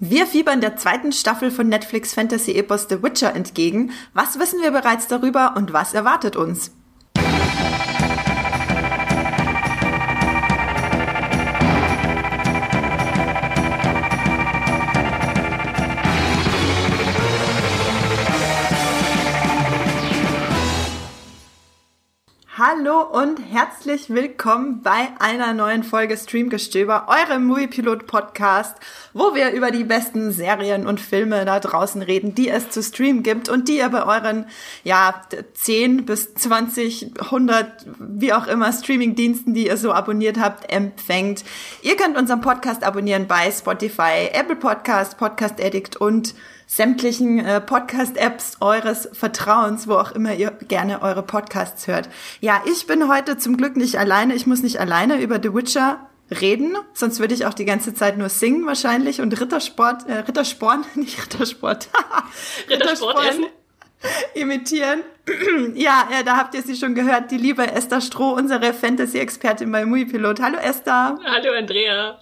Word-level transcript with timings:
Wir 0.00 0.26
fiebern 0.26 0.60
der 0.60 0.76
zweiten 0.76 1.10
Staffel 1.10 1.50
von 1.50 1.68
Netflix 1.68 2.14
Fantasy 2.14 2.52
Epos 2.52 2.86
The 2.88 3.02
Witcher 3.02 3.34
entgegen. 3.34 3.90
Was 4.14 4.38
wissen 4.38 4.62
wir 4.62 4.70
bereits 4.70 5.08
darüber 5.08 5.54
und 5.56 5.72
was 5.72 5.92
erwartet 5.92 6.36
uns? 6.36 6.70
Hallo 22.78 23.02
und 23.02 23.38
herzlich 23.38 24.10
willkommen 24.10 24.82
bei 24.82 25.08
einer 25.18 25.52
neuen 25.52 25.82
Folge 25.82 26.16
Streamgestöber, 26.16 27.08
eurem 27.08 27.44
Moviepilot 27.44 28.06
Podcast, 28.06 28.76
wo 29.12 29.34
wir 29.34 29.50
über 29.50 29.70
die 29.72 29.82
besten 29.82 30.30
Serien 30.30 30.86
und 30.86 31.00
Filme 31.00 31.44
da 31.44 31.58
draußen 31.58 32.02
reden, 32.02 32.34
die 32.36 32.48
es 32.48 32.70
zu 32.70 32.82
streamen 32.82 33.22
gibt 33.24 33.48
und 33.48 33.68
die 33.68 33.78
ihr 33.78 33.88
bei 33.88 34.04
euren, 34.04 34.46
ja, 34.84 35.22
10 35.54 36.04
bis 36.04 36.34
20, 36.34 37.20
100, 37.20 37.86
wie 37.98 38.32
auch 38.32 38.46
immer 38.46 38.72
Streamingdiensten, 38.72 39.54
die 39.54 39.66
ihr 39.66 39.76
so 39.76 39.92
abonniert 39.92 40.38
habt, 40.38 40.70
empfängt. 40.72 41.44
Ihr 41.82 41.96
könnt 41.96 42.16
unseren 42.16 42.42
Podcast 42.42 42.84
abonnieren 42.84 43.26
bei 43.26 43.50
Spotify, 43.50 44.28
Apple 44.32 44.56
Podcast, 44.56 45.18
Podcast 45.18 45.60
Addict 45.60 45.96
und 45.96 46.34
sämtlichen 46.68 47.38
äh, 47.38 47.60
Podcast-Apps 47.62 48.58
eures 48.60 49.08
Vertrauens, 49.12 49.88
wo 49.88 49.94
auch 49.94 50.12
immer 50.12 50.34
ihr 50.34 50.50
gerne 50.50 51.00
eure 51.00 51.22
Podcasts 51.22 51.88
hört. 51.88 52.10
Ja, 52.40 52.62
ich 52.70 52.86
bin 52.86 53.08
heute 53.08 53.38
zum 53.38 53.56
Glück 53.56 53.76
nicht 53.76 53.98
alleine. 53.98 54.34
Ich 54.34 54.46
muss 54.46 54.62
nicht 54.62 54.78
alleine 54.78 55.20
über 55.20 55.40
The 55.42 55.54
Witcher 55.54 55.98
reden, 56.30 56.76
sonst 56.92 57.20
würde 57.20 57.32
ich 57.32 57.46
auch 57.46 57.54
die 57.54 57.64
ganze 57.64 57.94
Zeit 57.94 58.18
nur 58.18 58.28
singen 58.28 58.66
wahrscheinlich 58.66 59.22
und 59.22 59.40
Rittersport, 59.40 60.06
äh, 60.08 60.18
Rittersporn, 60.18 60.84
nicht 60.94 61.18
Rittersport, 61.24 61.88
Rittersport 62.70 63.40
imitieren. 64.34 65.02
ja, 65.74 66.06
äh, 66.12 66.22
da 66.22 66.36
habt 66.36 66.54
ihr 66.54 66.62
sie 66.62 66.76
schon 66.76 66.94
gehört, 66.94 67.30
die 67.30 67.38
liebe 67.38 67.66
Esther 67.66 68.02
Stroh, 68.02 68.32
unsere 68.32 68.74
Fantasy-Expertin 68.74 69.72
bei 69.72 69.86
Muipilot. 69.86 70.40
Hallo 70.42 70.58
Esther. 70.58 71.18
Hallo 71.24 71.52
Andrea. 71.56 72.18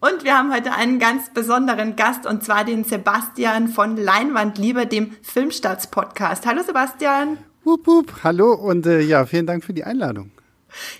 Und 0.00 0.24
wir 0.24 0.36
haben 0.36 0.52
heute 0.54 0.72
einen 0.72 0.98
ganz 0.98 1.30
besonderen 1.32 1.96
Gast 1.96 2.26
und 2.26 2.44
zwar 2.44 2.64
den 2.64 2.84
Sebastian 2.84 3.68
von 3.68 3.96
Leinwandliebe, 3.96 4.86
dem 4.86 5.12
Filmstarts-Podcast. 5.22 6.46
Hallo 6.46 6.62
Sebastian. 6.62 7.38
Wup, 7.64 7.86
wup. 7.86 8.12
Hallo 8.22 8.52
und 8.52 8.84
äh, 8.86 9.00
ja, 9.00 9.24
vielen 9.24 9.46
Dank 9.46 9.64
für 9.64 9.72
die 9.72 9.84
Einladung. 9.84 10.30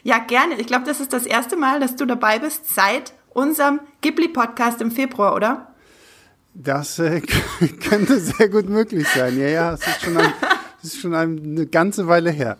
Ja, 0.02 0.18
gerne. 0.18 0.54
Ich 0.58 0.66
glaube, 0.66 0.86
das 0.86 1.00
ist 1.00 1.12
das 1.12 1.26
erste 1.26 1.56
Mal, 1.56 1.80
dass 1.80 1.96
du 1.96 2.06
dabei 2.06 2.38
bist 2.38 2.74
seit 2.74 3.12
unserem 3.34 3.80
Ghibli-Podcast 4.00 4.80
im 4.80 4.90
Februar, 4.90 5.34
oder? 5.34 5.74
Das 6.54 6.98
äh, 6.98 7.20
könnte 7.88 8.20
sehr 8.20 8.48
gut 8.48 8.68
möglich 8.68 9.06
sein. 9.08 9.38
Ja, 9.38 9.48
ja, 9.48 9.74
es 9.74 9.86
ist 9.86 10.02
schon, 10.02 10.16
ein, 10.16 10.32
es 10.82 10.94
ist 10.94 11.00
schon 11.00 11.14
eine 11.14 11.66
ganze 11.66 12.06
Weile 12.06 12.30
her. 12.30 12.56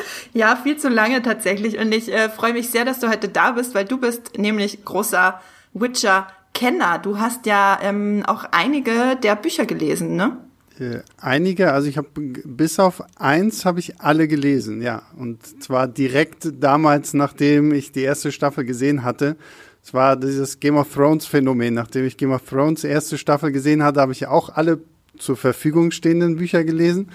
Ja, 0.32 0.56
viel 0.56 0.76
zu 0.76 0.88
lange 0.88 1.22
tatsächlich. 1.22 1.78
Und 1.78 1.92
ich 1.92 2.12
äh, 2.12 2.28
freue 2.28 2.52
mich 2.52 2.68
sehr, 2.68 2.84
dass 2.84 3.00
du 3.00 3.08
heute 3.08 3.28
da 3.28 3.52
bist, 3.52 3.74
weil 3.74 3.84
du 3.84 3.98
bist 3.98 4.38
nämlich 4.38 4.84
großer 4.84 5.40
Witcher-Kenner. 5.72 6.98
Du 6.98 7.18
hast 7.18 7.46
ja 7.46 7.78
ähm, 7.82 8.22
auch 8.26 8.44
einige 8.50 9.16
der 9.22 9.36
Bücher 9.36 9.66
gelesen, 9.66 10.16
ne? 10.16 10.36
Äh, 10.78 11.00
einige, 11.18 11.72
also 11.72 11.88
ich 11.88 11.96
habe 11.96 12.08
bis 12.14 12.78
auf 12.78 13.02
eins 13.16 13.64
habe 13.64 13.80
ich 13.80 14.00
alle 14.00 14.28
gelesen, 14.28 14.82
ja. 14.82 15.02
Und 15.16 15.62
zwar 15.62 15.88
direkt 15.88 16.48
damals, 16.60 17.14
nachdem 17.14 17.72
ich 17.72 17.92
die 17.92 18.02
erste 18.02 18.32
Staffel 18.32 18.64
gesehen 18.64 19.04
hatte. 19.04 19.36
Es 19.82 19.94
war 19.94 20.16
dieses 20.16 20.58
Game 20.58 20.76
of 20.76 20.92
Thrones 20.92 21.26
Phänomen. 21.26 21.74
Nachdem 21.74 22.04
ich 22.04 22.16
Game 22.16 22.32
of 22.32 22.42
Thrones 22.42 22.84
erste 22.84 23.16
Staffel 23.16 23.52
gesehen 23.52 23.82
hatte, 23.82 24.00
habe 24.00 24.12
ich 24.12 24.26
auch 24.26 24.50
alle 24.50 24.80
zur 25.16 25.36
Verfügung 25.36 25.92
stehenden 25.92 26.36
Bücher 26.36 26.64
gelesen. 26.64 27.08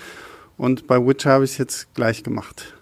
Und 0.58 0.88
bei 0.88 0.98
Witcher 1.06 1.32
habe 1.32 1.46
ich 1.46 1.52
es 1.52 1.58
jetzt 1.58 1.94
gleich 1.94 2.24
gemacht. 2.24 2.74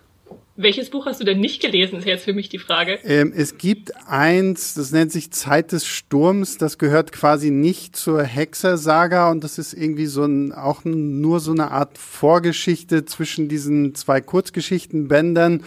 Welches 0.61 0.89
Buch 0.89 1.05
hast 1.05 1.21
du 1.21 1.23
denn 1.23 1.39
nicht 1.39 1.61
gelesen, 1.61 1.99
ist 1.99 2.05
jetzt 2.05 2.26
für 2.26 2.33
mich 2.33 2.49
die 2.49 2.60
Frage. 2.60 2.99
Ähm, 3.05 3.32
es 3.33 3.58
gibt 3.58 3.94
eins, 4.08 4.73
das 4.73 4.92
nennt 4.92 5.10
sich 5.10 5.32
Zeit 5.32 5.71
des 5.71 5.88
Sturms, 5.88 6.58
das 6.58 6.77
gehört 6.77 7.14
quasi 7.14 7.49
nicht 7.49 7.95
zur 7.95 8.23
Hexersaga 8.23 9.32
und 9.32 9.45
das 9.45 9.58
ist 9.58 9.71
irgendwie 9.71 10.08
so 10.08 10.26
ein, 10.26 10.52
auch 10.52 10.83
nur 10.83 11.39
so 11.39 11.54
eine 11.54 11.71
Art 11.71 11.98
Vorgeschichte 11.98 13.05
zwischen 13.05 13.48
diesen 13.48 13.95
zwei 13.95 14.20
Kurzgeschichtenbändern 14.20 15.64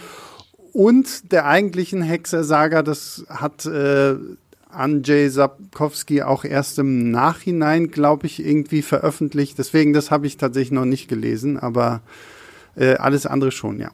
und 0.73 1.31
der 1.31 1.47
eigentlichen 1.47 2.03
Hexersaga. 2.03 2.83
Das 2.83 3.25
hat 3.29 3.65
äh, 3.65 4.13
Andrzej 4.73 5.29
Sapkowski 5.29 6.21
auch 6.21 6.43
erst 6.45 6.79
im 6.79 7.11
Nachhinein, 7.11 7.91
glaube 7.91 8.27
ich, 8.27 8.45
irgendwie 8.45 8.81
veröffentlicht. 8.81 9.57
Deswegen, 9.57 9.93
das 9.93 10.11
habe 10.11 10.27
ich 10.27 10.37
tatsächlich 10.37 10.71
noch 10.71 10.85
nicht 10.85 11.07
gelesen, 11.07 11.57
aber 11.57 12.01
äh, 12.75 12.95
alles 12.95 13.25
andere 13.25 13.51
schon, 13.51 13.79
ja. 13.79 13.91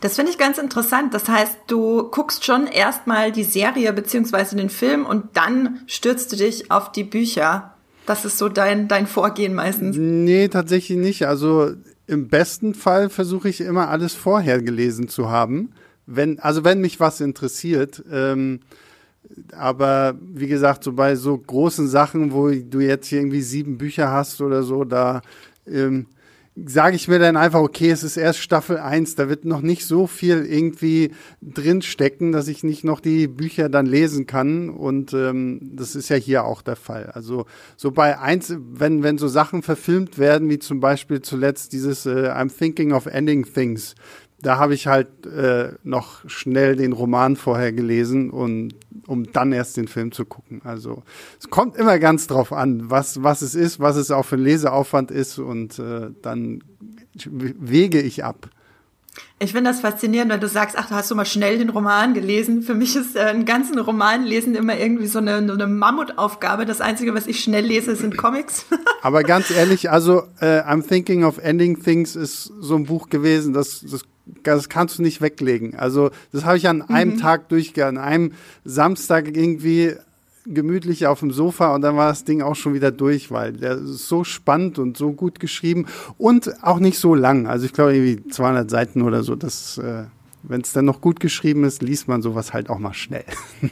Das 0.00 0.16
finde 0.16 0.30
ich 0.30 0.38
ganz 0.38 0.58
interessant. 0.58 1.14
Das 1.14 1.28
heißt, 1.28 1.56
du 1.68 2.04
guckst 2.10 2.44
schon 2.44 2.66
erstmal 2.66 3.32
die 3.32 3.44
Serie 3.44 3.92
beziehungsweise 3.92 4.56
den 4.56 4.70
Film 4.70 5.06
und 5.06 5.36
dann 5.36 5.80
stürzt 5.86 6.32
du 6.32 6.36
dich 6.36 6.70
auf 6.70 6.92
die 6.92 7.04
Bücher. 7.04 7.74
Das 8.04 8.24
ist 8.24 8.38
so 8.38 8.48
dein, 8.48 8.88
dein 8.88 9.06
Vorgehen 9.06 9.54
meistens. 9.54 9.96
Nee, 9.96 10.48
tatsächlich 10.48 10.98
nicht. 10.98 11.26
Also 11.26 11.72
im 12.06 12.28
besten 12.28 12.74
Fall 12.74 13.10
versuche 13.10 13.48
ich 13.48 13.60
immer 13.60 13.88
alles 13.88 14.14
vorher 14.14 14.62
gelesen 14.62 15.08
zu 15.08 15.30
haben. 15.30 15.72
Wenn, 16.06 16.38
also 16.38 16.62
wenn 16.62 16.80
mich 16.80 17.00
was 17.00 17.20
interessiert. 17.20 18.02
Ähm, 18.10 18.60
aber 19.52 20.16
wie 20.20 20.46
gesagt, 20.46 20.84
so 20.84 20.92
bei 20.92 21.16
so 21.16 21.36
großen 21.36 21.88
Sachen, 21.88 22.32
wo 22.32 22.50
du 22.50 22.80
jetzt 22.80 23.10
irgendwie 23.12 23.42
sieben 23.42 23.78
Bücher 23.78 24.10
hast 24.10 24.40
oder 24.40 24.62
so, 24.62 24.84
da 24.84 25.22
ähm, 25.66 26.06
sage 26.64 26.96
ich 26.96 27.06
mir 27.06 27.18
dann 27.18 27.36
einfach, 27.36 27.60
okay, 27.60 27.90
es 27.90 28.02
ist 28.02 28.16
erst 28.16 28.40
Staffel 28.40 28.78
1, 28.78 29.14
da 29.14 29.28
wird 29.28 29.44
noch 29.44 29.60
nicht 29.60 29.84
so 29.84 30.06
viel 30.06 30.46
irgendwie 30.46 31.10
drinstecken, 31.42 32.32
dass 32.32 32.48
ich 32.48 32.64
nicht 32.64 32.82
noch 32.82 33.00
die 33.00 33.28
Bücher 33.28 33.68
dann 33.68 33.84
lesen 33.84 34.26
kann. 34.26 34.70
Und 34.70 35.12
ähm, 35.12 35.60
das 35.74 35.94
ist 35.94 36.08
ja 36.08 36.16
hier 36.16 36.44
auch 36.44 36.62
der 36.62 36.76
Fall. 36.76 37.10
Also 37.12 37.44
so 37.76 37.90
bei 37.90 38.18
eins, 38.18 38.54
wenn, 38.58 39.02
wenn 39.02 39.18
so 39.18 39.28
Sachen 39.28 39.62
verfilmt 39.62 40.18
werden, 40.18 40.48
wie 40.48 40.58
zum 40.58 40.80
Beispiel 40.80 41.20
zuletzt 41.20 41.74
dieses 41.74 42.06
äh, 42.06 42.30
I'm 42.30 42.50
thinking 42.56 42.92
of 42.92 43.04
ending 43.04 43.44
things, 43.44 43.94
da 44.40 44.58
habe 44.58 44.74
ich 44.74 44.86
halt 44.86 45.26
äh, 45.26 45.72
noch 45.82 46.28
schnell 46.28 46.76
den 46.76 46.92
Roman 46.92 47.36
vorher 47.36 47.72
gelesen 47.72 48.30
und 48.30 48.74
um 49.06 49.32
dann 49.32 49.52
erst 49.52 49.76
den 49.76 49.88
Film 49.88 50.12
zu 50.12 50.24
gucken. 50.24 50.60
Also 50.64 51.02
es 51.40 51.48
kommt 51.48 51.76
immer 51.76 51.98
ganz 51.98 52.26
drauf 52.26 52.52
an, 52.52 52.90
was 52.90 53.22
was 53.22 53.42
es 53.42 53.54
ist, 53.54 53.80
was 53.80 53.96
es 53.96 54.10
auch 54.10 54.24
für 54.24 54.36
ein 54.36 54.42
Leseaufwand 54.42 55.10
ist 55.10 55.38
und 55.38 55.78
äh, 55.78 56.10
dann 56.22 56.62
wege 57.14 58.00
ich 58.00 58.24
ab. 58.24 58.50
Ich 59.38 59.52
finde 59.52 59.70
das 59.70 59.80
faszinierend, 59.80 60.32
wenn 60.32 60.40
du 60.40 60.48
sagst, 60.48 60.76
ach, 60.78 60.90
hast 60.90 61.10
du 61.10 61.14
mal 61.14 61.26
schnell 61.26 61.58
den 61.58 61.68
Roman 61.68 62.14
gelesen. 62.14 62.62
Für 62.62 62.74
mich 62.74 62.96
ist 62.96 63.16
äh, 63.16 63.20
einen 63.20 63.44
ganzen 63.44 63.78
Roman 63.78 64.24
lesen 64.24 64.54
immer 64.54 64.78
irgendwie 64.78 65.06
so 65.06 65.18
eine, 65.18 65.36
eine 65.36 65.66
Mammutaufgabe. 65.66 66.64
Das 66.64 66.80
Einzige, 66.80 67.14
was 67.14 67.26
ich 67.26 67.42
schnell 67.42 67.64
lese, 67.64 67.96
sind 67.96 68.16
Comics. 68.16 68.66
Aber 69.02 69.22
ganz 69.22 69.50
ehrlich, 69.50 69.90
also 69.90 70.22
äh, 70.40 70.60
I'm 70.60 70.86
Thinking 70.86 71.24
of 71.24 71.38
Ending 71.38 71.82
Things 71.82 72.16
ist 72.16 72.50
so 72.60 72.76
ein 72.76 72.84
Buch 72.84 73.10
gewesen, 73.10 73.52
das, 73.52 73.82
das 73.82 74.02
das 74.42 74.68
kannst 74.68 74.98
du 74.98 75.02
nicht 75.02 75.20
weglegen. 75.20 75.74
Also 75.76 76.10
das 76.32 76.44
habe 76.44 76.56
ich 76.56 76.68
an 76.68 76.82
einem 76.82 77.14
mhm. 77.14 77.20
Tag 77.20 77.48
durchgegangen, 77.48 77.98
an 77.98 78.04
einem 78.04 78.32
Samstag 78.64 79.36
irgendwie 79.36 79.94
gemütlich 80.46 81.06
auf 81.06 81.20
dem 81.20 81.32
Sofa 81.32 81.74
und 81.74 81.82
dann 81.82 81.96
war 81.96 82.08
das 82.08 82.24
Ding 82.24 82.40
auch 82.40 82.54
schon 82.54 82.74
wieder 82.74 82.92
durch, 82.92 83.30
weil 83.30 83.52
der 83.52 83.72
ist 83.72 84.08
so 84.08 84.22
spannend 84.22 84.78
und 84.78 84.96
so 84.96 85.12
gut 85.12 85.40
geschrieben 85.40 85.86
und 86.18 86.62
auch 86.62 86.78
nicht 86.78 86.98
so 86.98 87.14
lang. 87.14 87.46
Also 87.46 87.66
ich 87.66 87.72
glaube 87.72 87.96
irgendwie 87.96 88.28
200 88.28 88.70
Seiten 88.70 89.02
oder 89.02 89.22
so. 89.22 89.34
Das, 89.34 89.78
äh, 89.78 90.04
wenn 90.42 90.60
es 90.60 90.72
dann 90.72 90.84
noch 90.84 91.00
gut 91.00 91.18
geschrieben 91.18 91.64
ist, 91.64 91.82
liest 91.82 92.06
man 92.06 92.22
sowas 92.22 92.52
halt 92.52 92.70
auch 92.70 92.78
mal 92.78 92.94
schnell. 92.94 93.24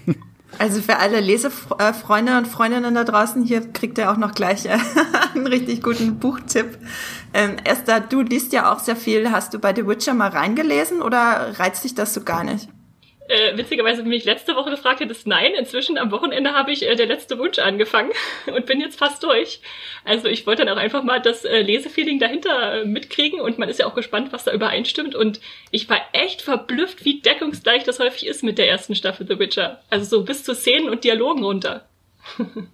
Also 0.59 0.81
für 0.81 0.99
alle 0.99 1.21
Lesefreunde 1.21 2.39
und 2.39 2.47
Freundinnen 2.47 2.95
da 2.95 3.05
draußen, 3.05 3.43
hier 3.43 3.61
kriegt 3.73 3.99
ihr 3.99 4.11
auch 4.11 4.17
noch 4.17 4.35
gleich 4.35 4.67
äh, 4.67 4.79
einen 5.35 5.47
richtig 5.47 5.83
guten 5.83 6.19
Buchtipp. 6.19 6.79
Ähm, 7.35 7.57
Esther, 7.65 7.99
du 7.99 8.23
liest 8.23 8.53
ja 8.53 8.73
auch 8.73 8.79
sehr 8.79 8.95
viel. 8.95 9.33
Hast 9.33 9.53
du 9.53 9.59
bei 9.59 9.75
The 9.75 9.89
Witcher 9.89 10.15
mal 10.15 10.31
reingelesen 10.31 11.03
oder 11.03 11.59
reizt 11.59 11.83
dich 11.83 11.95
das 11.95 12.15
so 12.15 12.23
gar 12.23 12.45
nicht? 12.45 12.69
Äh, 13.27 13.57
witzigerweise, 13.57 14.03
wenn 14.03 14.11
mich 14.11 14.25
letzte 14.25 14.55
Woche 14.55 14.71
gefragt 14.71 15.01
hättest, 15.01 15.27
nein, 15.27 15.53
inzwischen 15.59 15.99
am 15.99 16.13
Wochenende 16.13 16.53
habe 16.53 16.71
ich 16.71 16.87
äh, 16.87 16.95
der 16.95 17.07
letzte 17.07 17.39
Wunsch 17.39 17.59
angefangen 17.59 18.13
und 18.47 18.67
bin 18.67 18.81
jetzt 18.81 18.99
fast 18.99 19.25
durch. 19.25 19.61
Also 20.05 20.29
ich 20.29 20.47
wollte 20.47 20.65
dann 20.65 20.77
auch 20.77 20.81
einfach 20.81 21.03
mal 21.03 21.21
das 21.21 21.45
äh, 21.45 21.63
Lesefeeling 21.63 22.21
dahinter 22.21 22.83
äh, 22.83 22.85
mitkriegen 22.85 23.41
und 23.41 23.59
man 23.59 23.69
ist 23.69 23.81
ja 23.81 23.87
auch 23.87 23.95
gespannt, 23.95 24.33
was 24.33 24.45
da 24.45 24.53
übereinstimmt 24.53 25.17
und 25.17 25.41
ich 25.73 25.89
war 25.89 26.03
echt 26.13 26.43
verblüfft, 26.43 27.05
wie 27.05 27.21
deckungsgleich 27.21 27.83
das 27.83 27.99
häufig 27.99 28.27
ist 28.27 28.45
mit 28.45 28.59
der 28.59 28.69
ersten 28.69 28.95
Staffel 28.95 29.27
The 29.27 29.41
Witcher. 29.41 29.81
Also 29.91 30.05
so 30.05 30.25
bis 30.25 30.45
zu 30.45 30.55
Szenen 30.55 30.89
und 30.89 31.03
Dialogen 31.03 31.43
runter. 31.43 31.89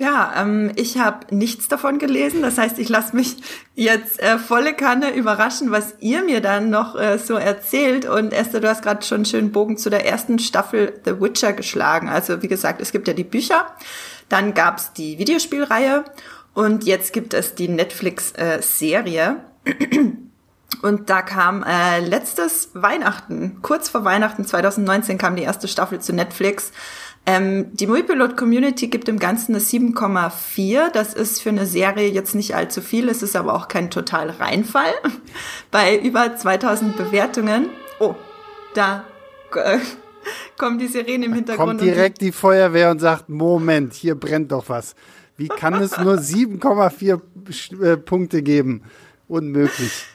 Ja, 0.00 0.32
ähm, 0.36 0.70
ich 0.76 0.98
habe 0.98 1.34
nichts 1.34 1.66
davon 1.66 1.98
gelesen. 1.98 2.40
Das 2.40 2.56
heißt, 2.56 2.78
ich 2.78 2.88
lasse 2.88 3.16
mich 3.16 3.36
jetzt 3.74 4.20
äh, 4.20 4.38
volle 4.38 4.72
Kanne 4.72 5.12
überraschen, 5.12 5.72
was 5.72 5.94
ihr 5.98 6.22
mir 6.22 6.40
dann 6.40 6.70
noch 6.70 6.94
äh, 6.94 7.18
so 7.18 7.34
erzählt. 7.34 8.06
Und 8.06 8.32
Esther, 8.32 8.60
du 8.60 8.68
hast 8.68 8.82
gerade 8.82 9.04
schon 9.04 9.16
einen 9.16 9.24
schönen 9.24 9.50
Bogen 9.50 9.76
zu 9.76 9.90
der 9.90 10.06
ersten 10.06 10.38
Staffel 10.38 11.00
The 11.04 11.20
Witcher 11.20 11.52
geschlagen. 11.52 12.08
Also 12.08 12.42
wie 12.42 12.48
gesagt, 12.48 12.80
es 12.80 12.92
gibt 12.92 13.08
ja 13.08 13.14
die 13.14 13.24
Bücher, 13.24 13.66
dann 14.28 14.54
gab's 14.54 14.92
die 14.92 15.18
Videospielreihe 15.18 16.04
und 16.54 16.84
jetzt 16.84 17.12
gibt 17.12 17.34
es 17.34 17.56
die 17.56 17.68
Netflix-Serie. 17.68 19.36
Äh, 19.64 19.72
und 20.82 21.10
da 21.10 21.22
kam 21.22 21.64
äh, 21.64 21.98
letztes 21.98 22.70
Weihnachten, 22.74 23.58
kurz 23.62 23.88
vor 23.88 24.04
Weihnachten 24.04 24.44
2019 24.44 25.18
kam 25.18 25.34
die 25.34 25.42
erste 25.42 25.66
Staffel 25.66 26.00
zu 26.00 26.12
Netflix. 26.12 26.70
Ähm, 27.28 27.66
die 27.74 27.86
Moviepilot 27.86 28.38
Community 28.38 28.88
gibt 28.88 29.06
im 29.06 29.18
Ganzen 29.18 29.54
eine 29.54 29.62
7,4. 29.62 30.90
Das 30.90 31.12
ist 31.12 31.42
für 31.42 31.50
eine 31.50 31.66
Serie 31.66 32.08
jetzt 32.08 32.34
nicht 32.34 32.56
allzu 32.56 32.80
viel. 32.80 33.10
Es 33.10 33.22
ist 33.22 33.36
aber 33.36 33.52
auch 33.52 33.68
kein 33.68 33.90
total 33.90 34.30
Reinfall. 34.30 34.94
Bei 35.70 35.98
über 35.98 36.36
2000 36.36 36.96
Bewertungen. 36.96 37.66
Oh, 38.00 38.14
da 38.72 39.04
äh, 39.54 39.76
kommt 40.56 40.80
die 40.80 40.86
Sirene 40.86 41.26
im 41.26 41.34
Hintergrund. 41.34 41.68
Kommt 41.68 41.82
direkt 41.82 42.22
die 42.22 42.32
Feuerwehr 42.32 42.90
und 42.90 43.00
sagt, 43.00 43.28
Moment, 43.28 43.92
hier 43.92 44.14
brennt 44.14 44.50
doch 44.50 44.70
was. 44.70 44.94
Wie 45.36 45.48
kann 45.48 45.74
es 45.74 45.98
nur 45.98 46.14
7,4 46.14 47.84
äh, 47.84 47.96
Punkte 47.98 48.42
geben? 48.42 48.84
Unmöglich. 49.28 50.06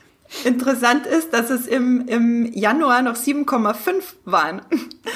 Interessant 0.43 1.05
ist, 1.05 1.33
dass 1.33 1.49
es 1.49 1.67
im, 1.67 2.07
im 2.07 2.51
Januar 2.53 3.01
noch 3.01 3.15
7,5 3.15 4.03
waren 4.25 4.61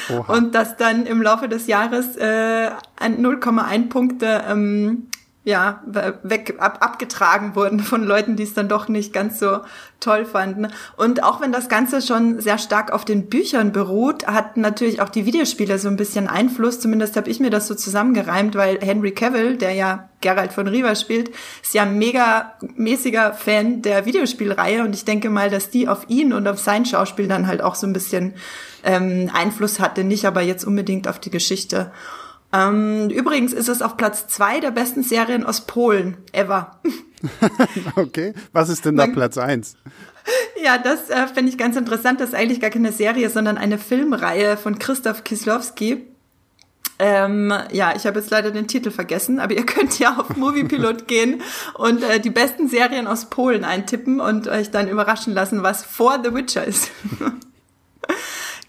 Oha. 0.09 0.33
und 0.33 0.55
dass 0.55 0.77
dann 0.77 1.05
im 1.05 1.21
Laufe 1.21 1.49
des 1.49 1.67
Jahres 1.67 2.15
äh, 2.15 2.69
0,1 2.99 3.89
Punkte 3.89 4.43
ähm, 4.47 5.07
ja, 5.47 5.81
weg, 6.23 6.55
ab, 6.59 6.79
abgetragen 6.81 7.55
wurden 7.55 7.79
von 7.79 8.03
Leuten, 8.03 8.35
die 8.35 8.43
es 8.43 8.53
dann 8.53 8.67
doch 8.67 8.89
nicht 8.89 9.13
ganz 9.13 9.39
so 9.39 9.61
toll 10.01 10.25
fanden. 10.25 10.67
Und 10.97 11.23
auch 11.23 11.39
wenn 11.39 11.53
das 11.53 11.69
Ganze 11.69 12.01
schon 12.01 12.41
sehr 12.41 12.57
stark 12.57 12.91
auf 12.91 13.05
den 13.05 13.29
Büchern 13.29 13.71
beruht, 13.71 14.27
hat 14.27 14.57
natürlich 14.57 14.99
auch 14.99 15.07
die 15.07 15.25
Videospiele 15.25 15.79
so 15.79 15.87
ein 15.87 15.95
bisschen 15.95 16.27
Einfluss. 16.27 16.81
Zumindest 16.81 17.15
habe 17.15 17.29
ich 17.29 17.39
mir 17.39 17.49
das 17.49 17.67
so 17.67 17.75
zusammengereimt, 17.75 18.55
weil 18.55 18.79
Henry 18.81 19.13
Cavill, 19.13 19.55
der 19.55 19.71
ja 19.71 20.09
Geralt 20.19 20.51
von 20.51 20.67
Riva 20.67 20.95
spielt, 20.95 21.29
ist 21.63 21.73
ja 21.73 21.85
mega 21.85 22.55
mäßiger 22.75 23.31
Fan 23.31 23.81
der 23.81 24.05
Videospielreihe. 24.05 24.83
Und 24.83 24.93
ich 24.95 25.05
denke 25.05 25.29
mal, 25.29 25.49
dass 25.49 25.69
die 25.69 25.87
auf 25.87 26.09
ihn 26.09 26.33
und 26.33 26.45
auf 26.45 26.59
sein 26.59 26.83
Schauspiel 26.83 27.29
dann 27.29 27.47
halt 27.47 27.61
auch 27.61 27.75
so 27.75 27.87
ein 27.87 27.93
bisschen 27.93 28.33
ähm, 28.83 29.31
Einfluss 29.33 29.79
hatte. 29.79 30.03
Nicht 30.03 30.25
aber 30.25 30.41
jetzt 30.41 30.65
unbedingt 30.65 31.07
auf 31.07 31.19
die 31.19 31.31
Geschichte. 31.31 31.93
Ähm, 32.53 33.09
übrigens 33.09 33.53
ist 33.53 33.67
es 33.67 33.81
auf 33.81 33.97
Platz 33.97 34.27
zwei 34.27 34.59
der 34.59 34.71
besten 34.71 35.03
Serien 35.03 35.45
aus 35.45 35.61
Polen 35.61 36.17
ever. 36.31 36.79
okay, 37.95 38.33
was 38.53 38.69
ist 38.69 38.85
denn 38.85 38.95
da 38.95 39.05
Man, 39.07 39.15
Platz 39.15 39.37
eins? 39.37 39.75
Ja, 40.61 40.77
das 40.77 41.09
äh, 41.09 41.27
finde 41.27 41.51
ich 41.51 41.57
ganz 41.57 41.77
interessant. 41.77 42.19
Das 42.19 42.29
ist 42.29 42.35
eigentlich 42.35 42.59
gar 42.59 42.69
keine 42.69 42.91
Serie, 42.91 43.29
sondern 43.29 43.57
eine 43.57 43.77
Filmreihe 43.77 44.57
von 44.57 44.77
Christoph 44.77 45.23
Kislowski. 45.23 46.05
Ähm, 46.99 47.53
ja, 47.71 47.95
ich 47.95 48.07
habe 48.07 48.19
jetzt 48.19 48.31
leider 48.31 48.51
den 48.51 48.67
Titel 48.67 48.89
vergessen, 48.91 49.39
aber 49.39 49.53
ihr 49.53 49.65
könnt 49.67 49.99
ja 49.99 50.17
auf 50.17 50.35
Moviepilot 50.35 51.07
gehen 51.07 51.41
und 51.75 52.01
äh, 52.03 52.19
die 52.19 52.31
besten 52.31 52.67
Serien 52.67 53.07
aus 53.07 53.29
Polen 53.29 53.63
eintippen 53.63 54.19
und 54.19 54.47
euch 54.47 54.71
dann 54.71 54.87
überraschen 54.87 55.33
lassen, 55.33 55.63
was 55.63 55.85
vor 55.85 56.19
The 56.23 56.33
Witcher 56.33 56.65
ist. 56.65 56.91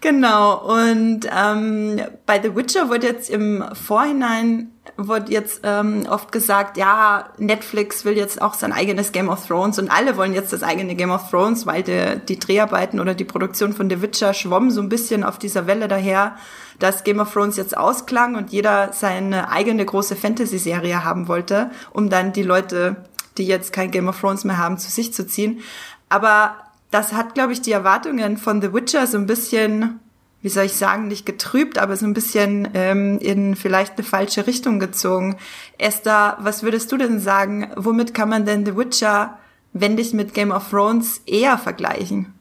Genau, 0.01 0.55
und 0.55 1.27
ähm, 1.29 1.99
bei 2.25 2.41
The 2.41 2.55
Witcher 2.55 2.89
wurde 2.89 3.07
jetzt 3.07 3.29
im 3.29 3.63
Vorhinein 3.73 4.71
wurde 4.95 5.31
jetzt 5.31 5.61
ähm, 5.63 6.05
oft 6.09 6.31
gesagt, 6.31 6.77
ja, 6.77 7.29
Netflix 7.37 8.05
will 8.05 8.17
jetzt 8.17 8.41
auch 8.41 8.53
sein 8.53 8.71
eigenes 8.71 9.11
Game 9.11 9.29
of 9.29 9.45
Thrones 9.45 9.79
und 9.79 9.89
alle 9.89 10.17
wollen 10.17 10.33
jetzt 10.33 10.51
das 10.53 10.63
eigene 10.63 10.95
Game 10.95 11.11
of 11.11 11.29
Thrones, 11.29 11.65
weil 11.65 11.83
de, 11.83 12.19
die 12.19 12.39
Dreharbeiten 12.39 12.99
oder 12.99 13.13
die 13.13 13.25
Produktion 13.25 13.73
von 13.73 13.89
The 13.89 14.01
Witcher 14.01 14.33
schwommen 14.33 14.71
so 14.71 14.81
ein 14.81 14.89
bisschen 14.89 15.23
auf 15.23 15.37
dieser 15.37 15.67
Welle 15.67 15.87
daher, 15.87 16.35
dass 16.79 17.03
Game 17.03 17.19
of 17.19 17.31
Thrones 17.31 17.57
jetzt 17.57 17.77
ausklang 17.77 18.35
und 18.35 18.51
jeder 18.51 18.91
seine 18.93 19.51
eigene 19.51 19.85
große 19.85 20.15
Fantasy-Serie 20.15 21.03
haben 21.03 21.27
wollte, 21.27 21.71
um 21.91 22.09
dann 22.09 22.33
die 22.33 22.43
Leute, 22.43 22.97
die 23.37 23.45
jetzt 23.45 23.73
kein 23.73 23.91
Game 23.91 24.07
of 24.07 24.19
Thrones 24.19 24.43
mehr 24.43 24.57
haben, 24.57 24.77
zu 24.77 24.89
sich 24.89 25.13
zu 25.13 25.27
ziehen. 25.27 25.61
Aber 26.09 26.55
das 26.91 27.13
hat, 27.13 27.35
glaube 27.35 27.53
ich, 27.53 27.61
die 27.61 27.71
Erwartungen 27.71 28.37
von 28.37 28.61
The 28.61 28.73
Witcher 28.73 29.05
so 29.07 29.17
ein 29.17 29.27
bisschen, 29.27 29.99
wie 30.41 30.49
soll 30.49 30.65
ich 30.65 30.73
sagen, 30.73 31.07
nicht 31.07 31.25
getrübt, 31.25 31.77
aber 31.77 31.95
so 31.95 32.05
ein 32.05 32.13
bisschen 32.13 32.69
ähm, 32.73 33.19
in 33.19 33.55
vielleicht 33.55 33.97
eine 33.97 34.03
falsche 34.03 34.47
Richtung 34.47 34.79
gezogen. 34.79 35.37
Esther, 35.77 36.37
was 36.39 36.63
würdest 36.63 36.91
du 36.91 36.97
denn 36.97 37.19
sagen? 37.19 37.71
Womit 37.75 38.13
kann 38.13 38.29
man 38.29 38.45
denn 38.45 38.65
The 38.65 38.75
Witcher, 38.75 39.37
wenn 39.73 39.97
dich 39.97 40.13
mit 40.13 40.33
Game 40.33 40.51
of 40.51 40.69
Thrones, 40.69 41.21
eher 41.25 41.57
vergleichen? 41.57 42.33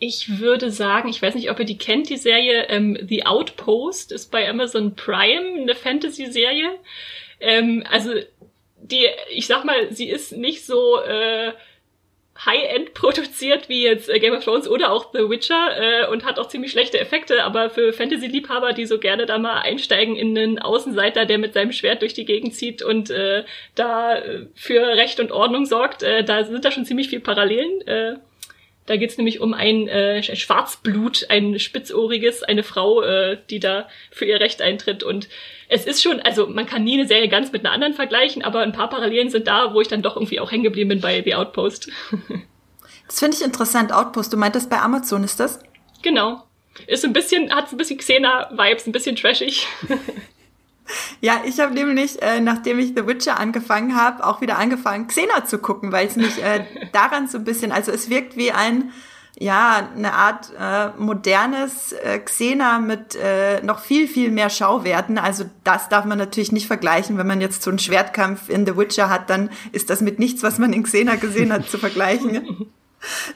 Ich 0.00 0.38
würde 0.38 0.70
sagen, 0.70 1.08
ich 1.08 1.20
weiß 1.20 1.34
nicht, 1.34 1.50
ob 1.50 1.58
ihr 1.58 1.64
die 1.64 1.78
kennt, 1.78 2.08
die 2.08 2.18
Serie 2.18 2.68
ähm, 2.68 2.96
The 3.08 3.26
Outpost 3.26 4.12
ist 4.12 4.30
bei 4.30 4.48
Amazon 4.48 4.94
Prime 4.94 5.62
eine 5.62 5.74
Fantasy-Serie. 5.74 6.70
Ähm, 7.40 7.84
also 7.90 8.12
die, 8.80 9.06
ich 9.30 9.46
sag 9.46 9.64
mal, 9.64 9.92
sie 9.92 10.08
ist 10.08 10.36
nicht 10.36 10.64
so 10.64 11.00
äh, 11.00 11.52
High-End 12.44 12.94
produziert 12.94 13.68
wie 13.68 13.82
jetzt 13.82 14.08
äh, 14.08 14.18
Game 14.18 14.34
of 14.34 14.44
Thrones 14.44 14.68
oder 14.68 14.92
auch 14.92 15.12
The 15.12 15.28
Witcher 15.28 15.70
äh, 15.76 16.06
und 16.08 16.24
hat 16.24 16.38
auch 16.38 16.48
ziemlich 16.48 16.72
schlechte 16.72 17.00
Effekte, 17.00 17.44
aber 17.44 17.70
für 17.70 17.92
Fantasy-Liebhaber, 17.92 18.72
die 18.72 18.86
so 18.86 18.98
gerne 18.98 19.26
da 19.26 19.38
mal 19.38 19.60
einsteigen 19.60 20.16
in 20.16 20.36
einen 20.36 20.58
Außenseiter, 20.58 21.26
der 21.26 21.38
mit 21.38 21.54
seinem 21.54 21.72
Schwert 21.72 22.02
durch 22.02 22.14
die 22.14 22.24
Gegend 22.24 22.54
zieht 22.54 22.82
und 22.82 23.10
äh, 23.10 23.44
da 23.74 24.16
äh, 24.16 24.46
für 24.54 24.80
Recht 24.80 25.20
und 25.20 25.32
Ordnung 25.32 25.66
sorgt, 25.66 26.02
äh, 26.02 26.24
da 26.24 26.44
sind 26.44 26.64
da 26.64 26.70
schon 26.70 26.84
ziemlich 26.84 27.08
viel 27.08 27.20
Parallelen. 27.20 27.80
Äh, 27.86 28.16
da 28.88 28.96
geht's 28.96 29.18
nämlich 29.18 29.40
um 29.40 29.52
ein 29.52 29.86
äh, 29.86 30.22
Schwarzblut, 30.22 31.26
ein 31.28 31.58
spitzohriges, 31.58 32.42
eine 32.42 32.62
Frau, 32.62 33.02
äh, 33.02 33.36
die 33.50 33.60
da 33.60 33.86
für 34.10 34.24
ihr 34.24 34.40
Recht 34.40 34.62
eintritt. 34.62 35.02
Und 35.02 35.28
es 35.68 35.84
ist 35.84 36.02
schon, 36.02 36.20
also 36.20 36.46
man 36.46 36.64
kann 36.64 36.84
nie 36.84 36.94
eine 36.94 37.06
Serie 37.06 37.28
ganz 37.28 37.52
mit 37.52 37.64
einer 37.64 37.74
anderen 37.74 37.92
vergleichen, 37.92 38.42
aber 38.42 38.60
ein 38.60 38.72
paar 38.72 38.88
Parallelen 38.88 39.28
sind 39.28 39.46
da, 39.46 39.74
wo 39.74 39.82
ich 39.82 39.88
dann 39.88 40.00
doch 40.00 40.16
irgendwie 40.16 40.40
auch 40.40 40.50
hängen 40.50 40.64
geblieben 40.64 40.88
bin 40.88 41.00
bei 41.02 41.22
The 41.22 41.34
Outpost. 41.34 41.90
das 43.06 43.18
finde 43.18 43.36
ich 43.36 43.44
interessant, 43.44 43.92
Outpost. 43.92 44.32
Du 44.32 44.38
meintest 44.38 44.70
bei 44.70 44.80
Amazon 44.80 45.22
ist 45.22 45.38
das? 45.38 45.60
Genau. 46.02 46.44
Ist 46.86 47.04
ein 47.04 47.12
bisschen, 47.12 47.54
hat 47.54 47.70
ein 47.70 47.76
bisschen 47.76 47.98
Xena-Vibes, 47.98 48.86
ein 48.86 48.92
bisschen 48.92 49.16
trashig. 49.16 49.66
Ja, 51.20 51.42
ich 51.44 51.60
habe 51.60 51.74
nämlich, 51.74 52.22
äh, 52.22 52.40
nachdem 52.40 52.78
ich 52.78 52.92
The 52.96 53.06
Witcher 53.06 53.38
angefangen 53.38 53.96
habe, 53.96 54.24
auch 54.24 54.40
wieder 54.40 54.58
angefangen, 54.58 55.08
Xena 55.08 55.44
zu 55.44 55.58
gucken, 55.58 55.92
weil 55.92 56.06
es 56.06 56.16
mich 56.16 56.42
äh, 56.42 56.64
daran 56.92 57.28
so 57.28 57.38
ein 57.38 57.44
bisschen, 57.44 57.72
also 57.72 57.92
es 57.92 58.08
wirkt 58.08 58.36
wie 58.36 58.52
ein, 58.52 58.92
ja, 59.40 59.88
eine 59.94 60.14
Art 60.14 60.52
äh, 60.58 60.88
modernes 61.00 61.92
äh, 61.92 62.18
Xena 62.18 62.80
mit 62.80 63.14
äh, 63.14 63.62
noch 63.62 63.78
viel, 63.80 64.08
viel 64.08 64.30
mehr 64.30 64.50
Schauwerten. 64.50 65.16
Also 65.16 65.44
das 65.62 65.88
darf 65.88 66.04
man 66.04 66.18
natürlich 66.18 66.50
nicht 66.50 66.66
vergleichen. 66.66 67.18
Wenn 67.18 67.26
man 67.26 67.40
jetzt 67.40 67.62
so 67.62 67.70
einen 67.70 67.78
Schwertkampf 67.78 68.48
in 68.48 68.66
The 68.66 68.76
Witcher 68.76 69.10
hat, 69.10 69.30
dann 69.30 69.50
ist 69.70 69.90
das 69.90 70.00
mit 70.00 70.18
nichts, 70.18 70.42
was 70.42 70.58
man 70.58 70.72
in 70.72 70.82
Xena 70.82 71.14
gesehen 71.14 71.52
hat, 71.52 71.68
zu 71.70 71.78
vergleichen. 71.78 72.66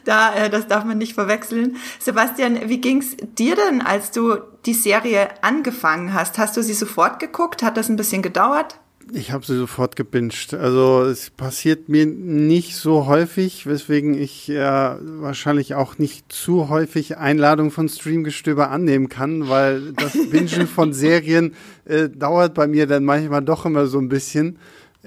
Da, 0.04 0.34
äh, 0.34 0.50
das 0.50 0.66
darf 0.66 0.84
man 0.84 0.98
nicht 0.98 1.14
verwechseln. 1.14 1.76
Sebastian, 1.98 2.68
wie 2.68 2.80
ging's 2.80 3.16
dir 3.38 3.56
denn, 3.56 3.82
als 3.82 4.10
du 4.10 4.38
die 4.66 4.74
Serie 4.74 5.28
angefangen 5.42 6.14
hast? 6.14 6.38
Hast 6.38 6.56
du 6.56 6.62
sie 6.62 6.74
sofort 6.74 7.20
geguckt? 7.20 7.62
Hat 7.62 7.76
das 7.76 7.88
ein 7.88 7.96
bisschen 7.96 8.22
gedauert? 8.22 8.78
Ich 9.12 9.32
habe 9.32 9.44
sie 9.44 9.56
sofort 9.56 9.96
gebinged. 9.96 10.54
Also 10.54 11.02
es 11.02 11.30
passiert 11.30 11.88
mir 11.88 12.06
nicht 12.06 12.76
so 12.76 13.06
häufig, 13.06 13.66
weswegen 13.66 14.14
ich 14.14 14.48
äh, 14.48 14.56
wahrscheinlich 14.56 15.74
auch 15.74 15.98
nicht 15.98 16.30
zu 16.32 16.68
häufig 16.68 17.18
Einladungen 17.18 17.70
von 17.70 17.88
Streamgestöber 17.88 18.70
annehmen 18.70 19.08
kann, 19.08 19.48
weil 19.48 19.92
das 19.92 20.12
Bingen 20.30 20.66
von 20.66 20.92
Serien 20.92 21.54
äh, 21.84 22.08
dauert 22.08 22.54
bei 22.54 22.66
mir 22.66 22.86
dann 22.86 23.04
manchmal 23.04 23.42
doch 23.42 23.66
immer 23.66 23.86
so 23.86 23.98
ein 23.98 24.08
bisschen. 24.08 24.58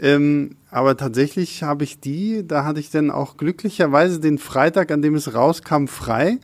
Ähm, 0.01 0.57
aber 0.71 0.97
tatsächlich 0.97 1.63
habe 1.63 1.83
ich 1.83 1.99
die, 1.99 2.45
da 2.45 2.65
hatte 2.65 2.79
ich 2.79 2.89
dann 2.89 3.11
auch 3.11 3.37
glücklicherweise 3.37 4.19
den 4.19 4.37
Freitag, 4.37 4.91
an 4.91 5.01
dem 5.01 5.15
es 5.15 5.33
rauskam, 5.33 5.87
frei 5.87 6.39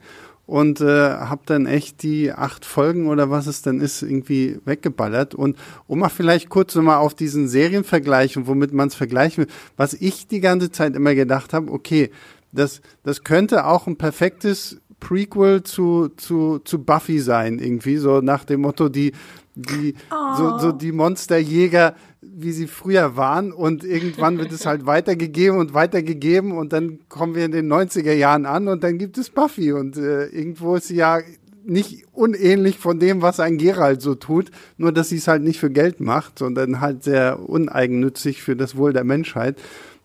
und 0.46 0.81
äh, 0.81 1.12
habe 1.12 1.43
dann 1.46 1.65
echt 1.65 2.03
die 2.03 2.31
acht 2.31 2.65
Folgen 2.65 3.08
oder 3.08 3.29
was 3.29 3.48
es 3.48 3.62
denn 3.62 3.79
ist, 3.79 4.01
irgendwie 4.01 4.60
weggeballert. 4.65 5.36
Und 5.36 5.58
um 5.88 6.00
mal 6.00 6.10
vielleicht 6.10 6.50
kurz 6.50 6.75
nochmal 6.75 6.98
auf 6.98 7.13
diesen 7.13 7.48
Serienvergleich 7.48 8.38
und 8.38 8.48
womit 8.48 8.74
man 8.74 8.88
es 8.89 8.96
vergleichen 8.96 9.46
will, 9.46 9.53
was 9.77 9.93
ich 9.93 10.27
die 10.27 10.41
ganze 10.41 10.72
Zeit 10.72 10.96
immer 10.96 11.15
gedacht 11.15 11.53
habe, 11.53 11.72
okay, 11.72 12.12
das, 12.51 12.81
das 13.03 13.24
könnte 13.24 13.65
auch 13.65 13.88
ein 13.88 13.98
perfektes 13.98 14.81
Prequel 15.00 15.63
zu, 15.63 16.10
zu, 16.17 16.60
zu 16.60 16.84
Buffy 16.84 17.20
sein, 17.20 17.60
irgendwie, 17.60 17.98
so 17.98 18.22
nach 18.22 18.43
dem 18.43 18.62
Motto, 18.62 18.89
die, 18.89 19.13
die, 19.55 19.96
oh. 20.12 20.36
so, 20.38 20.58
so 20.60 20.72
die 20.72 20.91
Monsterjäger, 20.91 21.96
wie 22.43 22.51
sie 22.51 22.67
früher 22.67 23.15
waren 23.15 23.51
und 23.51 23.83
irgendwann 23.83 24.38
wird 24.38 24.51
es 24.51 24.65
halt 24.65 24.86
weitergegeben 24.86 25.57
und 25.57 25.74
weitergegeben 25.74 26.51
und 26.51 26.74
dann 26.74 27.00
kommen 27.10 27.36
wir 27.36 27.45
in 27.45 27.51
den 27.51 27.71
90er 27.71 28.13
Jahren 28.13 28.45
an 28.45 28.67
und 28.67 28.83
dann 28.83 28.98
gibt 28.98 29.17
es 29.17 29.29
Buffy 29.29 29.71
und 29.71 29.98
äh, 29.98 30.25
irgendwo 30.27 30.75
ist 30.75 30.88
sie 30.88 30.95
ja 30.95 31.19
nicht 31.63 32.05
unähnlich 32.12 32.77
von 32.77 33.00
dem, 33.00 33.21
was 33.21 33.39
ein 33.39 33.57
Geralt 33.57 34.01
so 34.01 34.15
tut, 34.15 34.51
nur 34.77 34.91
dass 34.91 35.10
sie 35.10 35.17
es 35.17 35.27
halt 35.27 35.43
nicht 35.43 35.60
für 35.60 35.69
Geld 35.69 36.00
macht, 36.00 36.39
sondern 36.39 36.81
halt 36.81 37.03
sehr 37.03 37.39
uneigennützig 37.48 38.41
für 38.41 38.55
das 38.55 38.75
Wohl 38.75 38.93
der 38.93 39.03
Menschheit. 39.03 39.57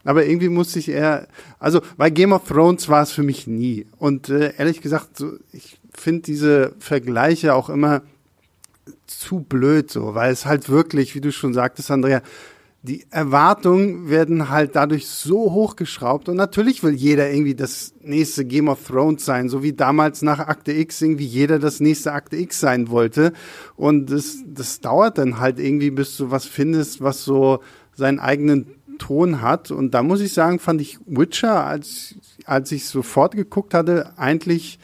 Aber 0.04 0.24
irgendwie 0.24 0.48
musste 0.48 0.78
ich 0.78 0.88
eher, 0.88 1.26
also 1.58 1.80
bei 1.96 2.10
Game 2.10 2.32
of 2.32 2.46
Thrones 2.46 2.88
war 2.88 3.02
es 3.02 3.10
für 3.10 3.24
mich 3.24 3.46
nie. 3.46 3.86
Und 3.98 4.28
äh, 4.28 4.52
ehrlich 4.56 4.80
gesagt, 4.80 5.16
so, 5.16 5.32
ich 5.52 5.78
finde 5.92 6.22
diese 6.22 6.74
Vergleiche 6.78 7.54
auch 7.54 7.68
immer 7.68 8.02
zu 9.06 9.40
blöd 9.40 9.90
so, 9.90 10.14
weil 10.14 10.32
es 10.32 10.46
halt 10.46 10.68
wirklich, 10.68 11.14
wie 11.14 11.20
du 11.20 11.32
schon 11.32 11.54
sagtest, 11.54 11.90
Andrea, 11.90 12.22
die 12.82 13.04
Erwartungen 13.10 14.08
werden 14.08 14.48
halt 14.48 14.76
dadurch 14.76 15.08
so 15.08 15.52
hochgeschraubt 15.52 16.28
und 16.28 16.36
natürlich 16.36 16.84
will 16.84 16.94
jeder 16.94 17.30
irgendwie 17.30 17.56
das 17.56 17.94
nächste 18.02 18.44
Game 18.44 18.68
of 18.68 18.86
Thrones 18.86 19.24
sein, 19.24 19.48
so 19.48 19.62
wie 19.62 19.72
damals 19.72 20.22
nach 20.22 20.38
Akte 20.38 20.72
X 20.72 21.02
irgendwie 21.02 21.26
jeder 21.26 21.58
das 21.58 21.80
nächste 21.80 22.12
Akte 22.12 22.36
X 22.36 22.60
sein 22.60 22.88
wollte 22.88 23.32
und 23.74 24.10
das, 24.10 24.38
das 24.46 24.80
dauert 24.80 25.18
dann 25.18 25.40
halt 25.40 25.58
irgendwie, 25.58 25.90
bis 25.90 26.16
du 26.16 26.30
was 26.30 26.44
findest, 26.44 27.00
was 27.00 27.24
so 27.24 27.60
seinen 27.94 28.20
eigenen 28.20 28.66
Ton 28.98 29.42
hat 29.42 29.70
und 29.70 29.92
da 29.92 30.02
muss 30.02 30.20
ich 30.20 30.32
sagen, 30.32 30.60
fand 30.60 30.80
ich 30.80 30.98
Witcher, 31.06 31.64
als, 31.66 32.14
als 32.44 32.70
ich 32.70 32.86
sofort 32.86 33.34
geguckt 33.34 33.74
hatte, 33.74 34.12
eigentlich 34.16 34.78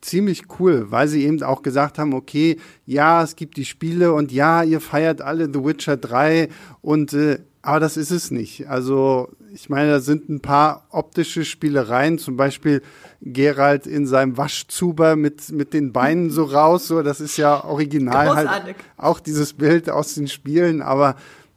ziemlich 0.00 0.44
cool, 0.58 0.90
weil 0.90 1.08
sie 1.08 1.24
eben 1.24 1.42
auch 1.42 1.62
gesagt 1.62 1.98
haben, 1.98 2.14
okay, 2.14 2.58
ja, 2.86 3.22
es 3.22 3.36
gibt 3.36 3.56
die 3.56 3.64
Spiele 3.64 4.12
und 4.12 4.32
ja, 4.32 4.62
ihr 4.62 4.80
feiert 4.80 5.22
alle 5.22 5.46
The 5.46 5.64
Witcher 5.64 5.96
3 5.96 6.48
und 6.80 7.12
äh, 7.12 7.40
aber 7.60 7.80
das 7.80 7.96
ist 7.96 8.12
es 8.12 8.30
nicht. 8.30 8.68
Also 8.68 9.28
ich 9.52 9.68
meine, 9.68 9.90
da 9.90 10.00
sind 10.00 10.28
ein 10.28 10.40
paar 10.40 10.86
optische 10.90 11.44
Spielereien, 11.44 12.18
zum 12.18 12.36
Beispiel 12.36 12.82
Gerald 13.20 13.86
in 13.86 14.06
seinem 14.06 14.36
Waschzuber 14.36 15.16
mit 15.16 15.50
mit 15.50 15.74
den 15.74 15.92
Beinen 15.92 16.30
so 16.30 16.44
raus, 16.44 16.86
so 16.86 17.02
das 17.02 17.20
ist 17.20 17.36
ja 17.36 17.64
original 17.64 18.34
halt 18.34 18.46
Großartig. 18.46 18.76
halt 18.76 18.86
auch 18.96 19.20
dieses 19.20 19.54
Bild 19.54 19.90
aus 19.90 20.14
den 20.14 20.28
Spielen, 20.28 20.82
aber 20.82 21.16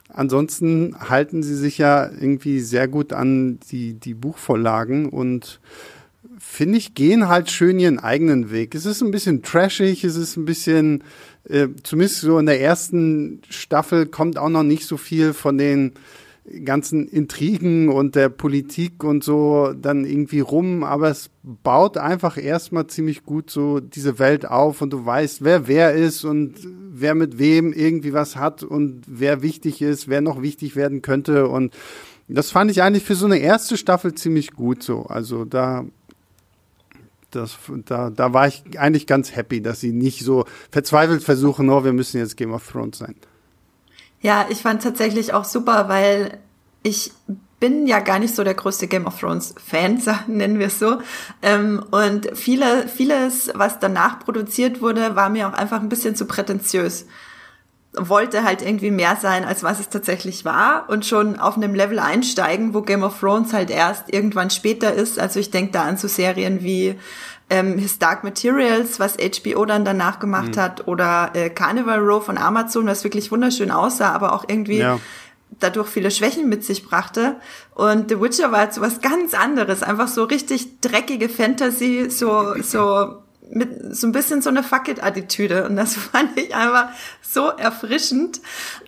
ansonsten 0.10 0.96
halten 1.00 1.44
sie 1.44 1.56
sich 1.56 1.78
ja 1.78 2.10
irgendwie 2.10 2.60
sehr 2.60 2.88
gut 2.88 3.14
an 3.14 3.60
die 3.72 3.94
die 3.94 4.16
Buchvorlagen 4.16 5.08
und 5.08 5.60
finde 6.52 6.78
ich, 6.78 6.96
gehen 6.96 7.30
halt 7.30 7.50
schön 7.50 7.80
ihren 7.80 7.98
eigenen 7.98 8.52
Weg. 8.52 8.76
Es 8.76 8.86
ist 8.86 9.02
ein 9.02 9.10
bisschen 9.10 9.42
trashig, 9.42 10.04
es 10.04 10.18
ist 10.18 10.36
ein 10.36 10.44
bisschen, 10.44 11.06
äh, 11.46 11.70
zumindest 11.84 12.20
so 12.20 12.38
in 12.40 12.46
der 12.46 12.60
ersten 12.60 13.42
Staffel 13.50 14.06
kommt 14.06 14.38
auch 14.38 14.50
noch 14.50 14.64
nicht 14.64 14.86
so 14.86 14.98
viel 14.98 15.32
von 15.32 15.58
den 15.58 15.94
ganzen 16.66 17.08
Intrigen 17.08 17.88
und 17.88 18.16
der 18.16 18.28
Politik 18.28 19.02
und 19.06 19.24
so 19.24 19.74
dann 19.74 20.04
irgendwie 20.04 20.42
rum, 20.42 20.84
aber 20.84 21.10
es 21.10 21.30
baut 21.42 21.98
einfach 21.98 22.38
erstmal 22.38 22.88
ziemlich 22.88 23.24
gut 23.24 23.50
so 23.50 23.80
diese 23.80 24.20
Welt 24.20 24.46
auf 24.46 24.82
und 24.82 24.92
du 24.92 25.06
weißt, 25.06 25.46
wer 25.46 25.70
wer 25.70 25.94
ist 25.94 26.26
und 26.26 26.56
wer 26.92 27.16
mit 27.16 27.40
wem 27.40 27.72
irgendwie 27.72 28.12
was 28.12 28.36
hat 28.36 28.64
und 28.64 29.04
wer 29.08 29.42
wichtig 29.42 29.82
ist, 29.82 30.10
wer 30.10 30.20
noch 30.20 30.42
wichtig 30.42 30.76
werden 30.76 31.02
könnte 31.02 31.48
und 31.48 31.74
das 32.28 32.52
fand 32.52 32.72
ich 32.72 32.82
eigentlich 32.82 33.04
für 33.04 33.16
so 33.16 33.26
eine 33.26 33.40
erste 33.40 33.78
Staffel 33.78 34.16
ziemlich 34.16 34.52
gut 34.52 34.84
so. 34.84 35.04
Also 35.04 35.44
da 35.44 35.86
das, 37.32 37.58
da, 37.86 38.10
da 38.10 38.34
war 38.34 38.48
ich 38.48 38.64
eigentlich 38.78 39.08
ganz 39.08 39.36
happy, 39.36 39.62
dass 39.62 39.80
sie 39.80 39.92
nicht 39.92 40.24
so 40.24 40.46
verzweifelt 40.72 41.24
versuchen, 41.24 41.70
oh, 41.70 41.84
wir 41.84 41.94
müssen 41.94 42.18
jetzt 42.18 42.38
Game 42.38 42.54
of 42.54 42.70
Thrones 42.70 43.00
sein. 43.00 43.16
Ja, 44.22 44.46
ich 44.50 44.60
fand 44.60 44.84
tatsächlich 44.84 45.34
auch 45.34 45.46
super, 45.46 45.90
weil 45.90 46.38
ich 46.84 47.12
bin 47.60 47.88
ja 47.88 48.00
gar 48.00 48.20
nicht 48.20 48.36
so 48.36 48.44
der 48.44 48.56
größte 48.56 48.88
Game 48.88 49.06
of 49.06 49.20
Thrones 49.20 49.56
Fan, 49.64 50.02
nennen 50.28 50.60
wir 50.60 50.68
es 50.68 50.80
so. 50.80 51.00
Ähm, 51.42 51.84
und 51.92 52.30
viele, 52.34 52.88
vieles, 52.88 53.52
was 53.54 53.80
danach 53.80 54.20
produziert 54.20 54.82
wurde, 54.82 55.16
war 55.16 55.30
mir 55.30 55.48
auch 55.48 55.54
einfach 55.54 55.80
ein 55.80 55.90
bisschen 55.90 56.16
zu 56.16 56.26
prätentiös 56.26 57.06
wollte 57.94 58.44
halt 58.44 58.62
irgendwie 58.62 58.92
mehr 58.92 59.18
sein, 59.18 59.44
als 59.44 59.64
was 59.64 59.80
es 59.80 59.90
tatsächlich 59.90 60.46
war 60.46 60.86
und 60.88 61.06
schon 61.06 61.38
auf 61.38 61.58
einem 61.58 61.76
Level 61.76 62.00
einsteigen, 62.00 62.74
wo 62.74 62.82
Game 62.82 63.04
of 63.04 63.20
Thrones 63.20 63.52
halt 63.52 63.70
erst 63.70 64.12
irgendwann 64.14 64.50
später 64.50 64.94
ist. 64.94 65.20
Also 65.20 65.40
ich 65.40 65.52
denke 65.52 65.74
da 65.74 65.84
an 65.84 65.98
so 65.98 66.08
Serien 66.08 66.64
wie 66.64 66.96
ähm, 67.50 67.78
His 67.78 68.00
Dark 68.00 68.24
Materials, 68.24 69.00
was 69.00 69.18
HBO 69.18 69.66
dann 69.66 69.84
danach 69.84 70.20
gemacht 70.20 70.56
mhm. 70.56 70.62
hat, 70.62 70.88
oder 70.88 71.32
äh, 71.34 71.50
Carnival 71.50 72.00
Row 72.00 72.24
von 72.24 72.38
Amazon, 72.38 72.88
was 72.88 73.04
wirklich 73.04 73.30
wunderschön 73.30 73.72
aussah, 73.72 74.14
aber 74.14 74.34
auch 74.34 74.46
irgendwie 74.48 74.78
ja. 74.78 74.98
dadurch 75.60 75.90
viele 75.90 76.12
Schwächen 76.12 76.48
mit 76.48 76.64
sich 76.64 76.86
brachte. 76.86 77.36
Und 77.76 78.10
The 78.10 78.22
Witcher 78.22 78.54
war 78.54 78.60
halt 78.60 78.74
so 78.74 78.80
was 78.80 79.02
ganz 79.02 79.34
anderes, 79.34 79.84
einfach 79.84 80.08
so 80.08 80.24
richtig 80.24 80.80
dreckige 80.80 81.28
Fantasy, 81.28 82.10
so 82.10 82.54
so 82.62 83.18
mit 83.54 83.96
so 83.96 84.08
ein 84.08 84.12
bisschen 84.12 84.42
so 84.42 84.50
eine 84.50 84.64
Fuck 84.64 84.88
it-Attitüde 84.88 85.66
und 85.68 85.76
das 85.76 85.96
fand 86.12 86.38
ich 86.38 86.56
einfach 86.56 86.90
so 87.22 87.48
erfrischend. 87.48 88.42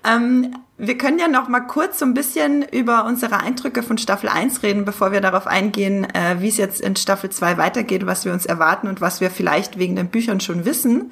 Ähm, 0.03 0.55
wir 0.77 0.97
können 0.97 1.19
ja 1.19 1.27
noch 1.27 1.47
mal 1.47 1.61
kurz 1.61 1.99
so 1.99 2.05
ein 2.05 2.13
bisschen 2.13 2.63
über 2.63 3.05
unsere 3.05 3.39
Eindrücke 3.39 3.83
von 3.83 3.97
Staffel 3.97 4.27
1 4.27 4.63
reden, 4.63 4.85
bevor 4.85 5.11
wir 5.11 5.21
darauf 5.21 5.47
eingehen, 5.47 6.05
äh, 6.13 6.37
wie 6.39 6.49
es 6.49 6.57
jetzt 6.57 6.81
in 6.81 6.95
Staffel 6.95 7.29
2 7.29 7.57
weitergeht, 7.57 8.05
was 8.05 8.25
wir 8.25 8.33
uns 8.33 8.45
erwarten 8.45 8.87
und 8.87 8.99
was 8.99 9.21
wir 9.21 9.29
vielleicht 9.29 9.77
wegen 9.77 9.95
den 9.95 10.09
Büchern 10.09 10.39
schon 10.39 10.65
wissen. 10.65 11.11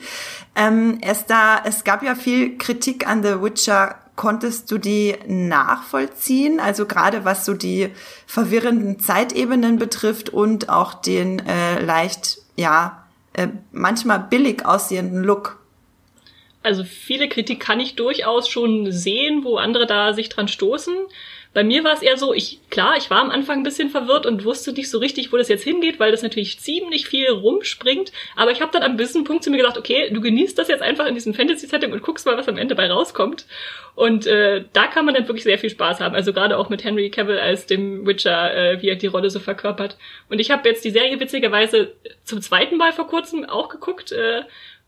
Ähm, 0.55 0.98
es, 1.01 1.25
da, 1.25 1.62
es 1.63 1.84
gab 1.84 2.03
ja 2.03 2.15
viel 2.15 2.58
Kritik 2.58 3.08
an 3.08 3.24
The 3.24 3.41
Witcher 3.41 3.96
konntest 4.15 4.70
du 4.70 4.77
die 4.77 5.15
nachvollziehen? 5.27 6.60
Also 6.60 6.86
gerade 6.86 7.25
was 7.25 7.46
so 7.46 7.53
die 7.53 7.89
verwirrenden 8.27 9.00
Zeitebenen 9.00 9.79
betrifft 9.79 10.29
und 10.29 10.70
auch 10.70 10.93
den 10.93 11.39
äh, 11.39 11.84
leicht, 11.84 12.39
ja, 12.55 13.00
äh, 13.33 13.47
manchmal 13.71 14.19
billig 14.19 14.65
aussehenden 14.65 15.23
Look. 15.23 15.59
Also 16.63 16.83
viele 16.83 17.27
Kritik 17.27 17.59
kann 17.59 17.79
ich 17.79 17.95
durchaus 17.95 18.47
schon 18.47 18.91
sehen, 18.91 19.43
wo 19.43 19.57
andere 19.57 19.88
da 19.88 20.13
sich 20.13 20.29
dran 20.29 20.47
stoßen. 20.47 20.93
Bei 21.53 21.65
mir 21.65 21.84
war 21.84 21.93
es 21.93 22.01
eher 22.01 22.15
so, 22.15 22.34
ich, 22.34 22.60
klar, 22.70 22.96
ich 22.98 23.10
war 23.10 23.20
am 23.20 23.29
Anfang 23.29 23.60
ein 23.60 23.63
bisschen 23.63 23.89
verwirrt 23.89 24.25
und 24.25 24.46
wusste 24.46 24.72
nicht 24.72 24.89
so 24.89 25.00
richtig, 25.00 25.34
wo 25.34 25.38
das 25.38 25.50
jetzt 25.50 25.65
hingeht, 25.65 26.00
weil 26.00 26.12
das 26.12 26.22
natürlich 26.22 26.60
ziemlich 26.60 27.08
viel 27.08 27.29
rumspringt. 27.29 28.13
Aber 28.38 28.51
ich 28.51 28.62
habe 28.62 28.72
dann 28.72 28.84
am 28.84 28.96
gewissen 28.96 29.25
Punkt 29.25 29.43
zu 29.43 29.51
mir 29.51 29.58
gedacht, 29.58 29.77
okay, 29.77 30.10
du 30.12 30.22
genießt 30.22 30.58
das 30.58 30.70
jetzt 30.70 30.81
einfach 30.81 31.05
in 31.08 31.13
diesem 31.13 31.34
Fantasy-Setting 31.34 31.91
und 31.91 32.03
guckst 32.03 32.25
mal, 32.25 32.38
was 32.38 32.48
am 32.48 32.58
Ende 32.58 32.75
bei 32.75 32.89
rauskommt. 32.89 33.46
Und 33.96 34.25
äh, 34.27 34.63
da 34.72 34.88
kann 34.88 35.03
man 35.03 35.13
dann 35.13 35.27
wirklich 35.27 35.43
sehr 35.43 35.60
viel 35.60 35.70
Spaß 35.70 36.00
haben. 36.00 36.15
Also 36.15 36.31
gerade 36.31 36.58
auch 36.58 36.70
mit 36.70 36.86
Henry 36.86 37.10
Cavill 37.10 37.38
als 37.38 37.65
dem 37.65 38.08
Witcher, 38.08 38.55
äh, 38.55 38.81
wie 38.81 38.88
er 38.88 38.96
die 38.96 39.08
Rolle 39.08 39.29
so 39.29 39.41
verkörpert. 39.41 39.98
Und 40.29 40.39
ich 40.39 40.51
habe 40.51 40.70
jetzt 40.70 40.86
die 40.86 40.91
Serie 40.91 41.20
witzigerweise 41.20 41.91
zum 42.24 42.41
zweiten 42.41 42.77
Mal 42.77 42.93
vor 42.93 43.08
kurzem 43.08 43.43
auch 43.43 43.67
geguckt. 43.67 44.13
Äh, 44.13 44.43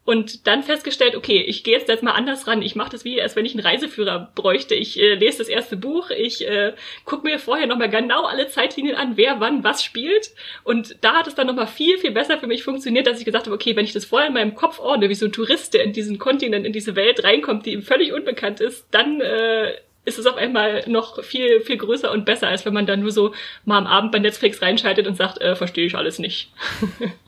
und 0.05 0.47
dann 0.47 0.63
festgestellt, 0.63 1.15
okay, 1.15 1.41
ich 1.41 1.63
gehe 1.63 1.77
jetzt, 1.77 1.87
jetzt 1.87 2.03
mal 2.03 2.11
anders 2.11 2.45
ran. 2.45 2.61
Ich 2.61 2.75
mache 2.75 2.91
das 2.91 3.05
wie, 3.05 3.21
als 3.21 3.37
wenn 3.37 3.45
ich 3.45 3.53
einen 3.53 3.65
Reiseführer 3.65 4.31
bräuchte. 4.35 4.75
Ich 4.75 4.99
äh, 4.99 5.15
lese 5.15 5.37
das 5.37 5.47
erste 5.47 5.77
Buch, 5.77 6.09
ich 6.09 6.45
äh, 6.45 6.73
gucke 7.05 7.25
mir 7.25 7.39
vorher 7.39 7.67
nochmal 7.67 7.89
genau 7.89 8.25
alle 8.25 8.47
Zeitlinien 8.47 8.95
an, 8.95 9.15
wer 9.15 9.39
wann 9.39 9.63
was 9.63 9.81
spielt. 9.81 10.31
Und 10.65 10.97
da 11.01 11.13
hat 11.13 11.27
es 11.27 11.35
dann 11.35 11.47
nochmal 11.47 11.67
viel, 11.67 11.97
viel 11.99 12.11
besser 12.11 12.37
für 12.37 12.47
mich 12.47 12.63
funktioniert, 12.63 13.07
dass 13.07 13.19
ich 13.19 13.25
gesagt 13.25 13.45
habe, 13.45 13.55
okay, 13.55 13.77
wenn 13.77 13.85
ich 13.85 13.93
das 13.93 14.03
vorher 14.03 14.27
in 14.27 14.33
meinem 14.33 14.55
Kopf 14.55 14.79
ordne, 14.79 15.07
wie 15.07 15.15
so 15.15 15.25
ein 15.25 15.31
Tourist, 15.31 15.73
der 15.73 15.83
in 15.83 15.93
diesen 15.93 16.19
Kontinent, 16.19 16.65
in 16.65 16.73
diese 16.73 16.97
Welt 16.97 17.23
reinkommt, 17.23 17.65
die 17.65 17.71
ihm 17.71 17.81
völlig 17.81 18.11
unbekannt 18.11 18.59
ist, 18.59 18.85
dann 18.91 19.21
äh, 19.21 19.73
ist 20.03 20.19
es 20.19 20.25
auf 20.25 20.35
einmal 20.35 20.83
noch 20.87 21.23
viel, 21.23 21.61
viel 21.61 21.77
größer 21.77 22.11
und 22.11 22.25
besser, 22.25 22.49
als 22.49 22.65
wenn 22.65 22.73
man 22.73 22.85
dann 22.85 22.99
nur 22.99 23.11
so 23.11 23.33
mal 23.63 23.77
am 23.77 23.87
Abend 23.87 24.11
bei 24.11 24.19
Netflix 24.19 24.61
reinschaltet 24.61 25.07
und 25.07 25.15
sagt, 25.15 25.39
äh, 25.41 25.55
verstehe 25.55 25.85
ich 25.85 25.95
alles 25.95 26.19
nicht. 26.19 26.51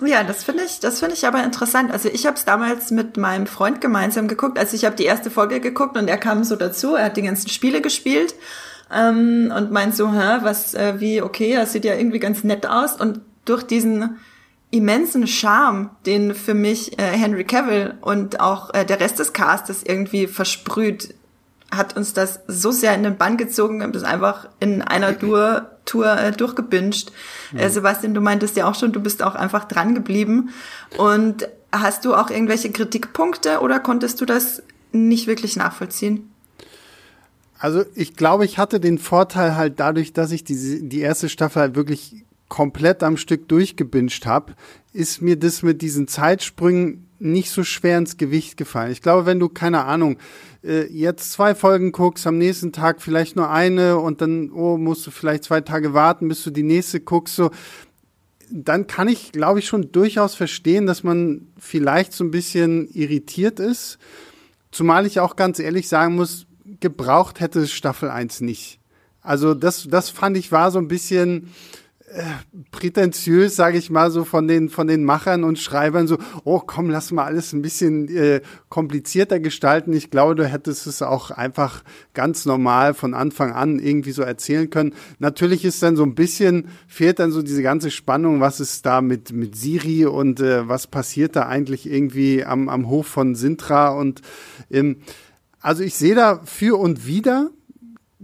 Ja, 0.00 0.24
das 0.24 0.42
finde 0.42 0.64
ich, 0.64 0.80
das 0.80 1.00
finde 1.00 1.14
ich 1.14 1.26
aber 1.26 1.44
interessant. 1.44 1.90
Also 1.92 2.08
ich 2.08 2.26
habe 2.26 2.36
es 2.36 2.44
damals 2.44 2.90
mit 2.90 3.16
meinem 3.16 3.46
Freund 3.46 3.80
gemeinsam 3.80 4.28
geguckt. 4.28 4.58
Also 4.58 4.74
ich 4.76 4.84
habe 4.84 4.96
die 4.96 5.04
erste 5.04 5.30
Folge 5.30 5.60
geguckt 5.60 5.96
und 5.96 6.08
er 6.08 6.18
kam 6.18 6.42
so 6.44 6.56
dazu. 6.56 6.94
Er 6.94 7.06
hat 7.06 7.16
die 7.16 7.22
ganzen 7.22 7.48
Spiele 7.48 7.80
gespielt 7.80 8.34
ähm, 8.92 9.52
und 9.56 9.70
meint 9.70 9.94
so, 9.94 10.12
hä, 10.12 10.38
was, 10.42 10.74
äh, 10.74 10.94
wie, 10.98 11.22
okay, 11.22 11.54
das 11.54 11.72
sieht 11.72 11.84
ja 11.84 11.94
irgendwie 11.94 12.18
ganz 12.18 12.42
nett 12.42 12.66
aus. 12.66 13.00
Und 13.00 13.20
durch 13.44 13.62
diesen 13.62 14.18
immensen 14.70 15.28
Charme, 15.28 15.90
den 16.04 16.34
für 16.34 16.54
mich 16.54 16.98
äh, 16.98 17.02
Henry 17.02 17.44
Cavill 17.44 17.94
und 18.00 18.40
auch 18.40 18.74
äh, 18.74 18.84
der 18.84 18.98
Rest 18.98 19.20
des 19.20 19.32
Castes 19.32 19.84
irgendwie 19.84 20.26
versprüht, 20.26 21.14
hat 21.70 21.96
uns 21.96 22.12
das 22.12 22.40
so 22.46 22.70
sehr 22.70 22.94
in 22.94 23.02
den 23.02 23.16
Bann 23.16 23.36
gezogen, 23.36 23.78
wir 23.78 23.84
haben 23.84 23.92
das 23.92 24.04
einfach 24.04 24.48
in 24.60 24.82
einer 24.82 25.18
Tour, 25.18 25.70
Tour 25.84 26.16
äh, 26.16 26.32
durchgebinged. 26.32 27.12
Mhm. 27.52 27.58
Äh, 27.58 27.70
Sebastian, 27.70 28.14
du 28.14 28.20
meintest 28.20 28.56
ja 28.56 28.68
auch 28.68 28.74
schon, 28.74 28.92
du 28.92 29.00
bist 29.00 29.22
auch 29.22 29.34
einfach 29.34 29.64
dran 29.64 29.94
geblieben. 29.94 30.50
Und 30.96 31.48
hast 31.72 32.04
du 32.04 32.14
auch 32.14 32.30
irgendwelche 32.30 32.70
Kritikpunkte 32.70 33.60
oder 33.60 33.80
konntest 33.80 34.20
du 34.20 34.24
das 34.24 34.62
nicht 34.92 35.26
wirklich 35.26 35.56
nachvollziehen? 35.56 36.30
Also 37.58 37.84
ich 37.94 38.14
glaube, 38.14 38.44
ich 38.44 38.58
hatte 38.58 38.78
den 38.78 38.98
Vorteil 38.98 39.56
halt 39.56 39.80
dadurch, 39.80 40.12
dass 40.12 40.32
ich 40.32 40.44
die, 40.44 40.88
die 40.88 41.00
erste 41.00 41.28
Staffel 41.28 41.62
halt 41.62 41.76
wirklich 41.76 42.24
komplett 42.48 43.02
am 43.02 43.16
Stück 43.16 43.48
durchgebinged 43.48 44.26
habe, 44.26 44.54
ist 44.92 45.22
mir 45.22 45.36
das 45.38 45.62
mit 45.62 45.82
diesen 45.82 46.06
Zeitsprüngen 46.06 47.03
nicht 47.18 47.50
so 47.50 47.64
schwer 47.64 47.98
ins 47.98 48.16
Gewicht 48.16 48.56
gefallen. 48.56 48.92
Ich 48.92 49.02
glaube, 49.02 49.26
wenn 49.26 49.38
du, 49.38 49.48
keine 49.48 49.84
Ahnung, 49.84 50.18
äh, 50.62 50.86
jetzt 50.86 51.32
zwei 51.32 51.54
Folgen 51.54 51.92
guckst, 51.92 52.26
am 52.26 52.38
nächsten 52.38 52.72
Tag 52.72 53.00
vielleicht 53.00 53.36
nur 53.36 53.50
eine 53.50 53.98
und 53.98 54.20
dann, 54.20 54.50
oh, 54.50 54.76
musst 54.76 55.06
du 55.06 55.10
vielleicht 55.10 55.44
zwei 55.44 55.60
Tage 55.60 55.94
warten, 55.94 56.28
bis 56.28 56.42
du 56.42 56.50
die 56.50 56.62
nächste 56.62 57.00
guckst, 57.00 57.36
so, 57.36 57.50
dann 58.50 58.86
kann 58.86 59.08
ich, 59.08 59.32
glaube 59.32 59.58
ich, 59.58 59.66
schon 59.66 59.92
durchaus 59.92 60.34
verstehen, 60.34 60.86
dass 60.86 61.02
man 61.02 61.48
vielleicht 61.58 62.12
so 62.12 62.24
ein 62.24 62.30
bisschen 62.30 62.88
irritiert 62.92 63.58
ist. 63.60 63.98
Zumal 64.70 65.06
ich 65.06 65.20
auch 65.20 65.36
ganz 65.36 65.58
ehrlich 65.58 65.88
sagen 65.88 66.16
muss, 66.16 66.46
gebraucht 66.80 67.40
hätte 67.40 67.66
Staffel 67.66 68.10
1 68.10 68.40
nicht. 68.40 68.80
Also 69.20 69.54
das, 69.54 69.88
das 69.88 70.10
fand 70.10 70.36
ich 70.36 70.52
war 70.52 70.70
so 70.70 70.78
ein 70.78 70.88
bisschen, 70.88 71.50
prätentiös, 72.70 73.56
sage 73.56 73.78
ich 73.78 73.90
mal, 73.90 74.10
so 74.10 74.24
von 74.24 74.46
den 74.46 74.68
von 74.68 74.86
den 74.86 75.04
Machern 75.04 75.44
und 75.44 75.58
Schreibern 75.58 76.06
so, 76.06 76.18
oh 76.44 76.60
komm, 76.60 76.90
lass 76.90 77.10
mal 77.10 77.24
alles 77.24 77.52
ein 77.52 77.62
bisschen 77.62 78.08
äh, 78.08 78.40
komplizierter 78.68 79.40
gestalten. 79.40 79.92
Ich 79.92 80.10
glaube, 80.10 80.34
du 80.34 80.46
hättest 80.46 80.86
es 80.86 81.02
auch 81.02 81.30
einfach 81.30 81.82
ganz 82.12 82.46
normal 82.46 82.94
von 82.94 83.14
Anfang 83.14 83.52
an 83.52 83.78
irgendwie 83.78 84.12
so 84.12 84.22
erzählen 84.22 84.70
können. 84.70 84.94
Natürlich 85.18 85.64
ist 85.64 85.82
dann 85.82 85.96
so 85.96 86.04
ein 86.04 86.14
bisschen 86.14 86.68
fehlt 86.86 87.18
dann 87.18 87.32
so 87.32 87.42
diese 87.42 87.62
ganze 87.62 87.90
Spannung, 87.90 88.40
was 88.40 88.60
ist 88.60 88.86
da 88.86 89.00
mit 89.00 89.32
mit 89.32 89.56
Siri 89.56 90.06
und 90.06 90.40
äh, 90.40 90.68
was 90.68 90.86
passiert 90.86 91.36
da 91.36 91.46
eigentlich 91.46 91.90
irgendwie 91.90 92.44
am 92.44 92.68
am 92.68 92.88
Hof 92.88 93.06
von 93.06 93.34
Sintra 93.34 93.88
und 93.88 94.22
ähm, 94.70 94.96
also 95.60 95.82
ich 95.82 95.94
sehe 95.94 96.14
da 96.14 96.40
für 96.44 96.78
und 96.78 97.06
wieder 97.06 97.50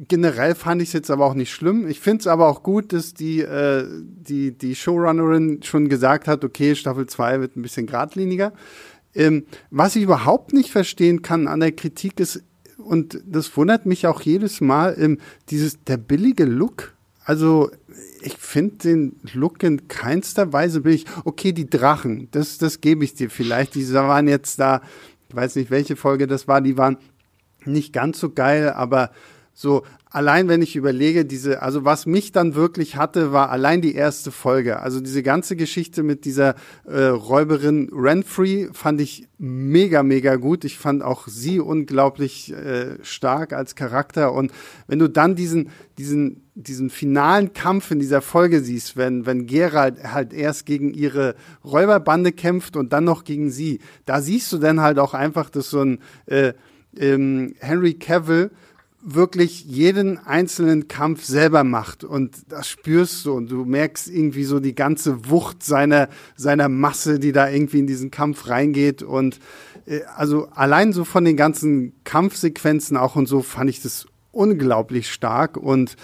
generell 0.09 0.55
fand 0.55 0.81
ich 0.81 0.89
es 0.89 0.93
jetzt 0.95 1.11
aber 1.11 1.27
auch 1.27 1.35
nicht 1.35 1.53
schlimm. 1.53 1.87
Ich 1.87 2.01
finde 2.01 2.21
es 2.21 2.27
aber 2.27 2.49
auch 2.49 2.63
gut, 2.63 2.93
dass 2.93 3.15
die, 3.15 3.41
äh, 3.41 3.87
die, 4.03 4.53
die 4.53 4.75
Showrunnerin 4.75 5.63
schon 5.63 5.89
gesagt 5.89 6.27
hat, 6.29 6.45
okay, 6.45 6.75
Staffel 6.75 7.07
2 7.07 7.41
wird 7.41 7.57
ein 7.57 7.63
bisschen 7.63 7.87
geradliniger. 7.87 8.53
Ähm, 9.15 9.45
was 9.71 9.97
ich 9.97 10.03
überhaupt 10.03 10.53
nicht 10.53 10.71
verstehen 10.71 11.23
kann 11.23 11.49
an 11.49 11.61
der 11.61 11.73
Kritik 11.73 12.21
ist, 12.21 12.43
und 12.79 13.21
das 13.27 13.55
wundert 13.57 13.85
mich 13.85 14.07
auch 14.07 14.23
jedes 14.23 14.61
Mal, 14.61 14.97
ähm, 14.99 15.19
dieses, 15.51 15.85
der 15.85 15.99
billige 15.99 16.45
Look. 16.45 16.95
Also, 17.25 17.71
ich 18.23 18.39
finde 18.39 18.77
den 18.77 19.17
Look 19.35 19.63
in 19.63 19.87
keinster 19.87 20.53
Weise 20.55 20.81
billig. 20.81 21.05
Okay, 21.25 21.53
die 21.53 21.69
Drachen, 21.69 22.29
das, 22.31 22.57
das 22.57 22.81
gebe 22.81 23.05
ich 23.05 23.15
dir 23.15 23.29
vielleicht. 23.29 23.75
Die 23.75 23.93
waren 23.93 24.29
jetzt 24.29 24.59
da, 24.59 24.81
ich 25.29 25.37
weiß 25.37 25.57
nicht, 25.57 25.71
welche 25.71 25.97
Folge 25.97 26.27
das 26.27 26.49
war, 26.49 26.63
die 26.63 26.79
waren 26.79 26.97
nicht 27.67 27.93
ganz 27.93 28.19
so 28.19 28.31
geil, 28.31 28.71
aber 28.71 29.11
so, 29.61 29.83
allein 30.09 30.49
wenn 30.49 30.63
ich 30.63 30.75
überlege, 30.75 31.27
diese, 31.27 31.61
also 31.61 31.85
was 31.85 32.07
mich 32.07 32.33
dann 32.33 32.55
wirklich 32.55 32.97
hatte, 32.97 33.31
war 33.31 33.51
allein 33.51 33.83
die 33.83 33.95
erste 33.95 34.33
Folge. 34.33 34.81
Also 34.81 35.03
diese 35.03 35.23
ganze 35.23 35.55
Geschichte 35.55 36.03
mit 36.03 36.25
dieser 36.25 36.55
äh, 36.87 37.03
Räuberin 37.03 37.91
Renfrey 37.93 38.71
fand 38.73 39.03
ich 39.03 39.29
mega, 39.37 40.03
mega 40.03 40.37
gut. 40.37 40.65
Ich 40.65 40.79
fand 40.79 41.03
auch 41.03 41.29
sie 41.29 41.61
unglaublich 41.61 42.55
äh, 42.55 42.97
stark 43.03 43.53
als 43.53 43.75
Charakter. 43.75 44.33
Und 44.33 44.51
wenn 44.87 44.99
du 44.99 45.11
dann 45.11 45.35
diesen, 45.35 45.69
diesen, 45.99 46.49
diesen 46.55 46.89
finalen 46.89 47.53
Kampf 47.53 47.91
in 47.91 48.01
dieser 48.01 48.23
Folge 48.23 48.63
siehst, 48.63 48.97
wenn, 48.97 49.27
wenn 49.27 49.47
Gerald 49.47 50.05
halt 50.05 50.33
erst 50.33 50.65
gegen 50.65 50.95
ihre 50.95 51.35
Räuberbande 51.67 52.33
kämpft 52.33 52.79
und 52.79 52.95
dann 52.95 53.05
noch 53.05 53.25
gegen 53.25 53.51
sie, 53.51 53.81
da 54.07 54.23
siehst 54.23 54.51
du 54.55 54.57
dann 54.57 54.81
halt 54.81 54.99
auch 54.99 55.13
einfach, 55.13 55.51
dass 55.51 55.69
so 55.69 55.83
ein 55.83 55.99
äh, 56.25 56.55
ähm, 56.97 57.55
Henry 57.61 57.93
Cavill 57.93 58.51
wirklich 59.03 59.65
jeden 59.65 60.19
einzelnen 60.19 60.89
Kampf 60.89 61.25
selber 61.25 61.65
macht 61.65 62.05
und 62.05 62.37
das 62.49 62.69
spürst 62.69 63.25
du 63.25 63.33
und 63.33 63.51
du 63.51 63.65
merkst 63.65 64.09
irgendwie 64.09 64.45
so 64.45 64.61
die 64.61 64.75
ganze 64.75 65.31
Wucht 65.31 65.63
seiner 65.63 66.09
seiner 66.37 66.69
Masse, 66.69 67.19
die 67.19 67.33
da 67.33 67.49
irgendwie 67.49 67.79
in 67.79 67.87
diesen 67.87 68.11
Kampf 68.11 68.49
reingeht 68.49 69.03
und 69.03 69.41
äh, 69.87 70.01
also 70.17 70.49
allein 70.49 70.93
so 70.93 71.05
von 71.05 71.25
den 71.25 71.37
ganzen 71.37 71.95
Kampfsequenzen 72.05 72.97
auch 72.97 73.17
und 73.17 73.27
so 73.27 73.41
fand 73.41 73.71
ich 73.71 73.81
das 73.81 74.07
unglaublich 74.33 75.11
stark 75.11 75.57
und 75.57 75.97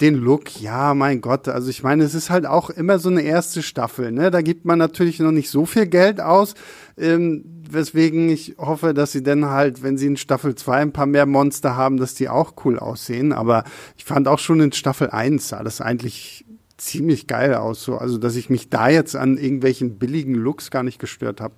den 0.00 0.16
Look, 0.16 0.60
ja, 0.60 0.94
mein 0.94 1.20
Gott, 1.20 1.48
also 1.48 1.70
ich 1.70 1.84
meine, 1.84 2.02
es 2.02 2.14
ist 2.14 2.28
halt 2.28 2.44
auch 2.44 2.70
immer 2.70 2.98
so 2.98 3.08
eine 3.08 3.22
erste 3.22 3.62
Staffel, 3.62 4.10
ne? 4.10 4.32
Da 4.32 4.42
gibt 4.42 4.64
man 4.64 4.78
natürlich 4.78 5.20
noch 5.20 5.30
nicht 5.30 5.48
so 5.48 5.64
viel 5.64 5.86
Geld 5.86 6.20
aus, 6.20 6.54
ähm, 6.98 7.61
weswegen 7.74 8.28
ich 8.28 8.56
hoffe, 8.58 8.94
dass 8.94 9.12
sie 9.12 9.22
dann 9.22 9.46
halt, 9.46 9.82
wenn 9.82 9.96
sie 9.96 10.06
in 10.06 10.16
Staffel 10.16 10.54
2 10.54 10.76
ein 10.76 10.92
paar 10.92 11.06
mehr 11.06 11.26
Monster 11.26 11.76
haben, 11.76 11.96
dass 11.96 12.14
die 12.14 12.28
auch 12.28 12.54
cool 12.64 12.78
aussehen. 12.78 13.32
Aber 13.32 13.64
ich 13.96 14.04
fand 14.04 14.28
auch 14.28 14.38
schon 14.38 14.60
in 14.60 14.72
Staffel 14.72 15.10
1 15.10 15.48
sah 15.48 15.62
das 15.62 15.80
eigentlich 15.80 16.44
ziemlich 16.76 17.26
geil 17.26 17.54
aus, 17.54 17.84
so, 17.84 17.96
also 17.96 18.18
dass 18.18 18.34
ich 18.34 18.50
mich 18.50 18.68
da 18.68 18.88
jetzt 18.88 19.14
an 19.14 19.38
irgendwelchen 19.38 19.98
billigen 19.98 20.34
Looks 20.34 20.70
gar 20.70 20.82
nicht 20.82 20.98
gestört 20.98 21.40
habe 21.40 21.54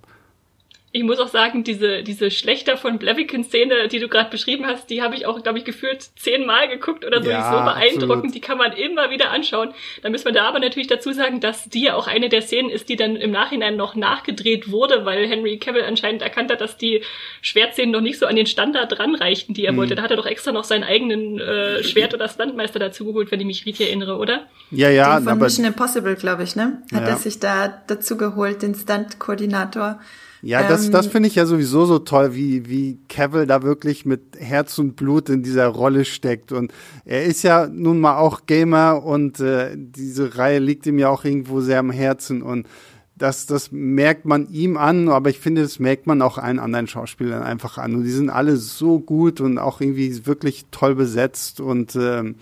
ich 0.95 1.03
muss 1.03 1.19
auch 1.19 1.27
sagen, 1.27 1.65
diese, 1.65 2.03
diese 2.03 2.31
Schlechter 2.31 2.77
von 2.77 2.99
Blaviken-Szene, 2.99 3.89
die 3.89 3.99
du 3.99 4.07
gerade 4.07 4.29
beschrieben 4.29 4.65
hast, 4.65 4.89
die 4.89 5.01
habe 5.01 5.13
ich 5.15 5.25
auch, 5.25 5.43
glaube 5.43 5.59
ich, 5.59 5.65
gefühlt 5.65 6.01
zehnmal 6.15 6.69
geguckt 6.69 7.03
oder 7.03 7.21
so. 7.21 7.29
Ja, 7.29 7.35
die 7.35 7.43
ist 7.43 7.51
so 7.51 7.65
beeindruckend, 7.65 8.11
absolut. 8.11 8.35
die 8.35 8.39
kann 8.39 8.57
man 8.57 8.71
immer 8.71 9.09
wieder 9.09 9.31
anschauen. 9.31 9.73
Da 10.03 10.09
müssen 10.09 10.23
wir 10.23 10.31
da 10.31 10.47
aber 10.47 10.59
natürlich 10.59 10.87
dazu 10.87 11.11
sagen, 11.11 11.41
dass 11.41 11.67
die 11.67 11.83
ja 11.83 11.95
auch 11.95 12.07
eine 12.07 12.29
der 12.29 12.41
Szenen 12.41 12.69
ist, 12.69 12.87
die 12.87 12.95
dann 12.95 13.17
im 13.17 13.31
Nachhinein 13.31 13.75
noch 13.75 13.95
nachgedreht 13.95 14.71
wurde, 14.71 15.03
weil 15.03 15.27
Henry 15.27 15.57
Cavill 15.57 15.83
anscheinend 15.83 16.21
erkannt 16.21 16.49
hat, 16.49 16.61
dass 16.61 16.77
die 16.77 17.01
Schwertszenen 17.41 17.91
noch 17.91 17.99
nicht 17.99 18.17
so 18.17 18.25
an 18.25 18.37
den 18.37 18.45
Standard 18.45 18.97
ranreichten, 18.97 19.53
die 19.53 19.65
er 19.65 19.73
mhm. 19.73 19.77
wollte. 19.77 19.95
Da 19.95 20.01
hat 20.01 20.11
er 20.11 20.17
doch 20.17 20.25
extra 20.25 20.53
noch 20.53 20.63
seinen 20.63 20.85
eigenen 20.85 21.41
äh, 21.41 21.83
Schwert- 21.83 22.13
oder 22.13 22.29
Stuntmeister 22.29 22.79
dazu 22.79 23.03
geholt, 23.03 23.31
wenn 23.31 23.41
ich 23.41 23.45
mich 23.45 23.65
richtig 23.65 23.87
erinnere, 23.87 24.15
oder? 24.15 24.47
Ja, 24.71 24.89
ja. 24.89 25.17
Den 25.17 25.25
von 25.25 25.33
aber 25.33 25.43
Mission 25.43 25.65
Impossible, 25.65 26.15
glaube 26.15 26.43
ich, 26.43 26.55
ne? 26.55 26.81
Hat 26.93 27.01
ja. 27.01 27.09
er 27.09 27.17
sich 27.17 27.41
da 27.41 27.83
dazu 27.85 28.15
geholt, 28.15 28.61
den 28.61 28.75
Stunt-Koordinator. 28.75 29.99
Ja, 30.45 30.67
das, 30.67 30.85
ähm, 30.85 30.91
das 30.91 31.07
finde 31.07 31.27
ich 31.27 31.33
ja 31.33 31.47
sowieso 31.47 31.85
so 31.85 31.97
toll, 31.97 32.35
wie, 32.35 32.69
wie 32.69 32.99
Cavill 33.09 33.47
da 33.47 33.63
wirklich 33.63 34.05
mit 34.05 34.37
Herz 34.37 34.77
und 34.77 34.95
Blut 34.95 35.27
in 35.29 35.41
dieser 35.41 35.65
Rolle 35.65 36.05
steckt. 36.05 36.51
Und 36.51 36.71
er 37.03 37.23
ist 37.23 37.41
ja 37.41 37.65
nun 37.65 37.99
mal 37.99 38.17
auch 38.17 38.45
Gamer 38.45 39.03
und 39.03 39.39
äh, 39.39 39.71
diese 39.75 40.37
Reihe 40.37 40.59
liegt 40.59 40.85
ihm 40.85 40.99
ja 40.99 41.09
auch 41.09 41.25
irgendwo 41.25 41.61
sehr 41.61 41.79
am 41.79 41.89
Herzen. 41.89 42.43
Und 42.43 42.67
das, 43.15 43.47
das 43.47 43.71
merkt 43.71 44.25
man 44.25 44.47
ihm 44.49 44.77
an, 44.77 45.09
aber 45.09 45.31
ich 45.31 45.39
finde, 45.39 45.63
das 45.63 45.79
merkt 45.79 46.05
man 46.05 46.21
auch 46.21 46.37
allen 46.37 46.59
anderen 46.59 46.85
Schauspielern 46.85 47.41
einfach 47.41 47.79
an. 47.79 47.95
Und 47.95 48.03
die 48.03 48.11
sind 48.11 48.29
alle 48.29 48.55
so 48.57 48.99
gut 48.99 49.41
und 49.41 49.57
auch 49.57 49.81
irgendwie 49.81 50.27
wirklich 50.27 50.67
toll 50.69 50.93
besetzt. 50.93 51.59
Und 51.59 51.95
ähm, 51.95 52.35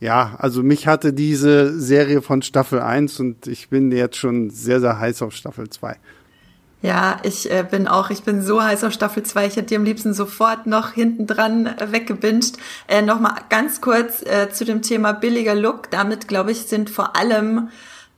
ja, 0.00 0.34
also 0.38 0.62
mich 0.62 0.86
hatte 0.86 1.12
diese 1.12 1.78
Serie 1.78 2.22
von 2.22 2.40
Staffel 2.40 2.80
1 2.80 3.20
und 3.20 3.46
ich 3.48 3.68
bin 3.68 3.92
jetzt 3.92 4.16
schon 4.16 4.48
sehr, 4.48 4.80
sehr 4.80 4.98
heiß 4.98 5.20
auf 5.20 5.34
Staffel 5.34 5.68
2. 5.68 5.98
Ja, 6.84 7.16
ich 7.22 7.50
äh, 7.50 7.64
bin 7.68 7.88
auch, 7.88 8.10
ich 8.10 8.24
bin 8.24 8.42
so 8.42 8.62
heiß 8.62 8.84
auf 8.84 8.92
Staffel 8.92 9.22
2. 9.22 9.46
Ich 9.46 9.56
hätte 9.56 9.68
die 9.68 9.76
am 9.76 9.84
liebsten 9.84 10.12
sofort 10.12 10.66
noch 10.66 10.90
hinten 10.90 11.26
dran 11.26 11.64
äh, 11.64 11.92
weggebinged. 11.92 12.58
Äh, 12.88 13.00
Nochmal 13.00 13.36
ganz 13.48 13.80
kurz 13.80 14.20
äh, 14.20 14.50
zu 14.50 14.66
dem 14.66 14.82
Thema 14.82 15.12
billiger 15.12 15.54
Look. 15.54 15.90
Damit, 15.90 16.28
glaube 16.28 16.52
ich, 16.52 16.66
sind 16.66 16.90
vor 16.90 17.16
allem 17.16 17.70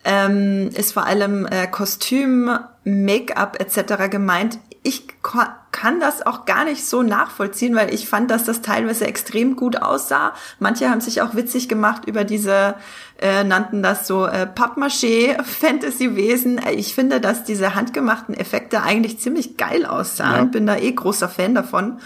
ähm, 0.05 0.70
ist 0.74 0.94
vor 0.94 1.07
allem 1.07 1.46
äh, 1.46 1.68
Kostüm, 1.68 2.59
Make-up 2.83 3.61
etc. 3.61 4.11
gemeint. 4.11 4.59
Ich 4.87 5.09
kann 5.20 5.99
das 5.99 6.25
auch 6.25 6.44
gar 6.44 6.64
nicht 6.64 6.87
so 6.87 7.03
nachvollziehen, 7.03 7.75
weil 7.75 7.92
ich 7.92 8.09
fand, 8.09 8.31
dass 8.31 8.44
das 8.44 8.62
teilweise 8.62 9.05
extrem 9.05 9.57
gut 9.57 9.83
aussah. 9.83 10.33
Manche 10.61 10.88
haben 10.88 11.01
sich 11.01 11.22
auch 11.22 11.35
witzig 11.35 11.68
gemacht 11.68 12.05
über 12.07 12.22
diese, 12.22 12.77
äh, 13.20 13.42
nannten 13.42 13.83
das 13.83 14.07
so 14.07 14.27
äh, 14.27 14.46
Pappmaché-Fantasy-Wesen. 14.46 16.61
Ich 16.77 16.94
finde, 16.94 17.20
dass 17.20 17.42
diese 17.42 17.75
handgemachten 17.75 18.37
Effekte 18.37 18.85
eigentlich 18.85 19.18
ziemlich 19.18 19.57
geil 19.57 19.87
aussahen. 19.87 20.44
Ja. 20.44 20.44
Bin 20.44 20.66
da 20.66 20.77
eh 20.77 20.92
großer 20.92 21.29
Fan 21.29 21.57
davon. 21.57 21.99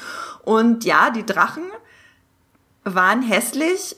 Und 0.43 0.87
ja, 0.87 1.11
die 1.11 1.27
Drachen 1.27 1.65
waren 2.85 3.21
hässlich, 3.21 3.95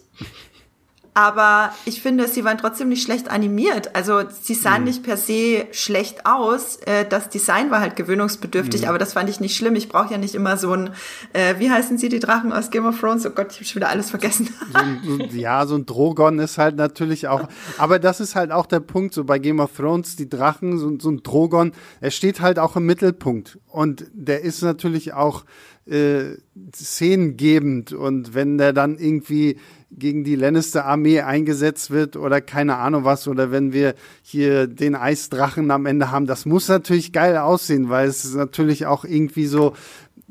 aber 1.15 1.75
ich 1.85 2.01
finde, 2.01 2.27
sie 2.27 2.43
waren 2.45 2.57
trotzdem 2.57 2.89
nicht 2.89 3.03
schlecht 3.03 3.31
animiert. 3.31 3.95
Also 3.95 4.23
sie 4.41 4.55
sahen 4.55 4.81
mhm. 4.83 4.89
nicht 4.89 5.03
per 5.03 5.19
se 5.19 5.67
schlecht 5.73 6.25
aus. 6.25 6.77
Äh, 6.87 7.05
das 7.07 7.29
Design 7.29 7.71
war 7.71 7.81
halt 7.81 7.97
gewöhnungsbedürftig, 7.97 8.83
mhm. 8.83 8.89
aber 8.89 8.99
das 8.99 9.13
fand 9.13 9.29
ich 9.29 9.39
nicht 9.39 9.55
schlimm. 9.55 9.77
Ich 9.77 9.91
brauche 9.91 10.11
ja 10.11 10.19
nicht 10.19 10.35
immer 10.35 10.57
so 10.57 10.73
ein, 10.73 10.91
äh, 11.35 11.57
wie 11.59 11.71
heißen 11.71 11.99
sie, 11.99 12.09
die 12.09 12.19
Drachen 12.19 12.53
aus 12.53 12.71
Game 12.71 12.87
of 12.87 12.99
Thrones? 12.99 13.27
Oh 13.27 13.31
Gott, 13.31 13.49
ich 13.53 13.57
habe 13.59 13.65
schon 13.67 13.77
wieder 13.77 13.91
alles 13.91 14.09
vergessen. 14.11 14.49
So 14.73 14.79
ein, 14.79 15.01
so, 15.31 15.37
ja, 15.37 15.67
so 15.67 15.75
ein 15.75 15.85
Drogon 15.85 16.39
ist 16.39 16.57
halt 16.57 16.77
natürlich 16.77 17.29
auch, 17.29 17.47
aber 17.77 17.99
das 17.99 18.21
ist 18.21 18.35
halt 18.35 18.51
auch 18.51 18.65
der 18.65 18.81
Punkt, 18.81 19.13
so 19.13 19.25
bei 19.25 19.39
Game 19.39 19.61
of 19.61 19.77
Thrones, 19.77 20.17
die 20.17 20.31
Drachen, 20.31 20.79
so, 20.79 20.99
so 20.99 21.11
ein 21.11 21.23
Drogon, 21.23 21.73
er 22.01 22.11
steht 22.11 22.41
halt 22.41 22.59
auch 22.59 22.77
im 22.77 22.87
Mittelpunkt. 22.87 23.59
Und 23.69 24.07
der 24.13 24.43
ist 24.43 24.63
natürlich 24.63 25.13
auch 25.13 25.45
äh, 25.87 26.37
szenengebend. 26.75 27.93
Und 27.93 28.35
wenn 28.35 28.59
der 28.59 28.73
dann 28.73 28.99
irgendwie 28.99 29.59
gegen 29.91 30.25
die 30.25 30.37
Lannister-Armee 30.37 31.21
eingesetzt 31.21 31.91
wird 31.91 32.17
oder 32.17 32.41
keine 32.41 32.77
Ahnung 32.77 33.05
was, 33.05 33.29
oder 33.29 33.51
wenn 33.51 33.73
wir 33.73 33.95
hier 34.23 34.67
den 34.67 34.95
Eisdrachen 34.95 35.71
am 35.71 35.87
Ende 35.87 36.11
haben, 36.11 36.27
das 36.27 36.47
muss 36.47 36.69
natürlich 36.69 37.13
geil 37.13 37.37
aussehen, 37.37 37.91
weil 37.91 38.09
es 38.09 38.35
natürlich 38.35 38.87
auch 38.87 39.05
irgendwie 39.05 39.47
so 39.47 39.75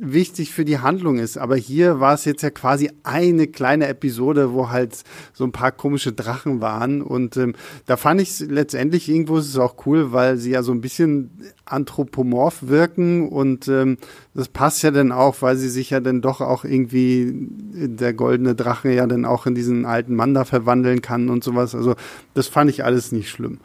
wichtig 0.04 0.52
für 0.52 0.66
die 0.66 0.80
Handlung 0.80 1.20
ist. 1.20 1.38
Aber 1.38 1.56
hier 1.56 2.00
war 2.00 2.16
es 2.16 2.26
jetzt 2.26 2.42
ja 2.42 2.50
quasi 2.50 2.92
eine 3.04 3.48
kleine 3.48 3.88
Episode, 3.88 4.52
wo 4.52 4.70
halt 4.70 5.04
so 5.32 5.44
ein 5.44 5.52
paar 5.52 5.72
komische 5.72 6.12
Drachen 6.12 6.60
waren. 6.60 7.04
Und 7.04 7.38
ähm, 7.38 7.54
da 7.86 7.98
fand 7.98 8.20
ich 8.20 8.40
letztendlich 8.40 9.08
irgendwo 9.08 9.38
ist 9.38 9.48
es 9.48 9.58
auch 9.58 9.76
cool, 9.86 10.12
weil 10.12 10.38
sie 10.38 10.52
ja 10.52 10.64
so 10.64 10.72
ein 10.72 10.82
bisschen 10.82 11.30
anthropomorph 11.66 12.68
wirken 12.68 13.30
und 13.30 13.68
ähm, 13.68 13.98
das 14.34 14.50
passt 14.50 14.84
ja 14.84 14.92
dann 14.92 15.12
auch, 15.12 15.42
weil 15.42 15.56
sie 15.56 15.70
sich 15.70 15.90
ja 15.90 16.00
dann 16.00 16.22
doch 16.22 16.42
auch 16.42 16.66
irgendwie 16.66 17.34
der 17.72 18.14
goldene 18.14 18.56
Drache 18.56 18.92
ja 18.92 19.08
dann 19.08 19.26
auch 19.26 19.46
in 19.46 19.56
diesen 19.56 19.86
alten 19.86 20.16
Mann 20.16 20.34
da 20.34 20.46
verwandeln 20.46 21.02
kann 21.02 21.30
und 21.30 21.44
sowas. 21.44 21.76
Also 21.76 21.96
das 22.34 22.48
fand 22.48 22.70
ich 22.70 22.84
alles 22.84 23.12
nicht 23.12 23.30
schlimm. 23.30 23.60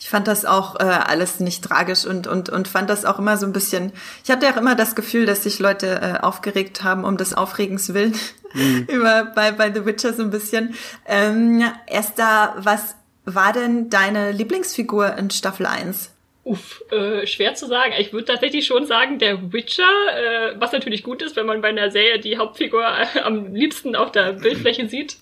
Ich 0.00 0.08
fand 0.08 0.26
das 0.26 0.46
auch 0.46 0.80
äh, 0.80 0.84
alles 0.84 1.40
nicht 1.40 1.62
tragisch 1.62 2.06
und, 2.06 2.26
und, 2.26 2.48
und 2.48 2.68
fand 2.68 2.88
das 2.88 3.04
auch 3.04 3.18
immer 3.18 3.36
so 3.36 3.44
ein 3.44 3.52
bisschen, 3.52 3.92
ich 4.24 4.30
hatte 4.30 4.48
auch 4.48 4.56
immer 4.56 4.74
das 4.74 4.94
Gefühl, 4.94 5.26
dass 5.26 5.42
sich 5.42 5.58
Leute 5.58 6.00
äh, 6.00 6.20
aufgeregt 6.22 6.82
haben 6.82 7.04
um 7.04 7.18
des 7.18 7.34
Aufregens 7.34 7.92
willen 7.92 8.14
mhm. 8.54 8.86
über 8.88 9.26
bei, 9.34 9.52
bei 9.52 9.72
The 9.72 9.84
Witcher 9.84 10.14
so 10.14 10.22
ein 10.22 10.30
bisschen. 10.30 10.74
Ähm, 11.06 11.62
Esther, 11.86 12.54
was 12.56 12.96
war 13.26 13.52
denn 13.52 13.90
deine 13.90 14.32
Lieblingsfigur 14.32 15.16
in 15.18 15.30
Staffel 15.30 15.66
1? 15.66 16.10
Uff, 16.44 16.82
äh, 16.90 17.26
schwer 17.26 17.54
zu 17.54 17.66
sagen. 17.66 17.92
Ich 17.98 18.14
würde 18.14 18.24
tatsächlich 18.24 18.66
schon 18.66 18.86
sagen, 18.86 19.18
der 19.18 19.52
Witcher, 19.52 19.84
äh, 19.84 20.54
was 20.58 20.72
natürlich 20.72 21.02
gut 21.02 21.20
ist, 21.20 21.36
wenn 21.36 21.44
man 21.44 21.60
bei 21.60 21.68
einer 21.68 21.90
Serie 21.90 22.18
die 22.18 22.38
Hauptfigur 22.38 22.82
äh, 22.82 23.20
am 23.20 23.54
liebsten 23.54 23.94
auf 23.94 24.10
der 24.10 24.32
Bildfläche 24.32 24.88
sieht. 24.88 25.18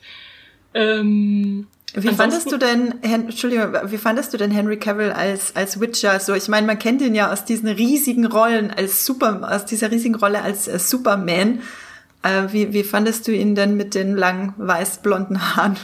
Ähm, 0.73 1.67
wie 1.95 2.15
fandest 2.15 2.53
du 2.53 2.59
denn, 2.59 3.03
Entschuldigung, 3.03 3.73
wie 3.87 3.99
fandest 3.99 4.33
du 4.33 4.37
denn 4.37 4.51
Henry 4.51 4.79
Cavill 4.79 5.11
als, 5.11 5.57
als 5.57 5.81
Witcher? 5.81 6.21
So, 6.21 6.35
ich 6.35 6.49
meine, 6.49 6.67
man 6.67 6.79
kennt 6.79 7.01
ihn 7.01 7.15
ja 7.15 7.33
aus 7.33 7.45
diesen 7.45 7.69
riesigen 7.69 8.27
Rollen 8.27 8.71
als 8.71 9.07
Super, 9.07 9.49
aus 9.51 9.65
dieser 9.65 9.91
riesigen 9.91 10.15
Rolle 10.15 10.43
als 10.43 10.69
äh, 10.69 10.79
Superman. 10.79 11.61
Äh, 12.23 12.53
wie, 12.53 12.73
wie 12.73 12.85
fandest 12.85 13.27
du 13.27 13.33
ihn 13.33 13.55
denn 13.55 13.77
mit 13.77 13.95
den 13.95 14.17
langen 14.17 14.55
weiß-blonden 14.59 15.57
Haaren? 15.57 15.77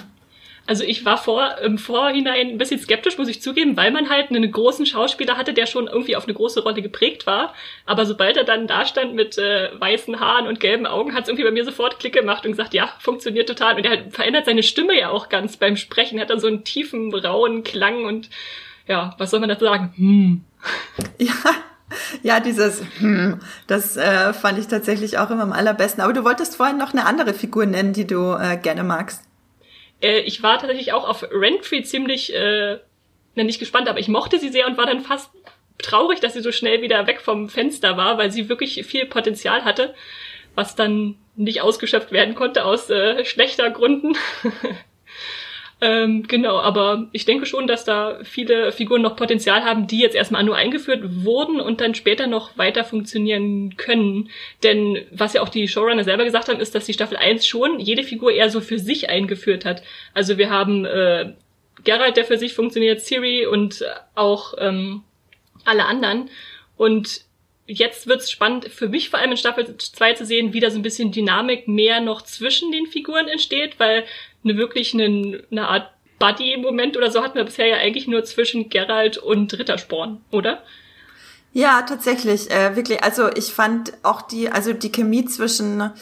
Also 0.67 0.83
ich 0.83 1.05
war 1.05 1.19
vor, 1.19 1.59
im 1.63 1.77
Vorhinein 1.77 2.49
ein 2.49 2.59
bisschen 2.59 2.81
skeptisch, 2.81 3.19
muss 3.19 3.29
ich 3.29 3.43
zugeben, 3.43 3.77
weil 3.77 3.91
man 3.91 4.09
halt 4.09 4.31
einen 4.31 4.51
großen 4.51 4.87
Schauspieler 4.87 5.37
hatte, 5.37 5.53
der 5.53 5.67
schon 5.67 5.89
irgendwie 5.89 6.17
auf 6.17 6.25
eine 6.25 6.33
große 6.33 6.63
Rolle 6.63 6.81
geprägt 6.81 7.27
war. 7.27 7.55
Aber 7.85 8.07
sobald 8.07 8.37
er 8.37 8.45
dann 8.45 8.67
da 8.67 8.87
stand 8.87 9.15
mit 9.15 9.37
äh, 9.37 9.71
weißen 9.79 10.21
Haaren 10.21 10.47
und 10.47 10.61
gelben 10.61 10.87
Augen, 10.87 11.15
hat 11.15 11.25
es 11.25 11.29
irgendwie 11.29 11.45
bei 11.45 11.51
mir 11.51 11.65
sofort 11.65 11.99
Klick 11.99 12.15
gemacht 12.15 12.47
und 12.47 12.53
gesagt, 12.53 12.73
ja, 12.73 12.89
funktioniert 12.99 13.49
total. 13.49 13.77
Und 13.77 13.85
er 13.85 13.93
hat, 13.93 14.13
verändert 14.13 14.47
seine 14.47 14.63
Stimme 14.63 14.99
ja 14.99 15.11
auch 15.11 15.29
ganz 15.29 15.59
beim 15.59 15.77
Sprechen, 15.77 16.19
hat 16.19 16.31
dann 16.31 16.41
so 16.41 16.47
einen 16.47 16.65
tiefen, 16.65 17.15
rauen 17.15 17.63
Klang 17.63 18.05
und 18.05 18.31
ja, 18.87 19.15
was 19.19 19.31
soll 19.31 19.41
man 19.41 19.49
dazu 19.49 19.65
sagen? 19.65 19.93
Hm. 19.97 20.45
Ja, 21.19 21.35
ja, 22.23 22.41
dieses 22.41 22.83
hm, 22.99 23.39
das 23.67 23.97
äh, 23.97 24.33
fand 24.33 24.59
ich 24.59 24.67
tatsächlich 24.67 25.19
auch 25.19 25.31
immer 25.31 25.43
am 25.43 25.53
allerbesten. 25.53 26.03
Aber 26.03 26.13
du 26.13 26.25
wolltest 26.25 26.57
vorhin 26.57 26.79
noch 26.79 26.93
eine 26.93 27.05
andere 27.05 27.35
Figur 27.35 27.67
nennen, 27.67 27.93
die 27.93 28.07
du 28.07 28.33
äh, 28.33 28.57
gerne 28.57 28.83
magst. 28.83 29.23
Äh, 30.05 30.21
ich 30.21 30.43
war 30.43 30.59
tatsächlich 30.59 30.93
auch 30.93 31.09
auf 31.09 31.27
Renfrey 31.33 31.83
ziemlich, 31.83 32.35
äh, 32.35 32.79
nicht 33.35 33.59
gespannt, 33.59 33.89
aber 33.89 33.99
ich 33.99 34.09
mochte 34.09 34.39
sie 34.39 34.51
sehr 34.51 34.67
und 34.67 34.77
war 34.77 34.87
dann 34.87 35.01
fast 35.01 35.31
traurig, 35.79 36.21
dass 36.21 36.35
sie 36.35 36.41
so 36.41 36.53
schnell 36.53 36.83
wieder 36.83 37.07
weg 37.07 37.21
vom 37.21 37.49
Fenster 37.49 37.97
war, 37.97 38.19
weil 38.19 38.31
sie 38.31 38.49
wirklich 38.49 38.85
viel 38.87 39.07
Potenzial 39.07 39.65
hatte, 39.65 39.95
was 40.55 40.77
dann 40.77 41.17
nicht 41.37 41.63
ausgeschöpft 41.63 42.13
werden 42.13 42.35
konnte 42.35 42.65
aus 42.65 42.91
äh, 42.91 43.25
schlechter 43.25 43.71
Gründen. 43.71 44.17
Ähm, 45.81 46.27
genau, 46.27 46.59
aber 46.59 47.09
ich 47.13 47.25
denke 47.25 47.47
schon, 47.47 47.67
dass 47.67 47.85
da 47.85 48.21
viele 48.23 48.73
Figuren 48.73 49.03
noch 49.03 49.17
Potenzial 49.17 49.65
haben, 49.65 49.87
die 49.87 49.99
jetzt 49.99 50.15
erstmal 50.15 50.45
nur 50.45 50.57
eingeführt 50.57 51.03
wurden 51.25 51.61
und 51.61 51.81
dann 51.81 51.95
später 51.95 52.27
noch 52.27 52.57
weiter 52.57 52.85
funktionieren 52.85 53.77
können. 53.77 54.31
Denn 54.63 55.05
was 55.11 55.35
ja 55.35 55.43
auch 55.43 55.49
die 55.49 55.69
Showrunner 55.69 56.05
selber 56.05 56.25
gesagt 56.25 56.49
haben, 56.49 56.61
ist, 56.61 56.75
dass 56.75 56.87
die 56.87 56.93
Staffel 56.93 57.17
1 57.17 57.47
schon 57.47 57.81
jede 57.81 58.05
Figur 58.05 58.33
eher 58.33 58.51
so 58.51 58.61
für 58.61 58.79
sich 58.79 59.11
eingeführt 59.11 59.65
hat. 59.65 59.83
Also 60.15 60.39
wir 60.39 60.51
haben 60.51 60.85
äh, 60.85 61.33
Geralt, 61.83 62.17
der 62.17 62.25
für 62.25 62.39
sich 62.39 62.55
funktioniert, 62.55 63.01
Siri 63.01 63.47
und 63.47 63.85
auch 64.15 64.55
ähm, 64.59 65.03
alle 65.65 65.85
anderen. 65.87 66.31
Und 66.77 67.23
jetzt 67.67 68.07
wird's 68.07 68.31
spannend 68.31 68.67
für 68.67 68.89
mich 68.89 69.11
vor 69.11 69.19
allem 69.19 69.33
in 69.33 69.37
Staffel 69.37 69.77
2 69.77 70.15
zu 70.15 70.27
sehen, 70.27 70.53
wie 70.53 70.61
da 70.61 70.71
so 70.71 70.79
ein 70.79 70.83
bisschen 70.83 71.13
Dynamik 71.13 71.67
mehr 71.69 72.01
noch 72.01 72.23
zwischen 72.23 72.73
den 72.73 72.87
Figuren 72.87 73.29
entsteht, 73.29 73.79
weil 73.79 74.05
eine 74.45 74.57
wirklich 74.57 74.95
eine, 74.95 75.43
eine 75.51 75.69
Art 75.69 75.91
Buddy-Moment 76.19 76.97
oder 76.97 77.11
so 77.11 77.23
hatten 77.23 77.37
wir 77.37 77.45
bisher 77.45 77.67
ja 77.67 77.77
eigentlich 77.77 78.07
nur 78.07 78.25
zwischen 78.25 78.69
Geralt 78.69 79.19
und 79.19 79.53
Rittersporn, 79.59 80.21
oder? 80.31 80.63
Ja, 81.53 81.83
tatsächlich, 81.83 82.51
äh, 82.51 82.75
wirklich. 82.75 83.03
Also 83.05 83.31
ich 83.33 83.53
fand 83.53 83.93
auch 84.03 84.23
die, 84.23 84.51
also 84.51 84.73
die 84.73 84.91
Chemie 84.91 85.25
zwischen 85.25 85.93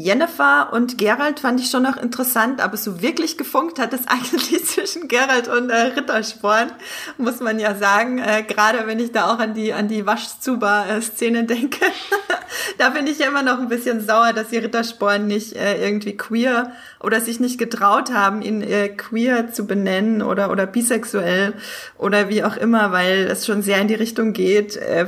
Jennifer 0.00 0.72
und 0.72 0.96
Gerald 0.96 1.40
fand 1.40 1.58
ich 1.58 1.70
schon 1.70 1.82
noch 1.82 1.96
interessant, 1.96 2.60
aber 2.60 2.76
so 2.76 3.02
wirklich 3.02 3.36
gefunkt 3.36 3.80
hat 3.80 3.92
es 3.92 4.02
eigentlich 4.06 4.64
zwischen 4.64 5.08
Gerald 5.08 5.48
und 5.48 5.70
äh, 5.70 5.92
Rittersporn, 5.96 6.70
muss 7.16 7.40
man 7.40 7.58
ja 7.58 7.74
sagen. 7.74 8.18
Äh, 8.18 8.44
Gerade 8.44 8.86
wenn 8.86 9.00
ich 9.00 9.10
da 9.10 9.26
auch 9.26 9.40
an 9.40 9.54
die 9.54 9.72
an 9.72 9.88
die 9.88 10.06
Waschzuber-Szene 10.06 11.46
denke, 11.46 11.84
da 12.78 12.90
bin 12.90 13.08
ich 13.08 13.18
ja 13.18 13.26
immer 13.26 13.42
noch 13.42 13.58
ein 13.58 13.68
bisschen 13.68 14.00
sauer, 14.00 14.32
dass 14.32 14.50
die 14.50 14.58
Rittersporn 14.58 15.26
nicht 15.26 15.56
äh, 15.56 15.84
irgendwie 15.84 16.16
queer 16.16 16.70
oder 17.00 17.20
sich 17.20 17.40
nicht 17.40 17.58
getraut 17.58 18.12
haben, 18.12 18.40
ihn 18.40 18.62
äh, 18.62 18.90
queer 18.90 19.52
zu 19.52 19.66
benennen 19.66 20.22
oder 20.22 20.52
oder 20.52 20.66
bisexuell 20.66 21.54
oder 21.96 22.28
wie 22.28 22.44
auch 22.44 22.56
immer, 22.56 22.92
weil 22.92 23.26
es 23.26 23.46
schon 23.46 23.62
sehr 23.62 23.80
in 23.80 23.88
die 23.88 23.94
Richtung 23.94 24.32
geht, 24.32 24.76
äh, 24.76 25.06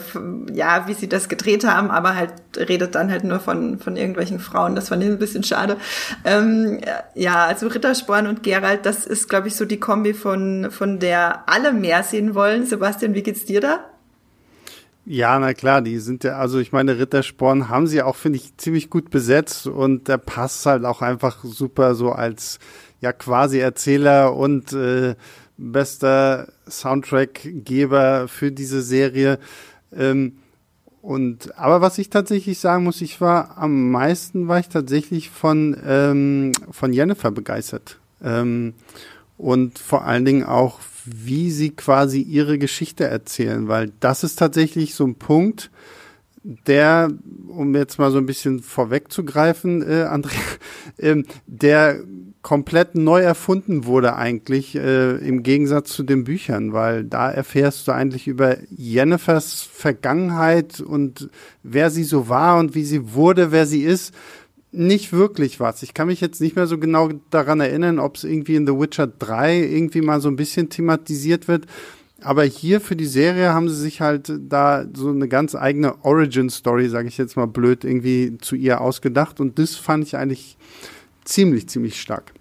ja, 0.52 0.88
wie 0.88 0.94
sie 0.94 1.08
das 1.08 1.28
gedreht 1.28 1.64
haben, 1.64 1.92
aber 1.92 2.16
halt 2.16 2.32
redet 2.56 2.96
dann 2.96 3.08
halt 3.08 3.22
nur 3.22 3.38
von 3.38 3.78
von 3.78 3.96
irgendwelchen 3.96 4.40
Frauen 4.40 4.79
das 4.80 4.88
fand 4.88 5.02
ich 5.02 5.08
ein 5.08 5.18
bisschen 5.18 5.44
schade. 5.44 5.76
Ähm, 6.24 6.80
ja, 7.14 7.46
also 7.46 7.68
Rittersporn 7.68 8.26
und 8.26 8.42
Gerald, 8.42 8.86
das 8.86 9.06
ist, 9.06 9.28
glaube 9.28 9.48
ich, 9.48 9.54
so 9.54 9.64
die 9.64 9.78
Kombi 9.78 10.14
von, 10.14 10.70
von 10.70 10.98
der 10.98 11.48
alle 11.48 11.72
mehr 11.72 12.02
sehen 12.02 12.34
wollen. 12.34 12.66
Sebastian, 12.66 13.14
wie 13.14 13.22
geht's 13.22 13.44
dir 13.44 13.60
da? 13.60 13.80
Ja, 15.06 15.38
na 15.38 15.54
klar, 15.54 15.82
die 15.82 15.98
sind 15.98 16.24
ja, 16.24 16.38
also 16.38 16.58
ich 16.58 16.72
meine, 16.72 16.98
Rittersporn 16.98 17.68
haben 17.68 17.86
sie 17.86 18.02
auch, 18.02 18.16
finde 18.16 18.38
ich, 18.38 18.56
ziemlich 18.58 18.90
gut 18.90 19.10
besetzt 19.10 19.66
und 19.66 20.08
der 20.08 20.18
passt 20.18 20.66
halt 20.66 20.84
auch 20.84 21.02
einfach 21.02 21.42
super 21.42 21.94
so 21.94 22.12
als 22.12 22.58
ja 23.00 23.12
quasi 23.12 23.58
Erzähler 23.58 24.36
und 24.36 24.72
äh, 24.72 25.14
bester 25.56 26.48
Soundtrackgeber 26.68 28.28
für 28.28 28.52
diese 28.52 28.82
Serie. 28.82 29.38
Ähm, 29.92 30.36
und 31.02 31.58
aber 31.58 31.80
was 31.80 31.98
ich 31.98 32.10
tatsächlich 32.10 32.58
sagen 32.58 32.84
muss, 32.84 33.00
ich 33.00 33.20
war 33.20 33.56
am 33.56 33.90
meisten 33.90 34.48
war 34.48 34.58
ich 34.58 34.68
tatsächlich 34.68 35.30
von 35.30 35.76
ähm, 35.84 36.52
von 36.70 36.92
Jennifer 36.92 37.30
begeistert. 37.30 37.98
Ähm, 38.22 38.74
und 39.38 39.78
vor 39.78 40.04
allen 40.04 40.26
Dingen 40.26 40.44
auch 40.44 40.80
wie 41.06 41.50
sie 41.50 41.70
quasi 41.70 42.20
ihre 42.20 42.58
Geschichte 42.58 43.04
erzählen, 43.04 43.68
weil 43.68 43.92
das 44.00 44.22
ist 44.22 44.38
tatsächlich 44.38 44.94
so 44.94 45.06
ein 45.06 45.14
Punkt, 45.14 45.70
der, 46.42 47.10
um 47.48 47.74
jetzt 47.74 47.98
mal 47.98 48.10
so 48.10 48.18
ein 48.18 48.26
bisschen 48.26 48.60
vorwegzugreifen, 48.60 49.82
äh, 49.82 50.04
André, 50.04 50.36
äh, 50.98 51.22
der 51.46 52.00
komplett 52.42 52.94
neu 52.94 53.20
erfunden 53.20 53.84
wurde 53.84 54.16
eigentlich 54.16 54.74
äh, 54.74 55.16
im 55.16 55.42
Gegensatz 55.42 55.92
zu 55.92 56.02
den 56.02 56.24
Büchern, 56.24 56.72
weil 56.72 57.04
da 57.04 57.30
erfährst 57.30 57.86
du 57.86 57.92
eigentlich 57.92 58.28
über 58.28 58.56
Jennifers 58.70 59.62
Vergangenheit 59.62 60.80
und 60.80 61.28
wer 61.62 61.90
sie 61.90 62.04
so 62.04 62.28
war 62.28 62.58
und 62.58 62.74
wie 62.74 62.84
sie 62.84 63.12
wurde, 63.12 63.52
wer 63.52 63.66
sie 63.66 63.82
ist, 63.82 64.14
nicht 64.72 65.12
wirklich 65.12 65.60
was. 65.60 65.82
Ich 65.82 65.94
kann 65.94 66.06
mich 66.06 66.20
jetzt 66.20 66.40
nicht 66.40 66.56
mehr 66.56 66.66
so 66.66 66.78
genau 66.78 67.10
daran 67.30 67.60
erinnern, 67.60 67.98
ob 67.98 68.16
es 68.16 68.24
irgendwie 68.24 68.54
in 68.54 68.66
The 68.66 68.78
Witcher 68.78 69.06
3 69.06 69.58
irgendwie 69.58 70.00
mal 70.00 70.20
so 70.20 70.28
ein 70.28 70.36
bisschen 70.36 70.70
thematisiert 70.70 71.48
wird. 71.48 71.66
Aber 72.22 72.44
hier 72.44 72.80
für 72.80 72.96
die 72.96 73.06
Serie 73.06 73.52
haben 73.52 73.68
sie 73.68 73.80
sich 73.80 74.00
halt 74.00 74.32
da 74.38 74.84
so 74.94 75.08
eine 75.08 75.26
ganz 75.26 75.54
eigene 75.54 76.04
Origin-Story, 76.04 76.88
sage 76.88 77.08
ich 77.08 77.18
jetzt 77.18 77.36
mal 77.36 77.46
blöd, 77.46 77.84
irgendwie 77.84 78.36
zu 78.38 78.56
ihr 78.56 78.80
ausgedacht. 78.80 79.40
Und 79.40 79.58
das 79.58 79.74
fand 79.74 80.04
ich 80.04 80.16
eigentlich 80.16 80.56
ziemlich, 81.30 81.68
ziemlich 81.68 82.00
stark. 82.00 82.32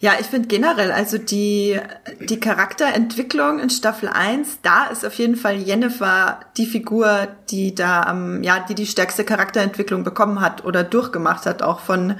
Ja, 0.00 0.12
ich 0.20 0.26
finde 0.26 0.48
generell, 0.48 0.92
also 0.92 1.18
die, 1.18 1.78
die 2.20 2.38
Charakterentwicklung 2.38 3.58
in 3.58 3.68
Staffel 3.68 4.08
1, 4.08 4.60
da 4.62 4.86
ist 4.86 5.04
auf 5.04 5.14
jeden 5.14 5.34
Fall 5.34 5.56
Jennifer 5.56 6.40
die 6.56 6.66
Figur, 6.66 7.28
die 7.50 7.74
da, 7.74 8.08
ähm, 8.10 8.42
ja, 8.44 8.64
die 8.68 8.76
die 8.76 8.86
stärkste 8.86 9.24
Charakterentwicklung 9.24 10.04
bekommen 10.04 10.40
hat 10.40 10.64
oder 10.64 10.84
durchgemacht 10.84 11.46
hat, 11.46 11.62
auch 11.62 11.80
von, 11.80 12.14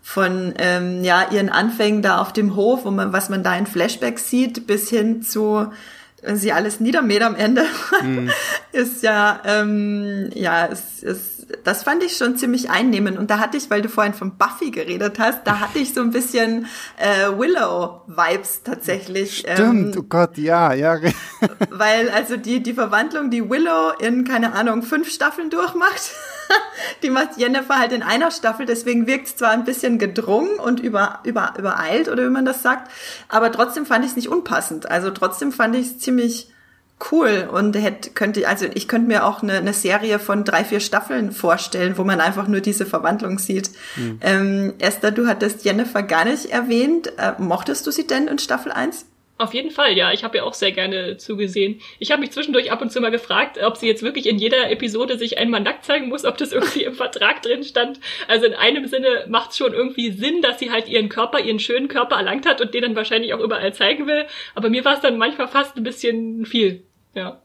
von 0.00 0.54
ähm, 0.58 1.02
ja, 1.02 1.28
ihren 1.32 1.48
Anfängen 1.48 2.02
da 2.02 2.18
auf 2.18 2.32
dem 2.32 2.54
Hof, 2.54 2.84
wo 2.84 2.92
man, 2.92 3.12
was 3.12 3.28
man 3.28 3.42
da 3.42 3.56
in 3.56 3.66
Flashbacks 3.66 4.30
sieht, 4.30 4.68
bis 4.68 4.88
hin 4.88 5.22
zu 5.22 5.66
sie 6.34 6.52
alles 6.52 6.80
niedermäht 6.80 7.22
am 7.22 7.34
Ende, 7.34 7.64
mhm. 8.02 8.30
ist 8.72 9.02
ja, 9.02 9.40
ähm, 9.44 10.30
ja, 10.34 10.66
ist, 10.66 11.02
ist, 11.02 11.39
das 11.64 11.82
fand 11.82 12.02
ich 12.02 12.16
schon 12.16 12.36
ziemlich 12.36 12.70
einnehmend. 12.70 13.18
Und 13.18 13.30
da 13.30 13.38
hatte 13.38 13.56
ich, 13.56 13.70
weil 13.70 13.82
du 13.82 13.88
vorhin 13.88 14.14
von 14.14 14.36
Buffy 14.36 14.70
geredet 14.70 15.18
hast, 15.18 15.46
da 15.46 15.60
hatte 15.60 15.78
ich 15.78 15.94
so 15.94 16.00
ein 16.00 16.10
bisschen 16.10 16.66
äh, 16.96 17.38
Willow-Vibes 17.38 18.62
tatsächlich. 18.62 19.38
Stimmt, 19.38 19.96
ähm, 19.96 20.02
oh 20.02 20.06
Gott, 20.08 20.38
ja, 20.38 20.72
ja. 20.72 20.98
weil 21.70 22.10
also 22.10 22.36
die, 22.36 22.62
die 22.62 22.74
Verwandlung, 22.74 23.30
die 23.30 23.48
Willow 23.48 23.92
in, 23.98 24.24
keine 24.24 24.52
Ahnung, 24.52 24.82
fünf 24.82 25.10
Staffeln 25.10 25.50
durchmacht, 25.50 26.10
die 27.02 27.10
macht 27.10 27.36
Jennifer 27.36 27.78
halt 27.78 27.92
in 27.92 28.02
einer 28.02 28.30
Staffel, 28.30 28.66
deswegen 28.66 29.06
wirkt 29.06 29.28
es 29.28 29.36
zwar 29.36 29.50
ein 29.50 29.64
bisschen 29.64 29.98
gedrungen 29.98 30.58
und 30.58 30.80
über, 30.80 31.20
über, 31.24 31.54
übereilt, 31.58 32.08
oder 32.08 32.24
wie 32.24 32.30
man 32.30 32.44
das 32.44 32.62
sagt, 32.62 32.90
aber 33.28 33.52
trotzdem 33.52 33.86
fand 33.86 34.04
ich 34.04 34.12
es 34.12 34.16
nicht 34.16 34.28
unpassend. 34.28 34.90
Also 34.90 35.10
trotzdem 35.10 35.52
fand 35.52 35.76
ich 35.76 35.86
es 35.86 35.98
ziemlich 35.98 36.52
cool 37.10 37.48
und 37.52 37.76
hätte, 37.76 38.10
könnte, 38.10 38.46
also 38.48 38.66
ich 38.74 38.88
könnte 38.88 39.08
mir 39.08 39.24
auch 39.24 39.42
eine, 39.42 39.54
eine 39.54 39.72
Serie 39.72 40.18
von 40.18 40.44
drei, 40.44 40.64
vier 40.64 40.80
Staffeln 40.80 41.32
vorstellen, 41.32 41.96
wo 41.96 42.04
man 42.04 42.20
einfach 42.20 42.48
nur 42.48 42.60
diese 42.60 42.86
Verwandlung 42.86 43.38
sieht. 43.38 43.70
Mhm. 43.96 44.20
Ähm, 44.22 44.74
Esther, 44.78 45.10
du 45.10 45.26
hattest 45.26 45.64
Jennifer 45.64 46.02
gar 46.02 46.24
nicht 46.24 46.46
erwähnt. 46.46 47.12
Äh, 47.18 47.32
mochtest 47.38 47.86
du 47.86 47.90
sie 47.90 48.06
denn 48.06 48.28
in 48.28 48.38
Staffel 48.38 48.72
1? 48.72 49.06
Auf 49.40 49.54
jeden 49.54 49.70
Fall, 49.70 49.96
ja. 49.96 50.12
Ich 50.12 50.22
habe 50.22 50.36
ja 50.36 50.44
auch 50.44 50.52
sehr 50.52 50.70
gerne 50.70 51.16
zugesehen. 51.16 51.80
Ich 51.98 52.10
habe 52.10 52.20
mich 52.20 52.30
zwischendurch 52.30 52.70
ab 52.70 52.82
und 52.82 52.92
zu 52.92 53.00
mal 53.00 53.10
gefragt, 53.10 53.58
ob 53.62 53.78
sie 53.78 53.86
jetzt 53.86 54.02
wirklich 54.02 54.26
in 54.26 54.36
jeder 54.36 54.70
Episode 54.70 55.16
sich 55.16 55.38
einmal 55.38 55.62
nackt 55.62 55.86
zeigen 55.86 56.10
muss, 56.10 56.26
ob 56.26 56.36
das 56.36 56.52
irgendwie 56.52 56.84
im 56.84 56.92
Vertrag 56.92 57.40
drin 57.40 57.64
stand. 57.64 58.00
Also 58.28 58.44
in 58.44 58.52
einem 58.52 58.86
Sinne 58.86 59.24
macht 59.30 59.52
es 59.52 59.56
schon 59.56 59.72
irgendwie 59.72 60.10
Sinn, 60.10 60.42
dass 60.42 60.58
sie 60.58 60.70
halt 60.70 60.90
ihren 60.90 61.08
Körper, 61.08 61.40
ihren 61.40 61.58
schönen 61.58 61.88
Körper 61.88 62.16
erlangt 62.16 62.46
hat 62.46 62.60
und 62.60 62.74
den 62.74 62.82
dann 62.82 62.96
wahrscheinlich 62.96 63.32
auch 63.32 63.40
überall 63.40 63.72
zeigen 63.72 64.06
will. 64.06 64.26
Aber 64.54 64.68
mir 64.68 64.84
war 64.84 64.96
es 64.96 65.00
dann 65.00 65.16
manchmal 65.16 65.48
fast 65.48 65.74
ein 65.74 65.84
bisschen 65.84 66.44
viel. 66.44 66.84
Ja. 67.14 67.40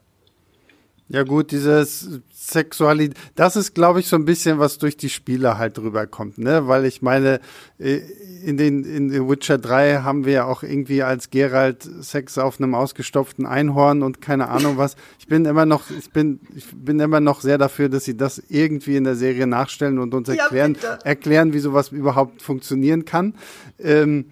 Ja 1.08 1.22
gut, 1.22 1.52
dieses 1.52 2.20
Sexualität, 2.32 3.16
das 3.36 3.54
ist, 3.54 3.76
glaube 3.76 4.00
ich, 4.00 4.08
so 4.08 4.16
ein 4.16 4.24
bisschen, 4.24 4.58
was 4.58 4.78
durch 4.78 4.96
die 4.96 5.08
Spiele 5.08 5.56
halt 5.56 5.78
drüber 5.78 6.08
kommt, 6.08 6.38
ne? 6.38 6.66
Weil 6.66 6.84
ich 6.84 7.00
meine, 7.00 7.38
äh, 7.78 8.00
in 8.44 8.56
den, 8.56 8.82
in 8.82 9.10
den 9.10 9.28
Witcher 9.28 9.56
3 9.56 9.98
haben 9.98 10.24
wir 10.24 10.32
ja 10.32 10.44
auch 10.46 10.64
irgendwie 10.64 11.04
als 11.04 11.30
Geralt 11.30 11.82
Sex 11.82 12.38
auf 12.38 12.60
einem 12.60 12.74
ausgestopften 12.74 13.46
Einhorn 13.46 14.02
und 14.02 14.20
keine 14.20 14.48
Ahnung 14.48 14.78
was. 14.78 14.96
Ich 15.20 15.28
bin 15.28 15.44
immer 15.44 15.64
noch, 15.64 15.90
ich 15.96 16.10
bin, 16.10 16.40
ich 16.56 16.66
bin 16.74 16.98
immer 16.98 17.20
noch 17.20 17.40
sehr 17.40 17.58
dafür, 17.58 17.88
dass 17.88 18.04
sie 18.04 18.16
das 18.16 18.42
irgendwie 18.48 18.96
in 18.96 19.04
der 19.04 19.14
Serie 19.14 19.46
nachstellen 19.46 20.00
und 20.00 20.12
uns 20.12 20.28
erklären, 20.28 20.76
ja, 20.82 20.98
erklären, 21.04 21.52
wie 21.52 21.60
sowas 21.60 21.92
überhaupt 21.92 22.42
funktionieren 22.42 23.04
kann. 23.04 23.34
Ähm, 23.78 24.26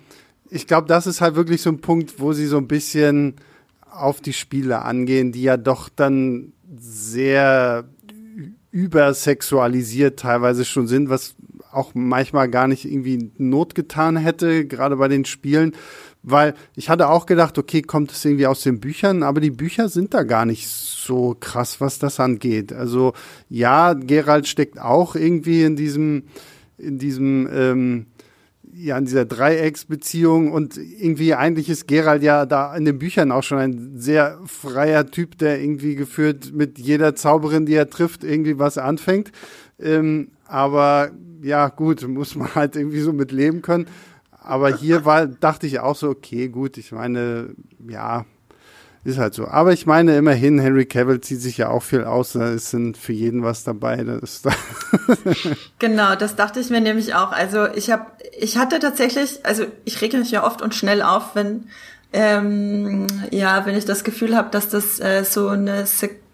ich 0.51 0.67
glaube, 0.67 0.89
das 0.89 1.07
ist 1.07 1.21
halt 1.21 1.37
wirklich 1.37 1.63
so 1.63 1.71
ein 1.71 1.81
Punkt, 1.81 2.19
wo 2.19 2.33
sie 2.33 2.47
so 2.47 2.59
ein 2.59 2.67
bisschen 2.67 3.37
auf 3.95 4.21
die 4.21 4.33
Spiele 4.33 4.83
angehen, 4.83 5.33
die 5.33 5.43
ja 5.43 5.57
doch 5.57 5.89
dann 5.89 6.53
sehr 6.77 7.85
übersexualisiert 8.71 10.19
teilweise 10.19 10.65
schon 10.65 10.89
sind, 10.89 11.09
was 11.09 11.37
auch 11.71 11.93
manchmal 11.95 12.49
gar 12.49 12.69
nicht 12.69 12.85
irgendwie 12.85 13.31
Not 13.39 13.75
getan 13.75 14.17
hätte, 14.17 14.67
gerade 14.67 14.97
bei 14.97 15.09
den 15.09 15.25
Spielen. 15.25 15.73
Weil 16.23 16.55
ich 16.75 16.89
hatte 16.89 17.09
auch 17.09 17.27
gedacht, 17.27 17.59
okay, 17.59 17.83
kommt 17.83 18.11
es 18.11 18.25
irgendwie 18.25 18.47
aus 18.47 18.63
den 18.63 18.81
Büchern, 18.81 19.23
aber 19.23 19.41
die 19.41 19.51
Bücher 19.51 19.89
sind 19.89 20.15
da 20.15 20.23
gar 20.23 20.47
nicht 20.47 20.69
so 20.69 21.37
krass, 21.39 21.81
was 21.81 21.99
das 21.99 22.19
angeht. 22.19 22.73
Also 22.73 23.13
ja, 23.51 23.93
Gerald 23.93 24.49
steckt 24.49 24.81
auch 24.81 25.17
irgendwie 25.17 25.63
in 25.63 25.77
diesem, 25.77 26.25
in 26.79 26.99
diesem 26.99 27.49
ähm, 27.53 28.07
ja 28.77 28.99
in 28.99 29.05
dieser 29.05 29.25
Dreiecksbeziehung 29.25 30.53
und 30.53 30.77
irgendwie 30.77 31.35
eigentlich 31.35 31.69
ist 31.69 31.87
Gerald 31.87 32.23
ja 32.23 32.45
da 32.47 32.77
in 32.77 32.85
den 32.85 32.99
Büchern 32.99 33.33
auch 33.33 33.43
schon 33.43 33.59
ein 33.59 33.93
sehr 33.97 34.39
freier 34.47 35.07
Typ, 35.07 35.39
der 35.39 35.61
irgendwie 35.61 35.95
geführt 35.95 36.53
mit 36.53 36.79
jeder 36.79 37.15
Zauberin, 37.15 37.67
die 37.67 37.75
er 37.75 37.91
trifft, 37.91 38.25
irgendwie 38.25 38.59
was 38.59 38.79
anfängt. 38.79 39.33
Ähm, 39.79 40.29
aber 40.47 41.11
ja, 41.43 41.69
gut, 41.69 42.07
muss 42.09 42.35
man 42.37 42.55
halt 42.55 42.77
irgendwie 42.77 43.01
so 43.01 43.13
mit 43.13 43.33
leben 43.33 43.63
können. 43.63 43.87
Aber 44.31 44.77
hier 44.77 45.05
war, 45.05 45.27
dachte 45.27 45.67
ich 45.67 45.81
auch 45.81 45.97
so, 45.97 46.11
okay, 46.11 46.49
gut, 46.49 46.77
ich 46.77 46.93
meine, 46.93 47.55
ja, 47.89 48.27
ist 49.05 49.19
halt 49.19 49.35
so. 49.35 49.47
Aber 49.47 49.73
ich 49.73 49.87
meine 49.87 50.17
immerhin, 50.17 50.59
Henry 50.59 50.87
Cavill 50.87 51.21
zieht 51.21 51.41
sich 51.41 51.59
ja 51.59 51.69
auch 51.69 51.83
viel 51.83 52.05
aus. 52.05 52.33
Da 52.33 52.51
ist 52.51 52.71
sind 52.71 52.97
für 52.97 53.13
jeden 53.13 53.43
was 53.43 53.63
dabei. 53.63 54.03
Das 54.03 54.43
da 54.43 54.51
genau, 55.79 56.15
das 56.17 56.37
dachte 56.37 56.61
ich 56.61 56.71
mir 56.71 56.81
nämlich 56.81 57.15
auch. 57.15 57.33
Also 57.33 57.67
ich 57.75 57.91
habe, 57.91 58.07
ich 58.39 58.59
hatte 58.59 58.79
tatsächlich, 58.79 59.45
also 59.45 59.65
ich 59.85 60.01
rege 60.01 60.17
mich 60.17 60.31
ja 60.31 60.45
oft 60.45 60.63
und 60.63 60.75
schnell 60.75 61.03
auf, 61.03 61.35
wenn 61.35 61.69
ähm, 62.13 63.07
ja, 63.31 63.67
wenn 63.67 63.77
ich 63.77 63.85
das 63.85 64.05
Gefühl 64.05 64.37
habe, 64.37 64.49
dass 64.51 64.69
das 64.69 65.01
äh, 65.01 65.25
so 65.25 65.49
eine 65.49 65.85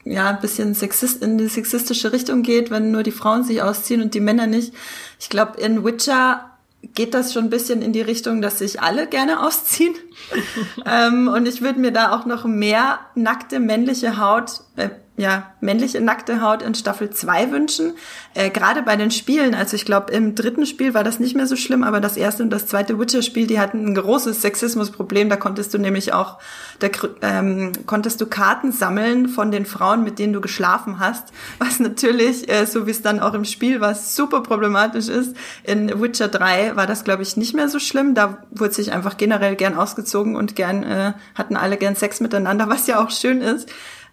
ja, 0.05 0.29
ein 0.29 0.41
bisschen 0.41 0.75
sexist, 0.75 1.23
in 1.23 1.39
die 1.39 1.49
sexistische 1.49 2.13
Richtung 2.13 2.43
geht, 2.43 2.71
wenn 2.71 2.91
nur 2.91 3.03
die 3.03 3.11
Frauen 3.11 3.45
sich 3.45 3.63
ausziehen 3.63 4.03
und 4.03 4.15
die 4.15 4.21
Männer 4.21 4.47
nicht. 4.47 4.75
Ich 5.19 5.29
glaube, 5.29 5.61
in 5.61 5.85
Witcher 5.85 6.50
geht 6.83 7.14
das 7.14 7.33
schon 7.33 7.45
ein 7.45 7.51
bisschen 7.51 7.83
in 7.83 7.93
die 7.93 8.01
Richtung, 8.01 8.43
dass 8.43 8.59
sich 8.59 8.81
alle 8.81 9.07
gerne 9.07 9.47
ausziehen. 9.47 9.95
ähm, 10.87 11.29
und 11.29 11.47
ich 11.47 11.62
würde 11.62 11.81
mir 11.81 11.93
da 11.93 12.12
auch 12.12 12.27
noch 12.27 12.45
mehr 12.45 13.01
nackte 13.14 13.61
männliche 13.61 14.19
Haut 14.19 14.61
äh, 14.77 14.90
ja, 15.21 15.53
männliche 15.61 16.01
nackte 16.01 16.41
Haut 16.41 16.63
in 16.63 16.75
Staffel 16.75 17.11
2 17.11 17.53
wünschen. 17.53 17.93
Äh, 18.33 18.49
Gerade 18.49 18.83
bei 18.83 18.97
den 18.97 19.11
Spielen, 19.11 19.55
also 19.55 19.77
ich 19.77 19.85
glaube, 19.85 20.13
im 20.13 20.35
dritten 20.35 20.65
Spiel 20.65 20.95
war 20.95 21.05
das 21.05 21.21
nicht 21.21 21.37
mehr 21.37 21.47
so 21.47 21.57
schlimm, 21.57 21.85
aber 21.85 22.01
das 22.01 22.17
erste 22.17 22.43
und 22.43 22.49
das 22.49 22.67
zweite 22.67 22.99
Witcher-Spiel, 22.99 23.47
die 23.47 23.61
hatten 23.61 23.87
ein 23.87 23.95
großes 23.95 24.41
Sexismusproblem. 24.41 25.29
Da 25.29 25.37
konntest 25.37 25.75
du 25.75 25.79
nämlich 25.79 26.15
auch, 26.15 26.39
da 26.79 26.89
ähm, 27.21 27.73
konntest 27.85 28.23
du 28.23 28.27
Karten 28.27 28.73
sammeln 28.73 29.29
von 29.29 29.51
den 29.51 29.67
Frauen, 29.67 30.05
mit 30.05 30.19
denen 30.19 30.33
du 30.33 30.41
geschlafen 30.41 30.99
hast, 30.99 31.29
was 31.59 31.81
natürlich, 31.81 32.51
äh, 32.51 32.65
so 32.65 32.87
wie 32.87 32.93
es 32.93 33.03
dann 33.03 33.21
auch 33.21 33.35
im 33.35 33.45
Spiel 33.45 33.83
war, 33.83 33.95
super 33.95 34.43
problematisch 34.43 35.09
ist. 35.09 35.37
In 35.65 36.01
Witcher 36.01 36.29
3 36.29 36.77
war 36.77 36.87
das, 36.87 37.05
glaube 37.05 37.23
ich, 37.23 37.37
nicht 37.37 37.55
mehr 37.55 37.69
so 37.69 37.79
schlimm. 37.79 38.15
Da 38.15 38.39
wurde 38.51 38.73
sich 38.73 38.93
einfach 38.93 39.19
generell 39.19 39.55
gern 39.55 39.77
ausgezogen 39.77 40.35
und 40.35 40.57
gern 40.57 40.83
äh, 40.83 41.13
hatten 41.35 41.57
alle 41.57 41.77
gern 41.77 41.95
Sex 41.95 42.21
miteinander, 42.21 42.71
was 42.71 42.87
ja 42.87 43.05
auch 43.05 43.11
schön 43.11 43.43
ist. 43.43 43.69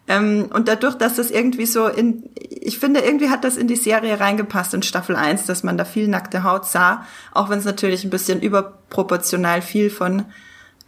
Ähm, 0.08 0.48
und 0.52 0.68
dadurch, 0.68 0.94
dass 0.94 1.16
das 1.16 1.30
irgendwie 1.30 1.66
so 1.66 1.86
in, 1.86 2.30
ich 2.34 2.78
finde, 2.78 3.00
irgendwie 3.00 3.28
hat 3.28 3.44
das 3.44 3.56
in 3.56 3.68
die 3.68 3.76
Serie 3.76 4.18
reingepasst 4.18 4.72
in 4.72 4.82
Staffel 4.82 5.14
1, 5.14 5.44
dass 5.44 5.62
man 5.62 5.76
da 5.76 5.84
viel 5.84 6.08
nackte 6.08 6.42
Haut 6.42 6.66
sah, 6.66 7.04
auch 7.32 7.50
wenn 7.50 7.58
es 7.58 7.66
natürlich 7.66 8.04
ein 8.04 8.10
bisschen 8.10 8.40
überproportional 8.40 9.60
viel 9.60 9.90
von 9.90 10.24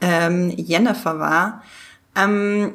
ähm, 0.00 0.50
Jennifer 0.56 1.18
war. 1.18 1.62
Ähm, 2.16 2.72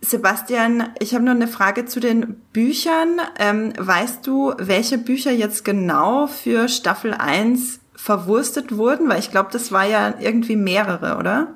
Sebastian, 0.00 0.90
ich 0.98 1.14
habe 1.14 1.24
noch 1.24 1.32
eine 1.32 1.48
Frage 1.48 1.86
zu 1.86 2.00
den 2.00 2.34
Büchern. 2.52 3.20
Ähm, 3.38 3.72
weißt 3.76 4.26
du, 4.26 4.54
welche 4.58 4.98
Bücher 4.98 5.32
jetzt 5.32 5.64
genau 5.64 6.26
für 6.26 6.68
Staffel 6.68 7.14
1 7.14 7.80
verwurstet 7.94 8.76
wurden? 8.76 9.08
Weil 9.08 9.18
ich 9.18 9.30
glaube, 9.30 9.50
das 9.52 9.72
war 9.72 9.86
ja 9.86 10.14
irgendwie 10.18 10.56
mehrere, 10.56 11.16
oder? 11.18 11.48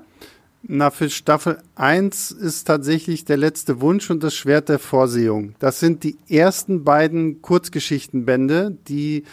Na, 0.62 0.90
für 0.90 1.08
Staffel 1.08 1.58
1 1.76 2.32
ist 2.32 2.66
tatsächlich 2.66 3.24
der 3.24 3.36
letzte 3.36 3.80
Wunsch 3.80 4.10
und 4.10 4.22
das 4.22 4.34
Schwert 4.34 4.68
der 4.68 4.78
Vorsehung. 4.78 5.54
Das 5.60 5.78
sind 5.78 6.02
die 6.02 6.16
ersten 6.28 6.82
beiden 6.82 7.42
Kurzgeschichtenbände, 7.42 8.76
die 8.88 9.24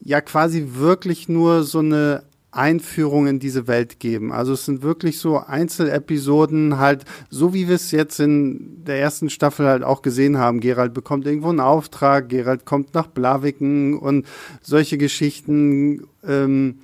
ja 0.00 0.20
quasi 0.20 0.68
wirklich 0.74 1.28
nur 1.28 1.64
so 1.64 1.78
eine 1.78 2.24
Einführung 2.56 3.26
in 3.26 3.38
diese 3.38 3.66
Welt 3.66 4.00
geben. 4.00 4.32
Also 4.32 4.52
es 4.52 4.64
sind 4.64 4.82
wirklich 4.82 5.18
so 5.18 5.38
Einzelepisoden, 5.38 6.78
halt, 6.78 7.04
so 7.28 7.52
wie 7.52 7.68
wir 7.68 7.74
es 7.74 7.90
jetzt 7.90 8.18
in 8.18 8.84
der 8.84 8.98
ersten 8.98 9.30
Staffel 9.30 9.66
halt 9.66 9.82
auch 9.82 10.02
gesehen 10.02 10.38
haben. 10.38 10.60
Gerald 10.60 10.94
bekommt 10.94 11.26
irgendwo 11.26 11.50
einen 11.50 11.60
Auftrag, 11.60 12.28
Gerald 12.28 12.64
kommt 12.64 12.94
nach 12.94 13.06
Blaviken 13.08 13.98
und 13.98 14.26
solche 14.62 14.98
Geschichten. 14.98 16.06
Ähm, 16.26 16.80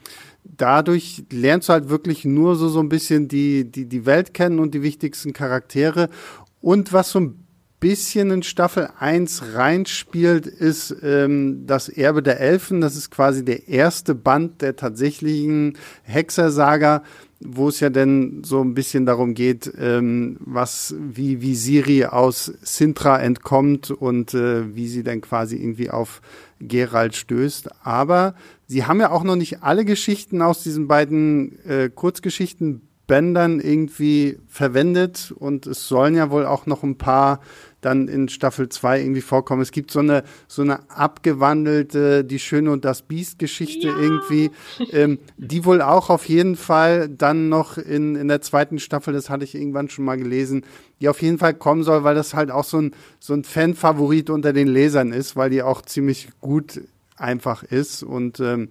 dadurch 0.63 1.25
lernst 1.33 1.69
du 1.69 1.73
halt 1.73 1.89
wirklich 1.89 2.25
nur 2.25 2.55
so, 2.55 2.69
so 2.69 2.79
ein 2.79 2.89
bisschen 2.89 3.27
die, 3.27 3.69
die, 3.69 3.87
die 3.87 4.07
Welt 4.07 4.33
kennen 4.33 4.61
und 4.61 4.75
die 4.75 4.83
wichtigsten 4.83 5.33
Charaktere. 5.33 6.09
Und 6.61 6.93
was 6.93 7.11
so 7.11 7.19
ein 7.19 7.45
bisschen 7.81 8.31
in 8.31 8.45
Staffel 8.45 8.89
1 8.97 9.55
reinspielt, 9.55 10.47
ist 10.47 10.95
ähm, 11.03 11.67
das 11.67 11.89
Erbe 11.89 12.23
der 12.23 12.39
Elfen. 12.39 12.81
Das 12.81 12.95
ist 12.95 13.11
quasi 13.11 13.45
der 13.45 13.67
erste 13.67 14.15
Band 14.15 14.63
der 14.63 14.77
tatsächlichen 14.77 15.77
Hexersaga, 16.05 17.03
wo 17.41 17.67
es 17.67 17.81
ja 17.81 17.91
denn 17.91 18.45
so 18.45 18.63
ein 18.63 18.75
bisschen 18.75 19.05
darum 19.05 19.35
geht, 19.35 19.69
ähm, 19.77 20.37
was, 20.39 20.95
wie, 20.97 21.41
wie 21.41 21.57
Siri 21.57 22.05
aus 22.05 22.53
Sintra 22.63 23.19
entkommt 23.19 23.91
und 23.91 24.33
äh, 24.33 24.77
wie 24.77 24.87
sie 24.87 25.03
dann 25.03 25.23
quasi 25.23 25.57
irgendwie 25.57 25.91
auf 25.91 26.23
Gerald 26.61 27.17
stößt. 27.17 27.85
Aber 27.85 28.37
sie 28.73 28.87
haben 28.87 29.01
ja 29.01 29.11
auch 29.11 29.23
noch 29.23 29.37
nicht 29.37 29.63
alle 29.63 29.85
Geschichten 29.85 30.41
aus 30.41 30.63
diesen 30.63 30.89
beiden 30.89 31.63
äh, 31.67 31.91
Kurzgeschichtenbändern 31.91 33.61
irgendwie 33.61 34.39
verwendet 34.49 35.33
und 35.39 35.67
es 35.67 35.89
sollen 35.89 36.17
ja 36.17 36.31
wohl 36.31 36.47
auch 36.47 36.65
noch 36.65 36.83
ein 36.83 36.97
paar 36.97 37.41
dann 37.83 38.09
in 38.09 38.29
Staffel 38.29 38.69
2 38.69 39.01
irgendwie 39.01 39.21
vorkommen. 39.21 39.61
Es 39.61 39.73
gibt 39.73 39.91
so 39.91 39.99
eine, 39.99 40.23
so 40.49 40.63
eine 40.63 40.89
abgewandelte 40.89 42.25
Die 42.25 42.39
Schöne 42.39 42.71
und 42.71 42.85
das 42.85 43.03
Biest 43.03 43.39
Geschichte 43.39 43.89
ja. 43.89 43.99
irgendwie, 43.99 44.51
ähm, 44.93 45.19
die 45.37 45.67
wohl 45.67 45.83
auch 45.83 46.09
auf 46.09 46.27
jeden 46.27 46.57
Fall 46.57 47.11
dann 47.11 47.51
noch 47.51 47.77
in, 47.77 48.15
in 48.15 48.29
der 48.29 48.41
zweiten 48.41 48.79
Staffel, 48.79 49.13
das 49.13 49.29
hatte 49.29 49.45
ich 49.45 49.55
irgendwann 49.55 49.91
schon 49.91 50.07
mal 50.07 50.17
gelesen, 50.17 50.65
die 51.01 51.11
auf 51.11 51.21
jeden 51.21 51.39
Fall 51.39 51.53
kommen 51.53 51.83
soll, 51.83 52.05
weil 52.05 52.15
das 52.15 52.33
halt 52.33 52.51
auch 52.51 52.65
so 52.65 52.79
ein, 52.79 52.95
so 53.19 53.35
ein 53.35 53.45
Fan-Favorit 53.45 54.31
unter 54.31 54.55
den 54.55 54.69
Lesern 54.69 55.13
ist, 55.13 55.37
weil 55.37 55.51
die 55.51 55.63
auch 55.63 55.83
ziemlich 55.83 56.29
gut 56.41 56.81
einfach 57.23 57.63
ist 57.63 58.03
und, 58.03 58.41
ähm, 58.41 58.69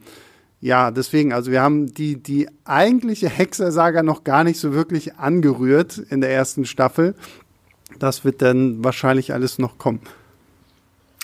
ja, 0.62 0.92
deswegen, 0.92 1.34
also 1.34 1.52
wir 1.52 1.62
haben 1.62 1.92
die, 1.92 2.22
die 2.22 2.48
eigentliche 2.66 3.28
Hexersaga 3.28 4.04
noch 4.04 4.24
gar 4.24 4.44
nicht 4.44 4.60
so 4.60 4.74
wirklich 4.74 5.16
angerührt 5.16 5.98
in 5.98 6.22
der 6.22 6.32
ersten 6.32 6.66
Staffel. 6.66 7.16
Das 7.98 8.24
wird 8.24 8.44
dann 8.44 8.84
wahrscheinlich 8.84 9.34
alles 9.34 9.58
noch 9.58 9.80
kommen. 9.80 10.02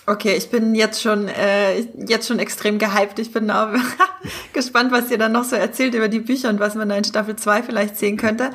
Okay, 0.10 0.36
ich 0.38 0.50
bin 0.50 0.74
jetzt 0.74 1.02
schon 1.02 1.28
äh, 1.28 1.82
jetzt 2.08 2.30
schon 2.30 2.40
extrem 2.40 2.80
gehypt. 2.80 3.20
Ich 3.20 3.34
bin 3.34 3.52
auch 3.52 3.74
gespannt, 4.54 4.92
was 4.92 5.12
ihr 5.12 5.18
dann 5.18 5.34
noch 5.34 5.44
so 5.44 5.58
erzählt 5.58 5.94
über 5.94 6.08
die 6.08 6.22
Bücher 6.22 6.50
und 6.50 6.62
was 6.62 6.76
man 6.76 6.88
da 6.88 6.96
in 6.96 7.04
Staffel 7.04 7.36
2 7.36 7.64
vielleicht 7.64 7.98
sehen 7.98 8.16
könnte. 8.16 8.52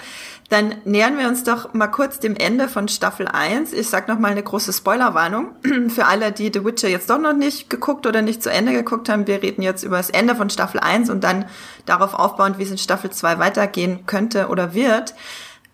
Dann 0.53 0.75
nähern 0.85 1.17
wir 1.17 1.29
uns 1.29 1.45
doch 1.45 1.73
mal 1.73 1.87
kurz 1.87 2.21
dem 2.21 2.37
Ende 2.37 2.69
von 2.69 2.87
Staffel 2.87 3.27
1. 3.27 3.73
Ich 3.73 3.89
sag 3.89 4.07
noch 4.07 4.19
mal 4.19 4.33
eine 4.33 4.43
große 4.43 4.75
Spoilerwarnung 4.75 5.53
für 5.89 6.05
alle, 6.05 6.31
die 6.31 6.51
The 6.53 6.63
Witcher 6.63 6.89
jetzt 6.89 7.09
doch 7.09 7.19
noch 7.19 7.33
nicht 7.33 7.71
geguckt 7.71 8.07
oder 8.07 8.21
nicht 8.21 8.43
zu 8.43 8.51
Ende 8.51 8.73
geguckt 8.73 9.09
haben. 9.09 9.27
Wir 9.27 9.43
reden 9.43 9.63
jetzt 9.63 9.83
über 9.83 9.97
das 9.97 10.11
Ende 10.11 10.37
von 10.37 10.51
Staffel 10.51 10.79
1 10.79 11.09
und 11.09 11.25
dann 11.25 11.47
darauf 11.87 12.13
aufbauend, 12.13 12.59
wie 12.59 12.65
es 12.65 12.71
in 12.71 12.77
Staffel 12.77 13.09
2 13.09 13.39
weitergehen 13.39 14.05
könnte 14.05 14.49
oder 14.49 14.75
wird. 14.75 15.15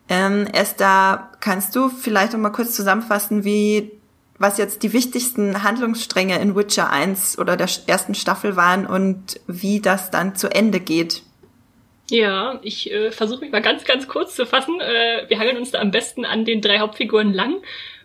Ähm, 0.09 0.47
Esther, 0.47 1.29
kannst 1.41 1.75
du 1.75 1.89
vielleicht 1.89 2.35
noch 2.35 2.39
mal 2.39 2.51
kurz 2.51 2.71
zusammenfassen, 2.77 3.43
wie 3.43 3.91
was 4.39 4.59
jetzt 4.59 4.85
die 4.85 4.93
wichtigsten 4.93 5.65
Handlungsstränge 5.65 6.39
in 6.39 6.55
Witcher 6.55 6.89
1 6.89 7.41
oder 7.41 7.57
der 7.57 7.69
ersten 7.89 8.15
Staffel 8.15 8.55
waren 8.55 8.87
und 8.87 9.41
wie 9.49 9.81
das 9.81 10.13
dann 10.13 10.37
zu 10.37 10.55
Ende 10.55 10.79
geht? 10.79 11.25
Ja, 12.11 12.59
ich 12.63 12.91
äh, 12.91 13.11
versuche 13.11 13.41
mich 13.41 13.53
mal 13.53 13.61
ganz, 13.61 13.85
ganz 13.85 14.09
kurz 14.09 14.35
zu 14.35 14.47
fassen. 14.47 14.81
Äh, 14.81 15.29
wir 15.29 15.39
hangeln 15.39 15.59
uns 15.59 15.73
da 15.73 15.81
am 15.81 15.91
besten 15.91 16.25
an 16.25 16.45
den 16.45 16.63
drei 16.63 16.79
Hauptfiguren 16.79 17.35
lang. 17.35 17.57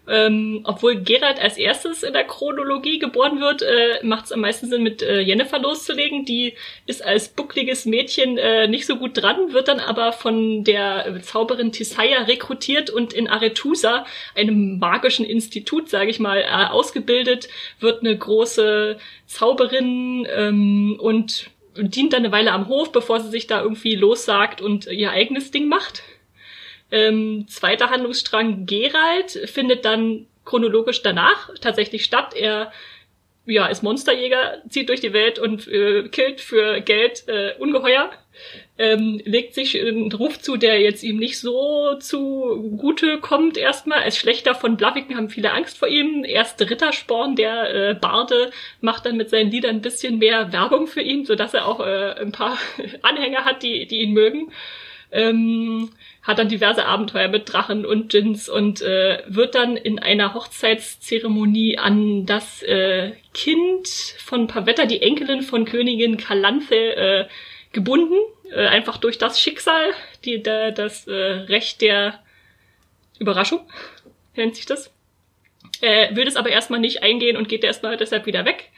Ähm, 0.05 0.61
obwohl 0.65 1.01
Geralt 1.01 1.39
als 1.41 1.57
erstes 1.57 2.03
in 2.03 2.11
der 2.11 2.25
Chronologie 2.25 2.99
geboren 2.99 3.39
wird, 3.39 3.61
äh, 3.61 4.05
macht 4.05 4.25
es 4.25 4.33
am 4.33 4.41
meisten 4.41 4.67
Sinn, 4.67 4.83
mit 4.83 5.01
äh, 5.01 5.21
Jennifer 5.21 5.59
loszulegen. 5.59 6.25
Die 6.25 6.55
ist 6.85 7.01
als 7.05 7.29
buckliges 7.29 7.85
Mädchen 7.85 8.37
äh, 8.37 8.67
nicht 8.67 8.85
so 8.85 8.97
gut 8.97 9.11
dran, 9.21 9.53
wird 9.53 9.69
dann 9.69 9.79
aber 9.79 10.11
von 10.11 10.65
der 10.65 11.21
Zauberin 11.21 11.71
Tisaya 11.71 12.23
rekrutiert 12.23 12.89
und 12.89 13.13
in 13.13 13.29
Aretusa, 13.29 14.05
einem 14.35 14.77
magischen 14.77 15.25
Institut, 15.25 15.87
sage 15.87 16.09
ich 16.09 16.19
mal, 16.19 16.41
äh, 16.41 16.65
ausgebildet, 16.69 17.47
wird 17.79 18.01
eine 18.01 18.17
große 18.17 18.97
Zauberin 19.25 20.27
ähm, 20.29 20.97
und 20.99 21.49
dient 21.75 22.13
dann 22.13 22.23
eine 22.23 22.31
Weile 22.31 22.51
am 22.51 22.67
Hof, 22.67 22.91
bevor 22.91 23.19
sie 23.19 23.29
sich 23.29 23.47
da 23.47 23.61
irgendwie 23.61 23.95
lossagt 23.95 24.61
und 24.61 24.87
ihr 24.87 25.11
eigenes 25.11 25.51
Ding 25.51 25.67
macht. 25.67 26.03
Ähm, 26.91 27.45
zweiter 27.47 27.89
Handlungsstrang 27.89 28.65
Gerald 28.65 29.31
findet 29.45 29.85
dann 29.85 30.27
chronologisch 30.45 31.01
danach 31.01 31.49
tatsächlich 31.59 32.05
statt. 32.05 32.33
Er 32.35 32.71
ja, 33.45 33.67
ist 33.67 33.83
Monsterjäger, 33.83 34.61
zieht 34.69 34.89
durch 34.89 35.01
die 35.01 35.13
Welt 35.13 35.39
und 35.39 35.67
äh, 35.67 36.07
killt 36.09 36.39
für 36.39 36.81
Geld 36.81 37.27
äh, 37.27 37.55
Ungeheuer. 37.59 38.11
Ähm, 38.77 39.21
legt 39.23 39.53
sich 39.53 39.79
einen 39.79 40.11
Ruf 40.11 40.39
zu, 40.39 40.57
der 40.57 40.81
jetzt 40.81 41.03
ihm 41.03 41.17
nicht 41.17 41.39
so 41.39 41.95
zu 41.99 42.75
Gute 42.77 43.19
kommt 43.19 43.57
erstmal. 43.57 44.03
Als 44.03 44.17
Schlechter 44.17 44.55
von 44.55 44.77
Blaviken 44.77 45.15
haben 45.15 45.29
viele 45.29 45.53
Angst 45.53 45.77
vor 45.77 45.87
ihm. 45.87 46.23
Erst 46.25 46.59
Rittersporn, 46.61 47.35
der 47.35 47.89
äh, 47.89 47.93
Barde, 47.93 48.51
macht 48.81 49.05
dann 49.05 49.17
mit 49.17 49.29
seinen 49.29 49.51
Liedern 49.51 49.77
ein 49.77 49.81
bisschen 49.81 50.17
mehr 50.17 50.51
Werbung 50.51 50.87
für 50.87 51.01
ihn, 51.01 51.25
sodass 51.25 51.53
er 51.53 51.67
auch 51.67 51.79
äh, 51.79 52.15
ein 52.19 52.31
paar 52.31 52.57
Anhänger 53.01 53.45
hat, 53.45 53.63
die, 53.63 53.85
die 53.87 54.01
ihn 54.01 54.13
mögen. 54.13 54.51
Ähm, 55.11 55.89
hat 56.23 56.39
dann 56.39 56.47
diverse 56.47 56.85
Abenteuer 56.85 57.27
mit 57.27 57.51
Drachen 57.51 57.85
und 57.85 58.13
Djinns 58.13 58.49
und 58.49 58.81
äh, 58.81 59.21
wird 59.27 59.55
dann 59.55 59.75
in 59.77 59.99
einer 59.99 60.33
Hochzeitszeremonie 60.33 61.77
an 61.77 62.25
das 62.25 62.63
äh, 62.63 63.11
Kind 63.33 63.87
von 63.87 64.47
Pavetta, 64.47 64.85
die 64.85 65.01
Enkelin 65.01 65.41
von 65.41 65.65
Königin 65.65 66.17
Kalanthe, 66.17 66.95
äh, 66.95 67.25
gebunden, 67.73 68.15
äh, 68.51 68.67
einfach 68.67 68.97
durch 68.97 69.17
das 69.17 69.39
Schicksal, 69.39 69.93
die, 70.23 70.41
der, 70.41 70.71
das 70.71 71.07
äh, 71.07 71.13
Recht 71.13 71.81
der 71.81 72.19
Überraschung, 73.19 73.61
nennt 74.35 74.55
sich 74.55 74.65
das. 74.65 74.91
Äh, 75.81 76.15
will 76.15 76.25
das 76.25 76.37
aber 76.37 76.49
erstmal 76.49 76.79
nicht 76.79 77.03
eingehen 77.03 77.35
und 77.35 77.49
geht 77.49 77.63
erstmal 77.63 77.97
deshalb 77.97 78.25
wieder 78.25 78.45
weg. 78.45 78.69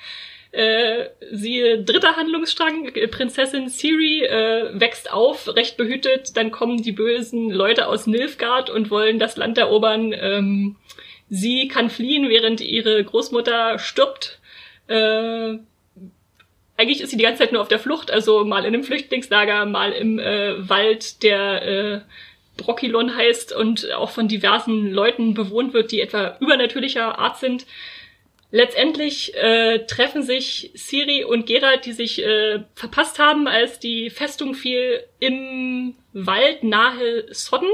Äh, 0.51 1.09
sie 1.31 1.83
dritter 1.83 2.15
Handlungsstrang, 2.15 2.91
Prinzessin 3.11 3.67
Siri 3.67 4.23
äh, 4.23 4.79
wächst 4.79 5.11
auf, 5.11 5.53
recht 5.53 5.75
behütet, 5.75 6.37
dann 6.37 6.49
kommen 6.49 6.81
die 6.81 6.93
bösen 6.93 7.51
Leute 7.51 7.87
aus 7.87 8.07
Nilfgaard 8.07 8.69
und 8.69 8.89
wollen 8.89 9.19
das 9.19 9.35
Land 9.35 9.57
erobern. 9.57 10.13
Ähm, 10.17 10.77
sie 11.29 11.67
kann 11.67 11.89
fliehen, 11.89 12.29
während 12.29 12.61
ihre 12.61 13.03
Großmutter 13.03 13.79
stirbt. 13.79 14.39
Äh, 14.87 15.57
eigentlich 16.77 17.01
ist 17.01 17.11
sie 17.11 17.17
die 17.17 17.23
ganze 17.23 17.39
Zeit 17.39 17.51
nur 17.51 17.61
auf 17.61 17.67
der 17.67 17.79
Flucht, 17.79 18.11
also 18.11 18.43
mal 18.43 18.65
in 18.65 18.73
einem 18.73 18.83
Flüchtlingslager, 18.83 19.65
mal 19.65 19.91
im 19.91 20.19
äh, 20.19 20.69
Wald, 20.69 21.23
der 21.23 21.61
äh, 21.61 22.01
Brockilon 22.57 23.15
heißt 23.15 23.53
und 23.53 23.91
auch 23.91 24.11
von 24.11 24.27
diversen 24.27 24.91
Leuten 24.91 25.33
bewohnt 25.33 25.73
wird, 25.73 25.91
die 25.91 26.01
etwa 26.01 26.37
übernatürlicher 26.39 27.17
Art 27.19 27.37
sind. 27.37 27.65
Letztendlich 28.51 29.35
äh, 29.35 29.79
treffen 29.85 30.23
sich 30.23 30.71
Siri 30.75 31.23
und 31.23 31.45
Geralt, 31.45 31.85
die 31.85 31.91
sich 31.91 32.23
äh, 32.23 32.63
verpasst 32.73 33.19
haben, 33.19 33.47
als 33.47 33.79
die 33.79 34.09
Festung 34.09 34.53
fiel, 34.53 35.03
im 35.19 35.95
Wald 36.13 36.63
nahe 36.63 37.25
Sodden, 37.33 37.71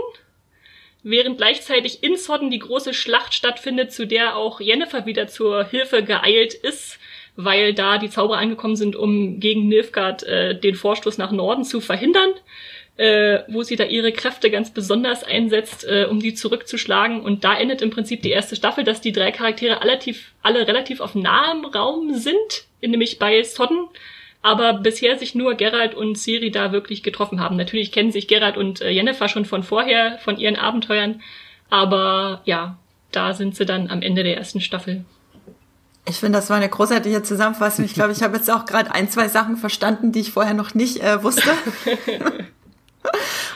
während 1.03 1.37
gleichzeitig 1.37 2.03
in 2.03 2.15
Sodden 2.15 2.49
die 2.49 2.59
große 2.59 2.93
Schlacht 2.93 3.33
stattfindet, 3.33 3.91
zu 3.91 4.07
der 4.07 4.35
auch 4.37 4.59
Jennifer 4.59 5.05
wieder 5.05 5.27
zur 5.27 5.65
Hilfe 5.65 6.03
geeilt 6.03 6.53
ist, 6.53 6.97
weil 7.35 7.73
da 7.73 7.97
die 7.97 8.09
Zauberer 8.09 8.37
angekommen 8.37 8.75
sind, 8.75 8.95
um 8.95 9.39
gegen 9.39 9.67
Nilfgaard 9.67 10.23
äh, 10.23 10.59
den 10.59 10.75
Vorstoß 10.75 11.17
nach 11.17 11.31
Norden 11.31 11.63
zu 11.63 11.81
verhindern 11.81 12.31
äh, 12.97 13.43
wo 13.47 13.63
sie 13.63 13.75
da 13.75 13.85
ihre 13.85 14.11
Kräfte 14.11 14.51
ganz 14.51 14.71
besonders 14.71 15.23
einsetzt, 15.23 15.85
äh, 15.85 16.05
um 16.09 16.19
die 16.19 16.35
zurückzuschlagen. 16.35 17.21
Und 17.21 17.43
da 17.43 17.57
endet 17.57 17.81
im 17.81 17.89
Prinzip 17.89 18.21
die 18.21 18.29
erste 18.29 18.55
Staffel, 18.55 18.83
dass 18.83 19.01
die 19.01 19.11
drei 19.11 19.31
Charaktere 19.31 19.81
relativ, 19.81 20.33
alle 20.43 20.67
relativ 20.67 20.99
auf 20.99 21.15
nahem 21.15 21.65
Raum 21.65 22.13
sind, 22.13 22.65
nämlich 22.81 23.17
bei 23.17 23.41
Sodden, 23.43 23.87
aber 24.43 24.73
bisher 24.73 25.17
sich 25.17 25.33
nur 25.33 25.55
Geralt 25.55 25.95
und 25.95 26.17
Siri 26.17 26.51
da 26.51 26.71
wirklich 26.71 27.01
getroffen 27.01 27.39
haben. 27.39 27.55
Natürlich 27.55 27.91
kennen 27.91 28.11
sich 28.11 28.27
Geralt 28.27 28.57
und 28.57 28.81
äh, 28.81 28.89
Jennifer 28.89 29.29
schon 29.29 29.45
von 29.45 29.63
vorher, 29.63 30.19
von 30.19 30.37
ihren 30.37 30.55
Abenteuern, 30.55 31.21
aber 31.71 32.41
ja, 32.45 32.77
da 33.11 33.33
sind 33.33 33.55
sie 33.55 33.65
dann 33.65 33.89
am 33.89 34.01
Ende 34.01 34.23
der 34.23 34.37
ersten 34.37 34.61
Staffel. 34.61 35.05
Ich 36.05 36.19
finde, 36.19 36.39
das 36.39 36.49
war 36.49 36.57
eine 36.57 36.69
großartige 36.69 37.21
Zusammenfassung. 37.23 37.85
Ich 37.85 37.93
glaube, 37.93 38.11
ich 38.11 38.23
habe 38.23 38.35
jetzt 38.35 38.49
auch 38.49 38.65
gerade 38.65 38.91
ein, 38.91 39.09
zwei 39.09 39.27
Sachen 39.27 39.55
verstanden, 39.55 40.11
die 40.11 40.21
ich 40.21 40.31
vorher 40.31 40.55
noch 40.55 40.73
nicht 40.73 41.01
äh, 41.01 41.23
wusste. 41.23 41.51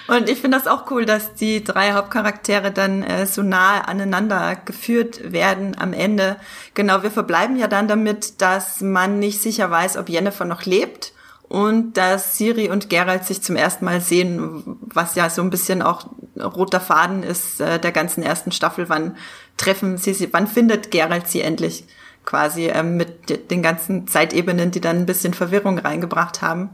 Und 0.08 0.30
ich 0.30 0.42
finde 0.42 0.58
das 0.58 0.68
auch 0.68 0.92
cool, 0.92 1.06
dass 1.06 1.34
die 1.34 1.64
drei 1.64 1.94
Hauptcharaktere 1.94 2.72
dann 2.72 3.02
äh, 3.02 3.26
so 3.26 3.42
nahe 3.42 3.88
aneinander 3.88 4.56
geführt 4.64 5.32
werden 5.32 5.76
am 5.80 5.94
Ende. 5.94 6.38
Genau, 6.76 7.02
wir 7.02 7.10
verbleiben 7.10 7.58
ja 7.58 7.68
dann 7.68 7.88
damit, 7.88 8.42
dass 8.42 8.82
man 8.82 9.18
nicht 9.18 9.42
sicher 9.42 9.72
weiß, 9.72 9.98
ob 9.98 10.10
Jennifer 10.10 10.46
noch 10.46 10.64
lebt 10.66 11.14
und 11.48 11.94
dass 11.94 12.38
Siri 12.38 12.70
und 12.70 12.90
Geralt 12.90 13.26
sich 13.26 13.42
zum 13.42 13.56
ersten 13.56 13.86
Mal 13.86 14.02
sehen, 14.02 14.78
was 14.82 15.16
ja 15.16 15.30
so 15.30 15.42
ein 15.42 15.50
bisschen 15.50 15.82
auch 15.82 16.08
roter 16.40 16.80
Faden 16.80 17.24
ist 17.24 17.60
äh, 17.60 17.80
der 17.80 17.92
ganzen 17.92 18.22
ersten 18.22 18.52
Staffel. 18.52 18.90
Wann 18.90 19.18
treffen 19.58 19.98
sie 19.98 20.14
sie, 20.14 20.32
wann 20.32 20.48
findet 20.48 20.92
Geralt 20.92 21.28
sie 21.28 21.42
endlich? 21.42 21.86
Quasi 22.26 22.68
äh, 22.68 22.84
mit 22.84 23.52
den 23.52 23.62
ganzen 23.62 24.08
Zeitebenen, 24.08 24.72
die 24.72 24.82
dann 24.82 24.98
ein 24.98 25.06
bisschen 25.06 25.34
Verwirrung 25.34 25.78
reingebracht 25.78 26.42
haben. 26.42 26.72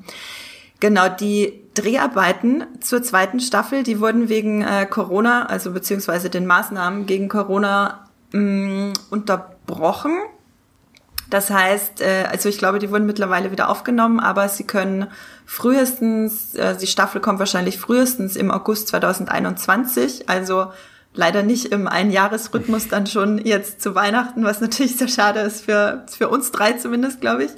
Genau, 0.80 1.10
die 1.10 1.62
Dreharbeiten 1.76 2.66
zur 2.80 3.04
zweiten 3.04 3.40
Staffel, 3.40 3.84
die 3.84 4.00
wurden 4.00 4.30
wegen 4.30 4.64
äh, 4.64 4.88
Corona, 4.90 5.46
also 5.46 5.72
beziehungsweise 5.72 6.30
den 6.30 6.48
Maßnahmen 6.48 7.06
gegen 7.06 7.30
Corona 7.30 8.10
mh, 8.32 8.42
mm, 8.42 8.94
unterbrochen. 9.12 10.18
Das 11.30 11.50
heißt, 11.50 12.02
äh, 12.02 12.26
also 12.30 12.50
ich 12.50 12.58
glaube, 12.58 12.80
die 12.80 12.92
wurden 12.92 13.06
mittlerweile 13.06 13.52
wieder 13.52 13.70
aufgenommen, 13.70 14.20
aber 14.20 14.50
sie 14.50 14.66
können 14.66 15.08
frühestens, 15.46 16.56
äh, 16.56 16.76
die 16.76 16.88
Staffel 16.88 17.22
kommt 17.22 17.40
wahrscheinlich 17.40 17.78
frühestens 17.78 18.36
im 18.36 18.52
August 18.52 18.90
2021, 18.90 20.28
also 20.30 20.74
leider 21.14 21.44
nicht 21.44 21.66
im 21.68 21.88
Einjahresrhythmus 21.88 22.88
dann 22.88 23.06
schon 23.08 23.38
jetzt 23.40 23.82
zu 23.82 23.96
Weihnachten, 23.96 24.44
was 24.44 24.62
natürlich 24.62 24.96
sehr 24.98 25.08
schade 25.08 25.42
ist 25.42 25.66
für, 25.66 26.06
für 26.10 26.30
uns 26.30 26.52
drei 26.52 26.74
zumindest, 26.74 27.22
glaube 27.22 27.46
ich. 27.46 27.52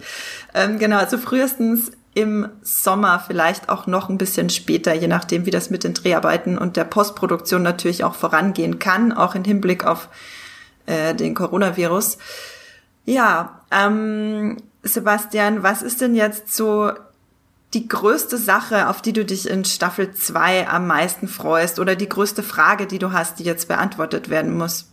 Ähm, 0.53 0.79
genau, 0.79 0.97
also 0.97 1.17
frühestens 1.17 1.91
im 2.15 2.47
Sommer, 2.61 3.23
vielleicht 3.25 3.69
auch 3.69 3.87
noch 3.87 4.09
ein 4.09 4.17
bisschen 4.17 4.49
später, 4.49 4.93
je 4.93 5.07
nachdem, 5.07 5.45
wie 5.45 5.51
das 5.51 5.69
mit 5.69 5.83
den 5.83 5.93
Dreharbeiten 5.93 6.57
und 6.57 6.77
der 6.77 6.83
Postproduktion 6.83 7.63
natürlich 7.63 8.03
auch 8.03 8.15
vorangehen 8.15 8.77
kann, 8.77 9.11
auch 9.11 9.33
im 9.33 9.43
Hinblick 9.43 9.85
auf 9.85 10.09
äh, 10.85 11.15
den 11.15 11.33
Coronavirus. 11.33 12.19
Ja, 13.05 13.61
ähm, 13.71 14.57
Sebastian, 14.83 15.63
was 15.63 15.81
ist 15.81 16.01
denn 16.01 16.13
jetzt 16.13 16.53
so 16.53 16.91
die 17.73 17.87
größte 17.87 18.37
Sache, 18.37 18.87
auf 18.89 19.01
die 19.01 19.13
du 19.13 19.25
dich 19.25 19.49
in 19.49 19.65
Staffel 19.65 20.13
2 20.13 20.67
am 20.67 20.87
meisten 20.87 21.27
freust 21.27 21.79
oder 21.79 21.95
die 21.95 22.09
größte 22.09 22.43
Frage, 22.43 22.87
die 22.87 22.99
du 22.99 23.11
hast, 23.11 23.39
die 23.39 23.43
jetzt 23.43 23.67
beantwortet 23.67 24.29
werden 24.29 24.55
muss? 24.55 24.89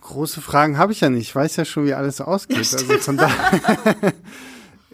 Große 0.00 0.40
Fragen 0.40 0.78
habe 0.78 0.92
ich 0.92 1.00
ja 1.00 1.10
nicht. 1.10 1.28
Ich 1.28 1.34
weiß 1.34 1.56
ja 1.56 1.64
schon, 1.64 1.84
wie 1.84 1.92
alles 1.92 2.20
ausgeht. 2.20 2.56
Ja, 2.56 2.78
also 2.78 2.98
von 2.98 3.16
daher. 3.16 4.14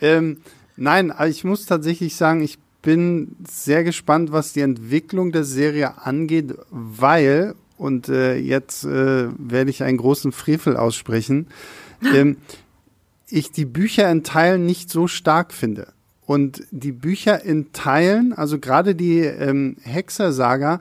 Ähm, 0.00 0.38
nein, 0.76 1.12
ich 1.28 1.44
muss 1.44 1.66
tatsächlich 1.66 2.16
sagen, 2.16 2.42
ich 2.42 2.59
bin 2.83 3.37
sehr 3.48 3.85
gespannt, 3.85 4.33
was 4.33 4.52
die 4.52 4.61
Entwicklung 4.61 5.33
der 5.33 5.44
Serie 5.44 6.04
angeht, 6.04 6.54
weil, 6.70 7.54
und 7.79 8.08
äh, 8.08 8.37
jetzt 8.37 8.85
äh, 8.85 9.29
werde 9.38 9.71
ich 9.71 9.83
einen 9.83 9.96
großen 9.96 10.33
Frevel 10.33 10.77
aussprechen, 10.77 11.48
ähm, 12.14 12.37
ich 13.29 13.52
die 13.52 13.64
Bücher 13.64 14.10
in 14.10 14.22
Teilen 14.22 14.66
nicht 14.66 14.90
so 14.90 15.08
stark 15.08 15.52
finde. 15.52 15.92
Und 16.27 16.62
die 16.70 16.92
Bücher 16.92 17.44
in 17.44 17.72
Teilen, 17.72 18.33
also 18.33 18.58
gerade 18.58 18.94
die 18.94 19.18
ähm, 19.18 19.77
Hexersaga, 19.83 20.81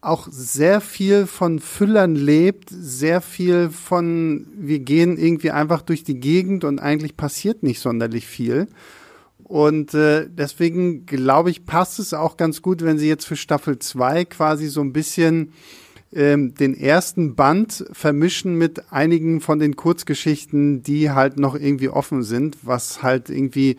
auch 0.00 0.28
sehr 0.30 0.80
viel 0.80 1.26
von 1.26 1.60
Füllern 1.60 2.14
lebt, 2.14 2.68
sehr 2.70 3.20
viel 3.20 3.70
von, 3.70 4.46
wir 4.54 4.80
gehen 4.80 5.16
irgendwie 5.16 5.50
einfach 5.50 5.80
durch 5.80 6.04
die 6.04 6.20
Gegend 6.20 6.64
und 6.64 6.78
eigentlich 6.78 7.16
passiert 7.16 7.62
nicht 7.62 7.80
sonderlich 7.80 8.26
viel. 8.26 8.68
Und 9.44 9.94
äh, 9.94 10.26
deswegen 10.28 11.06
glaube 11.06 11.50
ich, 11.50 11.64
passt 11.64 11.98
es 11.98 12.12
auch 12.12 12.36
ganz 12.36 12.60
gut, 12.60 12.82
wenn 12.82 12.98
sie 12.98 13.08
jetzt 13.08 13.26
für 13.26 13.36
Staffel 13.36 13.78
2 13.78 14.24
quasi 14.26 14.66
so 14.68 14.80
ein 14.80 14.92
bisschen 14.92 15.52
ähm, 16.14 16.54
den 16.54 16.74
ersten 16.74 17.34
Band 17.34 17.84
vermischen 17.92 18.56
mit 18.56 18.92
einigen 18.92 19.40
von 19.40 19.58
den 19.58 19.76
Kurzgeschichten, 19.76 20.82
die 20.82 21.10
halt 21.10 21.38
noch 21.38 21.54
irgendwie 21.54 21.88
offen 21.88 22.22
sind, 22.22 22.58
was 22.62 23.02
halt 23.02 23.30
irgendwie 23.30 23.76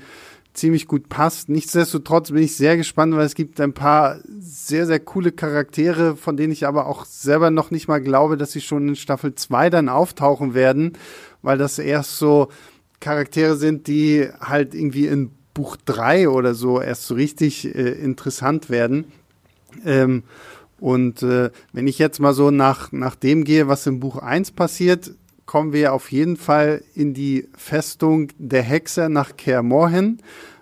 ziemlich 0.54 0.88
gut 0.88 1.10
passt. 1.10 1.50
Nichtsdestotrotz 1.50 2.32
bin 2.32 2.44
ich 2.44 2.56
sehr 2.56 2.78
gespannt, 2.78 3.16
weil 3.16 3.26
es 3.26 3.36
gibt 3.36 3.60
ein 3.60 3.74
paar 3.74 4.20
sehr, 4.40 4.86
sehr 4.86 5.00
coole 5.00 5.32
Charaktere, 5.32 6.16
von 6.16 6.38
denen 6.38 6.54
ich 6.54 6.66
aber 6.66 6.88
auch 6.88 7.06
selber 7.06 7.52
noch 7.52 7.72
nicht 7.72 7.88
mal 7.88 8.02
glaube, 8.02 8.38
dass 8.38 8.54
sie 8.54 8.62
schon 8.62 8.90
in 8.90 8.96
Staffel 8.96 9.36
2 9.36 9.70
dann 9.70 9.90
auftauchen 9.90 10.54
werden, 10.54 10.94
weil 11.42 11.58
das 11.58 11.78
erst 11.78 12.18
so 12.18 12.50
Charaktere 13.00 13.56
sind, 13.56 13.88
die 13.88 14.28
halt 14.40 14.74
irgendwie 14.74 15.08
in 15.08 15.32
Buch 15.54 15.78
3 15.86 16.30
oder 16.30 16.54
so 16.54 16.82
erst 16.82 17.08
so 17.08 17.16
richtig 17.16 17.66
äh, 17.76 17.92
interessant 17.92 18.70
werden. 18.70 19.06
Ähm, 19.86 20.24
und 20.80 21.24
äh, 21.24 21.52
wenn 21.74 21.88
ich 21.88 22.00
jetzt 22.00 22.20
mal 22.20 22.34
so 22.34 22.52
nach, 22.52 22.92
nach 22.92 23.16
dem 23.16 23.44
gehe, 23.44 23.68
was 23.68 23.88
im 23.88 24.00
Buch 24.00 24.18
1 24.18 24.52
passiert, 24.52 25.12
kommen 25.46 25.74
wir 25.74 25.94
auf 25.94 26.12
jeden 26.12 26.38
Fall 26.38 26.84
in 26.96 27.14
die 27.14 27.48
Festung 27.56 28.30
der 28.38 28.64
Hexer 28.64 29.10
nach 29.10 29.38
Kaer 29.38 29.64
Morhen, 29.64 30.22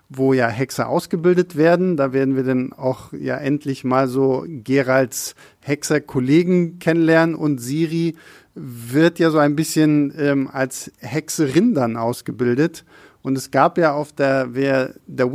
wo 0.10 0.34
ja 0.34 0.48
Hexer 0.48 0.90
ausgebildet 0.90 1.56
werden. 1.56 1.98
Da 1.98 2.14
werden 2.14 2.36
wir 2.36 2.44
dann 2.44 2.74
auch 2.74 3.14
ja 3.14 3.38
endlich 3.38 3.84
mal 3.84 4.08
so 4.08 4.46
Geralds 4.48 5.36
Hexer-Kollegen 5.62 6.80
kennenlernen 6.80 7.36
und 7.36 7.60
Siri 7.60 8.16
wird 8.56 9.20
ja 9.20 9.32
so 9.32 9.40
ein 9.40 9.56
bisschen 9.56 10.14
ähm, 10.18 10.50
als 10.52 10.92
Hexerin 11.00 11.74
dann 11.74 11.98
ausgebildet. 11.98 12.86
Und 13.24 13.38
es 13.38 13.52
gab 13.52 13.78
ja 13.78 13.94
auf 13.94 14.12
der, 14.12 14.50
wer 14.52 14.94
der 15.08 15.32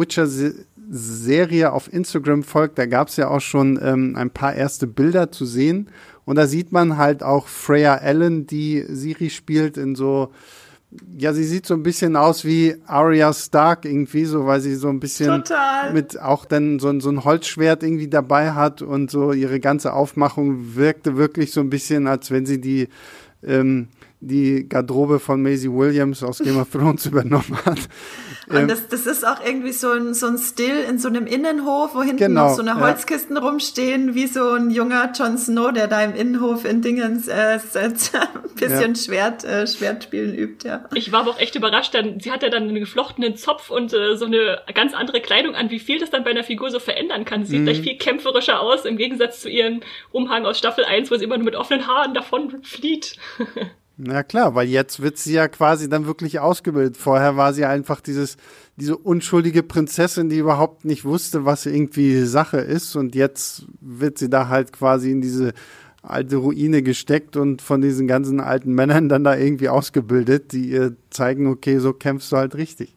Witcher-Serie 0.88 1.72
auf 1.72 1.92
Instagram 1.92 2.42
folgt, 2.42 2.78
da 2.78 2.86
gab 2.86 3.08
es 3.08 3.16
ja 3.16 3.28
auch 3.28 3.40
schon 3.40 3.78
ähm, 3.82 4.16
ein 4.16 4.30
paar 4.30 4.54
erste 4.54 4.86
Bilder 4.86 5.30
zu 5.30 5.44
sehen. 5.44 5.90
Und 6.24 6.36
da 6.36 6.46
sieht 6.46 6.72
man 6.72 6.96
halt 6.96 7.22
auch 7.22 7.46
Freya 7.46 7.96
Allen, 7.96 8.46
die 8.46 8.84
Siri 8.88 9.30
spielt, 9.30 9.78
in 9.78 9.94
so, 9.94 10.30
ja, 11.16 11.32
sie 11.32 11.44
sieht 11.44 11.66
so 11.66 11.74
ein 11.74 11.82
bisschen 11.82 12.16
aus 12.16 12.44
wie 12.44 12.76
Arya 12.86 13.32
Stark 13.32 13.84
irgendwie, 13.84 14.24
so, 14.24 14.46
weil 14.46 14.60
sie 14.60 14.74
so 14.74 14.88
ein 14.88 15.00
bisschen 15.00 15.42
Total. 15.42 15.92
mit 15.92 16.20
auch 16.20 16.44
dann 16.44 16.78
so, 16.78 16.98
so 17.00 17.10
ein 17.10 17.24
Holzschwert 17.24 17.82
irgendwie 17.82 18.08
dabei 18.08 18.52
hat 18.52 18.82
und 18.82 19.10
so 19.10 19.32
ihre 19.32 19.60
ganze 19.60 19.92
Aufmachung 19.94 20.74
wirkte 20.76 21.16
wirklich 21.16 21.52
so 21.52 21.60
ein 21.60 21.70
bisschen, 21.70 22.06
als 22.06 22.30
wenn 22.30 22.44
sie 22.44 22.60
die, 22.60 22.88
ähm, 23.42 23.88
die 24.20 24.68
Garderobe 24.68 25.20
von 25.20 25.42
Maisie 25.42 25.70
Williams 25.70 26.22
aus 26.24 26.38
Game 26.38 26.58
of 26.58 26.70
Thrones 26.70 27.06
übernommen 27.06 27.56
hat. 27.64 27.78
Und 28.48 28.56
Ähm, 28.56 28.68
das, 28.68 28.88
das 28.88 29.06
ist 29.06 29.26
auch 29.26 29.44
irgendwie 29.44 29.72
so 29.72 29.90
ein, 29.90 30.14
so 30.14 30.26
ein 30.26 30.38
Still 30.38 30.76
in 30.88 30.98
so 30.98 31.06
einem 31.08 31.26
Innenhof, 31.26 31.94
wo 31.94 32.02
hinten 32.02 32.16
Genau, 32.16 32.48
noch 32.48 32.54
so 32.56 32.62
eine 32.62 32.70
ja. 32.70 32.80
Holzkisten 32.80 33.36
rumstehen, 33.36 34.14
wie 34.14 34.26
so 34.26 34.52
ein 34.52 34.70
junger 34.70 35.12
Jon 35.14 35.36
Snow, 35.38 35.70
der 35.72 35.86
da 35.86 36.02
im 36.02 36.14
Innenhof 36.14 36.64
in 36.64 36.80
Dingens 36.82 37.28
äh, 37.28 37.56
s- 37.56 37.76
ein 38.14 38.54
bisschen 38.54 38.96
Schwert, 38.96 39.44
äh, 39.44 39.66
Schwertspielen 39.66 40.34
übt, 40.34 40.66
ja. 40.66 40.84
Ich 40.94 41.12
war 41.12 41.20
aber 41.20 41.30
auch 41.30 41.38
echt 41.38 41.54
überrascht, 41.54 41.94
dann, 41.94 42.18
sie 42.20 42.32
hat 42.32 42.42
ja 42.42 42.48
dann 42.48 42.64
einen 42.64 42.74
geflochtenen 42.80 43.36
Zopf 43.36 43.70
und 43.70 43.92
äh, 43.92 44.16
so 44.16 44.24
eine 44.24 44.58
ganz 44.74 44.94
andere 44.94 45.20
Kleidung 45.20 45.54
an, 45.54 45.70
wie 45.70 45.78
viel 45.78 45.98
das 46.00 46.10
dann 46.10 46.24
bei 46.24 46.30
einer 46.30 46.42
Figur 46.44 46.70
so 46.70 46.80
verändern 46.80 47.24
kann. 47.24 47.44
Sie 47.44 47.56
sieht 47.58 47.64
gleich 47.64 47.80
viel 47.82 47.98
kämpferischer 47.98 48.60
aus, 48.60 48.84
im 48.84 48.96
Gegensatz 48.96 49.40
zu 49.42 49.48
ihrem 49.50 49.80
Umhang 50.10 50.44
aus 50.46 50.58
Staffel 50.58 50.84
1, 50.84 51.10
wo 51.10 51.16
sie 51.16 51.24
immer 51.24 51.36
nur 51.36 51.44
mit 51.44 51.54
offenen 51.54 51.86
Haaren 51.86 52.14
davon 52.14 52.62
flieht. 52.64 53.16
Na 54.00 54.22
klar, 54.22 54.54
weil 54.54 54.68
jetzt 54.68 55.00
wird 55.00 55.18
sie 55.18 55.32
ja 55.32 55.48
quasi 55.48 55.88
dann 55.88 56.06
wirklich 56.06 56.38
ausgebildet. 56.38 56.96
Vorher 56.96 57.36
war 57.36 57.52
sie 57.52 57.64
einfach 57.64 58.00
dieses, 58.00 58.36
diese 58.76 58.96
unschuldige 58.96 59.64
Prinzessin, 59.64 60.28
die 60.28 60.38
überhaupt 60.38 60.84
nicht 60.84 61.04
wusste, 61.04 61.44
was 61.44 61.66
irgendwie 61.66 62.22
Sache 62.22 62.58
ist. 62.58 62.94
Und 62.94 63.16
jetzt 63.16 63.66
wird 63.80 64.16
sie 64.18 64.30
da 64.30 64.46
halt 64.46 64.72
quasi 64.72 65.10
in 65.10 65.20
diese 65.20 65.52
alte 66.00 66.36
Ruine 66.36 66.82
gesteckt 66.82 67.36
und 67.36 67.60
von 67.60 67.80
diesen 67.80 68.06
ganzen 68.06 68.38
alten 68.38 68.72
Männern 68.72 69.08
dann 69.08 69.24
da 69.24 69.36
irgendwie 69.36 69.68
ausgebildet, 69.68 70.52
die 70.52 70.70
ihr 70.70 70.94
zeigen, 71.10 71.48
okay, 71.48 71.80
so 71.80 71.92
kämpfst 71.92 72.30
du 72.30 72.36
halt 72.36 72.54
richtig. 72.54 72.94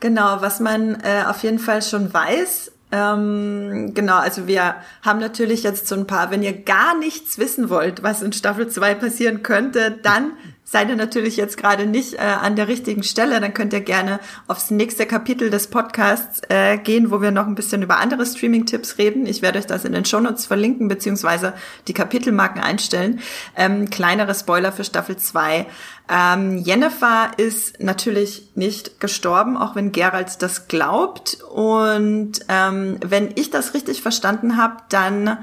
Genau, 0.00 0.38
was 0.40 0.58
man 0.58 0.96
äh, 0.96 1.22
auf 1.28 1.44
jeden 1.44 1.60
Fall 1.60 1.82
schon 1.82 2.12
weiß, 2.12 2.72
ähm, 2.92 3.92
genau, 3.94 4.18
also 4.18 4.46
wir 4.46 4.76
haben 5.02 5.18
natürlich 5.18 5.62
jetzt 5.62 5.88
so 5.88 5.94
ein 5.94 6.06
paar, 6.06 6.30
wenn 6.30 6.42
ihr 6.42 6.52
gar 6.52 6.96
nichts 6.96 7.38
wissen 7.38 7.68
wollt, 7.70 8.02
was 8.02 8.22
in 8.22 8.32
Staffel 8.32 8.68
2 8.68 8.94
passieren 8.94 9.42
könnte, 9.42 9.90
dann 10.02 10.32
seid 10.64 10.88
ihr 10.88 10.96
natürlich 10.96 11.36
jetzt 11.36 11.56
gerade 11.56 11.86
nicht 11.86 12.14
äh, 12.14 12.18
an 12.18 12.56
der 12.56 12.68
richtigen 12.68 13.02
Stelle, 13.02 13.40
dann 13.40 13.52
könnt 13.52 13.72
ihr 13.72 13.82
gerne 13.82 14.18
aufs 14.48 14.70
nächste 14.70 15.06
Kapitel 15.06 15.50
des 15.50 15.68
Podcasts 15.68 16.40
äh, 16.48 16.78
gehen, 16.78 17.10
wo 17.10 17.20
wir 17.20 17.30
noch 17.30 17.46
ein 17.46 17.54
bisschen 17.54 17.82
über 17.82 17.98
andere 17.98 18.24
Streaming-Tipps 18.24 18.98
reden. 18.98 19.26
Ich 19.26 19.42
werde 19.42 19.58
euch 19.58 19.66
das 19.66 19.84
in 19.84 19.92
den 19.92 20.04
Shownotes 20.04 20.46
verlinken, 20.46 20.88
beziehungsweise 20.88 21.52
die 21.86 21.92
Kapitelmarken 21.92 22.62
einstellen. 22.62 23.20
Ähm, 23.56 23.90
kleinere 23.90 24.34
Spoiler 24.34 24.72
für 24.72 24.84
Staffel 24.84 25.16
2. 25.16 25.66
Ähm, 26.08 26.58
Jennifer 26.58 27.30
ist 27.36 27.80
natürlich 27.80 28.50
nicht 28.54 29.00
gestorben, 29.00 29.56
auch 29.56 29.76
wenn 29.76 29.92
Geralt 29.92 30.42
das 30.42 30.68
glaubt. 30.68 31.38
Und 31.52 32.40
ähm, 32.48 32.98
wenn 33.04 33.32
ich 33.34 33.50
das 33.50 33.74
richtig 33.74 34.02
verstanden 34.02 34.56
habe, 34.56 34.76
dann 34.88 35.38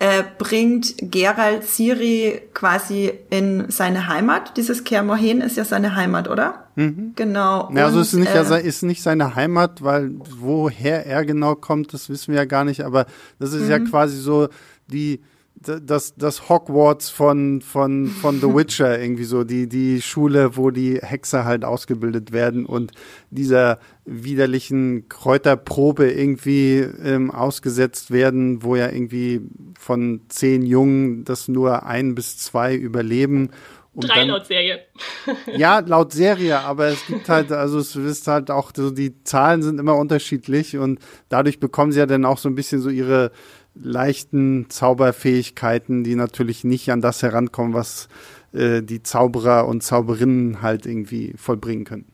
äh, 0.00 0.24
bringt 0.38 0.94
Geralt 0.98 1.64
Ciri 1.64 2.42
quasi 2.52 3.12
in 3.30 3.66
seine 3.68 4.08
Heimat. 4.08 4.56
Dieses 4.56 4.84
Kaer 4.84 5.02
Morhen 5.02 5.40
ist 5.40 5.56
ja 5.56 5.64
seine 5.64 5.94
Heimat, 5.94 6.28
oder? 6.28 6.64
Genau. 6.76 7.70
Ja, 7.72 7.84
also 7.84 7.98
Und, 7.98 8.02
es 8.02 8.12
ist 8.12 8.18
nicht, 8.18 8.34
äh, 8.34 8.38
also 8.38 8.54
ist 8.56 8.82
nicht 8.82 9.02
seine 9.02 9.34
Heimat, 9.34 9.82
weil 9.82 10.10
woher 10.40 11.06
er 11.06 11.24
genau 11.24 11.54
kommt, 11.54 11.94
das 11.94 12.08
wissen 12.08 12.32
wir 12.32 12.40
ja 12.40 12.44
gar 12.46 12.64
nicht, 12.64 12.82
aber 12.82 13.06
das 13.38 13.52
ist 13.52 13.68
ja 13.68 13.78
quasi 13.78 14.16
so 14.16 14.48
die 14.88 15.20
das, 15.68 16.14
das 16.16 16.48
Hogwarts 16.48 17.10
von, 17.10 17.60
von, 17.60 18.06
von 18.08 18.40
The 18.40 18.46
Witcher 18.54 18.98
irgendwie 19.02 19.24
so, 19.24 19.44
die, 19.44 19.68
die 19.68 20.00
Schule, 20.02 20.56
wo 20.56 20.70
die 20.70 20.98
Hexer 21.02 21.44
halt 21.44 21.64
ausgebildet 21.64 22.32
werden 22.32 22.66
und 22.66 22.92
dieser 23.30 23.78
widerlichen 24.04 25.08
Kräuterprobe 25.08 26.10
irgendwie 26.10 26.78
ähm, 26.78 27.30
ausgesetzt 27.30 28.10
werden, 28.10 28.62
wo 28.62 28.76
ja 28.76 28.90
irgendwie 28.90 29.40
von 29.78 30.20
zehn 30.28 30.62
Jungen 30.66 31.24
das 31.24 31.48
nur 31.48 31.84
ein 31.86 32.14
bis 32.14 32.38
zwei 32.38 32.74
überleben. 32.74 33.50
um 33.94 34.00
Drei 34.02 34.20
dann- 34.20 34.28
laut 34.28 34.46
Serie. 34.46 34.80
ja, 35.56 35.78
laut 35.80 36.12
Serie, 36.12 36.60
aber 36.60 36.88
es 36.88 37.06
gibt 37.06 37.28
halt, 37.28 37.50
also 37.52 37.78
es 37.78 37.94
ist 37.96 38.26
halt 38.26 38.50
auch 38.50 38.72
so, 38.76 38.90
die 38.90 39.22
Zahlen 39.24 39.62
sind 39.62 39.78
immer 39.78 39.96
unterschiedlich 39.96 40.76
und 40.78 40.98
dadurch 41.28 41.60
bekommen 41.60 41.92
sie 41.92 41.98
ja 42.00 42.06
dann 42.06 42.24
auch 42.24 42.38
so 42.38 42.48
ein 42.48 42.54
bisschen 42.54 42.80
so 42.80 42.90
ihre 42.90 43.30
leichten 43.74 44.70
Zauberfähigkeiten, 44.70 46.04
die 46.04 46.14
natürlich 46.14 46.64
nicht 46.64 46.90
an 46.90 47.00
das 47.00 47.22
herankommen, 47.22 47.74
was 47.74 48.08
äh, 48.52 48.82
die 48.82 49.02
Zauberer 49.02 49.66
und 49.66 49.82
Zauberinnen 49.82 50.62
halt 50.62 50.86
irgendwie 50.86 51.34
vollbringen 51.36 51.84
können. 51.84 52.06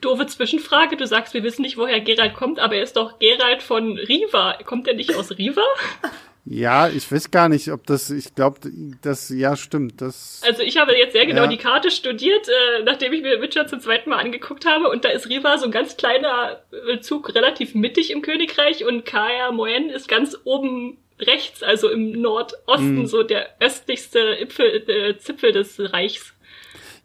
Doofe 0.00 0.26
Zwischenfrage, 0.26 0.96
du 0.96 1.06
sagst, 1.06 1.34
wir 1.34 1.42
wissen 1.42 1.62
nicht, 1.62 1.76
woher 1.76 2.00
Geralt 2.00 2.34
kommt, 2.34 2.58
aber 2.58 2.76
er 2.76 2.82
ist 2.82 2.96
doch 2.96 3.18
Geralt 3.18 3.62
von 3.62 3.96
Riva. 3.96 4.58
Kommt 4.64 4.86
er 4.88 4.94
nicht 4.94 5.14
aus 5.16 5.30
Riva? 5.38 5.62
Ja, 6.46 6.88
ich 6.88 7.10
weiß 7.12 7.30
gar 7.30 7.48
nicht, 7.48 7.70
ob 7.70 7.86
das, 7.86 8.10
ich 8.10 8.34
glaube, 8.34 8.58
das, 9.02 9.28
ja, 9.28 9.56
stimmt, 9.56 10.00
das, 10.00 10.40
Also 10.46 10.62
ich 10.62 10.78
habe 10.78 10.96
jetzt 10.96 11.12
sehr 11.12 11.26
genau 11.26 11.42
Ja. 11.42 11.46
die 11.48 11.58
Karte 11.58 11.90
studiert, 11.90 12.48
äh, 12.48 12.82
nachdem 12.84 13.12
ich 13.12 13.22
mir 13.22 13.40
Witcher 13.42 13.66
zum 13.66 13.80
zweiten 13.80 14.10
Mal 14.10 14.18
angeguckt 14.18 14.64
habe 14.66 14.88
und 14.88 15.04
da 15.04 15.10
ist 15.10 15.28
Riva 15.28 15.58
so 15.58 15.66
ein 15.66 15.70
ganz 15.70 15.96
kleiner 15.96 16.60
äh, 16.88 17.00
Zug 17.00 17.34
relativ 17.34 17.74
mittig 17.74 18.10
im 18.10 18.22
Königreich 18.22 18.84
und 18.84 19.04
Kaya 19.04 19.52
Moen 19.52 19.90
ist 19.90 20.08
ganz 20.08 20.36
oben 20.44 20.96
rechts, 21.20 21.62
also 21.62 21.90
im 21.90 22.12
Nordosten, 22.12 23.06
so 23.06 23.22
der 23.22 23.46
östlichste 23.60 24.18
Ipfel, 24.40 24.88
äh, 24.88 25.18
Zipfel 25.18 25.52
des 25.52 25.78
Reichs. 25.92 26.32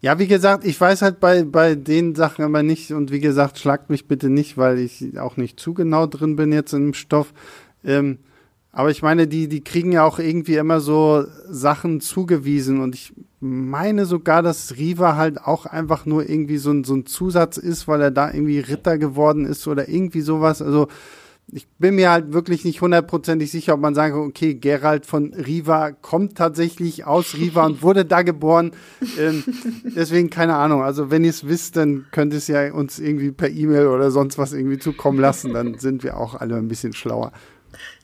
Ja, 0.00 0.18
wie 0.18 0.26
gesagt, 0.26 0.64
ich 0.64 0.80
weiß 0.80 1.02
halt 1.02 1.20
bei, 1.20 1.42
bei 1.44 1.74
den 1.74 2.14
Sachen 2.14 2.44
aber 2.44 2.62
nicht 2.62 2.92
und 2.92 3.12
wie 3.12 3.20
gesagt, 3.20 3.58
schlagt 3.58 3.90
mich 3.90 4.06
bitte 4.08 4.30
nicht, 4.30 4.56
weil 4.56 4.78
ich 4.78 5.18
auch 5.18 5.36
nicht 5.36 5.60
zu 5.60 5.74
genau 5.74 6.06
drin 6.06 6.36
bin 6.36 6.52
jetzt 6.52 6.72
im 6.72 6.94
Stoff. 6.94 7.32
Ähm, 7.84 8.18
aber 8.76 8.90
ich 8.90 9.00
meine, 9.00 9.26
die, 9.26 9.48
die 9.48 9.64
kriegen 9.64 9.90
ja 9.90 10.04
auch 10.04 10.18
irgendwie 10.18 10.56
immer 10.56 10.80
so 10.80 11.24
Sachen 11.48 12.02
zugewiesen 12.02 12.82
und 12.82 12.94
ich 12.94 13.14
meine 13.40 14.04
sogar, 14.04 14.42
dass 14.42 14.76
Riva 14.76 15.16
halt 15.16 15.40
auch 15.40 15.64
einfach 15.64 16.04
nur 16.04 16.28
irgendwie 16.28 16.58
so 16.58 16.72
ein, 16.72 16.84
so 16.84 16.94
ein 16.94 17.06
Zusatz 17.06 17.56
ist, 17.56 17.88
weil 17.88 18.02
er 18.02 18.10
da 18.10 18.30
irgendwie 18.30 18.58
Ritter 18.58 18.98
geworden 18.98 19.46
ist 19.46 19.66
oder 19.66 19.88
irgendwie 19.88 20.20
sowas. 20.20 20.60
Also 20.60 20.88
ich 21.50 21.66
bin 21.78 21.94
mir 21.94 22.10
halt 22.10 22.34
wirklich 22.34 22.66
nicht 22.66 22.82
hundertprozentig 22.82 23.50
sicher, 23.50 23.72
ob 23.72 23.80
man 23.80 23.94
sagen 23.94 24.12
kann, 24.12 24.28
okay, 24.28 24.54
Gerald 24.56 25.06
von 25.06 25.32
Riva 25.32 25.92
kommt 25.92 26.36
tatsächlich 26.36 27.06
aus 27.06 27.34
Riva 27.34 27.64
und 27.64 27.80
wurde 27.80 28.04
da 28.04 28.20
geboren. 28.20 28.72
Ähm, 29.18 29.44
deswegen 29.96 30.28
keine 30.28 30.56
Ahnung. 30.56 30.82
Also 30.82 31.10
wenn 31.10 31.24
ihr 31.24 31.30
es 31.30 31.48
wisst, 31.48 31.76
dann 31.76 32.04
könnt 32.10 32.34
ihr 32.34 32.38
es 32.38 32.48
ja 32.48 32.70
uns 32.74 32.98
irgendwie 32.98 33.30
per 33.30 33.48
E-Mail 33.48 33.86
oder 33.86 34.10
sonst 34.10 34.36
was 34.36 34.52
irgendwie 34.52 34.78
zukommen 34.78 35.18
lassen. 35.18 35.54
Dann 35.54 35.78
sind 35.78 36.02
wir 36.02 36.18
auch 36.18 36.34
alle 36.34 36.56
ein 36.56 36.68
bisschen 36.68 36.92
schlauer. 36.92 37.32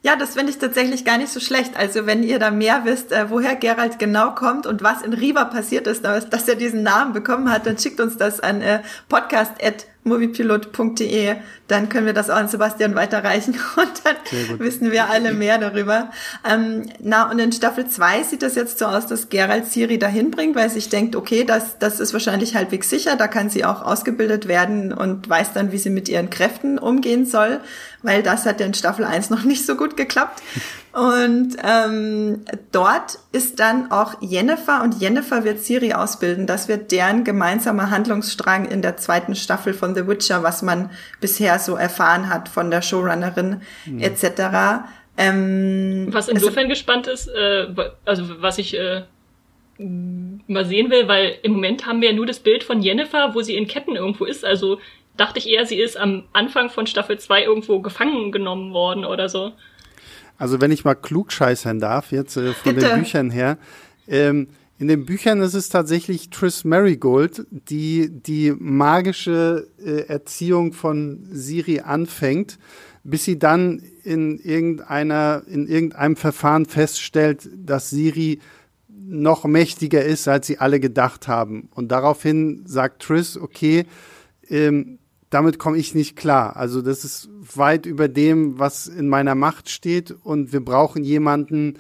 Ja, 0.05 0.17
das 0.17 0.35
finde 0.35 0.51
ich 0.51 0.59
tatsächlich 0.59 1.05
gar 1.05 1.17
nicht 1.17 1.33
so 1.33 1.39
schlecht. 1.39 1.77
Also 1.77 2.07
wenn 2.07 2.25
ihr 2.25 2.41
da 2.41 2.51
mehr 2.51 2.85
wisst, 2.85 3.13
äh, 3.13 3.31
woher 3.31 3.55
Geralt 3.55 4.01
genau 4.01 4.35
kommt 4.35 4.67
und 4.67 4.83
was 4.83 5.03
in 5.03 5.13
Riva 5.13 5.45
passiert 5.45 5.87
ist, 5.87 6.05
dass 6.05 6.49
er 6.49 6.57
diesen 6.57 6.83
Namen 6.83 7.13
bekommen 7.13 7.53
hat, 7.53 7.67
dann 7.67 7.79
schickt 7.79 8.01
uns 8.01 8.17
das 8.17 8.41
an 8.41 8.63
äh, 8.63 8.81
moviepilot.de, 10.05 11.37
dann 11.69 11.89
können 11.89 12.07
wir 12.07 12.13
das 12.13 12.29
auch 12.29 12.37
an 12.37 12.49
Sebastian 12.49 12.95
weiterreichen 12.97 13.53
und 13.77 13.93
dann 14.03 14.59
wissen 14.59 14.91
wir 14.91 15.09
alle 15.11 15.33
mehr 15.33 15.59
darüber. 15.59 16.11
Ähm, 16.49 16.91
na, 16.99 17.31
und 17.31 17.39
in 17.39 17.53
Staffel 17.53 17.87
2 17.87 18.25
sieht 18.25 18.43
das 18.43 18.57
jetzt 18.57 18.79
so 18.79 18.87
aus, 18.87 19.07
dass 19.07 19.29
Gerald 19.29 19.67
Siri 19.67 19.99
dahin 19.99 20.33
bringt, 20.33 20.57
weil 20.57 20.71
sich 20.71 20.89
denkt, 20.89 21.15
okay, 21.15 21.45
das, 21.45 21.79
das 21.79 22.01
ist 22.01 22.13
wahrscheinlich 22.13 22.57
halbwegs 22.57 22.91
sicher, 22.91 23.15
da 23.15 23.29
kann 23.29 23.49
sie 23.49 23.65
auch 23.65 23.83
ausgebildet 23.83 24.49
werden 24.49 24.93
und 24.93 25.29
weiß 25.29 25.53
dann, 25.53 25.71
wie 25.71 25.79
sie 25.79 25.91
mit 25.91 26.09
ihren 26.09 26.31
Kräften 26.31 26.79
umgehen 26.79 27.25
soll, 27.25 27.61
weil 28.03 28.23
das 28.23 28.47
hat 28.47 28.61
ja 28.61 28.67
in 28.67 28.75
Staffel 28.75 29.05
1 29.05 29.31
noch 29.31 29.45
nicht 29.45 29.65
so 29.65 29.77
gut 29.77 29.97
geklappt. 29.97 30.43
Und 30.93 31.57
ähm, 31.65 32.45
dort 32.71 33.19
ist 33.33 33.61
dann 33.61 33.91
auch 33.91 34.17
Jennifer 34.21 34.83
und 34.83 35.01
Jennifer 35.01 35.45
wird 35.45 35.61
Siri 35.61 35.95
ausbilden. 35.95 36.47
Das 36.47 36.69
wird 36.69 36.93
deren 36.93 37.25
gemeinsamer 37.25 37.91
Handlungsstrang 37.91 38.67
in 38.67 38.83
der 38.83 38.99
zweiten 38.99 39.35
Staffel 39.35 39.73
von 39.73 39.95
The 39.95 40.07
Witcher, 40.07 40.43
was 40.43 40.63
man 40.63 40.91
bisher 41.21 41.59
so 41.59 41.77
erfahren 41.77 42.29
hat 42.29 42.49
von 42.49 42.71
der 42.71 42.83
Showrunnerin 42.83 43.63
mhm. 43.87 44.01
etc. 44.01 44.85
Ähm, 45.17 46.09
was 46.11 46.29
insofern 46.29 46.69
gespannt 46.69 47.07
ist, 47.07 47.29
äh, 47.29 47.69
also 48.05 48.25
was 48.41 48.59
ich 48.59 48.77
äh, 48.79 49.03
mal 49.79 50.65
sehen 50.65 50.91
will, 50.91 51.09
weil 51.09 51.39
im 51.43 51.53
Moment 51.53 51.87
haben 51.87 52.01
wir 52.01 52.11
ja 52.11 52.15
nur 52.15 52.27
das 52.27 52.39
Bild 52.39 52.65
von 52.65 52.83
Jennifer, 52.83 53.35
wo 53.35 53.43
sie 53.43 53.57
in 53.57 53.67
Ketten 53.67 53.97
irgendwo 53.97 54.25
ist. 54.25 54.45
Also 54.45 54.79
dachte 55.17 55.39
ich 55.39 55.49
eher, 55.49 55.67
sie 55.67 55.81
ist 55.81 55.97
am 55.97 56.25
Anfang 56.33 56.71
von 56.71 56.87
Staffel 56.87 57.19
2 57.19 57.45
irgendwo 57.45 57.81
gefangen 57.81 58.33
genommen 58.33 58.73
worden 58.73 59.05
oder 59.05 59.29
so. 59.29 59.53
Also 60.39 60.61
wenn 60.61 60.73
ich 60.73 60.85
mal 60.85 60.95
klug 60.95 61.33
scheißern 61.33 61.79
darf, 61.79 62.13
jetzt 62.13 62.37
äh, 62.37 62.53
von 62.53 62.75
Bitte. 62.75 62.89
den 62.89 62.99
Büchern 62.99 63.31
her. 63.31 63.59
Ähm, 64.09 64.49
in 64.79 64.89
den 64.89 65.05
Büchern 65.07 65.41
ist 65.43 65.55
es 65.55 65.69
tatsächlich 65.69 66.31
Triss 66.31 66.65
Marigold, 66.65 67.47
die 67.51 68.09
die 68.11 68.53
magische 68.59 69.69
äh, 69.79 70.09
Erziehung 70.09 70.73
von 70.73 71.25
Siri 71.31 71.81
anfängt, 71.81 72.59
bis 73.05 73.25
sie 73.25 73.39
dann 73.39 73.81
in 74.03 74.39
irgendeiner, 74.39 75.43
in 75.47 75.69
irgendeinem 75.69 76.17
Verfahren 76.17 76.67
feststellt, 76.67 77.49
dass 77.55 77.91
Siri 77.91 78.41
noch 78.89 79.45
mächtiger 79.45 80.05
ist, 80.05 80.27
als 80.27 80.49
sie 80.49 80.59
alle 80.59 80.81
gedacht 80.81 81.29
haben. 81.29 81.69
Und 81.75 81.93
daraufhin 81.93 82.65
sagt 82.67 83.03
Triss, 83.03 83.37
okay, 83.37 83.85
ähm, 84.49 84.99
damit 85.33 85.59
komme 85.59 85.78
ich 85.78 85.95
nicht 85.95 86.14
klar. 86.14 86.57
Also 86.57 86.83
das 86.83 87.05
ist 87.05 87.30
weit 87.55 87.87
über 87.87 88.07
dem, 88.07 88.59
was 88.59 88.87
in 88.87 89.09
meiner 89.09 89.35
Macht 89.35 89.70
steht. 89.70 90.11
Und 90.11 90.53
wir 90.53 90.62
brauchen 90.62 91.05
jemanden, 91.05 91.78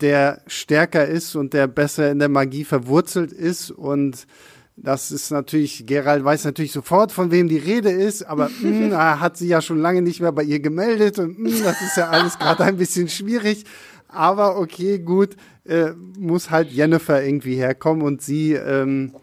der 0.00 0.42
stärker 0.46 1.04
ist 1.04 1.34
und 1.34 1.54
der 1.54 1.66
besser 1.66 2.08
in 2.08 2.20
der 2.20 2.28
Magie 2.28 2.64
verwurzelt 2.64 3.32
ist. 3.32 3.72
Und 3.72 4.28
das 4.76 5.10
ist 5.10 5.32
natürlich, 5.32 5.86
Gerald 5.86 6.22
weiß 6.22 6.44
natürlich 6.44 6.70
sofort, 6.70 7.10
von 7.10 7.32
wem 7.32 7.48
die 7.48 7.58
Rede 7.58 7.90
ist, 7.90 8.22
aber 8.22 8.48
mh, 8.62 8.94
er 8.94 9.18
hat 9.18 9.36
sie 9.36 9.48
ja 9.48 9.60
schon 9.60 9.80
lange 9.80 10.00
nicht 10.00 10.20
mehr 10.20 10.30
bei 10.30 10.44
ihr 10.44 10.60
gemeldet. 10.60 11.18
Und 11.18 11.36
mh, 11.36 11.64
das 11.64 11.82
ist 11.82 11.96
ja 11.96 12.10
alles 12.10 12.38
gerade 12.38 12.62
ein 12.62 12.76
bisschen 12.76 13.08
schwierig. 13.08 13.64
Aber 14.06 14.56
okay, 14.56 15.00
gut, 15.00 15.34
äh, 15.64 15.90
muss 16.16 16.50
halt 16.50 16.70
Jennifer 16.70 17.24
irgendwie 17.24 17.56
herkommen. 17.56 18.04
Und 18.04 18.22
sie 18.22 18.52
ähm, 18.52 19.14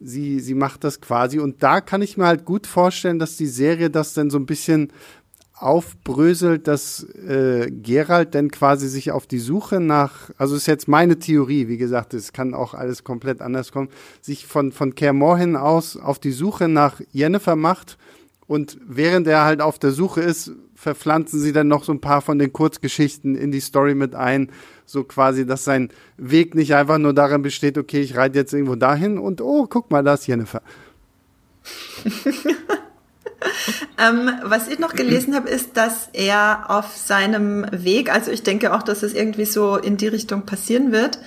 sie, 0.00 0.40
sie 0.40 0.54
macht 0.54 0.84
das 0.84 1.00
quasi. 1.00 1.38
Und 1.38 1.62
da 1.62 1.80
kann 1.80 2.02
ich 2.02 2.16
mir 2.16 2.26
halt 2.26 2.44
gut 2.44 2.66
vorstellen, 2.66 3.18
dass 3.18 3.36
die 3.36 3.46
Serie 3.46 3.90
das 3.90 4.14
dann 4.14 4.30
so 4.30 4.38
ein 4.38 4.46
bisschen 4.46 4.92
aufbröselt, 5.54 6.68
dass 6.68 7.02
äh, 7.02 7.70
Gerald 7.70 8.34
dann 8.34 8.50
quasi 8.50 8.88
sich 8.88 9.10
auf 9.10 9.26
die 9.26 9.40
Suche 9.40 9.80
nach, 9.80 10.30
also 10.36 10.54
ist 10.54 10.66
jetzt 10.66 10.86
meine 10.86 11.18
Theorie, 11.18 11.68
wie 11.68 11.78
gesagt, 11.78 12.14
es 12.14 12.32
kann 12.32 12.54
auch 12.54 12.74
alles 12.74 13.02
komplett 13.02 13.40
anders 13.40 13.72
kommen, 13.72 13.88
sich 14.20 14.46
von, 14.46 14.70
von 14.70 14.94
Kermorhen 14.94 15.56
aus 15.56 15.96
auf 15.96 16.20
die 16.20 16.30
Suche 16.30 16.68
nach 16.68 17.00
Jennifer 17.10 17.56
macht 17.56 17.98
und 18.46 18.78
während 18.86 19.26
er 19.26 19.44
halt 19.44 19.60
auf 19.60 19.80
der 19.80 19.90
Suche 19.90 20.20
ist, 20.20 20.52
verpflanzen 20.74 21.40
sie 21.40 21.52
dann 21.52 21.66
noch 21.66 21.82
so 21.82 21.92
ein 21.92 22.00
paar 22.00 22.22
von 22.22 22.38
den 22.38 22.52
Kurzgeschichten 22.52 23.34
in 23.34 23.50
die 23.50 23.60
Story 23.60 23.96
mit 23.96 24.14
ein 24.14 24.52
so 24.88 25.04
quasi, 25.04 25.46
dass 25.46 25.64
sein 25.64 25.90
Weg 26.16 26.54
nicht 26.54 26.74
einfach 26.74 26.98
nur 26.98 27.12
darin 27.12 27.42
besteht, 27.42 27.76
okay, 27.76 28.00
ich 28.00 28.16
reite 28.16 28.38
jetzt 28.38 28.52
irgendwo 28.52 28.74
dahin 28.74 29.18
und 29.18 29.40
oh, 29.40 29.66
guck 29.68 29.90
mal, 29.90 30.02
da 30.02 30.14
ist 30.14 30.26
Jennifer. 30.26 30.62
ähm, 33.98 34.30
was 34.44 34.68
ich 34.68 34.78
noch 34.78 34.94
gelesen 34.94 35.34
habe, 35.34 35.48
ist, 35.50 35.76
dass 35.76 36.08
er 36.12 36.70
auf 36.70 36.96
seinem 36.96 37.66
Weg, 37.70 38.10
also 38.12 38.30
ich 38.30 38.42
denke 38.42 38.74
auch, 38.74 38.82
dass 38.82 39.02
es 39.02 39.12
irgendwie 39.12 39.44
so 39.44 39.76
in 39.76 39.98
die 39.98 40.08
Richtung 40.08 40.46
passieren 40.46 40.90
wird, 40.90 41.18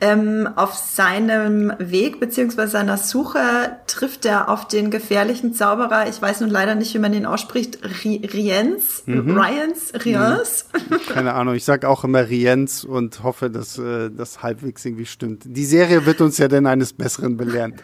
ähm, 0.00 0.48
auf 0.56 0.74
seinem 0.74 1.72
Weg 1.78 2.20
beziehungsweise 2.20 2.72
seiner 2.72 2.96
Suche 2.96 3.38
trifft 3.86 4.24
er 4.24 4.48
auf 4.48 4.66
den 4.66 4.90
gefährlichen 4.90 5.54
Zauberer, 5.54 6.08
ich 6.08 6.20
weiß 6.20 6.40
nun 6.40 6.50
leider 6.50 6.74
nicht, 6.74 6.94
wie 6.94 6.98
man 6.98 7.12
ihn 7.12 7.26
ausspricht, 7.26 7.78
Riens, 8.04 9.02
mhm. 9.06 9.38
Riens, 9.38 9.92
Riens. 10.04 10.66
Mhm. 10.72 10.96
Keine 11.12 11.34
Ahnung, 11.34 11.54
ich 11.54 11.64
sag 11.64 11.84
auch 11.84 12.04
immer 12.04 12.28
Riens 12.28 12.84
und 12.84 13.22
hoffe, 13.22 13.50
dass 13.50 13.78
äh, 13.78 14.10
das 14.10 14.42
halbwegs 14.42 14.84
irgendwie 14.84 15.06
stimmt. 15.06 15.42
Die 15.44 15.64
Serie 15.64 16.06
wird 16.06 16.20
uns 16.20 16.38
ja 16.38 16.48
denn 16.48 16.66
eines 16.66 16.92
Besseren 16.92 17.36
belehren. 17.36 17.74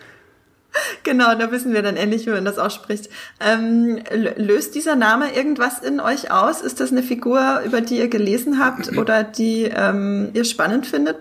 Genau, 1.03 1.35
da 1.35 1.51
wissen 1.51 1.73
wir 1.73 1.83
dann 1.83 1.97
endlich, 1.97 2.27
wie 2.27 2.31
man 2.31 2.45
das 2.45 2.59
ausspricht. 2.59 3.09
Ähm, 3.41 3.99
löst 4.37 4.75
dieser 4.75 4.97
Name 4.97 5.35
irgendwas 5.35 5.81
in 5.81 6.01
euch 6.01 6.31
aus? 6.31 6.61
Ist 6.61 6.81
das 6.81 6.93
eine 6.93 7.03
Figur, 7.03 7.63
über 7.65 7.81
die 7.81 7.99
ihr 7.99 8.09
gelesen 8.09 8.59
habt 8.59 8.97
oder 8.97 9.25
die 9.25 9.65
ähm, 9.65 10.31
ihr 10.35 10.45
spannend 10.45 10.87
findet? 10.87 11.17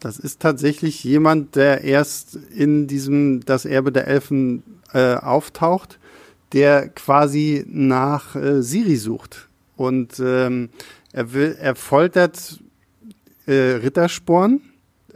Das 0.00 0.18
ist 0.18 0.40
tatsächlich 0.40 1.04
jemand, 1.04 1.56
der 1.56 1.84
erst 1.84 2.34
in 2.34 2.86
diesem 2.86 3.44
Das 3.44 3.66
Erbe 3.66 3.92
der 3.92 4.06
Elfen 4.06 4.62
äh, 4.92 5.14
auftaucht, 5.14 5.98
der 6.52 6.88
quasi 6.88 7.64
nach 7.68 8.34
äh, 8.34 8.62
Siri 8.62 8.96
sucht. 8.96 9.48
Und 9.76 10.18
ähm, 10.18 10.70
er 11.12 11.32
will, 11.32 11.56
er 11.60 11.74
foltert 11.74 12.60
äh, 13.46 13.52
Rittersporn 13.52 14.62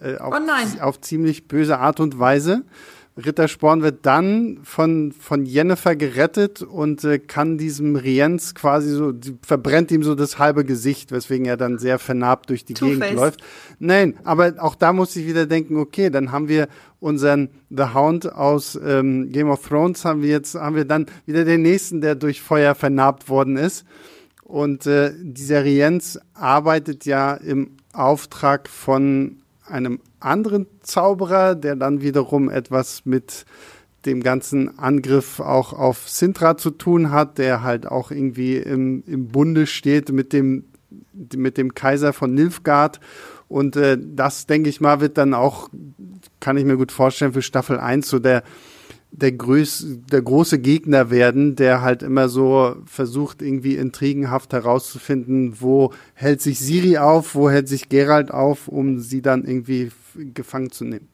äh, 0.00 0.16
auf, 0.18 0.34
oh 0.34 0.82
auf 0.82 1.00
ziemlich 1.00 1.48
böse 1.48 1.78
Art 1.78 2.00
und 2.00 2.18
Weise 2.18 2.62
Rittersporn 3.16 3.82
wird 3.82 4.04
dann 4.06 4.58
von, 4.64 5.12
von 5.12 5.46
Jennifer 5.46 5.94
gerettet 5.94 6.62
und 6.62 7.04
äh, 7.04 7.20
kann 7.20 7.58
diesem 7.58 7.94
Rienz 7.94 8.54
quasi 8.54 8.90
so, 8.90 9.12
verbrennt 9.40 9.92
ihm 9.92 10.02
so 10.02 10.16
das 10.16 10.40
halbe 10.40 10.64
Gesicht, 10.64 11.12
weswegen 11.12 11.46
er 11.46 11.56
dann 11.56 11.78
sehr 11.78 12.00
vernarbt 12.00 12.50
durch 12.50 12.64
die 12.64 12.74
Gegend 12.74 13.12
läuft. 13.12 13.40
Nein, 13.78 14.14
aber 14.24 14.54
auch 14.58 14.74
da 14.74 14.92
muss 14.92 15.14
ich 15.14 15.26
wieder 15.28 15.46
denken, 15.46 15.76
okay, 15.76 16.10
dann 16.10 16.32
haben 16.32 16.48
wir 16.48 16.66
unseren 16.98 17.50
The 17.70 17.94
Hound 17.94 18.32
aus 18.32 18.78
ähm, 18.84 19.30
Game 19.30 19.48
of 19.48 19.68
Thrones, 19.68 20.04
haben 20.04 20.22
wir 20.22 20.30
jetzt, 20.30 20.56
haben 20.56 20.74
wir 20.74 20.84
dann 20.84 21.06
wieder 21.24 21.44
den 21.44 21.62
nächsten, 21.62 22.00
der 22.00 22.16
durch 22.16 22.42
Feuer 22.42 22.74
vernarbt 22.74 23.28
worden 23.28 23.56
ist. 23.56 23.84
Und 24.42 24.86
äh, 24.86 25.12
dieser 25.16 25.64
Rienz 25.64 26.18
arbeitet 26.34 27.06
ja 27.06 27.34
im 27.34 27.76
Auftrag 27.92 28.68
von 28.68 29.38
einem 29.66 30.00
anderen 30.20 30.66
Zauberer, 30.82 31.54
der 31.54 31.76
dann 31.76 32.00
wiederum 32.00 32.50
etwas 32.50 33.04
mit 33.04 33.44
dem 34.06 34.22
ganzen 34.22 34.78
Angriff 34.78 35.40
auch 35.40 35.72
auf 35.72 36.08
Sintra 36.08 36.56
zu 36.56 36.70
tun 36.70 37.10
hat, 37.10 37.38
der 37.38 37.62
halt 37.62 37.86
auch 37.86 38.10
irgendwie 38.10 38.56
im, 38.56 39.02
im 39.06 39.28
Bunde 39.28 39.66
steht 39.66 40.12
mit 40.12 40.32
dem, 40.32 40.64
mit 41.34 41.56
dem 41.56 41.74
Kaiser 41.74 42.12
von 42.12 42.34
Nilfgaard. 42.34 43.00
Und 43.48 43.76
äh, 43.76 43.98
das, 44.00 44.46
denke 44.46 44.68
ich 44.68 44.80
mal, 44.80 45.00
wird 45.00 45.16
dann 45.16 45.32
auch, 45.32 45.70
kann 46.40 46.56
ich 46.56 46.64
mir 46.64 46.76
gut 46.76 46.92
vorstellen, 46.92 47.32
für 47.32 47.42
Staffel 47.42 47.78
1 47.78 48.08
so 48.08 48.18
der, 48.18 48.42
der, 49.16 49.32
größ, 49.32 49.86
der 50.10 50.22
große 50.22 50.58
Gegner 50.58 51.10
werden, 51.10 51.54
der 51.54 51.82
halt 51.82 52.02
immer 52.02 52.28
so 52.28 52.76
versucht, 52.84 53.42
irgendwie 53.42 53.76
intrigenhaft 53.76 54.52
herauszufinden, 54.52 55.60
wo 55.60 55.92
hält 56.14 56.40
sich 56.40 56.58
Siri 56.58 56.98
auf, 56.98 57.34
wo 57.34 57.48
hält 57.48 57.68
sich 57.68 57.88
Gerald 57.88 58.30
auf, 58.30 58.66
um 58.66 58.98
sie 58.98 59.22
dann 59.22 59.44
irgendwie 59.44 59.92
gefangen 60.34 60.72
zu 60.72 60.84
nehmen. 60.84 61.08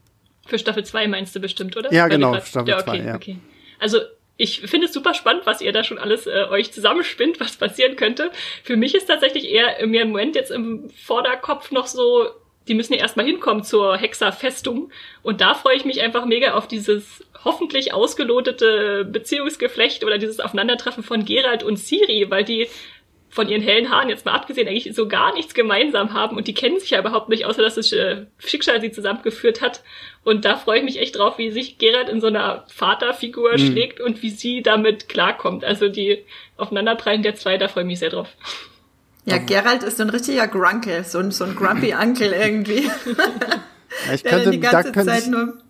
Für 0.47 0.59
Staffel 0.59 0.85
2 0.85 1.09
meinst 1.09 1.37
du 1.37 1.41
bestimmt, 1.41 1.77
oder? 1.77 1.93
Ja, 1.93 2.05
Weil 2.05 2.11
genau, 2.11 2.33
grad, 2.33 2.47
Staffel 2.47 2.67
2, 2.67 2.71
ja, 2.73 2.81
okay, 2.81 3.07
ja. 3.07 3.15
Okay. 3.15 3.37
Also 3.79 3.99
ich 4.39 4.63
finde 4.63 4.87
es 4.87 4.95
super 4.95 5.13
spannend, 5.13 5.43
was 5.45 5.61
ihr 5.61 5.71
da 5.71 5.85
schon 5.85 5.99
alles 5.99 6.27
äh, 6.27 6.47
euch 6.51 6.73
zusammenspinnt, 6.73 7.39
was 7.41 7.57
passieren 7.57 7.97
könnte. 7.97 8.31
Für 8.65 8.77
mich 8.77 8.95
ist 8.95 9.07
tatsächlich 9.07 9.45
eher 9.45 9.87
mir 9.87 10.03
im 10.03 10.09
Moment 10.09 10.35
jetzt 10.35 10.51
im 10.51 10.89
Vorderkopf 10.91 11.71
noch 11.71 11.87
so, 11.87 12.27
die 12.69 12.75
müssen 12.75 12.93
ja 12.93 13.01
erstmal 13.01 13.27
hinkommen 13.27 13.65
zur 13.65 13.97
Hexerfestung. 13.97 14.91
Und 15.23 15.41
da 15.41 15.55
freue 15.55 15.77
ich 15.77 15.85
mich 15.85 16.03
einfach 16.03 16.25
mega 16.25 16.55
auf 16.55 16.69
dieses 16.69 17.25
hoffentlich 17.45 17.93
ausgelotete 17.93 19.05
Beziehungsgeflecht 19.11 20.05
oder 20.05 20.19
dieses 20.19 20.41
Aufeinandertreffen 20.41 21.03
von 21.03 21.25
Gerald 21.25 21.63
und 21.63 21.79
Siri, 21.79 22.27
weil 22.29 22.45
die 22.45 22.69
von 23.31 23.49
ihren 23.49 23.63
hellen 23.63 23.91
Haaren 23.91 24.09
jetzt 24.09 24.27
mal 24.27 24.35
abgesehen 24.35 24.67
eigentlich 24.67 24.93
so 24.95 25.07
gar 25.07 25.33
nichts 25.35 25.55
gemeinsam 25.55 26.13
haben 26.13 26.37
und 26.37 26.49
die 26.49 26.55
kennen 26.55 26.81
sich 26.81 26.91
ja 26.91 26.99
überhaupt 26.99 27.29
nicht, 27.29 27.45
außer 27.45 27.63
dass 27.63 27.77
das 27.77 27.93
äh, 27.93 28.27
Schicksal 28.39 28.81
sie 28.81 28.91
zusammengeführt 28.91 29.61
hat. 29.61 29.83
Und 30.25 30.45
da 30.45 30.57
freue 30.57 30.79
ich 30.79 30.85
mich 30.85 30.99
echt 30.99 31.17
drauf, 31.17 31.39
wie 31.39 31.51
sich 31.51 31.79
Gerald 31.79 32.09
in 32.09 32.21
so 32.21 32.27
einer 32.27 32.65
Vaterfigur 32.69 33.53
mhm. 33.53 33.59
schlägt 33.59 34.01
und 34.01 34.23
wie 34.23 34.31
sie 34.31 34.63
damit 34.63 35.09
klarkommt. 35.09 35.65
Also 35.65 35.89
die 35.89 36.25
Aufeinanderprallen 36.57 37.23
der 37.23 37.37
zwei, 37.37 37.57
da 37.57 37.69
freue 37.69 37.85
ich 37.85 37.89
mich 37.89 37.99
sehr 38.01 38.11
drauf. 38.11 38.29
Ja, 39.31 39.39
Gerald 39.39 39.83
ist 39.83 39.99
so 39.99 40.03
ein 40.03 40.11
richtiger 40.11 40.49
Grunkel, 40.49 41.05
so 41.05 41.19
ein, 41.19 41.31
so 41.31 41.45
ein 41.45 41.55
Grumpy 41.55 41.95
Uncle 42.01 42.33
irgendwie. 42.33 42.85
Ja, 42.85 44.15
ich 44.15 44.25
könnte, 44.25 44.59
da 44.59 44.83
könnte 44.83 45.15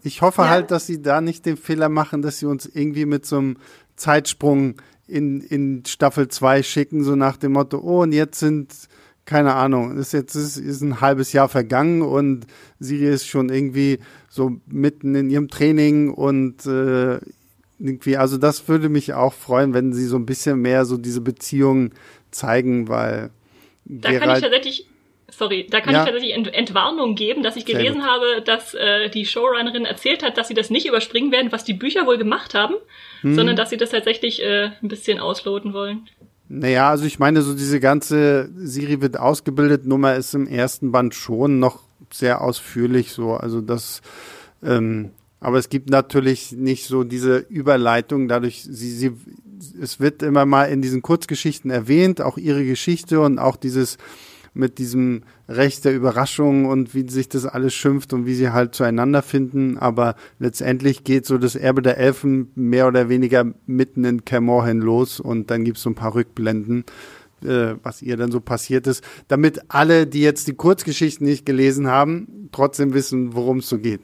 ich, 0.02 0.06
ich 0.14 0.22
hoffe 0.22 0.42
ja. 0.42 0.48
halt, 0.48 0.70
dass 0.70 0.86
sie 0.86 1.02
da 1.02 1.20
nicht 1.20 1.46
den 1.46 1.56
Fehler 1.56 1.88
machen, 1.88 2.22
dass 2.22 2.38
sie 2.38 2.46
uns 2.46 2.66
irgendwie 2.66 3.06
mit 3.06 3.26
so 3.26 3.38
einem 3.38 3.56
Zeitsprung 3.96 4.76
in, 5.06 5.40
in 5.40 5.84
Staffel 5.86 6.28
2 6.28 6.62
schicken, 6.62 7.04
so 7.04 7.16
nach 7.16 7.36
dem 7.36 7.52
Motto, 7.52 7.78
oh, 7.78 8.02
und 8.02 8.12
jetzt 8.12 8.38
sind, 8.38 8.72
keine 9.24 9.54
Ahnung, 9.54 9.98
ist 9.98 10.12
jetzt 10.12 10.34
ist, 10.34 10.56
ist 10.56 10.80
ein 10.80 11.00
halbes 11.00 11.32
Jahr 11.32 11.48
vergangen 11.48 12.02
und 12.02 12.46
Siri 12.78 13.08
ist 13.08 13.26
schon 13.26 13.48
irgendwie 13.48 13.98
so 14.28 14.60
mitten 14.66 15.14
in 15.14 15.28
ihrem 15.28 15.48
Training 15.48 16.12
und 16.12 16.64
äh, 16.66 17.18
irgendwie, 17.78 18.16
also 18.16 18.38
das 18.38 18.68
würde 18.68 18.88
mich 18.88 19.14
auch 19.14 19.32
freuen, 19.32 19.74
wenn 19.74 19.92
sie 19.92 20.06
so 20.06 20.16
ein 20.16 20.26
bisschen 20.26 20.60
mehr 20.60 20.84
so 20.84 20.96
diese 20.96 21.20
Beziehungen 21.20 21.92
zeigen, 22.30 22.88
weil 22.88 23.30
da 23.98 24.18
kann 24.18 24.36
ich 24.36 24.42
tatsächlich 24.42 24.86
sorry, 25.32 25.66
da 25.70 25.80
kann 25.80 25.94
ja. 25.94 26.00
ich 26.00 26.04
tatsächlich 26.06 26.34
Ent 26.34 26.52
Entwarnung 26.52 27.14
geben, 27.14 27.42
dass 27.42 27.56
ich 27.56 27.64
gelesen 27.64 28.04
habe, 28.04 28.42
dass 28.44 28.74
äh, 28.74 29.08
die 29.10 29.26
Showrunnerin 29.26 29.84
erzählt 29.84 30.22
hat, 30.22 30.36
dass 30.36 30.48
sie 30.48 30.54
das 30.54 30.70
nicht 30.70 30.86
überspringen 30.86 31.32
werden, 31.32 31.52
was 31.52 31.64
die 31.64 31.74
Bücher 31.74 32.06
wohl 32.06 32.18
gemacht 32.18 32.54
haben, 32.54 32.74
hm. 33.22 33.34
sondern 33.34 33.56
dass 33.56 33.70
sie 33.70 33.76
das 33.76 33.90
tatsächlich 33.90 34.42
äh, 34.42 34.70
ein 34.82 34.88
bisschen 34.88 35.18
ausloten 35.18 35.72
wollen. 35.72 36.08
Naja, 36.48 36.90
also 36.90 37.04
ich 37.04 37.20
meine, 37.20 37.42
so 37.42 37.54
diese 37.54 37.78
ganze 37.78 38.50
Siri 38.56 39.00
wird 39.00 39.18
ausgebildet 39.18 39.86
Nummer 39.86 40.16
ist 40.16 40.34
im 40.34 40.48
ersten 40.48 40.90
Band 40.90 41.14
schon 41.14 41.60
noch 41.60 41.80
sehr 42.12 42.40
ausführlich 42.40 43.12
so. 43.12 43.34
Also 43.34 43.60
das, 43.60 44.02
ähm, 44.64 45.10
aber 45.38 45.58
es 45.58 45.68
gibt 45.68 45.90
natürlich 45.90 46.50
nicht 46.50 46.86
so 46.86 47.04
diese 47.04 47.38
Überleitung, 47.38 48.26
dadurch, 48.26 48.64
sie, 48.64 48.90
sie, 48.90 49.12
es 49.80 50.00
wird 50.00 50.22
immer 50.22 50.46
mal 50.46 50.64
in 50.64 50.82
diesen 50.82 51.02
Kurzgeschichten 51.02 51.70
erwähnt, 51.70 52.20
auch 52.20 52.36
ihre 52.38 52.64
Geschichte 52.64 53.20
und 53.20 53.38
auch 53.38 53.56
dieses, 53.56 53.98
mit 54.54 54.78
diesem 54.78 55.22
Recht 55.48 55.84
der 55.84 55.94
Überraschung 55.94 56.66
und 56.66 56.94
wie 56.94 57.08
sich 57.08 57.28
das 57.28 57.46
alles 57.46 57.74
schimpft 57.74 58.12
und 58.12 58.26
wie 58.26 58.34
sie 58.34 58.50
halt 58.50 58.74
zueinander 58.74 59.22
finden. 59.22 59.78
Aber 59.78 60.16
letztendlich 60.38 61.04
geht 61.04 61.26
so 61.26 61.38
das 61.38 61.56
Erbe 61.56 61.82
der 61.82 61.98
Elfen 61.98 62.50
mehr 62.54 62.86
oder 62.88 63.08
weniger 63.08 63.46
mitten 63.66 64.04
in 64.04 64.24
Kermorhen 64.24 64.80
los 64.80 65.20
und 65.20 65.50
dann 65.50 65.64
gibt's 65.64 65.82
so 65.82 65.90
ein 65.90 65.94
paar 65.94 66.14
Rückblenden, 66.14 66.84
äh, 67.44 67.74
was 67.82 68.02
ihr 68.02 68.16
dann 68.16 68.32
so 68.32 68.40
passiert 68.40 68.86
ist, 68.86 69.04
damit 69.28 69.60
alle, 69.68 70.06
die 70.06 70.22
jetzt 70.22 70.48
die 70.48 70.54
Kurzgeschichten 70.54 71.26
nicht 71.26 71.46
gelesen 71.46 71.86
haben, 71.86 72.48
trotzdem 72.52 72.92
wissen, 72.92 73.34
worum 73.34 73.58
es 73.58 73.68
so 73.68 73.78
geht. 73.78 74.02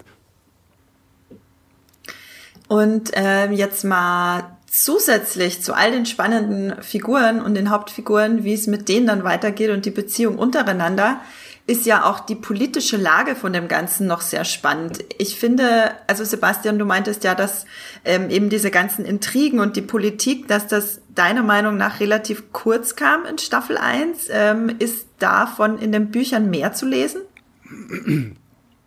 Und 2.68 3.16
äh, 3.16 3.50
jetzt 3.52 3.84
mal 3.84 4.55
zusätzlich 4.66 5.62
zu 5.62 5.74
all 5.74 5.92
den 5.92 6.06
spannenden 6.06 6.82
Figuren 6.82 7.40
und 7.40 7.54
den 7.54 7.70
Hauptfiguren, 7.70 8.44
wie 8.44 8.54
es 8.54 8.66
mit 8.66 8.88
denen 8.88 9.06
dann 9.06 9.24
weitergeht 9.24 9.70
und 9.70 9.86
die 9.86 9.90
Beziehung 9.90 10.38
untereinander, 10.38 11.20
ist 11.68 11.84
ja 11.84 12.04
auch 12.04 12.20
die 12.20 12.36
politische 12.36 12.96
Lage 12.96 13.34
von 13.34 13.52
dem 13.52 13.66
Ganzen 13.66 14.06
noch 14.06 14.20
sehr 14.20 14.44
spannend. 14.44 15.04
Ich 15.18 15.36
finde, 15.36 15.90
also 16.06 16.22
Sebastian, 16.22 16.78
du 16.78 16.84
meintest 16.84 17.24
ja, 17.24 17.34
dass 17.34 17.64
ähm, 18.04 18.30
eben 18.30 18.50
diese 18.50 18.70
ganzen 18.70 19.04
Intrigen 19.04 19.58
und 19.58 19.74
die 19.74 19.82
Politik, 19.82 20.46
dass 20.46 20.68
das 20.68 21.00
deiner 21.14 21.42
Meinung 21.42 21.76
nach 21.76 21.98
relativ 21.98 22.52
kurz 22.52 22.94
kam 22.94 23.24
in 23.26 23.38
Staffel 23.38 23.78
1. 23.78 24.28
Ähm, 24.30 24.76
ist 24.78 25.06
davon 25.18 25.78
in 25.78 25.90
den 25.90 26.10
Büchern 26.10 26.50
mehr 26.50 26.72
zu 26.72 26.86
lesen? 26.86 27.22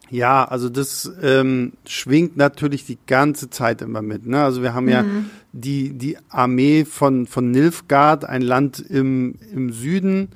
Ja, 0.10 0.46
also 0.46 0.70
das 0.70 1.12
ähm, 1.22 1.74
schwingt 1.86 2.38
natürlich 2.38 2.86
die 2.86 2.98
ganze 3.06 3.50
Zeit 3.50 3.82
immer 3.82 4.02
mit. 4.02 4.26
Ne? 4.26 4.42
Also 4.42 4.62
wir 4.64 4.74
haben 4.74 4.86
mhm. 4.86 4.92
ja 4.92 5.06
die, 5.52 5.94
die 5.94 6.18
Armee 6.30 6.86
von, 6.86 7.28
von 7.28 7.52
Nilfgaard, 7.52 8.26
ein 8.26 8.42
Land 8.42 8.80
im, 8.80 9.36
im 9.52 9.72
Süden. 9.72 10.30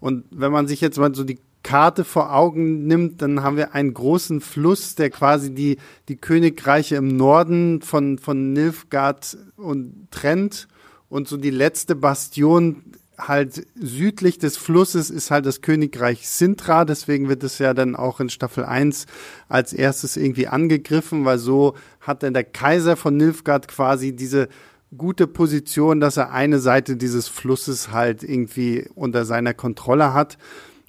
Und 0.00 0.24
wenn 0.30 0.52
man 0.52 0.66
sich 0.66 0.80
jetzt 0.80 0.98
mal 0.98 1.14
so 1.14 1.24
die 1.24 1.38
Karte 1.62 2.04
vor 2.04 2.34
Augen 2.34 2.86
nimmt, 2.86 3.20
dann 3.20 3.42
haben 3.42 3.56
wir 3.56 3.74
einen 3.74 3.92
großen 3.92 4.40
Fluss, 4.40 4.94
der 4.94 5.10
quasi 5.10 5.52
die, 5.52 5.78
die 6.08 6.16
Königreiche 6.16 6.96
im 6.96 7.16
Norden 7.16 7.82
von, 7.82 8.18
von 8.18 8.52
Nilfgaard 8.52 9.36
und 9.56 10.08
trennt. 10.10 10.68
Und 11.08 11.28
so 11.28 11.36
die 11.36 11.50
letzte 11.50 11.94
Bastion 11.94 12.84
halt 13.18 13.66
südlich 13.74 14.38
des 14.38 14.56
Flusses 14.56 15.10
ist 15.10 15.30
halt 15.30 15.44
das 15.44 15.60
Königreich 15.60 16.28
Sintra, 16.28 16.84
deswegen 16.84 17.28
wird 17.28 17.42
es 17.42 17.58
ja 17.58 17.74
dann 17.74 17.96
auch 17.96 18.20
in 18.20 18.30
Staffel 18.30 18.64
1 18.64 19.06
als 19.48 19.72
erstes 19.72 20.16
irgendwie 20.16 20.46
angegriffen, 20.46 21.24
weil 21.24 21.38
so 21.38 21.74
hat 22.08 22.24
dann 22.24 22.34
der 22.34 22.42
Kaiser 22.42 22.96
von 22.96 23.16
Nilfgaard 23.16 23.68
quasi 23.68 24.16
diese 24.16 24.48
gute 24.96 25.26
Position, 25.26 26.00
dass 26.00 26.16
er 26.16 26.32
eine 26.32 26.58
Seite 26.58 26.96
dieses 26.96 27.28
Flusses 27.28 27.92
halt 27.92 28.24
irgendwie 28.24 28.88
unter 28.94 29.24
seiner 29.24 29.54
Kontrolle 29.54 30.14
hat. 30.14 30.38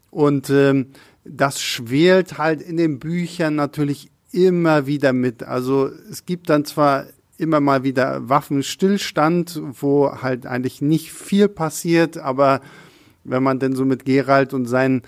Und 0.10 0.50
ähm, 0.50 0.88
das 1.24 1.62
schwelt 1.62 2.38
halt 2.38 2.62
in 2.62 2.78
den 2.78 2.98
Büchern 2.98 3.56
natürlich 3.56 4.10
immer 4.32 4.88
wieder 4.88 5.14
mit. 5.14 5.44
Also 5.44 5.90
es 6.10 6.26
gibt 6.26 6.50
dann 6.50 6.66
zwar 6.66 7.06
immer 7.38 7.60
mal 7.60 7.84
wieder 7.84 8.28
Waffenstillstand, 8.28 9.62
wo 9.80 10.12
halt 10.22 10.46
eigentlich 10.46 10.82
nicht 10.82 11.12
viel 11.14 11.48
passiert, 11.48 12.18
aber 12.18 12.62
wenn 13.24 13.44
man 13.44 13.60
denn 13.60 13.76
so 13.76 13.86
mit 13.86 14.06
Gerald 14.06 14.54
und 14.54 14.66
seinen 14.66 15.04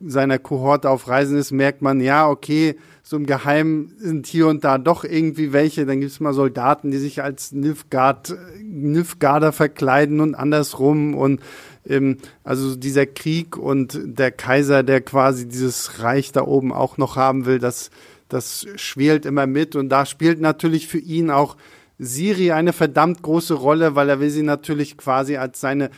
seiner 0.00 0.38
Kohorte 0.38 0.90
auf 0.90 1.08
Reisen 1.08 1.38
ist, 1.38 1.52
merkt 1.52 1.80
man, 1.80 2.00
ja, 2.00 2.28
okay, 2.28 2.76
so 3.02 3.16
im 3.16 3.26
Geheimen 3.26 3.94
sind 3.98 4.26
hier 4.26 4.46
und 4.48 4.64
da 4.64 4.78
doch 4.78 5.04
irgendwie 5.04 5.52
welche. 5.52 5.86
Dann 5.86 6.00
gibt 6.00 6.12
es 6.12 6.20
mal 6.20 6.32
Soldaten, 6.32 6.90
die 6.90 6.98
sich 6.98 7.22
als 7.22 7.52
Nilfgaard, 7.52 8.36
Nilfgaarder 8.62 9.52
verkleiden 9.52 10.20
und 10.20 10.34
andersrum. 10.34 11.14
Und 11.14 11.40
ähm, 11.86 12.18
also 12.44 12.76
dieser 12.76 13.06
Krieg 13.06 13.56
und 13.56 13.98
der 14.04 14.30
Kaiser, 14.30 14.82
der 14.82 15.00
quasi 15.00 15.48
dieses 15.48 16.02
Reich 16.02 16.32
da 16.32 16.42
oben 16.42 16.72
auch 16.72 16.98
noch 16.98 17.16
haben 17.16 17.46
will, 17.46 17.58
das 17.58 17.90
das 18.30 18.66
schwelt 18.76 19.26
immer 19.26 19.46
mit 19.46 19.76
und 19.76 19.88
da 19.88 20.06
spielt 20.06 20.40
natürlich 20.40 20.86
für 20.88 20.98
ihn 20.98 21.30
auch 21.30 21.56
Siri 21.98 22.52
eine 22.52 22.72
verdammt 22.72 23.20
große 23.20 23.52
Rolle, 23.52 23.94
weil 23.94 24.08
er 24.08 24.20
will 24.20 24.30
sie 24.30 24.42
natürlich 24.42 24.96
quasi 24.96 25.36
als 25.36 25.60
seine 25.60 25.90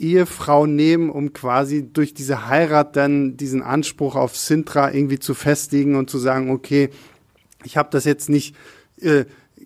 Ehefrau 0.00 0.66
nehmen, 0.66 1.10
um 1.10 1.32
quasi 1.32 1.90
durch 1.92 2.14
diese 2.14 2.48
Heirat 2.48 2.96
dann 2.96 3.36
diesen 3.36 3.62
Anspruch 3.62 4.16
auf 4.16 4.36
Sintra 4.36 4.92
irgendwie 4.92 5.18
zu 5.18 5.34
festigen 5.34 5.96
und 5.96 6.10
zu 6.10 6.18
sagen, 6.18 6.50
okay, 6.50 6.90
ich 7.64 7.76
habe 7.76 7.88
das 7.90 8.04
jetzt 8.04 8.28
nicht 8.28 8.54
äh, 9.02 9.24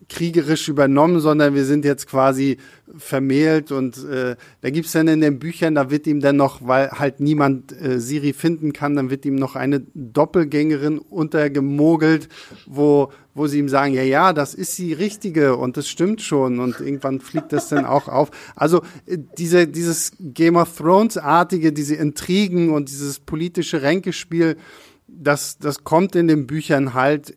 kriegerisch 0.09 0.68
übernommen, 0.68 1.20
sondern 1.20 1.55
wir 1.55 1.64
sind 1.64 1.85
jetzt 1.85 2.07
quasi 2.07 2.59
vermählt 2.97 3.72
und 3.72 4.05
äh, 4.05 4.37
da 4.61 4.70
gibt's 4.70 4.93
dann 4.93 5.09
in 5.09 5.20
den 5.20 5.39
Büchern, 5.39 5.74
da 5.74 5.91
wird 5.91 6.07
ihm 6.07 6.20
dann 6.20 6.37
noch, 6.37 6.61
weil 6.66 6.91
halt 6.91 7.20
niemand 7.20 7.72
äh, 7.80 7.99
Siri 7.99 8.33
finden 8.35 8.72
kann, 8.72 8.97
dann 8.97 9.11
wird 9.11 9.24
ihm 9.24 9.37
noch 9.37 9.57
eine 9.57 9.80
Doppelgängerin 9.95 10.99
untergemogelt, 10.99 12.28
wo, 12.66 13.11
wo 13.35 13.47
sie 13.47 13.59
ihm 13.59 13.68
sagen, 13.68 13.95
ja, 13.95 14.03
ja, 14.03 14.33
das 14.33 14.55
ist 14.55 14.76
die 14.78 14.93
richtige 14.93 15.57
und 15.57 15.76
das 15.76 15.89
stimmt 15.89 16.20
schon 16.20 16.61
und 16.61 16.80
irgendwann 16.80 17.20
fliegt 17.20 17.53
das 17.53 17.68
dann 17.68 17.87
auch 17.87 18.09
auf. 18.09 18.30
Also 18.55 18.83
äh, 19.07 19.18
diese, 19.39 19.66
dieses 19.66 20.12
Game 20.20 20.57
of 20.57 20.76
Thrones-artige, 20.76 21.72
diese 21.72 21.95
Intrigen 21.95 22.70
und 22.70 22.91
dieses 22.91 23.20
politische 23.20 23.80
Ränkespiel, 23.80 24.57
das, 25.09 25.59
das 25.59 25.85
kommt 25.85 26.16
in 26.16 26.28
den 26.28 26.47
Büchern 26.47 26.95
halt 26.95 27.37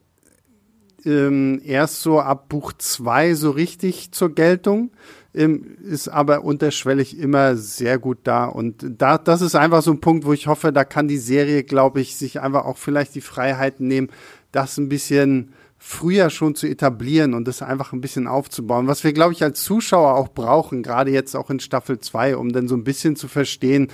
ähm, 1.05 1.61
erst 1.63 2.01
so 2.01 2.19
ab 2.19 2.49
Buch 2.49 2.73
zwei 2.73 3.33
so 3.33 3.51
richtig 3.51 4.11
zur 4.11 4.33
Geltung, 4.33 4.91
ähm, 5.33 5.77
ist 5.83 6.07
aber 6.07 6.43
unterschwellig 6.43 7.17
immer 7.17 7.55
sehr 7.55 7.99
gut 7.99 8.19
da. 8.23 8.45
Und 8.45 8.85
da, 8.97 9.17
das 9.17 9.41
ist 9.41 9.55
einfach 9.55 9.81
so 9.81 9.91
ein 9.91 10.01
Punkt, 10.01 10.25
wo 10.25 10.33
ich 10.33 10.47
hoffe, 10.47 10.71
da 10.71 10.83
kann 10.83 11.07
die 11.07 11.17
Serie, 11.17 11.63
glaube 11.63 12.01
ich, 12.01 12.15
sich 12.15 12.41
einfach 12.41 12.65
auch 12.65 12.77
vielleicht 12.77 13.15
die 13.15 13.21
Freiheiten 13.21 13.87
nehmen, 13.87 14.09
das 14.51 14.77
ein 14.77 14.89
bisschen 14.89 15.53
früher 15.77 16.29
schon 16.29 16.55
zu 16.55 16.67
etablieren 16.67 17.33
und 17.33 17.47
das 17.47 17.61
einfach 17.61 17.93
ein 17.93 18.01
bisschen 18.01 18.27
aufzubauen. 18.27 18.87
Was 18.87 19.03
wir, 19.03 19.13
glaube 19.13 19.33
ich, 19.33 19.43
als 19.43 19.63
Zuschauer 19.63 20.15
auch 20.15 20.29
brauchen, 20.29 20.81
gerade 20.81 21.11
jetzt 21.11 21.35
auch 21.35 21.49
in 21.49 21.59
Staffel 21.59 21.99
2, 21.99 22.37
um 22.37 22.51
dann 22.51 22.67
so 22.67 22.75
ein 22.75 22.83
bisschen 22.83 23.15
zu 23.15 23.27
verstehen, 23.27 23.89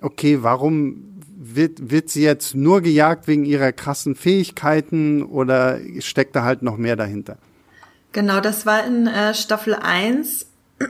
okay, 0.00 0.42
warum 0.42 1.19
wird, 1.42 1.90
wird 1.90 2.10
sie 2.10 2.22
jetzt 2.22 2.54
nur 2.54 2.82
gejagt 2.82 3.26
wegen 3.26 3.46
ihrer 3.46 3.72
krassen 3.72 4.14
Fähigkeiten 4.14 5.22
oder 5.22 5.78
steckt 6.00 6.36
da 6.36 6.42
halt 6.44 6.60
noch 6.60 6.76
mehr 6.76 6.96
dahinter? 6.96 7.38
Genau, 8.12 8.40
das 8.40 8.66
war 8.66 8.84
in 8.84 9.06
äh, 9.06 9.32
Staffel 9.32 9.74
1 9.74 10.46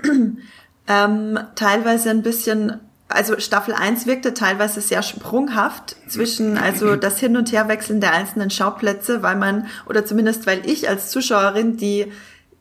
ähm, 0.88 1.38
teilweise 1.54 2.10
ein 2.10 2.22
bisschen, 2.22 2.80
also 3.06 3.38
Staffel 3.38 3.74
1 3.74 4.06
wirkte 4.06 4.34
teilweise 4.34 4.80
sehr 4.80 5.04
sprunghaft 5.04 5.94
zwischen, 6.08 6.58
also 6.58 6.96
das 6.96 7.20
Hin- 7.20 7.36
und 7.36 7.52
Herwechseln 7.52 8.00
der 8.00 8.12
einzelnen 8.12 8.50
Schauplätze, 8.50 9.22
weil 9.22 9.36
man, 9.36 9.68
oder 9.86 10.04
zumindest 10.04 10.48
weil 10.48 10.68
ich 10.68 10.88
als 10.88 11.10
Zuschauerin, 11.10 11.76
die 11.76 12.06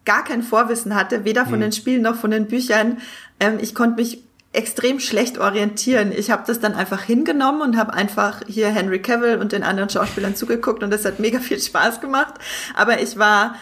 gar 0.06 0.24
kein 0.24 0.44
Vorwissen 0.44 0.94
hatte, 0.94 1.26
weder 1.26 1.46
von 1.46 1.56
mhm. 1.58 1.64
den 1.64 1.72
Spielen 1.72 2.04
noch 2.04 2.16
von 2.16 2.30
den 2.30 2.46
Büchern, 2.46 3.00
ähm, 3.40 3.58
ich 3.60 3.74
konnte 3.74 3.96
mich 3.96 4.29
extrem 4.52 5.00
schlecht 5.00 5.38
orientieren. 5.38 6.12
Ich 6.12 6.32
habe 6.32 6.44
das 6.48 6.60
dann 6.60 6.74
einfach 6.74 7.04
hingenommen 7.04 7.62
und 7.62 7.78
habe 7.78 7.94
einfach 7.94 8.42
hier 8.48 8.70
Henry 8.70 9.00
Cavill 9.02 9.38
und 9.38 9.52
den 9.52 9.64
anderen 9.64 9.90
Schauspielern 9.90 10.36
zugeguckt 10.36 10.82
und 10.82 10.92
das 10.92 11.06
hat 11.06 11.20
mega 11.20 11.40
viel 11.40 11.60
Spaß 11.60 12.02
gemacht. 12.02 12.34
Aber 12.76 13.00
ich 13.02 13.18
war 13.20 13.56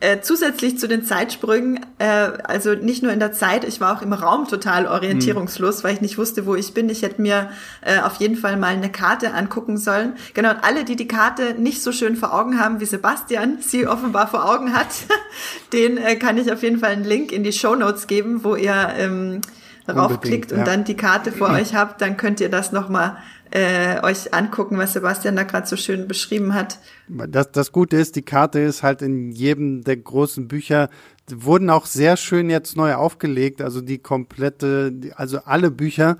äh, 0.00 0.20
zusätzlich 0.20 0.78
zu 0.78 0.86
den 0.86 1.02
Zeitsprüngen, 1.02 1.80
äh, 1.98 2.04
also 2.44 2.74
nicht 2.74 3.02
nur 3.02 3.10
in 3.10 3.20
der 3.20 3.32
Zeit, 3.32 3.64
ich 3.64 3.80
war 3.80 3.96
auch 3.96 4.02
im 4.02 4.12
Raum 4.12 4.46
total 4.46 4.86
orientierungslos, 4.86 5.78
mhm. 5.78 5.84
weil 5.84 5.94
ich 5.94 6.00
nicht 6.02 6.18
wusste, 6.18 6.44
wo 6.44 6.54
ich 6.54 6.74
bin. 6.74 6.90
Ich 6.90 7.00
hätte 7.00 7.22
mir 7.22 7.48
äh, 7.80 8.00
auf 8.00 8.16
jeden 8.16 8.36
Fall 8.36 8.58
mal 8.58 8.74
eine 8.74 8.92
Karte 8.92 9.32
angucken 9.32 9.78
sollen. 9.78 10.14
Genau, 10.34 10.50
und 10.50 10.62
alle, 10.62 10.84
die 10.84 10.96
die 10.96 11.08
Karte 11.08 11.54
nicht 11.54 11.82
so 11.82 11.90
schön 11.90 12.16
vor 12.16 12.34
Augen 12.34 12.60
haben, 12.60 12.80
wie 12.80 12.84
Sebastian 12.84 13.58
sie 13.60 13.86
offenbar 13.86 14.28
vor 14.28 14.44
Augen 14.44 14.74
hat, 14.74 14.88
den 15.72 15.96
äh, 15.96 16.16
kann 16.16 16.36
ich 16.36 16.52
auf 16.52 16.62
jeden 16.62 16.80
Fall 16.80 16.90
einen 16.90 17.04
Link 17.04 17.32
in 17.32 17.42
die 17.42 17.52
Show 17.52 17.74
Notes 17.74 18.06
geben, 18.06 18.44
wo 18.44 18.56
ihr 18.56 18.92
ähm, 18.98 19.40
raufklickt 19.88 20.52
und 20.52 20.58
ja. 20.58 20.64
dann 20.64 20.84
die 20.84 20.96
Karte 20.96 21.32
vor 21.32 21.50
euch 21.50 21.74
habt, 21.74 22.00
dann 22.00 22.16
könnt 22.16 22.40
ihr 22.40 22.48
das 22.48 22.72
nochmal 22.72 23.16
äh, 23.50 24.02
euch 24.02 24.34
angucken, 24.34 24.78
was 24.78 24.94
Sebastian 24.94 25.36
da 25.36 25.44
gerade 25.44 25.66
so 25.66 25.76
schön 25.76 26.08
beschrieben 26.08 26.54
hat. 26.54 26.78
Das, 27.08 27.52
das 27.52 27.72
Gute 27.72 27.96
ist, 27.96 28.16
die 28.16 28.22
Karte 28.22 28.60
ist 28.60 28.82
halt 28.82 29.02
in 29.02 29.30
jedem 29.30 29.84
der 29.84 29.96
großen 29.96 30.48
Bücher, 30.48 30.88
wurden 31.30 31.70
auch 31.70 31.86
sehr 31.86 32.16
schön 32.16 32.50
jetzt 32.50 32.76
neu 32.76 32.94
aufgelegt, 32.94 33.62
also 33.62 33.80
die 33.80 33.98
komplette, 33.98 34.92
also 35.16 35.38
alle 35.44 35.70
Bücher 35.70 36.18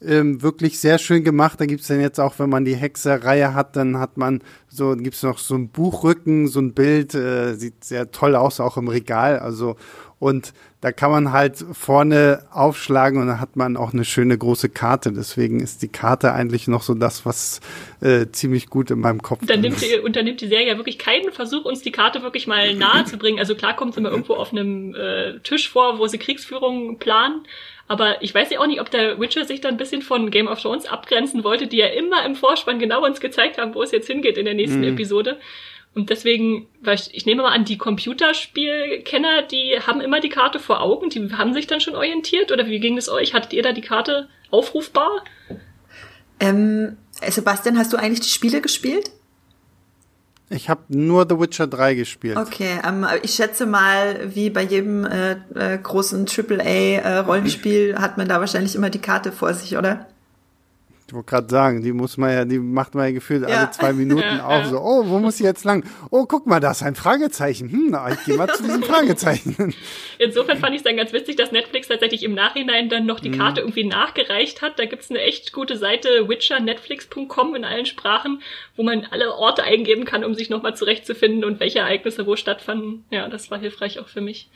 ähm, 0.00 0.42
wirklich 0.42 0.78
sehr 0.78 0.98
schön 0.98 1.24
gemacht. 1.24 1.60
Da 1.60 1.66
gibt's 1.66 1.88
dann 1.88 2.00
jetzt 2.00 2.20
auch, 2.20 2.38
wenn 2.38 2.50
man 2.50 2.64
die 2.64 2.76
Hexerreihe 2.76 3.54
hat, 3.54 3.76
dann 3.76 3.98
hat 3.98 4.16
man 4.16 4.42
so, 4.68 4.94
gibt's 4.94 5.22
noch 5.22 5.38
so 5.38 5.54
ein 5.54 5.68
Buchrücken, 5.68 6.48
so 6.48 6.60
ein 6.60 6.74
Bild, 6.74 7.14
äh, 7.14 7.54
sieht 7.54 7.84
sehr 7.84 8.10
toll 8.10 8.36
aus, 8.36 8.60
auch 8.60 8.76
im 8.76 8.88
Regal. 8.88 9.38
Also 9.38 9.76
und 10.18 10.52
da 10.86 10.92
kann 10.92 11.10
man 11.10 11.32
halt 11.32 11.56
vorne 11.72 12.44
aufschlagen 12.52 13.20
und 13.20 13.26
dann 13.26 13.40
hat 13.40 13.56
man 13.56 13.76
auch 13.76 13.92
eine 13.92 14.04
schöne 14.04 14.38
große 14.38 14.68
Karte. 14.68 15.10
Deswegen 15.10 15.58
ist 15.58 15.82
die 15.82 15.88
Karte 15.88 16.32
eigentlich 16.32 16.68
noch 16.68 16.82
so 16.82 16.94
das, 16.94 17.26
was 17.26 17.60
äh, 18.00 18.26
ziemlich 18.30 18.70
gut 18.70 18.92
in 18.92 19.00
meinem 19.00 19.20
Kopf 19.20 19.44
dann 19.44 19.62
nimmt 19.62 19.80
die, 19.80 19.98
Unternimmt 19.98 20.40
die 20.40 20.46
Serie 20.46 20.68
ja 20.68 20.76
wirklich 20.76 21.00
keinen 21.00 21.32
Versuch, 21.32 21.64
uns 21.64 21.82
die 21.82 21.90
Karte 21.90 22.22
wirklich 22.22 22.46
mal 22.46 22.72
nahe 22.76 23.04
zu 23.04 23.18
bringen. 23.18 23.40
Also 23.40 23.56
klar 23.56 23.74
kommt 23.74 23.94
es 23.94 23.96
immer 23.96 24.12
irgendwo 24.12 24.34
auf 24.34 24.52
einem 24.52 24.94
äh, 24.94 25.40
Tisch 25.40 25.68
vor, 25.68 25.98
wo 25.98 26.06
sie 26.06 26.18
Kriegsführung 26.18 27.00
planen. 27.00 27.42
Aber 27.88 28.22
ich 28.22 28.32
weiß 28.32 28.50
ja 28.50 28.60
auch 28.60 28.68
nicht, 28.68 28.80
ob 28.80 28.88
der 28.88 29.18
Witcher 29.18 29.44
sich 29.44 29.60
da 29.60 29.68
ein 29.68 29.78
bisschen 29.78 30.02
von 30.02 30.30
Game 30.30 30.46
of 30.46 30.62
Thrones 30.62 30.86
abgrenzen 30.86 31.42
wollte, 31.42 31.66
die 31.66 31.78
ja 31.78 31.86
immer 31.86 32.24
im 32.24 32.36
Vorspann 32.36 32.78
genau 32.78 33.04
uns 33.04 33.18
gezeigt 33.18 33.58
haben, 33.58 33.74
wo 33.74 33.82
es 33.82 33.90
jetzt 33.90 34.06
hingeht 34.06 34.38
in 34.38 34.44
der 34.44 34.54
nächsten 34.54 34.82
mhm. 34.82 34.94
Episode. 34.94 35.40
Und 35.96 36.10
deswegen, 36.10 36.68
weil 36.82 36.96
ich, 36.96 37.14
ich 37.14 37.24
nehme 37.24 37.42
mal 37.42 37.52
an, 37.52 37.64
die 37.64 37.78
Computerspielkenner, 37.78 39.44
die 39.50 39.78
haben 39.86 40.02
immer 40.02 40.20
die 40.20 40.28
Karte 40.28 40.60
vor 40.60 40.82
Augen, 40.82 41.08
die 41.08 41.32
haben 41.32 41.54
sich 41.54 41.66
dann 41.66 41.80
schon 41.80 41.96
orientiert 41.96 42.52
oder 42.52 42.66
wie 42.66 42.80
ging 42.80 42.98
es 42.98 43.08
euch? 43.08 43.32
Hattet 43.32 43.54
ihr 43.54 43.62
da 43.62 43.72
die 43.72 43.80
Karte 43.80 44.28
aufrufbar? 44.50 45.24
Ähm, 46.38 46.98
Sebastian, 47.26 47.78
hast 47.78 47.94
du 47.94 47.96
eigentlich 47.96 48.20
die 48.20 48.28
Spiele 48.28 48.60
gespielt? 48.60 49.10
Ich 50.50 50.68
habe 50.68 50.82
nur 50.88 51.26
The 51.26 51.40
Witcher 51.40 51.66
3 51.66 51.94
gespielt. 51.94 52.36
Okay, 52.36 52.78
ähm, 52.86 53.06
ich 53.22 53.32
schätze 53.32 53.64
mal, 53.64 54.34
wie 54.34 54.50
bei 54.50 54.64
jedem 54.64 55.06
äh, 55.06 55.32
äh, 55.54 55.78
großen 55.82 56.26
AAA-Rollenspiel 56.28 57.94
äh, 57.96 58.00
hat 58.00 58.18
man 58.18 58.28
da 58.28 58.38
wahrscheinlich 58.38 58.74
immer 58.74 58.90
die 58.90 59.00
Karte 59.00 59.32
vor 59.32 59.54
sich, 59.54 59.78
oder? 59.78 60.06
Ich 61.08 61.14
wollte 61.14 61.30
gerade 61.30 61.48
sagen, 61.48 61.82
die 61.82 61.92
muss 61.92 62.16
man 62.16 62.32
ja, 62.32 62.44
die 62.44 62.58
macht 62.58 62.96
man 62.96 63.06
ja 63.06 63.12
gefühlt 63.12 63.48
ja. 63.48 63.58
alle 63.58 63.70
zwei 63.70 63.92
Minuten. 63.92 64.22
Ja. 64.22 64.64
So, 64.64 64.80
oh, 64.80 65.06
wo 65.06 65.20
muss 65.20 65.38
ich 65.38 65.44
jetzt 65.44 65.64
lang? 65.64 65.84
Oh, 66.10 66.26
guck 66.26 66.48
mal, 66.48 66.58
da 66.58 66.72
ist 66.72 66.82
ein 66.82 66.96
Fragezeichen. 66.96 67.70
Hm, 67.70 67.88
na, 67.90 68.10
ich 68.10 68.24
gehe 68.24 68.34
mal 68.36 68.48
zu 68.48 68.64
diesem 68.64 68.82
Fragezeichen. 68.82 69.72
Insofern 70.18 70.58
fand 70.58 70.72
ich 70.72 70.78
es 70.78 70.82
dann 70.82 70.96
ganz 70.96 71.12
witzig, 71.12 71.36
dass 71.36 71.52
Netflix 71.52 71.86
tatsächlich 71.86 72.24
im 72.24 72.34
Nachhinein 72.34 72.88
dann 72.88 73.06
noch 73.06 73.20
die 73.20 73.28
mhm. 73.28 73.38
Karte 73.38 73.60
irgendwie 73.60 73.84
nachgereicht 73.84 74.62
hat. 74.62 74.80
Da 74.80 74.86
gibt's 74.86 75.08
eine 75.08 75.20
echt 75.20 75.52
gute 75.52 75.76
Seite, 75.76 76.28
witchernetflix.com 76.28 77.54
in 77.54 77.64
allen 77.64 77.86
Sprachen, 77.86 78.42
wo 78.74 78.82
man 78.82 79.06
alle 79.08 79.32
Orte 79.32 79.62
eingeben 79.62 80.06
kann, 80.06 80.24
um 80.24 80.34
sich 80.34 80.50
nochmal 80.50 80.74
zurechtzufinden 80.74 81.44
und 81.44 81.60
welche 81.60 81.78
Ereignisse 81.78 82.26
wo 82.26 82.34
stattfanden. 82.34 83.04
Ja, 83.10 83.28
das 83.28 83.48
war 83.52 83.60
hilfreich 83.60 84.00
auch 84.00 84.08
für 84.08 84.20
mich. 84.20 84.48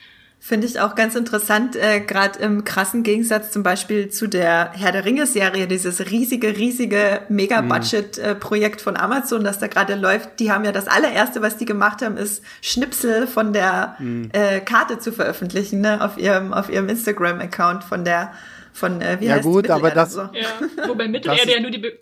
Finde 0.42 0.66
ich 0.66 0.80
auch 0.80 0.94
ganz 0.94 1.16
interessant, 1.16 1.76
äh, 1.76 2.00
gerade 2.00 2.38
im 2.38 2.64
krassen 2.64 3.02
Gegensatz 3.02 3.50
zum 3.50 3.62
Beispiel 3.62 4.08
zu 4.08 4.26
der 4.26 4.72
Herr 4.72 4.90
der 4.90 5.04
Ringe-Serie, 5.04 5.66
dieses 5.68 6.10
riesige, 6.10 6.56
riesige 6.56 7.20
Mega-Budget-Projekt 7.28 8.80
von 8.80 8.96
Amazon, 8.96 9.44
das 9.44 9.58
da 9.58 9.66
gerade 9.66 9.96
läuft. 9.96 10.40
Die 10.40 10.50
haben 10.50 10.64
ja 10.64 10.72
das 10.72 10.88
allererste, 10.88 11.42
was 11.42 11.58
die 11.58 11.66
gemacht 11.66 12.00
haben, 12.00 12.16
ist 12.16 12.42
Schnipsel 12.62 13.26
von 13.26 13.52
der 13.52 13.96
mhm. 13.98 14.30
äh, 14.32 14.60
Karte 14.60 14.98
zu 14.98 15.12
veröffentlichen, 15.12 15.82
ne, 15.82 16.02
auf 16.02 16.16
ihrem, 16.16 16.54
auf 16.54 16.70
ihrem 16.70 16.88
Instagram-Account 16.88 17.84
von 17.84 18.06
der, 18.06 18.32
von, 18.72 19.02
äh, 19.02 19.18
wie 19.20 19.26
ja, 19.26 19.34
heißt 19.34 19.44
gut, 19.44 19.68
aber 19.68 19.90
das, 19.90 20.14
so? 20.14 20.22
ja, 20.32 20.88
wobei 20.88 21.06
Mittelerde 21.08 21.52
ja 21.52 21.60
nur 21.60 21.70
die, 21.70 21.78
Be 21.78 21.98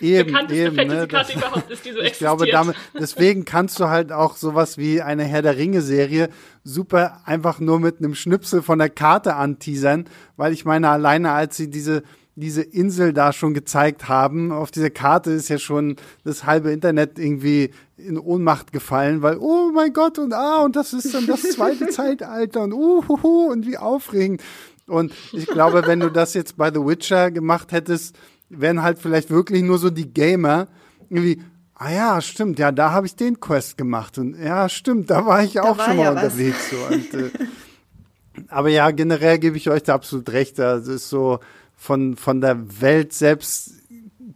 Eben, 0.00 0.32
bekannteste 0.32 0.64
eben, 0.64 0.76
ne, 0.76 1.04
überhaupt 1.04 1.70
ist, 1.70 1.84
die 1.84 1.90
so 1.90 1.98
ich 1.98 2.06
existiert. 2.06 2.18
glaube, 2.18 2.46
damit, 2.46 2.76
deswegen 2.98 3.44
kannst 3.44 3.80
du 3.80 3.88
halt 3.88 4.12
auch 4.12 4.36
sowas 4.36 4.78
wie 4.78 5.02
eine 5.02 5.24
Herr 5.24 5.42
der 5.42 5.56
Ringe-Serie 5.56 6.28
super 6.62 7.20
einfach 7.24 7.60
nur 7.60 7.80
mit 7.80 7.98
einem 7.98 8.14
Schnipsel 8.14 8.62
von 8.62 8.78
der 8.78 8.90
Karte 8.90 9.34
anteasern, 9.36 10.06
weil 10.36 10.52
ich 10.52 10.64
meine, 10.64 10.88
alleine 10.88 11.32
als 11.32 11.56
sie 11.56 11.70
diese 11.70 12.02
diese 12.36 12.62
Insel 12.62 13.12
da 13.12 13.32
schon 13.32 13.54
gezeigt 13.54 14.08
haben. 14.08 14.50
Auf 14.50 14.70
dieser 14.70 14.90
Karte 14.90 15.30
ist 15.30 15.48
ja 15.48 15.58
schon 15.58 15.96
das 16.24 16.44
halbe 16.44 16.72
Internet 16.72 17.18
irgendwie 17.18 17.70
in 17.96 18.18
Ohnmacht 18.18 18.72
gefallen, 18.72 19.22
weil, 19.22 19.38
oh 19.38 19.70
mein 19.72 19.92
Gott, 19.92 20.18
und 20.18 20.32
ah, 20.32 20.64
und 20.64 20.74
das 20.74 20.92
ist 20.92 21.14
dann 21.14 21.26
das 21.26 21.42
zweite 21.42 21.86
Zeitalter 21.90 22.62
und 22.62 22.72
uhuhu, 22.72 23.52
und 23.52 23.66
wie 23.66 23.78
aufregend. 23.78 24.42
Und 24.86 25.12
ich 25.32 25.46
glaube, 25.46 25.86
wenn 25.86 26.00
du 26.00 26.10
das 26.10 26.34
jetzt 26.34 26.56
bei 26.56 26.70
The 26.70 26.84
Witcher 26.84 27.30
gemacht 27.30 27.72
hättest, 27.72 28.16
wären 28.60 28.82
halt 28.82 28.98
vielleicht 28.98 29.30
wirklich 29.30 29.62
nur 29.62 29.78
so 29.78 29.90
die 29.90 30.12
Gamer 30.12 30.68
irgendwie, 31.10 31.42
ah 31.74 31.90
ja, 31.90 32.20
stimmt, 32.20 32.58
ja, 32.58 32.72
da 32.72 32.92
habe 32.92 33.06
ich 33.06 33.16
den 33.16 33.40
Quest 33.40 33.76
gemacht 33.76 34.18
und 34.18 34.38
ja, 34.38 34.68
stimmt, 34.68 35.10
da 35.10 35.26
war 35.26 35.42
ich 35.42 35.54
da 35.54 35.62
auch 35.62 35.78
war 35.78 35.86
schon 35.86 35.96
mal 35.96 36.04
ja 36.04 36.10
unterwegs. 36.10 36.70
So. 36.70 36.76
Und, 36.94 37.14
äh, 37.14 37.30
aber 38.48 38.68
ja, 38.68 38.90
generell 38.90 39.38
gebe 39.38 39.56
ich 39.56 39.70
euch 39.70 39.82
da 39.82 39.94
absolut 39.94 40.30
recht. 40.30 40.58
Das 40.58 40.86
ist 40.88 41.08
so 41.08 41.40
von, 41.76 42.16
von 42.16 42.40
der 42.40 42.80
Welt 42.80 43.12
selbst 43.12 43.72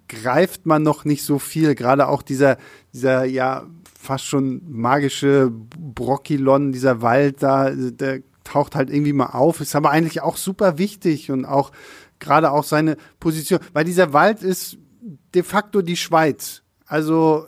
greift 0.09 0.67
man 0.67 0.83
noch 0.83 1.05
nicht 1.05 1.23
so 1.23 1.39
viel. 1.39 1.75
Gerade 1.75 2.09
auch 2.09 2.23
dieser, 2.23 2.59
dieser, 2.93 3.25
ja, 3.25 3.67
fast 4.01 4.25
schon 4.25 4.63
magische 4.69 5.51
Brockilon, 5.51 6.73
dieser 6.73 7.03
Wald 7.03 7.43
da, 7.43 7.71
der 7.71 8.21
taucht 8.45 8.75
halt 8.75 8.91
irgendwie 8.91 9.13
mal 9.13 9.27
auf, 9.27 9.61
ist 9.61 9.77
aber 9.77 9.91
eigentlich 9.91 10.23
auch 10.23 10.37
super 10.37 10.79
wichtig 10.79 11.31
und 11.31 11.45
auch 11.45 11.71
gerade 12.19 12.51
auch 12.51 12.65
seine 12.65 12.97
Position, 13.21 13.61
weil 13.73 13.85
dieser 13.85 14.13
Wald 14.13 14.43
ist 14.43 14.79
de 15.35 15.43
facto 15.43 15.83
die 15.83 15.97
Schweiz. 15.97 16.63
Also 16.87 17.47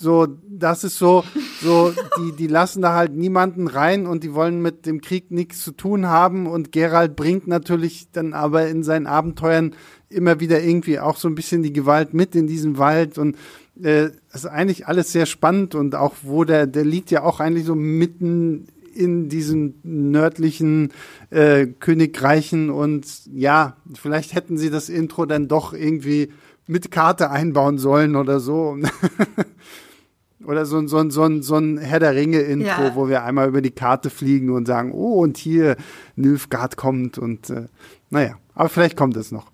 so, 0.00 0.28
das 0.48 0.84
ist 0.84 0.98
so, 0.98 1.24
so 1.60 1.92
die, 2.18 2.32
die 2.32 2.46
lassen 2.46 2.82
da 2.82 2.94
halt 2.94 3.14
niemanden 3.14 3.66
rein 3.66 4.06
und 4.06 4.22
die 4.22 4.32
wollen 4.32 4.62
mit 4.62 4.86
dem 4.86 5.00
Krieg 5.00 5.30
nichts 5.30 5.62
zu 5.62 5.72
tun 5.72 6.06
haben 6.06 6.46
und 6.46 6.70
Gerald 6.70 7.16
bringt 7.16 7.48
natürlich 7.48 8.08
dann 8.12 8.32
aber 8.32 8.68
in 8.68 8.84
seinen 8.84 9.06
Abenteuern 9.06 9.74
immer 10.08 10.40
wieder 10.40 10.62
irgendwie 10.62 11.00
auch 11.00 11.16
so 11.16 11.28
ein 11.28 11.34
bisschen 11.34 11.62
die 11.62 11.72
Gewalt 11.72 12.14
mit 12.14 12.36
in 12.36 12.46
diesen 12.46 12.78
Wald 12.78 13.18
und 13.18 13.36
äh, 13.82 14.10
ist 14.32 14.46
eigentlich 14.46 14.86
alles 14.86 15.12
sehr 15.12 15.26
spannend 15.26 15.74
und 15.74 15.94
auch 15.94 16.14
wo 16.22 16.44
der, 16.44 16.66
der 16.66 16.84
liegt 16.84 17.10
ja 17.10 17.24
auch 17.24 17.40
eigentlich 17.40 17.64
so 17.64 17.74
mitten 17.74 18.68
in 18.98 19.28
diesen 19.28 19.80
nördlichen 19.84 20.92
äh, 21.30 21.66
Königreichen 21.66 22.70
und 22.70 23.06
ja, 23.32 23.76
vielleicht 23.94 24.34
hätten 24.34 24.58
sie 24.58 24.70
das 24.70 24.88
Intro 24.88 25.24
dann 25.24 25.48
doch 25.48 25.72
irgendwie 25.72 26.32
mit 26.66 26.90
Karte 26.90 27.30
einbauen 27.30 27.78
sollen 27.78 28.16
oder 28.16 28.40
so. 28.40 28.76
oder 30.44 30.66
so, 30.66 30.86
so, 30.86 31.08
so, 31.10 31.40
so 31.40 31.56
ein 31.56 31.78
Herr 31.78 32.00
der 32.00 32.14
Ringe-Intro, 32.14 32.66
ja. 32.66 32.94
wo 32.94 33.08
wir 33.08 33.24
einmal 33.24 33.48
über 33.48 33.62
die 33.62 33.70
Karte 33.70 34.10
fliegen 34.10 34.50
und 34.50 34.66
sagen, 34.66 34.92
oh, 34.92 35.22
und 35.22 35.36
hier 35.36 35.76
Nilfgaard 36.16 36.76
kommt 36.76 37.18
und 37.18 37.50
äh, 37.50 37.66
naja, 38.10 38.36
aber 38.54 38.68
vielleicht 38.68 38.96
kommt 38.96 39.16
es 39.16 39.30
noch. 39.30 39.46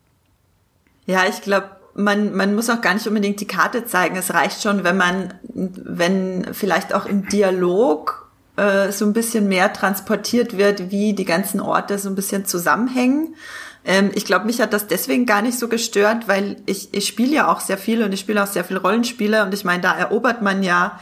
Ja, 1.07 1.25
ich 1.29 1.43
glaube, 1.43 1.71
man, 1.95 2.35
man 2.35 2.55
muss 2.55 2.71
auch 2.71 2.81
gar 2.81 2.95
nicht 2.95 3.07
unbedingt 3.07 3.41
die 3.41 3.47
Karte 3.47 3.85
zeigen. 3.85 4.17
Es 4.17 4.33
reicht 4.35 4.63
schon, 4.63 4.85
wenn 4.85 4.97
man, 4.97 5.35
wenn 5.45 6.53
vielleicht 6.53 6.95
auch 6.95 7.07
im 7.07 7.29
Dialog 7.29 8.24
äh, 8.57 8.93
so 8.93 9.05
ein 9.05 9.13
bisschen 9.13 9.49
mehr 9.49 9.73
transportiert 9.73 10.57
wird, 10.57 10.91
wie 10.91 11.13
die 11.13 11.25
ganzen 11.25 11.61
Orte 11.61 11.99
so 11.99 12.09
ein 12.09 12.15
bisschen 12.15 12.47
zusammenhängen. 12.47 13.35
Ähm, 13.85 14.11
ich 14.15 14.25
glaube, 14.25 14.47
mich 14.47 14.61
hat 14.61 14.73
das 14.73 14.87
deswegen 14.87 15.27
gar 15.27 15.43
nicht 15.43 15.59
so 15.59 15.69
gestört, 15.69 16.29
weil 16.29 16.57
ich, 16.67 16.93
ich 16.93 17.07
spiele 17.07 17.35
ja 17.35 17.49
auch 17.49 17.61
sehr 17.61 17.79
viel 17.79 18.03
und 18.03 18.13
ich 18.13 18.21
spiele 18.21 18.43
auch 18.43 18.47
sehr 18.47 18.65
viel 18.65 18.77
Rollenspiele 18.77 19.43
und 19.45 19.53
ich 19.53 19.65
meine, 19.65 19.83
da 19.83 19.95
erobert 19.97 20.41
man 20.41 20.63
ja 20.63 20.99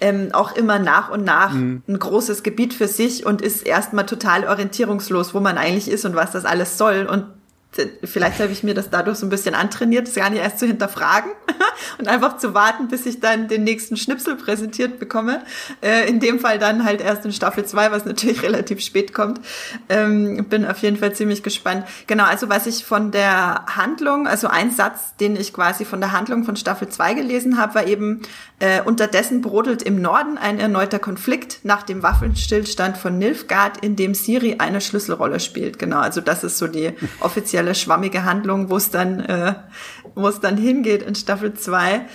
ähm, 0.00 0.30
auch 0.32 0.56
immer 0.56 0.78
nach 0.78 1.10
und 1.10 1.24
nach 1.24 1.52
mhm. 1.52 1.82
ein 1.88 1.98
großes 1.98 2.42
Gebiet 2.42 2.72
für 2.72 2.88
sich 2.88 3.26
und 3.26 3.42
ist 3.42 3.66
erstmal 3.66 4.06
total 4.06 4.46
orientierungslos, 4.46 5.34
wo 5.34 5.40
man 5.40 5.58
eigentlich 5.58 5.90
ist 5.90 6.04
und 6.04 6.14
was 6.14 6.32
das 6.32 6.44
alles 6.44 6.78
soll. 6.78 7.06
Und 7.10 7.26
vielleicht 8.02 8.40
habe 8.40 8.50
ich 8.50 8.64
mir 8.64 8.74
das 8.74 8.90
dadurch 8.90 9.18
so 9.18 9.26
ein 9.26 9.30
bisschen 9.30 9.54
antrainiert, 9.54 10.08
das 10.08 10.16
gar 10.16 10.28
nicht 10.28 10.42
erst 10.42 10.58
zu 10.58 10.66
hinterfragen 10.66 11.30
und 11.98 12.08
einfach 12.08 12.38
zu 12.38 12.52
warten, 12.52 12.88
bis 12.88 13.06
ich 13.06 13.20
dann 13.20 13.46
den 13.46 13.62
nächsten 13.62 13.96
Schnipsel 13.96 14.34
präsentiert 14.34 14.98
bekomme. 14.98 15.42
Äh, 15.80 16.08
in 16.08 16.18
dem 16.18 16.40
Fall 16.40 16.58
dann 16.58 16.84
halt 16.84 17.00
erst 17.00 17.24
in 17.24 17.32
Staffel 17.32 17.64
2, 17.64 17.92
was 17.92 18.04
natürlich 18.04 18.42
relativ 18.44 18.80
spät 18.80 19.14
kommt. 19.14 19.40
Ähm, 19.88 20.46
bin 20.48 20.66
auf 20.66 20.78
jeden 20.78 20.96
Fall 20.96 21.14
ziemlich 21.14 21.42
gespannt. 21.42 21.86
Genau, 22.08 22.24
also 22.24 22.48
was 22.48 22.66
ich 22.66 22.84
von 22.84 23.12
der 23.12 23.64
Handlung, 23.76 24.26
also 24.26 24.48
ein 24.48 24.72
Satz, 24.72 25.14
den 25.20 25.36
ich 25.36 25.52
quasi 25.52 25.84
von 25.84 26.00
der 26.00 26.12
Handlung 26.12 26.44
von 26.44 26.56
Staffel 26.56 26.88
2 26.88 27.14
gelesen 27.14 27.56
habe, 27.56 27.76
war 27.76 27.86
eben, 27.86 28.22
äh, 28.58 28.82
unterdessen 28.82 29.40
brodelt 29.40 29.82
im 29.82 30.02
Norden 30.02 30.36
ein 30.36 30.58
erneuter 30.58 30.98
Konflikt 30.98 31.60
nach 31.62 31.82
dem 31.82 32.02
Waffenstillstand 32.02 32.98
von 32.98 33.16
Nilfgaard, 33.16 33.82
in 33.82 33.96
dem 33.96 34.12
Siri 34.14 34.56
eine 34.58 34.80
Schlüsselrolle 34.80 35.40
spielt. 35.40 35.78
Genau, 35.78 35.98
also 35.98 36.20
das 36.20 36.44
ist 36.44 36.58
so 36.58 36.66
die 36.66 36.92
offizielle 37.20 37.59
spezielle 37.60 37.74
schwammige 37.74 38.24
Handlung, 38.24 38.70
wo 38.70 38.76
es 38.76 38.90
dann, 38.90 39.20
äh, 39.20 39.54
wo 40.14 40.28
es 40.28 40.40
dann 40.40 40.56
hingeht 40.56 41.02
in 41.02 41.14
Staffel 41.14 41.54
2. 41.54 42.06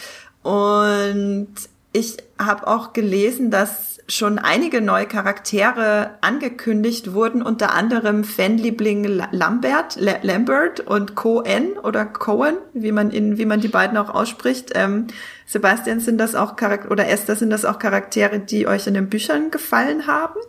Und 0.41 1.53
ich 1.93 2.17
habe 2.39 2.67
auch 2.67 2.93
gelesen, 2.93 3.51
dass 3.51 3.99
schon 4.07 4.37
einige 4.37 4.81
neue 4.81 5.07
Charaktere 5.07 6.11
angekündigt 6.21 7.13
wurden, 7.13 7.41
unter 7.41 7.73
anderem 7.73 8.23
Fanliebling 8.23 9.03
Lambert, 9.31 9.97
Lambert 9.99 10.79
und 10.79 11.15
Cohen 11.15 11.77
oder 11.81 12.05
Cohen, 12.05 12.57
wie 12.73 12.91
man 12.91 13.09
in, 13.09 13.37
wie 13.37 13.45
man 13.45 13.61
die 13.61 13.67
beiden 13.67 13.97
auch 13.97 14.09
ausspricht. 14.09 14.71
Ähm, 14.75 15.07
Sebastian, 15.47 15.99
sind 15.99 16.19
das 16.19 16.35
auch 16.35 16.55
Charaktere, 16.55 16.91
oder 16.91 17.07
Esther, 17.07 17.35
sind 17.35 17.49
das 17.49 17.65
auch 17.65 17.79
Charaktere, 17.79 18.39
die 18.39 18.67
euch 18.67 18.85
in 18.85 18.93
den 18.93 19.09
Büchern 19.09 19.49
gefallen 19.49 20.05
haben? 20.05 20.39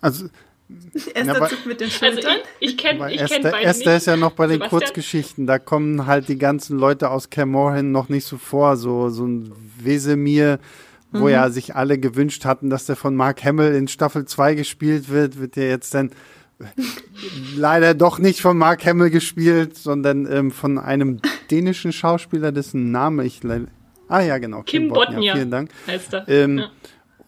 Also 0.00 0.28
Esther 1.14 1.24
ja, 1.24 1.48
zuckt 1.48 1.66
mit 1.66 1.80
den 1.80 1.90
Schultern. 1.90 2.16
Also 2.16 2.28
ich, 2.60 2.70
ich 2.70 2.76
kenne 2.76 3.12
ich 3.12 3.24
kenn 3.24 3.42
beide 3.42 3.64
Esther 3.64 3.92
nicht. 3.92 3.96
ist 3.98 4.06
ja 4.06 4.16
noch 4.16 4.32
bei 4.32 4.46
den 4.46 4.54
Sebastian? 4.54 4.80
Kurzgeschichten. 4.80 5.46
Da 5.46 5.58
kommen 5.58 6.06
halt 6.06 6.28
die 6.28 6.38
ganzen 6.38 6.78
Leute 6.78 7.10
aus 7.10 7.30
Camorran 7.30 7.90
noch 7.90 8.08
nicht 8.08 8.26
so 8.26 8.36
vor. 8.36 8.76
So, 8.76 9.08
so 9.08 9.26
ein 9.26 9.52
Wesemir, 9.78 10.58
wo 11.10 11.24
mhm. 11.24 11.30
ja 11.30 11.50
sich 11.50 11.74
alle 11.74 11.98
gewünscht 11.98 12.44
hatten, 12.44 12.68
dass 12.68 12.84
der 12.84 12.96
von 12.96 13.16
Mark 13.16 13.44
Hamill 13.44 13.74
in 13.74 13.88
Staffel 13.88 14.26
2 14.26 14.54
gespielt 14.54 15.08
wird, 15.08 15.38
wird 15.38 15.56
der 15.56 15.68
jetzt 15.68 15.94
dann 15.94 16.10
leider 17.56 17.94
doch 17.94 18.18
nicht 18.18 18.40
von 18.40 18.58
Mark 18.58 18.84
Hamill 18.84 19.10
gespielt, 19.10 19.76
sondern 19.76 20.30
ähm, 20.30 20.50
von 20.50 20.78
einem 20.78 21.20
dänischen 21.50 21.92
Schauspieler, 21.92 22.52
dessen 22.52 22.90
Name 22.90 23.24
ich 23.24 23.42
leider. 23.42 23.68
Ah 24.08 24.20
ja, 24.20 24.38
genau. 24.38 24.62
Kim, 24.62 24.84
Kim 24.84 24.88
Botnia, 24.88 25.16
Botnia. 25.16 25.34
Vielen 25.34 25.50
Dank. 25.50 25.70
Heißt 25.86 26.14
er. 26.14 26.28
Ähm, 26.28 26.58
ja. 26.58 26.70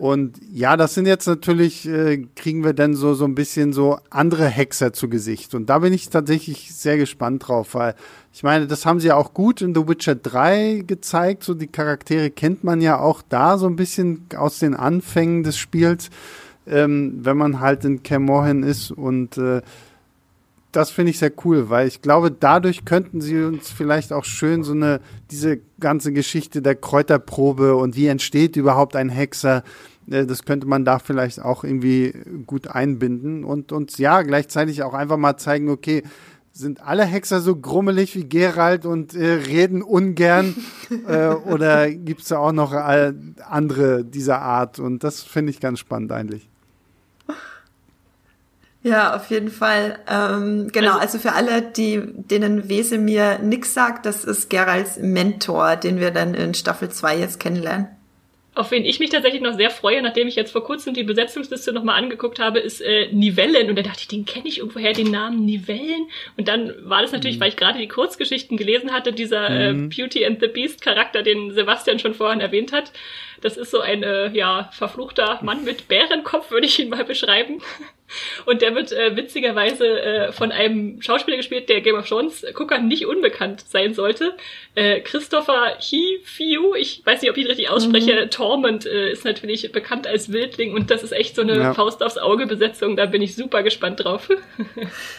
Und 0.01 0.41
ja, 0.51 0.79
das 0.79 0.95
sind 0.95 1.05
jetzt 1.05 1.27
natürlich, 1.27 1.87
äh, 1.87 2.25
kriegen 2.35 2.65
wir 2.65 2.73
dann 2.73 2.95
so, 2.95 3.13
so 3.13 3.27
ein 3.27 3.35
bisschen 3.35 3.75
so 3.75 3.99
andere 4.09 4.47
Hexer 4.47 4.95
zu 4.95 5.11
Gesicht. 5.11 5.55
Und 5.55 5.69
da 5.69 5.81
bin 5.81 5.93
ich 5.93 6.09
tatsächlich 6.09 6.75
sehr 6.75 6.97
gespannt 6.97 7.47
drauf, 7.47 7.75
weil 7.75 7.95
ich 8.33 8.43
meine, 8.43 8.67
das 8.67 8.87
haben 8.87 8.99
sie 8.99 9.09
ja 9.09 9.17
auch 9.17 9.35
gut 9.35 9.61
in 9.61 9.75
The 9.75 9.87
Witcher 9.87 10.15
3 10.15 10.85
gezeigt. 10.87 11.45
So 11.45 11.53
die 11.53 11.67
Charaktere 11.67 12.31
kennt 12.31 12.65
man 12.65 12.81
ja 12.81 12.99
auch 12.99 13.21
da 13.29 13.59
so 13.59 13.67
ein 13.67 13.77
bisschen 13.77 14.25
aus 14.35 14.59
den 14.59 14.75
Anfängen 14.75 15.43
des 15.43 15.59
Spiels, 15.59 16.09
ähm, 16.67 17.19
wenn 17.21 17.37
man 17.37 17.61
halt 17.61 17.85
in 17.85 18.03
Camorhan 18.03 18.63
ist. 18.63 18.93
Und 18.93 19.37
äh, 19.37 19.61
das 20.73 20.91
finde 20.91 21.11
ich 21.11 21.19
sehr 21.19 21.33
cool, 21.45 21.69
weil 21.69 21.89
ich 21.89 22.01
glaube, 22.01 22.31
dadurch 22.31 22.85
könnten 22.85 23.21
sie 23.21 23.43
uns 23.43 23.71
vielleicht 23.71 24.13
auch 24.13 24.25
schön 24.25 24.63
so 24.63 24.73
eine, 24.73 25.01
diese 25.31 25.59
ganze 25.79 26.13
Geschichte 26.13 26.63
der 26.63 26.77
Kräuterprobe 26.77 27.75
und 27.77 27.97
wie 27.97 28.07
entsteht 28.07 28.57
überhaupt 28.57 28.97
ein 28.97 29.09
Hexer, 29.09 29.65
das 30.11 30.45
könnte 30.45 30.67
man 30.67 30.85
da 30.85 30.99
vielleicht 30.99 31.41
auch 31.41 31.65
irgendwie 31.65 32.15
gut 32.47 32.69
einbinden 32.69 33.45
und 33.45 33.73
uns 33.73 33.97
ja 33.99 34.23
gleichzeitig 34.23 34.83
auch 34.83 34.95
einfach 34.95 35.17
mal 35.17 35.37
zeigen, 35.37 35.71
okay, 35.71 36.03
sind 36.53 36.83
alle 36.83 37.05
Hexer 37.05 37.41
so 37.41 37.57
grummelig 37.57 38.17
wie 38.17 38.25
Gerald 38.25 38.85
und 38.85 39.15
äh, 39.15 39.35
reden 39.35 39.83
ungern 39.83 40.57
äh, 41.09 41.29
oder 41.29 41.91
gibt 41.91 42.23
es 42.23 42.29
da 42.29 42.39
auch 42.39 42.53
noch 42.53 42.73
äh, 42.73 43.13
andere 43.49 44.05
dieser 44.05 44.43
Art 44.43 44.79
und 44.79 45.05
das 45.05 45.23
finde 45.23 45.51
ich 45.51 45.61
ganz 45.61 45.79
spannend 45.79 46.13
eigentlich. 46.13 46.49
Ja, 48.83 49.15
auf 49.15 49.27
jeden 49.27 49.51
Fall. 49.51 49.99
Ähm, 50.09 50.69
genau, 50.73 50.93
also, 50.93 51.19
also 51.19 51.19
für 51.19 51.35
alle, 51.35 51.61
die 51.61 52.01
denen 52.15 52.69
Wesemir 52.69 53.39
nix 53.39 53.75
sagt, 53.75 54.07
das 54.07 54.25
ist 54.25 54.49
Geralds 54.49 54.99
Mentor, 54.99 55.77
den 55.77 56.01
wir 56.01 56.11
dann 56.11 56.33
in 56.33 56.55
Staffel 56.55 56.89
2 56.89 57.19
jetzt 57.19 57.39
kennenlernen. 57.39 57.89
Auf 58.61 58.73
wen 58.73 58.85
ich 58.85 59.01
mich 59.01 59.09
tatsächlich 59.09 59.41
noch 59.41 59.55
sehr 59.55 59.71
freue, 59.71 60.03
nachdem 60.03 60.29
ich 60.29 60.37
jetzt 60.37 60.53
vor 60.53 60.63
kurzem 60.63 60.93
die 60.93 61.03
Besetzungsliste 61.03 61.73
nochmal 61.73 61.97
angeguckt 61.97 62.39
habe, 62.39 62.59
ist 62.59 62.83
äh, 62.83 63.11
Nivellen. 63.11 63.71
Und 63.71 63.77
da 63.79 63.81
dachte 63.81 64.01
ich, 64.01 64.09
den 64.09 64.27
kenne 64.27 64.49
ich 64.49 64.59
irgendwoher, 64.59 64.93
den 64.93 65.11
Namen 65.11 65.47
Nivellen. 65.47 66.09
Und 66.37 66.47
dann 66.47 66.75
war 66.83 67.01
das 67.01 67.11
natürlich, 67.11 67.39
mhm. 67.39 67.41
weil 67.41 67.49
ich 67.49 67.57
gerade 67.57 67.79
die 67.79 67.89
Kurzgeschichten 67.89 68.59
gelesen 68.59 68.93
hatte, 68.93 69.15
dieser 69.15 69.49
äh, 69.49 69.73
mhm. 69.73 69.89
Beauty 69.89 70.27
and 70.27 70.41
the 70.43 70.49
Beast 70.49 70.83
Charakter, 70.83 71.23
den 71.23 71.53
Sebastian 71.53 71.99
schon 72.01 72.13
vorhin 72.13 72.43
erwähnt 72.43 72.71
hat. 72.71 72.93
Das 73.41 73.57
ist 73.57 73.71
so 73.71 73.81
ein, 73.81 74.03
äh, 74.03 74.31
ja, 74.31 74.71
verfluchter 74.73 75.39
Mann 75.43 75.65
mit 75.65 75.89
Bärenkopf, 75.89 76.51
würde 76.51 76.67
ich 76.67 76.79
ihn 76.79 76.91
mal 76.91 77.05
beschreiben. 77.05 77.63
Und 78.47 78.63
der 78.63 78.75
wird 78.75 78.93
äh, 78.93 79.17
witzigerweise 79.17 79.87
äh, 79.87 80.33
von 80.33 80.53
einem 80.53 81.01
Schauspieler 81.01 81.37
gespielt, 81.37 81.69
der 81.69 81.81
Game 81.81 81.95
of 81.95 82.09
Thrones 82.09 82.45
Guckern 82.55 82.89
nicht 82.89 83.07
unbekannt 83.07 83.65
sein 83.69 83.95
sollte. 83.95 84.37
Äh, 84.75 85.01
Christopher 85.01 85.77
He-Fiu, 85.79 86.75
ich 86.75 87.03
weiß 87.05 87.23
nicht, 87.23 87.31
ob 87.31 87.37
ich 87.37 87.45
ihn 87.45 87.49
richtig 87.49 87.71
ausspreche, 87.71 88.25
mhm. 88.25 88.31
Torment 88.31 88.87
äh, 88.87 89.13
ist 89.13 89.25
natürlich 89.25 89.71
bekannt 89.73 90.07
als 90.07 90.33
Wildling 90.33 90.75
und 90.75 90.91
das 90.91 91.03
ist 91.03 91.13
echt 91.13 91.37
so 91.37 91.43
eine 91.43 91.57
ja. 91.57 91.75
Faust 91.75 92.03
aufs 92.03 92.19
Auge 92.19 92.47
Besetzung, 92.47 92.97
da 92.97 93.07
bin 93.07 93.23
ich 93.23 93.35
super 93.35 93.63
gespannt 93.63 94.05
drauf. 94.05 94.29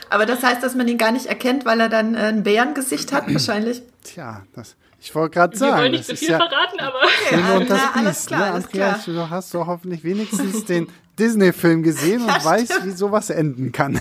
Aber 0.10 0.26
das 0.26 0.44
heißt, 0.44 0.62
dass 0.64 0.76
man 0.76 0.88
ihn 0.88 0.98
gar 0.98 1.12
nicht 1.12 1.28
erkennt, 1.28 1.66
weil 1.66 1.80
er 1.80 1.90
dann 1.90 2.16
äh, 2.16 2.20
ein 2.20 2.44
Bärengesicht 2.44 3.14
hat, 3.14 3.28
wahrscheinlich? 3.34 3.82
Tja, 4.04 4.46
das 4.56 4.76
ich 5.02 5.16
wollte 5.16 5.34
gerade 5.34 5.58
sagen. 5.58 5.72
Wir 5.74 5.80
wollen 5.80 5.92
nicht 5.94 6.06
zu 6.06 6.16
viel 6.16 6.30
ja 6.30 6.38
verraten, 6.38 6.80
aber. 6.80 7.00
Okay, 7.00 7.58
und 7.58 7.68
das 7.70 7.82
na, 7.96 8.02
Biest, 8.02 8.28
klar, 8.28 8.40
ne? 8.40 8.52
Andreas, 8.54 9.06
du 9.06 9.30
hast 9.30 9.54
doch 9.56 9.66
hoffentlich 9.66 10.04
wenigstens 10.04 10.64
den 10.66 10.88
Disney-Film 11.18 11.82
gesehen 11.82 12.24
ja, 12.28 12.36
und 12.36 12.46
weißt, 12.46 12.86
wie 12.86 12.92
sowas 12.92 13.32
enden 13.32 13.72
kann. 13.72 13.96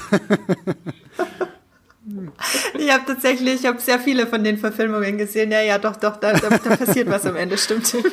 ich 2.79 2.93
habe 2.93 3.05
tatsächlich, 3.07 3.61
ich 3.61 3.67
habe 3.67 3.81
sehr 3.81 3.99
viele 3.99 4.27
von 4.27 4.45
den 4.45 4.59
Verfilmungen 4.59 5.17
gesehen. 5.17 5.51
Ja, 5.51 5.63
ja, 5.63 5.79
doch, 5.79 5.97
doch, 5.97 6.17
da, 6.17 6.35
da, 6.35 6.51
da 6.51 6.77
passiert 6.77 7.09
was 7.09 7.25
am 7.25 7.37
Ende, 7.37 7.57
stimmt. 7.57 7.97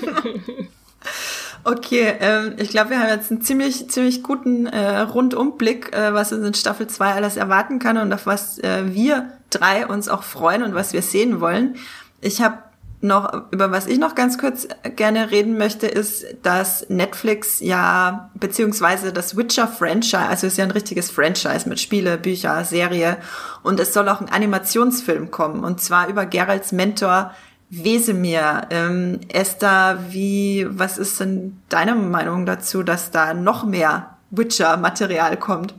Okay, 1.64 2.14
ähm, 2.22 2.54
ich 2.60 2.70
glaube, 2.70 2.92
wir 2.92 3.00
haben 3.00 3.10
jetzt 3.10 3.30
einen 3.30 3.42
ziemlich, 3.42 3.90
ziemlich 3.90 4.24
guten 4.24 4.68
äh, 4.68 5.00
Rundumblick, 5.00 5.94
äh, 5.94 6.14
was 6.14 6.32
uns 6.32 6.48
in 6.48 6.54
Staffel 6.54 6.88
2 6.88 7.12
alles 7.12 7.36
erwarten 7.36 7.80
kann 7.80 7.98
und 7.98 8.14
auf 8.14 8.26
was 8.26 8.58
äh, 8.60 8.94
wir 8.94 9.34
drei 9.50 9.86
uns 9.86 10.08
auch 10.08 10.24
freuen 10.24 10.64
und 10.64 10.76
was 10.76 10.94
wir 10.94 11.02
sehen 11.02 11.42
wollen. 11.42 11.76
Ich 12.22 12.42
habe 12.42 12.60
noch, 13.00 13.52
über 13.52 13.72
was 13.72 13.86
ich 13.86 14.00
noch 14.00 14.16
ganz 14.16 14.38
kurz 14.38 14.68
gerne 14.96 15.30
reden 15.30 15.58
möchte, 15.58 15.88
ist, 15.88 16.26
dass 16.42 16.90
Netflix 16.90 17.60
ja, 17.60 18.32
beziehungsweise 18.34 19.14
das 19.14 19.38
Witcher-Franchise, 19.38 20.18
also 20.18 20.48
ist 20.48 20.58
ja 20.58 20.64
ein 20.64 20.72
richtiges 20.72 21.12
Franchise 21.12 21.70
mit 21.70 21.80
Spiele, 21.80 22.18
Bücher, 22.18 22.64
Serie, 22.66 23.18
und 23.62 23.80
es 23.80 23.94
soll 23.94 24.10
auch 24.10 24.20
ein 24.20 24.30
Animationsfilm 24.30 25.30
kommen, 25.30 25.64
und 25.64 25.80
zwar 25.80 26.08
über 26.08 26.26
Geralds 26.26 26.72
Mentor 26.72 27.32
Wesemir. 27.70 28.68
Ähm, 28.70 29.20
Esther, 29.28 30.00
wie, 30.10 30.66
was 30.70 30.98
ist 30.98 31.20
denn 31.20 31.62
deine 31.70 31.96
Meinung 31.96 32.46
dazu, 32.46 32.82
dass 32.82 33.12
da 33.12 33.34
noch 33.34 33.66
mehr 33.66 34.18
Witcher-Material 34.32 35.38
kommt? 35.38 35.76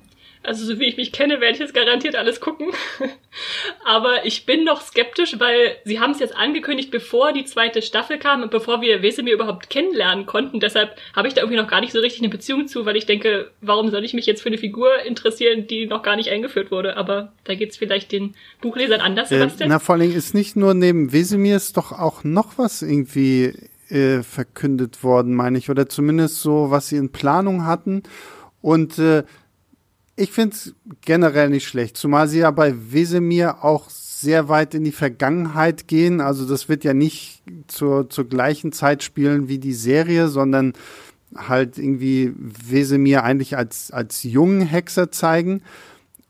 Also 0.48 0.64
so 0.64 0.80
wie 0.80 0.86
ich 0.86 0.96
mich 0.96 1.12
kenne, 1.12 1.40
werde 1.40 1.52
ich 1.52 1.58
jetzt 1.60 1.74
garantiert 1.74 2.16
alles 2.16 2.40
gucken. 2.40 2.68
Aber 3.84 4.24
ich 4.24 4.46
bin 4.46 4.64
noch 4.64 4.80
skeptisch, 4.80 5.38
weil 5.38 5.76
sie 5.84 6.00
haben 6.00 6.12
es 6.12 6.20
jetzt 6.20 6.34
angekündigt, 6.34 6.90
bevor 6.90 7.32
die 7.32 7.44
zweite 7.44 7.82
Staffel 7.82 8.18
kam 8.18 8.42
und 8.42 8.50
bevor 8.50 8.80
wir 8.80 9.02
Wesemir 9.02 9.34
überhaupt 9.34 9.68
kennenlernen 9.68 10.24
konnten. 10.24 10.58
Deshalb 10.58 10.96
habe 11.14 11.28
ich 11.28 11.34
da 11.34 11.42
irgendwie 11.42 11.60
noch 11.60 11.68
gar 11.68 11.82
nicht 11.82 11.92
so 11.92 12.00
richtig 12.00 12.22
eine 12.22 12.30
Beziehung 12.30 12.66
zu, 12.66 12.86
weil 12.86 12.96
ich 12.96 13.04
denke, 13.04 13.50
warum 13.60 13.90
soll 13.90 14.04
ich 14.04 14.14
mich 14.14 14.24
jetzt 14.24 14.42
für 14.42 14.48
eine 14.48 14.56
Figur 14.56 15.02
interessieren, 15.04 15.66
die 15.66 15.86
noch 15.86 16.02
gar 16.02 16.16
nicht 16.16 16.30
eingeführt 16.30 16.70
wurde? 16.70 16.96
Aber 16.96 17.32
da 17.44 17.54
geht 17.54 17.70
es 17.70 17.76
vielleicht 17.76 18.10
den 18.10 18.34
Buchlesern 18.62 19.02
anders, 19.02 19.30
äh, 19.30 19.38
Sebastian. 19.38 19.68
Na, 19.68 19.78
vor 19.78 19.94
allen 19.94 20.02
Dingen 20.02 20.16
ist 20.16 20.34
nicht 20.34 20.56
nur 20.56 20.72
neben 20.72 21.12
Wesemir 21.12 21.56
ist 21.56 21.76
doch 21.76 21.92
auch 21.92 22.24
noch 22.24 22.56
was 22.56 22.80
irgendwie 22.80 23.52
äh, 23.90 24.22
verkündet 24.22 25.04
worden, 25.04 25.34
meine 25.34 25.58
ich, 25.58 25.68
oder 25.68 25.90
zumindest 25.90 26.40
so, 26.40 26.70
was 26.70 26.88
sie 26.88 26.96
in 26.96 27.12
Planung 27.12 27.66
hatten. 27.66 28.02
Und 28.60 28.98
äh, 28.98 29.22
ich 30.18 30.32
finde 30.32 30.56
es 30.56 30.74
generell 31.02 31.48
nicht 31.48 31.66
schlecht, 31.66 31.96
zumal 31.96 32.28
sie 32.28 32.40
ja 32.40 32.50
bei 32.50 32.74
Wesemir 32.92 33.62
auch 33.64 33.88
sehr 33.88 34.48
weit 34.48 34.74
in 34.74 34.82
die 34.82 34.92
Vergangenheit 34.92 35.86
gehen. 35.86 36.20
Also 36.20 36.46
das 36.46 36.68
wird 36.68 36.82
ja 36.82 36.92
nicht 36.92 37.42
zur, 37.68 38.10
zur 38.10 38.28
gleichen 38.28 38.72
Zeit 38.72 39.04
spielen 39.04 39.48
wie 39.48 39.58
die 39.58 39.72
Serie, 39.72 40.28
sondern 40.28 40.72
halt 41.36 41.78
irgendwie 41.78 42.32
Wesemir 42.36 43.22
eigentlich 43.22 43.56
als, 43.56 43.92
als 43.92 44.24
jungen 44.24 44.62
Hexer 44.62 45.12
zeigen. 45.12 45.62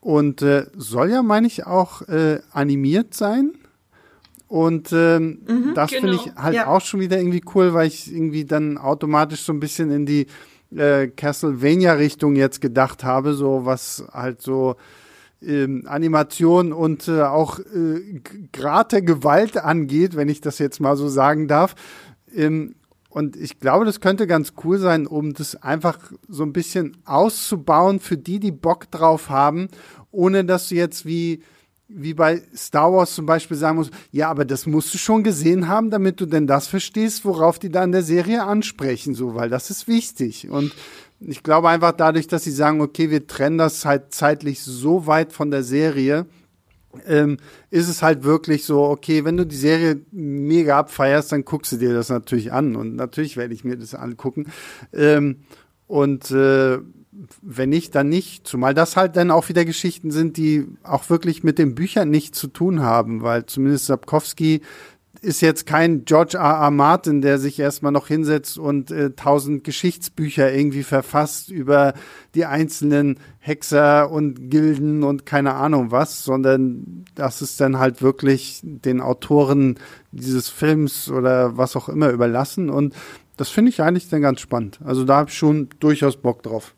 Und 0.00 0.42
äh, 0.42 0.66
soll 0.76 1.10
ja, 1.10 1.22
meine 1.22 1.46
ich, 1.46 1.66
auch 1.66 2.02
äh, 2.02 2.40
animiert 2.52 3.14
sein. 3.14 3.52
Und 4.48 4.92
ähm, 4.92 5.40
mhm, 5.46 5.72
das 5.74 5.90
genau. 5.90 6.00
finde 6.02 6.16
ich 6.16 6.34
halt 6.36 6.54
ja. 6.54 6.66
auch 6.66 6.80
schon 6.82 7.00
wieder 7.00 7.18
irgendwie 7.18 7.42
cool, 7.54 7.72
weil 7.72 7.86
ich 7.86 8.12
irgendwie 8.12 8.44
dann 8.44 8.76
automatisch 8.76 9.42
so 9.42 9.52
ein 9.52 9.60
bisschen 9.60 9.90
in 9.90 10.04
die 10.04 10.26
äh, 10.74 11.08
Castlevania-Richtung 11.08 12.36
jetzt 12.36 12.60
gedacht 12.60 13.04
habe, 13.04 13.34
so 13.34 13.64
was 13.64 14.04
halt 14.12 14.42
so 14.42 14.76
ähm, 15.42 15.84
Animation 15.86 16.72
und 16.72 17.08
äh, 17.08 17.22
auch 17.22 17.58
äh, 17.60 18.20
Grad 18.52 18.92
der 18.92 19.02
Gewalt 19.02 19.56
angeht, 19.56 20.16
wenn 20.16 20.28
ich 20.28 20.40
das 20.40 20.58
jetzt 20.58 20.80
mal 20.80 20.96
so 20.96 21.08
sagen 21.08 21.48
darf. 21.48 21.74
Ähm, 22.34 22.74
und 23.10 23.36
ich 23.36 23.58
glaube, 23.58 23.84
das 23.84 24.00
könnte 24.00 24.26
ganz 24.26 24.52
cool 24.64 24.78
sein, 24.78 25.06
um 25.06 25.32
das 25.32 25.56
einfach 25.56 25.98
so 26.28 26.42
ein 26.42 26.52
bisschen 26.52 26.98
auszubauen 27.04 28.00
für 28.00 28.18
die, 28.18 28.38
die 28.38 28.52
Bock 28.52 28.90
drauf 28.90 29.30
haben, 29.30 29.68
ohne 30.10 30.44
dass 30.44 30.68
du 30.68 30.74
jetzt 30.74 31.06
wie 31.06 31.42
wie 31.88 32.14
bei 32.14 32.42
Star 32.54 32.92
Wars 32.92 33.14
zum 33.14 33.26
Beispiel 33.26 33.56
sagen 33.56 33.78
musst, 33.78 33.92
ja, 34.12 34.28
aber 34.28 34.44
das 34.44 34.66
musst 34.66 34.92
du 34.92 34.98
schon 34.98 35.22
gesehen 35.22 35.68
haben, 35.68 35.90
damit 35.90 36.20
du 36.20 36.26
denn 36.26 36.46
das 36.46 36.66
verstehst, 36.66 37.24
worauf 37.24 37.58
die 37.58 37.70
da 37.70 37.82
in 37.82 37.92
der 37.92 38.02
Serie 38.02 38.44
ansprechen, 38.44 39.14
so, 39.14 39.34
weil 39.34 39.48
das 39.48 39.70
ist 39.70 39.88
wichtig. 39.88 40.50
Und 40.50 40.72
ich 41.20 41.42
glaube 41.42 41.70
einfach 41.70 41.92
dadurch, 41.92 42.28
dass 42.28 42.44
sie 42.44 42.50
sagen, 42.50 42.80
okay, 42.80 43.10
wir 43.10 43.26
trennen 43.26 43.58
das 43.58 43.84
halt 43.84 44.12
zeitlich 44.12 44.62
so 44.62 45.06
weit 45.06 45.32
von 45.32 45.50
der 45.50 45.62
Serie, 45.62 46.26
ähm, 47.06 47.38
ist 47.70 47.88
es 47.88 48.02
halt 48.02 48.22
wirklich 48.22 48.64
so, 48.64 48.82
okay, 48.84 49.24
wenn 49.24 49.36
du 49.36 49.46
die 49.46 49.56
Serie 49.56 50.00
mega 50.10 50.78
abfeierst, 50.78 51.32
dann 51.32 51.44
guckst 51.44 51.72
du 51.72 51.76
dir 51.76 51.94
das 51.94 52.08
natürlich 52.10 52.52
an 52.52 52.76
und 52.76 52.96
natürlich 52.96 53.36
werde 53.36 53.54
ich 53.54 53.64
mir 53.64 53.76
das 53.76 53.94
angucken. 53.94 54.46
Ähm, 54.92 55.40
und 55.86 56.30
äh, 56.30 56.78
wenn 57.42 57.70
nicht, 57.70 57.94
dann 57.94 58.08
nicht. 58.08 58.46
Zumal 58.46 58.74
das 58.74 58.96
halt 58.96 59.16
dann 59.16 59.30
auch 59.30 59.48
wieder 59.48 59.64
Geschichten 59.64 60.10
sind, 60.10 60.36
die 60.36 60.66
auch 60.82 61.10
wirklich 61.10 61.42
mit 61.42 61.58
den 61.58 61.74
Büchern 61.74 62.10
nichts 62.10 62.38
zu 62.38 62.48
tun 62.48 62.80
haben, 62.80 63.22
weil 63.22 63.46
zumindest 63.46 63.86
Sapkowski 63.86 64.62
ist 65.20 65.40
jetzt 65.40 65.66
kein 65.66 66.04
George 66.04 66.36
R. 66.36 66.60
R. 66.60 66.70
Martin, 66.70 67.22
der 67.22 67.38
sich 67.38 67.58
erstmal 67.58 67.92
noch 67.92 68.06
hinsetzt 68.06 68.56
und 68.56 68.90
äh, 68.92 69.10
tausend 69.10 69.64
Geschichtsbücher 69.64 70.52
irgendwie 70.52 70.84
verfasst 70.84 71.50
über 71.50 71.94
die 72.36 72.44
einzelnen 72.44 73.18
Hexer 73.40 74.10
und 74.10 74.50
Gilden 74.50 75.02
und 75.02 75.26
keine 75.26 75.54
Ahnung 75.54 75.90
was, 75.90 76.24
sondern 76.24 77.04
das 77.16 77.42
ist 77.42 77.60
dann 77.60 77.78
halt 77.78 78.00
wirklich 78.00 78.60
den 78.62 79.00
Autoren 79.00 79.78
dieses 80.12 80.48
Films 80.48 81.10
oder 81.10 81.56
was 81.56 81.74
auch 81.74 81.88
immer 81.88 82.10
überlassen 82.10 82.70
und 82.70 82.94
das 83.36 83.48
finde 83.48 83.70
ich 83.70 83.82
eigentlich 83.82 84.08
dann 84.08 84.20
ganz 84.20 84.40
spannend. 84.40 84.80
Also 84.84 85.04
da 85.04 85.16
habe 85.18 85.30
ich 85.30 85.36
schon 85.36 85.68
durchaus 85.78 86.16
Bock 86.16 86.42
drauf 86.42 86.74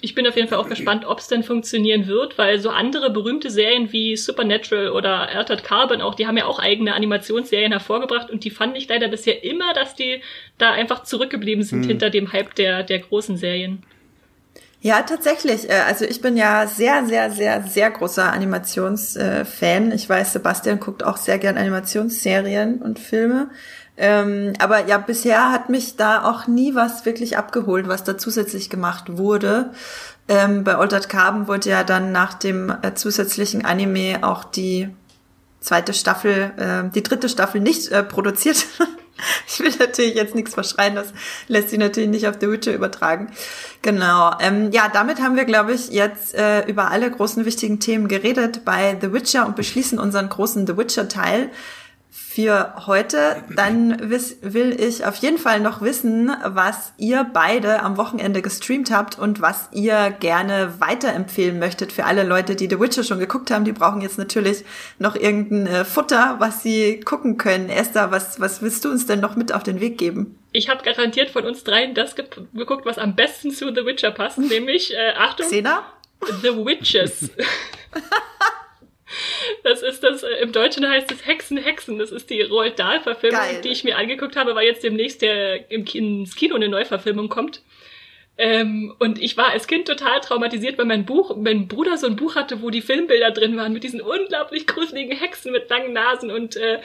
ich 0.00 0.14
bin 0.14 0.26
auf 0.26 0.36
jeden 0.36 0.48
Fall 0.48 0.58
auch 0.58 0.68
gespannt, 0.68 1.04
ob 1.04 1.18
es 1.18 1.28
denn 1.28 1.42
funktionieren 1.42 2.06
wird, 2.06 2.38
weil 2.38 2.60
so 2.60 2.70
andere 2.70 3.10
berühmte 3.10 3.50
Serien 3.50 3.92
wie 3.92 4.16
Supernatural 4.16 4.90
oder 4.90 5.28
Altered 5.28 5.64
Carbon 5.64 6.00
auch, 6.00 6.14
die 6.14 6.26
haben 6.26 6.36
ja 6.36 6.46
auch 6.46 6.58
eigene 6.58 6.94
Animationsserien 6.94 7.72
hervorgebracht 7.72 8.30
und 8.30 8.44
die 8.44 8.50
fand 8.50 8.76
ich 8.76 8.88
leider 8.88 9.08
bisher 9.08 9.44
immer, 9.44 9.74
dass 9.74 9.94
die 9.94 10.22
da 10.56 10.72
einfach 10.72 11.02
zurückgeblieben 11.02 11.64
sind 11.64 11.80
mhm. 11.80 11.88
hinter 11.88 12.10
dem 12.10 12.32
Hype 12.32 12.54
der, 12.54 12.82
der 12.82 13.00
großen 13.00 13.36
Serien. 13.36 13.82
Ja, 14.80 15.02
tatsächlich. 15.02 15.68
Äh, 15.68 15.82
also 15.86 16.04
ich 16.04 16.20
bin 16.20 16.36
ja 16.36 16.66
sehr, 16.66 17.04
sehr, 17.06 17.30
sehr, 17.30 17.62
sehr 17.62 17.90
großer 17.90 18.32
Animationsfan. 18.32 19.92
Ich 19.92 20.08
weiß, 20.08 20.32
Sebastian 20.32 20.78
guckt 20.78 21.02
auch 21.02 21.16
sehr 21.16 21.38
gern 21.38 21.56
Animationsserien 21.56 22.80
und 22.80 22.98
Filme. 22.98 23.50
Ähm, 23.98 24.52
aber 24.60 24.86
ja, 24.86 24.96
bisher 24.96 25.50
hat 25.50 25.68
mich 25.68 25.96
da 25.96 26.24
auch 26.24 26.46
nie 26.46 26.76
was 26.76 27.04
wirklich 27.04 27.36
abgeholt, 27.36 27.88
was 27.88 28.04
da 28.04 28.16
zusätzlich 28.16 28.70
gemacht 28.70 29.18
wurde. 29.18 29.72
Ähm, 30.28 30.62
bei 30.62 30.76
Altered 30.76 31.08
Carbon 31.08 31.48
wurde 31.48 31.70
ja 31.70 31.82
dann 31.82 32.12
nach 32.12 32.34
dem 32.34 32.72
äh, 32.82 32.94
zusätzlichen 32.94 33.64
Anime 33.64 34.20
auch 34.22 34.44
die 34.44 34.88
zweite 35.60 35.94
Staffel, 35.94 36.52
äh, 36.56 36.94
die 36.94 37.02
dritte 37.02 37.28
Staffel 37.28 37.60
nicht 37.60 37.88
äh, 37.88 38.04
produziert. 38.04 38.66
ich 39.48 39.58
will 39.58 39.72
natürlich 39.80 40.14
jetzt 40.14 40.36
nichts 40.36 40.54
verschreien, 40.54 40.94
das 40.94 41.12
lässt 41.48 41.70
sich 41.70 41.78
natürlich 41.80 42.08
nicht 42.08 42.28
auf 42.28 42.36
The 42.40 42.48
Witcher 42.48 42.74
übertragen. 42.74 43.32
Genau. 43.82 44.32
Ähm, 44.38 44.70
ja, 44.70 44.88
damit 44.92 45.20
haben 45.20 45.34
wir, 45.34 45.44
glaube 45.44 45.72
ich, 45.72 45.88
jetzt 45.88 46.34
äh, 46.34 46.64
über 46.66 46.92
alle 46.92 47.10
großen 47.10 47.44
wichtigen 47.44 47.80
Themen 47.80 48.06
geredet 48.06 48.64
bei 48.64 48.96
The 49.00 49.12
Witcher 49.12 49.44
und 49.44 49.56
beschließen 49.56 49.98
unseren 49.98 50.28
großen 50.28 50.68
The 50.68 50.76
Witcher-Teil 50.76 51.50
für 52.38 52.72
heute. 52.86 53.42
Dann 53.56 53.98
will 54.10 54.80
ich 54.80 55.04
auf 55.04 55.16
jeden 55.16 55.38
Fall 55.38 55.58
noch 55.58 55.82
wissen, 55.82 56.30
was 56.44 56.92
ihr 56.96 57.26
beide 57.32 57.82
am 57.82 57.96
Wochenende 57.96 58.42
gestreamt 58.42 58.92
habt 58.92 59.18
und 59.18 59.40
was 59.40 59.68
ihr 59.72 60.14
gerne 60.20 60.74
weiterempfehlen 60.78 61.58
möchtet 61.58 61.90
für 61.90 62.04
alle 62.04 62.22
Leute, 62.22 62.54
die 62.54 62.68
The 62.70 62.78
Witcher 62.78 63.02
schon 63.02 63.18
geguckt 63.18 63.50
haben. 63.50 63.64
Die 63.64 63.72
brauchen 63.72 64.02
jetzt 64.02 64.18
natürlich 64.18 64.64
noch 65.00 65.16
irgendein 65.16 65.66
äh, 65.66 65.84
Futter, 65.84 66.36
was 66.38 66.62
sie 66.62 67.00
gucken 67.00 67.38
können. 67.38 67.70
Esther, 67.70 68.12
was, 68.12 68.38
was 68.38 68.62
willst 68.62 68.84
du 68.84 68.90
uns 68.90 69.04
denn 69.04 69.18
noch 69.18 69.34
mit 69.34 69.52
auf 69.52 69.64
den 69.64 69.80
Weg 69.80 69.98
geben? 69.98 70.38
Ich 70.52 70.68
habe 70.68 70.84
garantiert 70.84 71.30
von 71.30 71.44
uns 71.44 71.64
dreien 71.64 71.96
das 71.96 72.14
ge 72.14 72.24
geguckt, 72.54 72.86
was 72.86 72.98
am 72.98 73.16
besten 73.16 73.50
zu 73.50 73.74
The 73.74 73.84
Witcher 73.84 74.12
passt, 74.12 74.38
nämlich, 74.38 74.94
äh, 74.94 75.14
Achtung, 75.18 75.46
Xena? 75.46 75.82
The 76.42 76.54
Witches. 76.54 77.30
Das 79.62 79.82
ist 79.82 80.02
das, 80.02 80.22
äh, 80.22 80.42
im 80.42 80.52
Deutschen 80.52 80.88
heißt 80.88 81.10
es 81.12 81.26
Hexen, 81.26 81.56
Hexen. 81.56 81.98
Das 81.98 82.10
ist 82.10 82.30
die 82.30 82.42
Roald 82.42 82.78
Dahl-Verfilmung, 82.78 83.40
die 83.62 83.68
ich 83.68 83.84
mir 83.84 83.96
angeguckt 83.96 84.36
habe, 84.36 84.54
weil 84.54 84.66
jetzt 84.66 84.82
demnächst 84.82 85.22
der 85.22 85.70
im 85.70 85.84
ins 85.86 86.36
Kino 86.36 86.54
eine 86.54 86.68
Neuverfilmung 86.68 87.28
kommt. 87.28 87.62
Ähm, 88.40 88.94
und 89.00 89.20
ich 89.20 89.36
war 89.36 89.50
als 89.50 89.66
Kind 89.66 89.88
total 89.88 90.20
traumatisiert, 90.20 90.78
weil 90.78 90.84
mein 90.84 91.04
Buch, 91.04 91.36
mein 91.36 91.66
Bruder 91.66 91.96
so 91.96 92.06
ein 92.06 92.14
Buch 92.14 92.36
hatte, 92.36 92.62
wo 92.62 92.70
die 92.70 92.82
Filmbilder 92.82 93.32
drin 93.32 93.56
waren 93.56 93.72
mit 93.72 93.82
diesen 93.82 94.00
unglaublich 94.00 94.64
gruseligen 94.68 95.18
Hexen 95.18 95.50
mit 95.50 95.68
langen 95.68 95.92
Nasen 95.92 96.30
und 96.30 96.54
äh, 96.54 96.78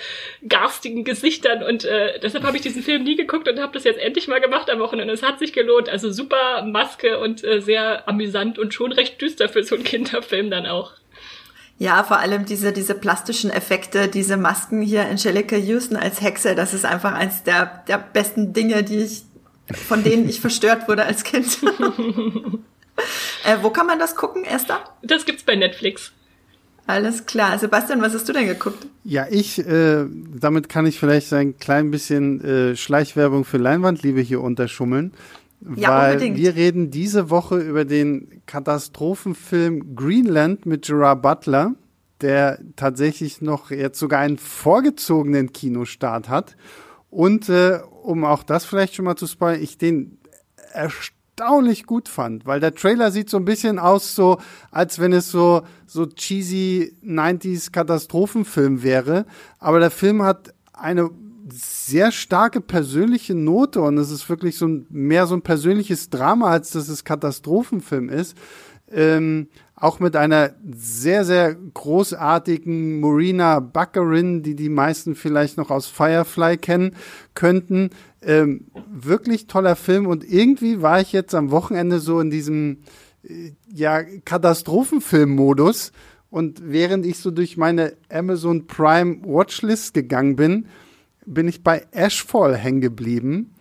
garstigen 0.48 1.04
Gesichtern. 1.04 1.62
Und 1.62 1.86
äh, 1.86 2.20
deshalb 2.20 2.44
habe 2.44 2.58
ich 2.58 2.64
diesen 2.64 2.82
Film 2.82 3.04
nie 3.04 3.16
geguckt 3.16 3.48
und 3.48 3.60
habe 3.60 3.74
das 3.74 3.84
jetzt 3.84 4.00
endlich 4.00 4.28
mal 4.28 4.42
gemacht 4.42 4.68
am 4.72 4.80
Wochenende. 4.80 5.14
Es 5.14 5.22
hat 5.22 5.38
sich 5.38 5.54
gelohnt. 5.54 5.90
Also 5.90 6.12
super 6.12 6.64
Maske 6.64 7.20
und 7.20 7.44
äh, 7.44 7.62
sehr 7.62 8.10
amüsant 8.10 8.58
und 8.58 8.74
schon 8.74 8.92
recht 8.92 9.22
düster 9.22 9.48
für 9.48 9.64
so 9.64 9.76
einen 9.76 9.84
Kinderfilm 9.84 10.50
dann 10.50 10.66
auch. 10.66 10.94
Ja, 11.84 12.02
vor 12.06 12.20
allem 12.20 12.46
diese, 12.46 12.72
diese 12.72 12.96
plastischen 12.96 13.50
Effekte, 13.50 14.08
diese 14.08 14.38
Masken 14.38 14.82
hier, 14.82 15.06
Angelica 15.06 15.58
Houston 15.58 15.98
als 15.98 16.22
Hexe, 16.22 16.56
das 16.56 16.74
ist 16.74 16.86
einfach 16.86 17.12
eins 17.12 17.44
der, 17.44 17.84
der 17.90 17.98
besten 17.98 18.54
Dinge, 18.54 18.84
die 18.84 19.00
ich, 19.00 19.24
von 19.86 20.02
denen 20.02 20.30
ich 20.30 20.40
verstört 20.40 20.88
wurde 20.88 21.04
als 21.04 21.26
Kind. 21.26 21.58
äh, 23.44 23.58
wo 23.62 23.70
kann 23.70 23.86
man 23.86 24.00
das 24.00 24.16
gucken, 24.16 24.46
Esther? 24.46 24.80
Das 25.02 25.26
gibt's 25.26 25.44
bei 25.44 25.58
Netflix. 25.58 26.14
Alles 26.88 27.26
klar. 27.26 27.60
Sebastian, 27.60 28.02
was 28.02 28.14
hast 28.14 28.30
du 28.30 28.32
denn 28.32 28.48
geguckt? 28.48 28.88
Ja, 29.04 29.28
ich, 29.30 29.60
äh, 29.60 30.06
damit 30.08 30.70
kann 30.70 30.86
ich 30.86 30.98
vielleicht 30.98 31.34
ein 31.34 31.58
klein 31.58 31.92
bisschen 31.92 32.40
äh, 32.46 32.76
Schleichwerbung 32.78 33.44
für 33.44 33.58
Leinwandliebe 33.58 34.22
hier 34.22 34.40
unterschummeln. 34.40 35.12
Ja, 35.76 35.98
weil 35.98 36.14
unbedingt. 36.14 36.38
wir 36.38 36.56
reden 36.56 36.92
diese 36.92 37.30
Woche 37.30 37.58
über 37.58 37.86
den 37.86 38.42
Katastrophenfilm 38.46 39.96
Greenland 39.96 40.66
mit 40.66 40.86
Gerard 40.86 41.22
Butler, 41.22 41.76
der 42.22 42.60
tatsächlich 42.76 43.42
noch 43.42 43.72
jetzt 43.72 44.00
sogar 44.00 44.20
einen 44.20 44.38
vorgezogenen 44.38 45.54
Kinostart 45.54 46.30
hat. 46.30 46.56
Und 47.10 47.50
äh, 47.50 47.80
um 48.02 48.26
auch 48.26 48.44
das 48.44 48.66
vielleicht 48.66 48.96
schon 48.96 49.06
mal 49.06 49.16
zu 49.16 49.28
spoilern, 49.28 49.62
ich 49.62 49.78
den 49.78 50.18
erstaunlich 50.74 51.86
gut 51.86 52.10
fand, 52.10 52.46
weil 52.46 52.60
der 52.60 52.74
Trailer 52.74 53.12
sieht 53.12 53.30
so 53.30 53.38
ein 53.38 53.46
bisschen 53.46 53.80
aus, 53.80 54.16
so 54.16 54.40
als 54.72 55.00
wenn 55.00 55.14
es 55.14 55.30
so 55.30 55.64
so 55.86 56.06
cheesy 56.06 56.96
90s 57.04 57.72
Katastrophenfilm 57.72 58.84
wäre, 58.84 59.26
aber 59.60 59.80
der 59.80 59.92
Film 59.92 60.24
hat 60.24 60.54
eine 60.74 61.10
sehr 61.52 62.12
starke 62.12 62.62
persönliche 62.62 63.36
Note 63.36 63.82
und 63.82 63.98
es 63.98 64.12
ist 64.12 64.30
wirklich 64.30 64.58
so 64.58 64.68
ein, 64.68 64.86
mehr 64.90 65.28
so 65.28 65.36
ein 65.36 65.42
persönliches 65.42 66.10
Drama, 66.10 66.50
als 66.50 66.72
dass 66.72 66.90
es 66.90 67.04
Katastrophenfilm 67.04 68.10
ist. 68.10 68.38
Ähm, 68.92 69.48
auch 69.76 70.00
mit 70.00 70.16
einer 70.16 70.54
sehr, 70.72 71.26
sehr 71.26 71.56
großartigen 71.56 73.02
Marina 73.02 73.60
Buckerin, 73.60 74.44
die 74.44 74.56
die 74.56 74.70
meisten 74.70 75.16
vielleicht 75.16 75.58
noch 75.58 75.72
aus 75.72 75.88
Firefly 75.88 76.58
kennen 76.58 76.96
könnten. 77.34 77.90
Ähm, 78.22 78.68
wirklich 78.90 79.48
toller 79.48 79.76
Film 79.76 80.08
und 80.08 80.24
irgendwie 80.24 80.82
war 80.82 81.02
ich 81.02 81.12
jetzt 81.12 81.36
am 81.36 81.52
Wochenende 81.52 82.00
so 82.00 82.20
in 82.22 82.30
diesem 82.30 82.84
äh, 83.28 83.52
ja, 83.74 84.04
Katastrophenfilm-Modus 84.04 85.92
und 86.30 86.62
während 86.64 87.06
ich 87.06 87.18
so 87.18 87.32
durch 87.32 87.58
meine 87.58 87.94
Amazon 88.10 88.68
Prime 88.68 89.18
Watchlist 89.24 89.94
gegangen 89.94 90.36
bin, 90.36 90.68
bin 91.26 91.48
ich 91.48 91.64
bei 91.64 91.86
Ashfall 91.92 92.56
hängen 92.56 92.82
geblieben, 92.82 93.54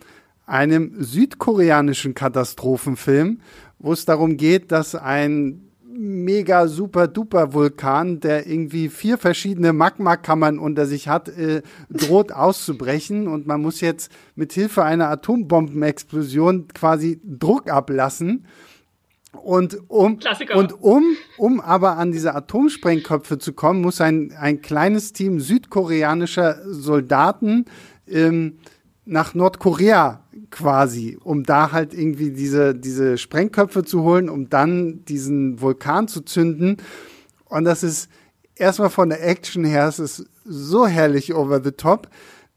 einem 0.46 0.94
südkoreanischen 1.02 2.14
Katastrophenfilm, 2.14 3.40
wo 3.78 3.92
es 3.92 4.04
darum 4.04 4.36
geht, 4.36 4.72
dass 4.72 4.94
ein 4.94 5.72
mega 5.94 6.68
super 6.68 7.06
duper 7.06 7.52
Vulkan, 7.52 8.20
der 8.20 8.46
irgendwie 8.46 8.88
vier 8.88 9.18
verschiedene 9.18 9.72
Magmakammern 9.72 10.58
unter 10.58 10.86
sich 10.86 11.08
hat, 11.08 11.28
äh, 11.28 11.62
droht 11.90 12.32
auszubrechen 12.32 13.28
und 13.28 13.46
man 13.46 13.60
muss 13.60 13.80
jetzt 13.80 14.10
mit 14.34 14.52
Hilfe 14.52 14.84
einer 14.84 15.10
Atombombenexplosion 15.10 16.68
quasi 16.68 17.20
Druck 17.24 17.70
ablassen. 17.70 18.46
Und 19.32 19.78
um, 19.88 20.18
und 20.54 20.82
um, 20.82 21.16
um 21.38 21.60
aber 21.60 21.96
an 21.96 22.12
diese 22.12 22.34
Atomsprengköpfe 22.34 23.38
zu 23.38 23.54
kommen, 23.54 23.80
muss 23.80 24.00
ein, 24.00 24.32
ein 24.38 24.60
kleines 24.60 25.12
Team 25.12 25.40
südkoreanischer 25.40 26.58
Soldaten 26.64 27.64
ähm, 28.06 28.58
nach 29.04 29.34
Nordkorea 29.34 30.22
quasi, 30.50 31.18
um 31.24 31.42
da 31.44 31.72
halt 31.72 31.94
irgendwie 31.94 32.30
diese, 32.30 32.74
diese 32.74 33.18
Sprengköpfe 33.18 33.84
zu 33.84 34.02
holen, 34.02 34.28
um 34.28 34.48
dann 34.48 35.04
diesen 35.06 35.60
Vulkan 35.60 36.08
zu 36.08 36.20
zünden. 36.20 36.76
Und 37.46 37.64
das 37.64 37.82
ist 37.82 38.08
erstmal 38.54 38.90
von 38.90 39.08
der 39.08 39.26
Action 39.26 39.64
her, 39.64 39.88
es 39.88 39.98
ist 39.98 40.26
so 40.44 40.86
herrlich 40.86 41.34
over 41.34 41.62
the 41.62 41.72
top. 41.72 42.08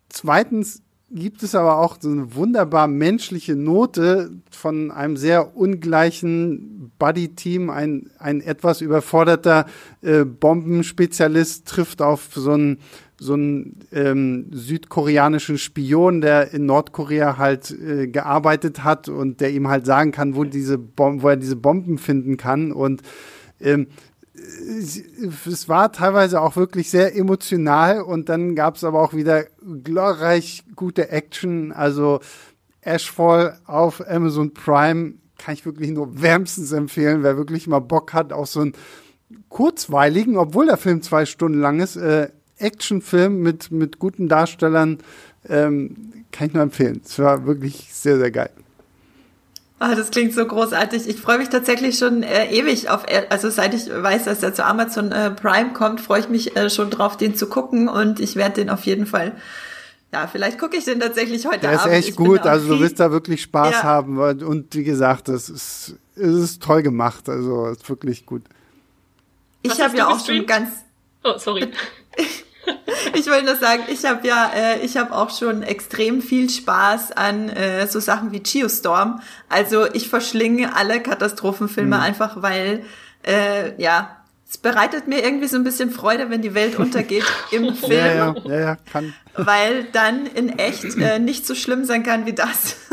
Zweitens 0.10 0.82
gibt 1.16 1.44
es 1.44 1.56
aber 1.56 1.80
auch 1.80 1.98
so 2.00 2.10
eine 2.10 2.36
wunderbar 2.36 2.88
menschliche 2.88 3.56
Note 3.56 4.32
von 4.52 4.92
einem 4.92 5.16
sehr 5.16 5.56
ungleichen 5.56 6.92
Buddy-Team. 7.00 7.70
Ein, 7.70 8.12
ein 8.20 8.42
etwas 8.42 8.82
überforderter 8.82 9.66
äh, 10.02 10.26
Bombenspezialist 10.26 11.68
trifft 11.68 12.02
auf 12.02 12.30
so 12.34 12.52
einen, 12.52 12.80
so 13.18 13.34
einen 13.34 13.80
ähm, 13.94 14.48
südkoreanischen 14.52 15.58
Spion, 15.58 16.20
der 16.20 16.54
in 16.54 16.66
Nordkorea 16.66 17.38
halt 17.38 17.72
äh, 17.72 18.08
gearbeitet 18.08 18.84
hat 18.84 19.08
und 19.08 19.40
der 19.40 19.52
ihm 19.52 19.70
halt 19.70 19.86
sagen 19.86 20.12
kann, 20.12 20.36
wo, 20.36 20.44
diese 20.44 20.78
wo 20.98 21.30
er 21.30 21.38
diese 21.38 21.56
Bomben 21.56 21.98
finden 21.98 22.36
kann. 22.36 22.74
Und 22.74 23.02
ähm, 23.62 23.88
es 25.46 25.70
war 25.70 25.92
teilweise 25.92 26.42
auch 26.42 26.56
wirklich 26.56 26.90
sehr 26.90 27.16
emotional 27.16 28.02
und 28.02 28.30
dann 28.30 28.56
gab 28.56 28.76
es 28.76 28.84
aber 28.84 29.02
auch 29.02 29.14
wieder 29.14 29.46
glorreich 29.84 30.64
gute 30.76 31.10
Action. 31.10 31.72
Also 31.72 32.20
Ashfall 32.82 33.60
auf 33.66 34.08
Amazon 34.08 34.54
Prime 34.54 35.16
kann 35.38 35.54
ich 35.54 35.66
wirklich 35.66 35.92
nur 35.92 36.22
wärmstens 36.22 36.72
empfehlen, 36.72 37.24
wer 37.24 37.38
wirklich 37.38 37.68
mal 37.68 37.80
Bock 37.80 38.14
hat 38.14 38.32
auf 38.32 38.48
so 38.48 38.62
einen 38.62 38.74
kurzweiligen, 39.50 40.38
obwohl 40.38 40.68
der 40.68 40.78
Film 40.78 41.02
zwei 41.02 41.26
Stunden 41.26 41.60
lang 41.60 41.80
ist, 41.80 41.96
äh, 41.96 42.30
Actionfilm 42.58 43.42
mit, 43.42 43.72
mit 43.72 44.00
guten 44.00 44.28
Darstellern, 44.28 45.00
ähm, 45.48 46.24
kann 46.32 46.48
ich 46.48 46.54
nur 46.54 46.64
empfehlen. 46.64 47.02
Es 47.04 47.20
war 47.20 47.46
wirklich 47.46 47.94
sehr, 47.94 48.18
sehr 48.18 48.32
geil. 48.32 48.52
Ah, 49.80 49.94
das 49.94 50.12
klingt 50.12 50.34
so 50.34 50.46
großartig. 50.46 51.08
Ich 51.08 51.20
freue 51.20 51.38
mich 51.38 51.50
tatsächlich 51.50 51.98
schon 51.98 52.24
äh, 52.24 52.50
ewig 52.50 52.90
auf, 52.90 53.06
also 53.30 53.50
seit 53.50 53.74
ich 53.74 53.90
weiß, 53.90 54.24
dass 54.24 54.42
er 54.42 54.54
zu 54.54 54.66
Amazon 54.66 55.12
äh, 55.12 55.32
Prime 55.32 55.74
kommt, 55.74 56.00
freue 56.00 56.22
ich 56.22 56.30
mich 56.30 56.56
äh, 56.56 56.70
schon 56.70 56.90
drauf, 56.90 57.18
den 57.18 57.36
zu 57.36 57.48
gucken 57.48 57.90
und 57.90 58.20
ich 58.20 58.36
werde 58.36 58.56
den 58.56 58.70
auf 58.70 58.86
jeden 58.86 59.06
Fall 59.06 59.34
ja, 60.16 60.28
vielleicht 60.28 60.58
gucke 60.58 60.78
ich 60.78 60.86
den 60.86 61.02
tatsächlich 61.02 61.46
heute 61.46 61.60
Der 61.60 61.74
ist 61.74 61.82
Abend. 61.82 61.94
echt 61.94 62.10
ich 62.10 62.16
gut, 62.16 62.42
also 62.42 62.76
du 62.76 62.80
wirst 62.80 63.02
da 63.02 63.12
wirklich 63.12 63.42
Spaß 63.42 63.72
ja. 63.72 63.84
haben 63.84 64.18
und 64.18 64.74
wie 64.74 64.86
gesagt, 64.86 65.28
das 65.28 65.50
ist, 65.50 65.96
es 66.16 66.34
ist 66.34 66.64
toll 66.64 66.84
gemacht, 66.84 67.28
also 67.28 67.66
ist 67.68 67.90
wirklich 67.90 68.26
gut. 68.26 68.44
Ich 69.62 69.82
habe 69.82 69.98
ja 69.98 70.08
auch 70.08 70.26
schon 70.26 70.46
ganz. 70.46 70.70
Oh, 71.24 71.38
sorry. 71.38 71.68
ich 73.14 73.28
wollte 73.28 73.46
nur 73.46 73.56
sagen, 73.56 73.84
ich 73.88 74.06
habe 74.06 74.28
ja, 74.28 74.52
äh, 74.56 74.80
ich 74.80 74.98
habe 74.98 75.14
auch 75.14 75.30
schon 75.30 75.64
extrem 75.64 76.22
viel 76.22 76.50
Spaß 76.50 77.12
an 77.12 77.50
äh, 77.50 77.88
so 77.88 78.00
Sachen 78.00 78.32
wie 78.32 78.40
Geostorm. 78.40 79.22
Also 79.50 79.92
ich 79.94 80.10
verschlinge 80.10 80.76
alle 80.76 81.02
Katastrophenfilme 81.02 81.98
mhm. 81.98 82.02
einfach, 82.02 82.42
weil 82.42 82.84
äh, 83.26 83.82
ja, 83.82 84.18
es 84.48 84.58
bereitet 84.58 85.08
mir 85.08 85.24
irgendwie 85.24 85.48
so 85.48 85.58
ein 85.58 85.64
bisschen 85.64 85.92
Freude, 85.92 86.30
wenn 86.30 86.42
die 86.42 86.54
Welt 86.54 86.76
untergeht 86.80 87.26
im 87.52 87.76
Film. 87.76 87.92
Ja, 87.92 88.14
ja, 88.14 88.36
ja, 88.46 88.60
ja 88.60 88.78
kann. 88.92 89.14
Weil 89.36 89.86
dann 89.86 90.26
in 90.26 90.60
echt 90.60 90.84
äh, 90.98 91.20
nicht 91.20 91.46
so 91.46 91.56
schlimm 91.56 91.86
sein 91.86 92.04
kann 92.04 92.26
wie 92.26 92.34
das. 92.34 92.78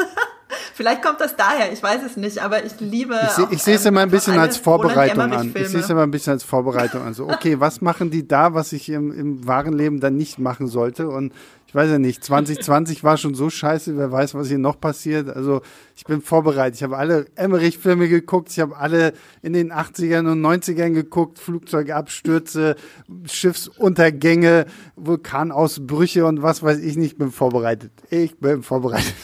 Vielleicht 0.74 1.03
kommt 1.03 1.20
das 1.20 1.36
daher, 1.36 1.72
ich 1.72 1.82
weiß 1.82 2.03
es 2.05 2.16
nicht, 2.16 2.38
aber 2.38 2.64
ich 2.64 2.78
liebe. 2.80 3.18
Ich, 3.24 3.30
seh, 3.30 3.46
ich 3.50 3.62
sehe 3.62 3.74
es 3.76 3.86
immer 3.86 4.00
ein 4.00 4.11
bisschen 4.11 4.38
als 4.38 4.57
Vorbereitung 4.57 5.32
an. 5.32 5.53
Ich 5.55 5.68
sehe 5.68 5.80
es 5.80 5.90
immer 5.90 6.03
ein 6.03 6.11
bisschen 6.11 6.34
als 6.34 6.44
Vorbereitung 6.44 7.03
an. 7.03 7.14
So, 7.14 7.28
okay, 7.28 7.61
was 7.61 7.80
machen 7.80 8.11
die 8.11 8.26
da, 8.26 8.55
was 8.55 8.72
ich 8.72 8.88
im, 8.88 9.12
im 9.12 9.46
wahren 9.46 9.72
Leben 9.72 10.00
dann 10.00 10.16
nicht 10.16 10.38
machen 10.38 10.66
sollte? 10.66 11.09
Und 11.09 11.32
ich 11.72 11.76
weiß 11.76 11.90
ja 11.90 11.98
nicht, 11.98 12.22
2020 12.22 13.03
war 13.03 13.16
schon 13.16 13.34
so 13.34 13.48
scheiße, 13.48 13.96
wer 13.96 14.12
weiß, 14.12 14.34
was 14.34 14.48
hier 14.48 14.59
noch 14.59 14.78
passiert. 14.78 15.34
Also 15.34 15.62
ich 15.96 16.05
bin 16.05 16.20
vorbereitet. 16.20 16.74
Ich 16.74 16.82
habe 16.82 16.98
alle 16.98 17.24
Emmerich-Filme 17.34 18.09
geguckt, 18.09 18.50
ich 18.50 18.61
habe 18.61 18.76
alle 18.76 19.14
in 19.40 19.55
den 19.55 19.72
80ern 19.72 20.30
und 20.30 20.42
90ern 20.42 20.92
geguckt, 20.92 21.38
Flugzeugabstürze, 21.38 22.76
Schiffsuntergänge, 23.24 24.66
Vulkanausbrüche 24.96 26.26
und 26.26 26.42
was 26.42 26.62
weiß 26.62 26.78
ich 26.78 26.98
nicht, 26.98 27.16
bin 27.16 27.32
vorbereitet. 27.32 27.92
Ich 28.11 28.38
bin 28.38 28.62
vorbereitet. 28.62 29.14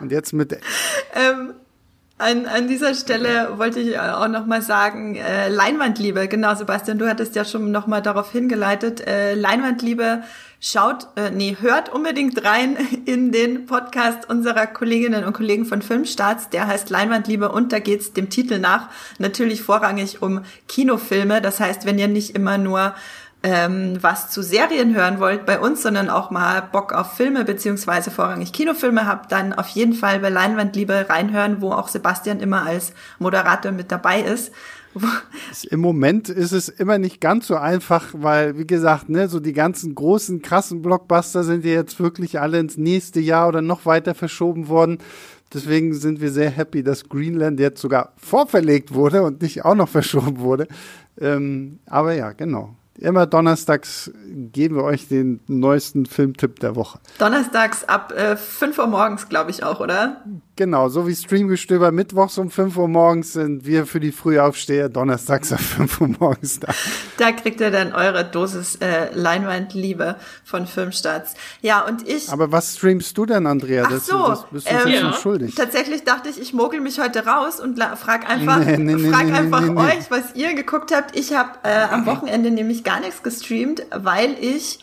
Und 0.00 0.12
jetzt 0.12 0.32
mit. 0.32 0.52
ähm, 1.14 1.54
an, 2.22 2.46
an 2.46 2.68
dieser 2.68 2.94
Stelle 2.94 3.58
wollte 3.58 3.80
ich 3.80 3.98
auch 3.98 4.28
noch 4.28 4.46
mal 4.46 4.62
sagen, 4.62 5.16
äh, 5.16 5.48
Leinwandliebe, 5.48 6.28
genau, 6.28 6.54
Sebastian, 6.54 6.98
du 6.98 7.08
hattest 7.08 7.34
ja 7.34 7.44
schon 7.44 7.72
noch 7.72 7.88
mal 7.88 8.00
darauf 8.00 8.30
hingeleitet. 8.30 9.04
Äh, 9.06 9.34
Leinwandliebe, 9.34 10.22
schaut, 10.60 11.08
äh, 11.16 11.30
nee, 11.30 11.56
hört 11.60 11.88
unbedingt 11.88 12.44
rein 12.44 12.76
in 13.06 13.32
den 13.32 13.66
Podcast 13.66 14.30
unserer 14.30 14.68
Kolleginnen 14.68 15.24
und 15.24 15.32
Kollegen 15.32 15.64
von 15.64 15.82
Filmstarts. 15.82 16.48
Der 16.50 16.68
heißt 16.68 16.90
Leinwandliebe 16.90 17.50
und 17.50 17.72
da 17.72 17.80
geht's 17.80 18.12
dem 18.12 18.30
Titel 18.30 18.60
nach 18.60 18.88
natürlich 19.18 19.62
vorrangig 19.62 20.22
um 20.22 20.42
Kinofilme. 20.68 21.42
Das 21.42 21.58
heißt, 21.58 21.86
wenn 21.86 21.98
ihr 21.98 22.08
nicht 22.08 22.36
immer 22.36 22.56
nur 22.56 22.94
ähm, 23.42 23.98
was 24.00 24.30
zu 24.30 24.42
Serien 24.42 24.94
hören 24.94 25.18
wollt 25.18 25.46
bei 25.46 25.58
uns, 25.58 25.82
sondern 25.82 26.08
auch 26.10 26.30
mal 26.30 26.60
Bock 26.60 26.92
auf 26.92 27.14
Filme 27.14 27.44
beziehungsweise 27.44 28.10
vorrangig 28.10 28.52
Kinofilme 28.52 29.06
habt, 29.06 29.32
dann 29.32 29.52
auf 29.52 29.68
jeden 29.68 29.94
Fall 29.94 30.20
bei 30.20 30.28
Leinwandliebe 30.28 31.06
reinhören, 31.08 31.60
wo 31.60 31.72
auch 31.72 31.88
Sebastian 31.88 32.40
immer 32.40 32.64
als 32.64 32.92
Moderator 33.18 33.72
mit 33.72 33.90
dabei 33.90 34.20
ist. 34.20 34.52
Im 35.70 35.80
Moment 35.80 36.28
ist 36.28 36.52
es 36.52 36.68
immer 36.68 36.98
nicht 36.98 37.20
ganz 37.20 37.46
so 37.46 37.56
einfach, 37.56 38.08
weil, 38.12 38.58
wie 38.58 38.66
gesagt, 38.66 39.08
ne, 39.08 39.26
so 39.28 39.40
die 39.40 39.54
ganzen 39.54 39.94
großen, 39.94 40.42
krassen 40.42 40.82
Blockbuster 40.82 41.44
sind 41.44 41.64
ja 41.64 41.72
jetzt 41.72 41.98
wirklich 41.98 42.38
alle 42.38 42.60
ins 42.60 42.76
nächste 42.76 43.18
Jahr 43.20 43.48
oder 43.48 43.62
noch 43.62 43.86
weiter 43.86 44.14
verschoben 44.14 44.68
worden. 44.68 44.98
Deswegen 45.52 45.94
sind 45.94 46.20
wir 46.20 46.30
sehr 46.30 46.50
happy, 46.50 46.82
dass 46.82 47.08
Greenland 47.08 47.58
jetzt 47.58 47.80
sogar 47.80 48.12
vorverlegt 48.16 48.94
wurde 48.94 49.22
und 49.22 49.42
nicht 49.42 49.64
auch 49.64 49.74
noch 49.74 49.88
verschoben 49.88 50.40
wurde. 50.40 50.68
Ähm, 51.18 51.78
aber 51.86 52.14
ja, 52.14 52.32
genau. 52.32 52.76
Immer 53.02 53.26
donnerstags 53.26 54.12
geben 54.52 54.76
wir 54.76 54.84
euch 54.84 55.08
den 55.08 55.40
neuesten 55.48 56.06
Filmtipp 56.06 56.60
der 56.60 56.76
Woche. 56.76 57.00
Donnerstags 57.18 57.82
ab 57.82 58.12
äh, 58.12 58.36
5 58.36 58.78
Uhr 58.78 58.86
morgens, 58.86 59.28
glaube 59.28 59.50
ich 59.50 59.64
auch, 59.64 59.80
oder? 59.80 60.22
Genau, 60.54 60.90
so 60.90 61.06
wie 61.06 61.14
Streamgestöber 61.14 61.92
mittwochs 61.92 62.36
um 62.36 62.50
5 62.50 62.76
Uhr 62.76 62.88
morgens 62.88 63.32
sind 63.32 63.64
wir 63.64 63.86
für 63.86 64.00
die 64.00 64.12
Frühaufsteher 64.12 64.90
donnerstags 64.90 65.50
um 65.50 65.58
5 65.58 66.00
Uhr 66.02 66.08
morgens 66.20 66.60
da. 66.60 66.68
Da 67.16 67.32
kriegt 67.32 67.60
ihr 67.62 67.70
dann 67.70 67.94
eure 67.94 68.24
Dosis 68.24 68.76
äh, 68.76 69.14
Leinwandliebe 69.14 70.16
von 70.44 70.66
Filmstarts. 70.66 71.34
Ja, 71.62 71.80
und 71.86 72.06
ich. 72.06 72.28
Aber 72.28 72.52
was 72.52 72.76
streamst 72.76 73.16
du 73.16 73.24
denn, 73.24 73.46
Andrea? 73.46 73.84
Ach 73.86 74.00
so, 74.00 74.28
das, 74.28 74.40
das 74.40 74.50
bist 74.50 74.70
du 74.70 74.88
ähm, 74.88 74.88
ja. 74.88 75.12
schuldig. 75.14 75.54
Tatsächlich 75.54 76.04
dachte 76.04 76.28
ich, 76.28 76.38
ich 76.38 76.52
mogel 76.52 76.80
mich 76.80 77.00
heute 77.00 77.24
raus 77.24 77.58
und 77.58 77.78
frag 77.96 78.28
einfach, 78.28 78.58
nee, 78.58 78.76
nee, 78.76 78.94
nee, 78.94 79.10
frag 79.10 79.32
einfach 79.32 79.66
euch, 79.74 80.10
was 80.10 80.34
ihr 80.34 80.54
geguckt 80.54 80.94
habt. 80.94 81.16
Ich 81.16 81.34
habe 81.34 81.50
äh, 81.62 81.84
am 81.90 82.04
Wochenende 82.04 82.50
nämlich 82.50 82.84
gar 82.84 83.00
nichts 83.00 83.22
gestreamt, 83.22 83.86
weil 83.90 84.36
ich 84.38 84.80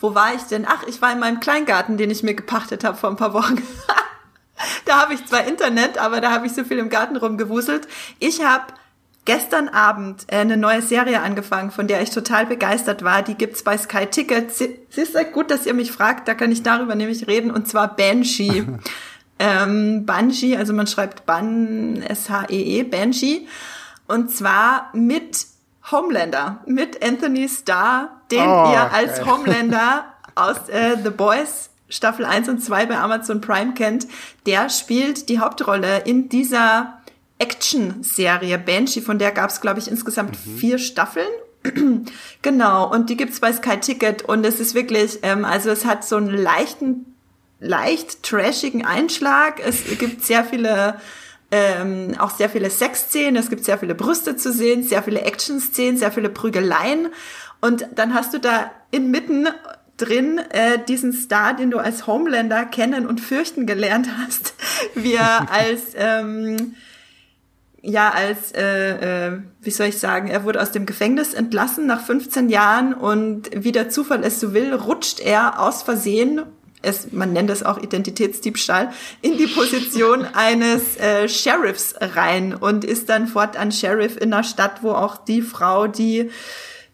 wo 0.00 0.14
war 0.14 0.32
ich 0.32 0.42
denn? 0.42 0.64
Ach, 0.64 0.84
ich 0.86 1.02
war 1.02 1.12
in 1.12 1.18
meinem 1.18 1.40
Kleingarten, 1.40 1.96
den 1.96 2.08
ich 2.08 2.22
mir 2.22 2.34
gepachtet 2.34 2.84
habe 2.84 2.96
vor 2.96 3.10
ein 3.10 3.16
paar 3.16 3.32
Wochen. 3.32 3.56
da 4.84 5.02
habe 5.02 5.14
ich 5.14 5.24
zwar 5.26 5.46
Internet, 5.46 5.98
aber 5.98 6.20
da 6.20 6.30
habe 6.30 6.46
ich 6.46 6.52
so 6.52 6.64
viel 6.64 6.78
im 6.78 6.88
Garten 6.88 7.16
rumgewuselt. 7.16 7.88
Ich 8.18 8.44
habe 8.44 8.64
gestern 9.28 9.68
Abend 9.68 10.24
äh, 10.28 10.36
eine 10.36 10.56
neue 10.56 10.80
Serie 10.80 11.20
angefangen, 11.20 11.70
von 11.70 11.86
der 11.86 12.00
ich 12.00 12.10
total 12.10 12.46
begeistert 12.46 13.04
war. 13.04 13.22
Die 13.22 13.34
gibt's 13.34 13.62
bei 13.62 13.76
Sky 13.76 14.06
Ticket. 14.06 14.50
Siehst 14.52 15.14
du, 15.14 15.24
gut, 15.26 15.50
dass 15.50 15.66
ihr 15.66 15.74
mich 15.74 15.92
fragt, 15.92 16.28
da 16.28 16.34
kann 16.34 16.50
ich 16.50 16.62
darüber 16.62 16.94
nämlich 16.94 17.26
reden, 17.26 17.50
und 17.50 17.68
zwar 17.68 17.94
Banshee. 17.94 18.64
ähm, 19.38 20.06
Banshee, 20.06 20.56
also 20.56 20.72
man 20.72 20.86
schreibt 20.86 21.26
Ban, 21.26 22.02
S-H-E-E, 22.02 22.82
-E, 22.82 22.90
Banshee. 22.90 23.46
Und 24.06 24.30
zwar 24.30 24.88
mit 24.94 25.46
Homelander, 25.90 26.60
mit 26.66 27.04
Anthony 27.04 27.48
Starr, 27.50 28.22
den 28.30 28.40
oh, 28.40 28.72
ihr 28.72 28.92
als 28.92 29.20
okay. 29.20 29.30
Homelander 29.30 30.06
aus 30.34 30.68
äh, 30.70 30.96
The 31.02 31.10
Boys 31.10 31.67
Staffel 31.88 32.24
1 32.24 32.48
und 32.48 32.62
2 32.62 32.86
bei 32.86 32.98
Amazon 32.98 33.40
Prime 33.40 33.74
kennt, 33.74 34.06
der 34.46 34.68
spielt 34.68 35.28
die 35.28 35.38
Hauptrolle 35.38 36.00
in 36.04 36.28
dieser 36.28 37.00
Action-Serie 37.38 38.58
Banshee, 38.58 39.00
von 39.00 39.18
der 39.18 39.32
gab 39.32 39.50
es, 39.50 39.60
glaube 39.60 39.78
ich, 39.78 39.88
insgesamt 39.88 40.36
mhm. 40.46 40.58
vier 40.58 40.78
Staffeln. 40.78 41.28
genau, 42.42 42.90
und 42.92 43.10
die 43.10 43.16
gibt's 43.16 43.40
bei 43.40 43.52
Sky 43.52 43.78
Ticket 43.78 44.22
und 44.22 44.44
es 44.44 44.60
ist 44.60 44.74
wirklich, 44.74 45.20
ähm, 45.22 45.44
also 45.44 45.70
es 45.70 45.84
hat 45.84 46.04
so 46.04 46.16
einen 46.16 46.36
leichten, 46.36 47.14
leicht 47.60 48.22
trashigen 48.22 48.84
Einschlag. 48.84 49.60
Es 49.64 49.84
gibt 49.98 50.24
sehr 50.24 50.44
viele 50.44 51.00
ähm, 51.50 52.14
auch 52.18 52.30
sehr 52.30 52.50
viele 52.50 52.68
Sexszenen, 52.68 53.36
es 53.36 53.48
gibt 53.48 53.64
sehr 53.64 53.78
viele 53.78 53.94
Brüste 53.94 54.36
zu 54.36 54.52
sehen, 54.52 54.82
sehr 54.82 55.02
viele 55.02 55.22
Action-Szenen, 55.22 55.96
sehr 55.96 56.12
viele 56.12 56.28
Prügeleien. 56.28 57.08
Und 57.60 57.86
dann 57.94 58.14
hast 58.14 58.34
du 58.34 58.38
da 58.38 58.70
inmitten 58.90 59.48
drin 59.98 60.38
äh, 60.50 60.78
diesen 60.88 61.12
Star, 61.12 61.54
den 61.54 61.70
du 61.70 61.78
als 61.78 62.06
Homelander 62.06 62.64
kennen 62.64 63.06
und 63.06 63.20
fürchten 63.20 63.66
gelernt 63.66 64.08
hast, 64.18 64.54
wie 64.94 65.14
er 65.14 65.50
als 65.50 65.80
ähm, 65.96 66.74
ja 67.82 68.10
als 68.10 68.52
äh, 68.52 69.26
äh, 69.26 69.38
wie 69.60 69.70
soll 69.70 69.88
ich 69.88 69.98
sagen, 69.98 70.28
er 70.28 70.44
wurde 70.44 70.62
aus 70.62 70.72
dem 70.72 70.86
Gefängnis 70.86 71.34
entlassen 71.34 71.86
nach 71.86 72.04
15 72.04 72.48
Jahren 72.48 72.94
und 72.94 73.50
wie 73.54 73.72
der 73.72 73.90
Zufall 73.90 74.24
es 74.24 74.40
so 74.40 74.54
will, 74.54 74.72
rutscht 74.72 75.20
er 75.20 75.60
aus 75.60 75.82
Versehen 75.82 76.42
es, 76.82 77.12
man 77.12 77.32
nennt 77.32 77.50
es 77.50 77.62
auch 77.62 77.78
Identitätsdiebstahl, 77.78 78.92
in 79.20 79.36
die 79.36 79.46
Position 79.46 80.24
eines 80.32 80.96
äh, 80.98 81.28
Sheriffs 81.28 81.94
rein 82.00 82.54
und 82.54 82.84
ist 82.84 83.08
dann 83.08 83.26
fortan 83.26 83.72
Sheriff 83.72 84.16
in 84.16 84.32
einer 84.32 84.44
Stadt, 84.44 84.82
wo 84.82 84.92
auch 84.92 85.16
die 85.16 85.42
Frau, 85.42 85.86
die 85.86 86.30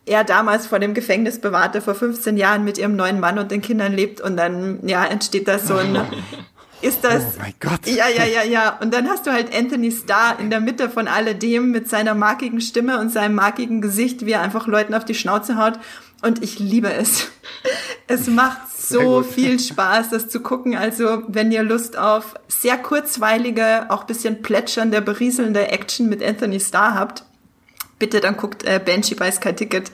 er 0.07 0.25
damals 0.25 0.67
vor 0.67 0.79
dem 0.79 0.95
Gefängnis 0.95 1.41
bewahrte, 1.41 1.81
vor 1.81 1.95
15 1.95 2.37
Jahren 2.37 2.65
mit 2.65 2.79
ihrem 2.79 2.97
neuen 2.97 3.21
Mann 3.21 3.39
und 3.39 3.51
den 3.51 3.63
Kindern 3.63 3.93
lebt 3.93 4.21
und 4.21 4.37
dann, 4.37 4.81
ja, 4.87 5.05
entsteht 5.05 5.49
da 5.49 5.59
so 5.59 5.77
ein, 5.77 5.99
ist 6.83 7.03
das. 7.03 7.23
Oh 7.23 7.41
mein 7.41 7.55
Gott. 7.59 7.87
Ja, 7.87 8.09
ja, 8.09 8.25
ja, 8.25 8.43
ja. 8.45 8.79
Und 8.81 8.93
dann 8.93 9.09
hast 9.09 9.27
du 9.27 9.33
halt 9.33 9.55
Anthony 9.55 9.91
Starr 9.91 10.39
in 10.39 10.51
der 10.51 10.61
Mitte 10.61 10.91
von 10.91 11.09
alledem 11.09 11.71
mit 11.71 11.89
seiner 11.89 12.15
markigen 12.15 12.61
Stimme 12.61 13.01
und 13.01 13.11
seinem 13.11 13.35
markigen 13.35 13.81
Gesicht, 13.81 14.27
wie 14.27 14.33
er 14.33 14.43
einfach 14.43 14.67
Leuten 14.67 14.95
auf 14.95 15.05
die 15.05 15.15
Schnauze 15.15 15.57
haut. 15.57 15.79
Und 16.23 16.43
ich 16.43 16.59
liebe 16.59 16.93
es. 16.93 17.29
Es 18.07 18.27
macht 18.27 18.71
so 18.71 19.23
viel 19.23 19.59
Spaß, 19.59 20.11
das 20.11 20.29
zu 20.29 20.41
gucken. 20.41 20.77
Also, 20.77 21.23
wenn 21.27 21.51
ihr 21.51 21.63
Lust 21.63 21.97
auf 21.97 22.35
sehr 22.49 22.77
kurzweilige, 22.77 23.87
auch 23.89 24.05
bisschen 24.05 24.43
plätschernde, 24.43 25.01
berieselnde 25.01 25.69
Action 25.69 26.11
mit 26.11 26.23
Anthony 26.23 26.61
Starr 26.61 26.95
habt, 26.95 27.25
bitte 28.05 28.21
dann 28.21 28.37
guckt 28.37 28.65
äh, 28.65 28.79
Banshee 28.85 29.15
bei 29.15 29.31
Sky 29.31 29.55
Ticket. 29.55 29.91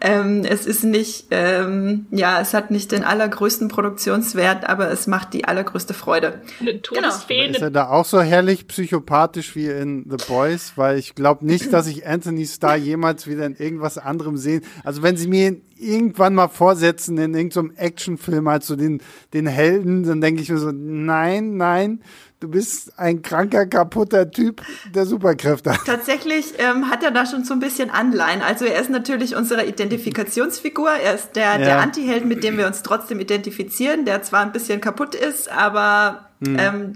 Ähm, 0.00 0.44
es 0.44 0.64
ist 0.64 0.84
nicht, 0.84 1.26
ähm, 1.32 2.06
ja, 2.12 2.40
es 2.40 2.54
hat 2.54 2.70
nicht 2.70 2.92
den 2.92 3.02
allergrößten 3.02 3.66
Produktionswert, 3.66 4.68
aber 4.68 4.92
es 4.92 5.08
macht 5.08 5.34
die 5.34 5.44
allergrößte 5.44 5.92
Freude. 5.92 6.40
Eine 6.60 6.80
Todesfee. 6.80 7.48
Ist 7.48 7.60
er 7.60 7.72
da 7.72 7.88
auch 7.88 8.04
so 8.04 8.20
herrlich 8.20 8.68
psychopathisch 8.68 9.56
wie 9.56 9.66
in 9.66 10.06
The 10.08 10.24
Boys? 10.28 10.74
Weil 10.76 10.98
ich 10.98 11.16
glaube 11.16 11.44
nicht, 11.44 11.72
dass 11.72 11.88
ich 11.88 12.06
Anthony 12.06 12.46
Starr 12.46 12.76
jemals 12.76 13.26
wieder 13.26 13.44
in 13.44 13.56
irgendwas 13.56 13.98
anderem 13.98 14.36
sehen. 14.36 14.62
Also 14.84 15.02
wenn 15.02 15.16
sie 15.16 15.26
mir 15.26 15.56
irgendwann 15.80 16.34
mal 16.34 16.48
vorsetzen 16.48 17.18
in 17.18 17.34
irgendeinem 17.34 17.72
Actionfilm 17.76 18.48
als 18.48 18.66
so 18.66 18.76
den, 18.76 19.00
den 19.32 19.46
Helden, 19.46 20.04
dann 20.04 20.20
denke 20.20 20.42
ich 20.42 20.50
mir 20.50 20.58
so, 20.58 20.72
nein, 20.72 21.56
nein 21.56 22.00
du 22.40 22.48
bist 22.48 22.98
ein 22.98 23.22
kranker, 23.22 23.66
kaputter 23.66 24.30
Typ, 24.30 24.62
der 24.94 25.06
Superkräfte 25.06 25.72
hat. 25.72 25.80
Tatsächlich 25.86 26.54
ähm, 26.58 26.90
hat 26.90 27.02
er 27.02 27.10
da 27.10 27.26
schon 27.26 27.44
so 27.44 27.52
ein 27.52 27.60
bisschen 27.60 27.90
Anleihen. 27.90 28.42
Also 28.42 28.64
er 28.64 28.80
ist 28.80 28.90
natürlich 28.90 29.34
unsere 29.34 29.66
Identifikationsfigur. 29.66 30.90
Er 30.90 31.14
ist 31.14 31.34
der, 31.34 31.52
ja. 31.52 31.58
der 31.58 31.80
Antiheld, 31.80 32.24
mit 32.24 32.44
dem 32.44 32.56
wir 32.56 32.66
uns 32.66 32.82
trotzdem 32.82 33.20
identifizieren, 33.20 34.04
der 34.04 34.22
zwar 34.22 34.42
ein 34.42 34.52
bisschen 34.52 34.80
kaputt 34.80 35.14
ist, 35.14 35.50
aber 35.50 36.28
hm. 36.44 36.56
ähm, 36.58 36.92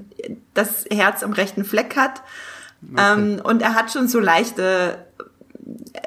das 0.54 0.84
Herz 0.90 1.22
am 1.22 1.32
rechten 1.32 1.64
Fleck 1.64 1.96
hat. 1.96 2.22
Okay. 2.92 3.14
Ähm, 3.14 3.40
und 3.42 3.62
er 3.62 3.74
hat 3.74 3.92
schon 3.92 4.08
so 4.08 4.20
leichte 4.20 5.06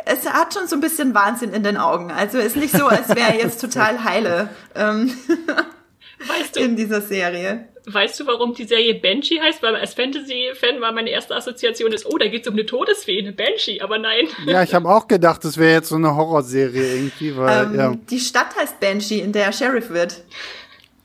es 0.05 0.27
hat 0.27 0.53
schon 0.53 0.67
so 0.67 0.75
ein 0.75 0.81
bisschen 0.81 1.13
Wahnsinn 1.13 1.53
in 1.53 1.63
den 1.63 1.77
Augen. 1.77 2.11
Also 2.11 2.39
ist 2.39 2.55
nicht 2.55 2.75
so, 2.75 2.87
als 2.87 3.09
wäre 3.09 3.33
er 3.33 3.37
jetzt 3.37 3.61
total 3.61 4.03
heile 4.03 4.49
ähm, 4.75 5.11
weißt 6.27 6.55
du, 6.55 6.59
in 6.61 6.75
dieser 6.75 7.01
Serie. 7.01 7.67
Weißt 7.87 8.19
du, 8.19 8.25
warum 8.25 8.55
die 8.55 8.63
Serie 8.63 8.95
Banshee 8.95 9.39
heißt? 9.39 9.61
Weil 9.61 9.75
als 9.75 9.93
Fantasy-Fan 9.93 10.81
war 10.81 10.91
meine 10.91 11.11
erste 11.11 11.35
Assoziation 11.35 11.91
ist, 11.91 12.05
oh, 12.07 12.17
da 12.17 12.27
geht's 12.27 12.47
um 12.47 12.55
eine 12.55 12.65
Todesfee, 12.65 13.19
eine 13.19 13.31
Banshee, 13.31 13.79
aber 13.81 13.99
nein. 13.99 14.27
Ja, 14.47 14.63
ich 14.63 14.73
habe 14.73 14.89
auch 14.89 15.07
gedacht, 15.07 15.43
das 15.45 15.57
wäre 15.57 15.73
jetzt 15.73 15.89
so 15.89 15.95
eine 15.95 16.15
Horrorserie 16.15 16.95
irgendwie, 16.95 17.37
weil 17.37 17.65
ähm, 17.65 17.75
ja. 17.75 17.95
Die 18.09 18.19
Stadt 18.19 18.55
heißt 18.55 18.79
Banshee, 18.79 19.19
in 19.19 19.33
der 19.33 19.51
Sheriff 19.51 19.91
wird. 19.91 20.23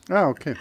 Ah, 0.09 0.28
okay. 0.28 0.55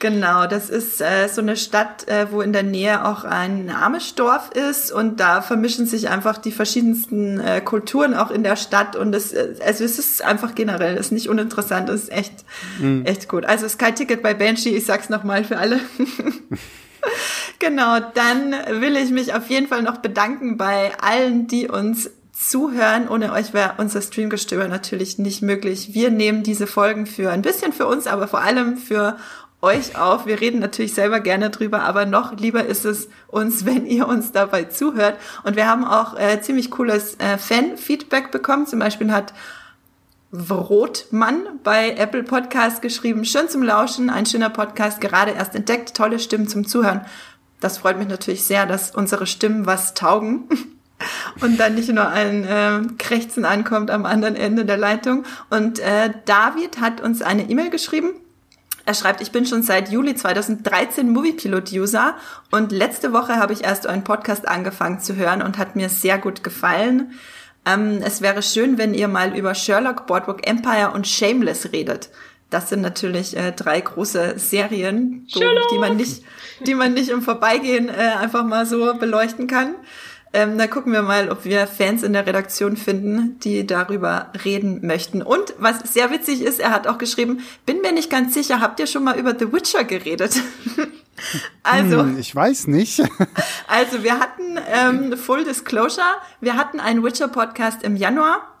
Genau, 0.00 0.46
das 0.46 0.70
ist 0.70 1.00
äh, 1.00 1.28
so 1.28 1.40
eine 1.40 1.56
Stadt, 1.56 2.06
äh, 2.06 2.30
wo 2.30 2.40
in 2.40 2.52
der 2.52 2.62
Nähe 2.62 3.04
auch 3.04 3.24
ein 3.24 3.68
Amish-Dorf 3.68 4.50
ist 4.52 4.92
und 4.92 5.18
da 5.18 5.42
vermischen 5.42 5.86
sich 5.86 6.08
einfach 6.08 6.38
die 6.38 6.52
verschiedensten 6.52 7.40
äh, 7.40 7.60
Kulturen 7.60 8.14
auch 8.14 8.30
in 8.30 8.44
der 8.44 8.54
Stadt 8.54 8.94
und 8.94 9.12
es, 9.12 9.32
äh, 9.32 9.54
also 9.64 9.82
es 9.82 9.98
ist 9.98 10.22
einfach 10.22 10.54
generell, 10.54 10.94
es 10.94 11.06
ist 11.06 11.12
nicht 11.12 11.28
uninteressant, 11.28 11.88
es 11.88 12.04
ist 12.04 12.12
echt, 12.12 12.32
mhm. 12.78 13.04
echt 13.06 13.28
gut. 13.28 13.44
Also 13.44 13.68
Sky 13.68 13.92
Ticket 13.92 14.22
bei 14.22 14.34
Banshee, 14.34 14.76
ich 14.76 14.86
sag's 14.86 15.08
nochmal 15.08 15.42
für 15.42 15.58
alle. 15.58 15.80
genau, 17.58 17.98
dann 18.14 18.54
will 18.80 18.96
ich 18.96 19.10
mich 19.10 19.34
auf 19.34 19.50
jeden 19.50 19.66
Fall 19.66 19.82
noch 19.82 19.96
bedanken 19.96 20.56
bei 20.56 20.92
allen, 21.00 21.48
die 21.48 21.66
uns 21.66 22.08
zuhören. 22.32 23.08
Ohne 23.08 23.32
euch 23.32 23.52
wäre 23.52 23.74
unser 23.78 24.00
Streamgestöber 24.00 24.68
natürlich 24.68 25.18
nicht 25.18 25.42
möglich. 25.42 25.92
Wir 25.92 26.10
nehmen 26.10 26.44
diese 26.44 26.68
Folgen 26.68 27.06
für 27.06 27.30
ein 27.30 27.42
bisschen 27.42 27.72
für 27.72 27.88
uns, 27.88 28.06
aber 28.06 28.28
vor 28.28 28.42
allem 28.42 28.76
für 28.76 29.16
euch 29.60 29.98
auf. 29.98 30.26
Wir 30.26 30.40
reden 30.40 30.60
natürlich 30.60 30.94
selber 30.94 31.20
gerne 31.20 31.50
drüber, 31.50 31.82
aber 31.82 32.06
noch 32.06 32.36
lieber 32.36 32.64
ist 32.64 32.84
es 32.84 33.08
uns, 33.26 33.64
wenn 33.66 33.86
ihr 33.86 34.06
uns 34.06 34.32
dabei 34.32 34.64
zuhört. 34.64 35.18
Und 35.44 35.56
wir 35.56 35.68
haben 35.68 35.84
auch 35.84 36.18
äh, 36.18 36.40
ziemlich 36.40 36.70
cooles 36.70 37.16
äh, 37.18 37.38
Fan-Feedback 37.38 38.30
bekommen. 38.30 38.66
Zum 38.66 38.78
Beispiel 38.78 39.12
hat 39.12 39.34
Rotmann 40.32 41.46
bei 41.64 41.92
Apple 41.92 42.22
Podcast 42.22 42.82
geschrieben, 42.82 43.24
schön 43.24 43.48
zum 43.48 43.62
Lauschen, 43.62 44.10
ein 44.10 44.26
schöner 44.26 44.50
Podcast, 44.50 45.00
gerade 45.00 45.30
erst 45.30 45.54
entdeckt, 45.54 45.96
tolle 45.96 46.18
Stimmen 46.18 46.48
zum 46.48 46.66
Zuhören. 46.66 47.00
Das 47.60 47.78
freut 47.78 47.98
mich 47.98 48.08
natürlich 48.08 48.44
sehr, 48.44 48.66
dass 48.66 48.94
unsere 48.94 49.26
Stimmen 49.26 49.64
was 49.64 49.94
taugen 49.94 50.44
und 51.40 51.58
dann 51.58 51.74
nicht 51.74 51.88
nur 51.88 52.08
ein 52.08 52.44
äh, 52.44 52.80
Krächzen 52.98 53.46
ankommt 53.46 53.90
am 53.90 54.04
anderen 54.04 54.36
Ende 54.36 54.66
der 54.66 54.76
Leitung. 54.76 55.24
Und 55.48 55.78
äh, 55.78 56.12
David 56.26 56.78
hat 56.78 57.00
uns 57.00 57.22
eine 57.22 57.48
E-Mail 57.48 57.70
geschrieben 57.70 58.10
er 58.88 58.94
schreibt, 58.94 59.20
ich 59.20 59.32
bin 59.32 59.44
schon 59.44 59.62
seit 59.62 59.90
Juli 59.90 60.14
2013 60.14 61.10
Moviepilot-User 61.10 62.16
und 62.50 62.72
letzte 62.72 63.12
Woche 63.12 63.36
habe 63.36 63.52
ich 63.52 63.62
erst 63.62 63.84
euren 63.84 64.02
Podcast 64.02 64.48
angefangen 64.48 65.00
zu 65.00 65.14
hören 65.14 65.42
und 65.42 65.58
hat 65.58 65.76
mir 65.76 65.90
sehr 65.90 66.16
gut 66.16 66.42
gefallen. 66.42 67.12
Ähm, 67.66 68.00
es 68.02 68.22
wäre 68.22 68.42
schön, 68.42 68.78
wenn 68.78 68.94
ihr 68.94 69.06
mal 69.06 69.36
über 69.36 69.54
Sherlock, 69.54 70.06
Boardwalk 70.06 70.48
Empire 70.48 70.92
und 70.94 71.06
Shameless 71.06 71.70
redet. 71.72 72.08
Das 72.48 72.70
sind 72.70 72.80
natürlich 72.80 73.36
äh, 73.36 73.52
drei 73.52 73.78
große 73.78 74.38
Serien, 74.38 75.26
so, 75.28 75.40
die 75.70 75.78
man 75.78 75.98
nicht, 75.98 76.22
die 76.66 76.74
man 76.74 76.94
nicht 76.94 77.10
im 77.10 77.20
Vorbeigehen 77.20 77.90
äh, 77.90 77.92
einfach 77.92 78.46
mal 78.46 78.64
so 78.64 78.94
beleuchten 78.94 79.48
kann. 79.48 79.74
Ähm, 80.38 80.56
da 80.56 80.68
gucken 80.68 80.92
wir 80.92 81.02
mal, 81.02 81.30
ob 81.30 81.44
wir 81.44 81.66
Fans 81.66 82.04
in 82.04 82.12
der 82.12 82.24
Redaktion 82.24 82.76
finden, 82.76 83.40
die 83.40 83.66
darüber 83.66 84.30
reden 84.44 84.86
möchten. 84.86 85.20
Und 85.20 85.52
was 85.58 85.80
sehr 85.92 86.12
witzig 86.12 86.42
ist, 86.42 86.60
er 86.60 86.70
hat 86.70 86.86
auch 86.86 86.98
geschrieben, 86.98 87.40
bin 87.66 87.80
mir 87.80 87.90
nicht 87.90 88.08
ganz 88.08 88.34
sicher, 88.34 88.60
habt 88.60 88.78
ihr 88.78 88.86
schon 88.86 89.02
mal 89.02 89.18
über 89.18 89.34
The 89.36 89.52
Witcher 89.52 89.82
geredet? 89.82 90.36
also. 91.64 92.02
Hm, 92.02 92.20
ich 92.20 92.32
weiß 92.32 92.68
nicht. 92.68 93.00
also 93.66 94.04
wir 94.04 94.20
hatten, 94.20 94.60
ähm, 94.72 95.16
Full 95.16 95.42
Disclosure, 95.42 96.04
wir 96.40 96.54
hatten 96.54 96.78
einen 96.78 97.02
Witcher-Podcast 97.02 97.82
im 97.82 97.96
Januar. 97.96 98.60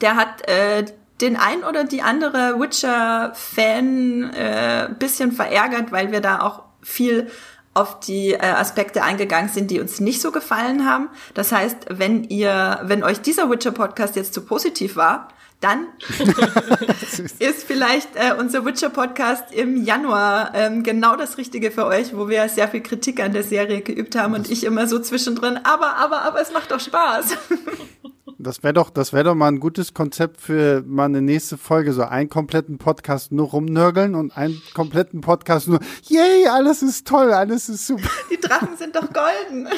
Der 0.00 0.14
hat 0.14 0.48
äh, 0.48 0.84
den 1.20 1.34
ein 1.34 1.64
oder 1.64 1.82
die 1.82 2.02
andere 2.02 2.60
Witcher-Fan 2.60 4.32
äh, 4.32 4.90
bisschen 4.96 5.32
verärgert, 5.32 5.90
weil 5.90 6.12
wir 6.12 6.20
da 6.20 6.38
auch 6.38 6.62
viel 6.82 7.30
auf 7.74 8.00
die 8.00 8.32
äh, 8.32 8.38
Aspekte 8.38 9.02
eingegangen 9.02 9.50
sind, 9.50 9.70
die 9.70 9.80
uns 9.80 10.00
nicht 10.00 10.20
so 10.20 10.30
gefallen 10.30 10.86
haben. 10.86 11.08
Das 11.34 11.52
heißt, 11.52 11.86
wenn 11.90 12.24
ihr, 12.24 12.80
wenn 12.84 13.02
euch 13.02 13.20
dieser 13.20 13.50
Witcher 13.50 13.72
Podcast 13.72 14.16
jetzt 14.16 14.32
zu 14.32 14.42
positiv 14.42 14.96
war, 14.96 15.28
dann 15.60 15.86
ist 17.38 17.64
vielleicht 17.64 18.16
äh, 18.16 18.34
unser 18.38 18.64
Witcher 18.64 18.90
Podcast 18.90 19.52
im 19.52 19.82
Januar 19.82 20.52
ähm, 20.54 20.82
genau 20.82 21.16
das 21.16 21.38
Richtige 21.38 21.70
für 21.70 21.86
euch, 21.86 22.14
wo 22.14 22.28
wir 22.28 22.48
sehr 22.48 22.68
viel 22.68 22.82
Kritik 22.82 23.20
an 23.20 23.32
der 23.32 23.44
Serie 23.44 23.80
geübt 23.80 24.14
haben 24.14 24.34
und 24.34 24.50
ich 24.50 24.64
immer 24.64 24.86
so 24.86 24.98
zwischendrin, 24.98 25.58
aber, 25.64 25.96
aber, 25.96 26.22
aber 26.22 26.40
es 26.40 26.52
macht 26.52 26.70
doch 26.70 26.80
Spaß. 26.80 27.36
Das 28.44 28.62
wäre 28.62 28.74
doch, 28.74 28.90
das 28.90 29.14
wäre 29.14 29.24
doch 29.24 29.34
mal 29.34 29.48
ein 29.48 29.58
gutes 29.58 29.94
Konzept 29.94 30.40
für 30.40 30.82
mal 30.86 31.06
eine 31.06 31.22
nächste 31.22 31.56
Folge. 31.56 31.94
So 31.94 32.02
einen 32.02 32.28
kompletten 32.28 32.76
Podcast 32.76 33.32
nur 33.32 33.48
rumnörgeln 33.48 34.14
und 34.14 34.36
einen 34.36 34.62
kompletten 34.74 35.22
Podcast 35.22 35.66
nur, 35.66 35.80
yay, 36.02 36.46
alles 36.46 36.82
ist 36.82 37.06
toll, 37.06 37.32
alles 37.32 37.70
ist 37.70 37.86
super. 37.86 38.08
Die 38.30 38.38
Drachen 38.38 38.76
sind 38.76 38.94
doch 38.94 39.08
golden. 39.12 39.68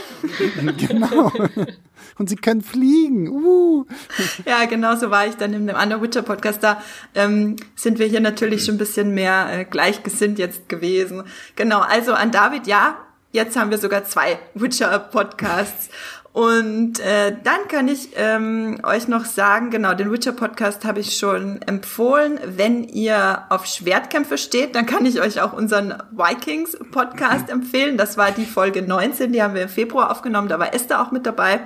genau. 0.76 1.32
Und 2.18 2.28
sie 2.28 2.36
können 2.36 2.62
fliegen. 2.62 3.28
Uh. 3.28 3.86
Ja, 4.44 4.64
genau 4.64 4.96
so 4.96 5.10
war 5.10 5.26
ich 5.26 5.36
dann 5.36 5.52
in 5.52 5.66
dem 5.68 5.76
anderen 5.76 6.02
Witcher 6.02 6.22
Podcast. 6.22 6.62
Da 6.62 6.82
ähm, 7.14 7.56
sind 7.76 8.00
wir 8.00 8.06
hier 8.06 8.20
natürlich 8.20 8.64
schon 8.64 8.74
ein 8.74 8.78
bisschen 8.78 9.14
mehr 9.14 9.48
äh, 9.52 9.64
gleichgesinnt 9.64 10.40
jetzt 10.40 10.68
gewesen. 10.68 11.22
Genau, 11.54 11.80
also 11.80 12.14
an 12.14 12.32
David, 12.32 12.66
ja, 12.66 12.96
jetzt 13.32 13.56
haben 13.56 13.70
wir 13.70 13.78
sogar 13.78 14.04
zwei 14.04 14.38
Witcher 14.54 14.98
Podcasts. 14.98 15.90
Und 16.36 17.00
äh, 17.00 17.34
dann 17.44 17.66
kann 17.66 17.88
ich 17.88 18.10
ähm, 18.14 18.78
euch 18.82 19.08
noch 19.08 19.24
sagen, 19.24 19.70
genau, 19.70 19.94
den 19.94 20.12
Witcher 20.12 20.32
Podcast 20.32 20.84
habe 20.84 21.00
ich 21.00 21.16
schon 21.16 21.62
empfohlen. 21.62 22.38
Wenn 22.44 22.84
ihr 22.84 23.44
auf 23.48 23.64
Schwertkämpfe 23.64 24.36
steht, 24.36 24.74
dann 24.74 24.84
kann 24.84 25.06
ich 25.06 25.22
euch 25.22 25.40
auch 25.40 25.54
unseren 25.54 25.94
Vikings 26.12 26.76
Podcast 26.92 27.48
empfehlen. 27.48 27.96
Das 27.96 28.18
war 28.18 28.32
die 28.32 28.44
Folge 28.44 28.82
19, 28.82 29.32
die 29.32 29.42
haben 29.42 29.54
wir 29.54 29.62
im 29.62 29.70
Februar 29.70 30.10
aufgenommen, 30.10 30.48
da 30.48 30.58
war 30.58 30.74
Esther 30.74 31.00
auch 31.00 31.10
mit 31.10 31.24
dabei. 31.24 31.60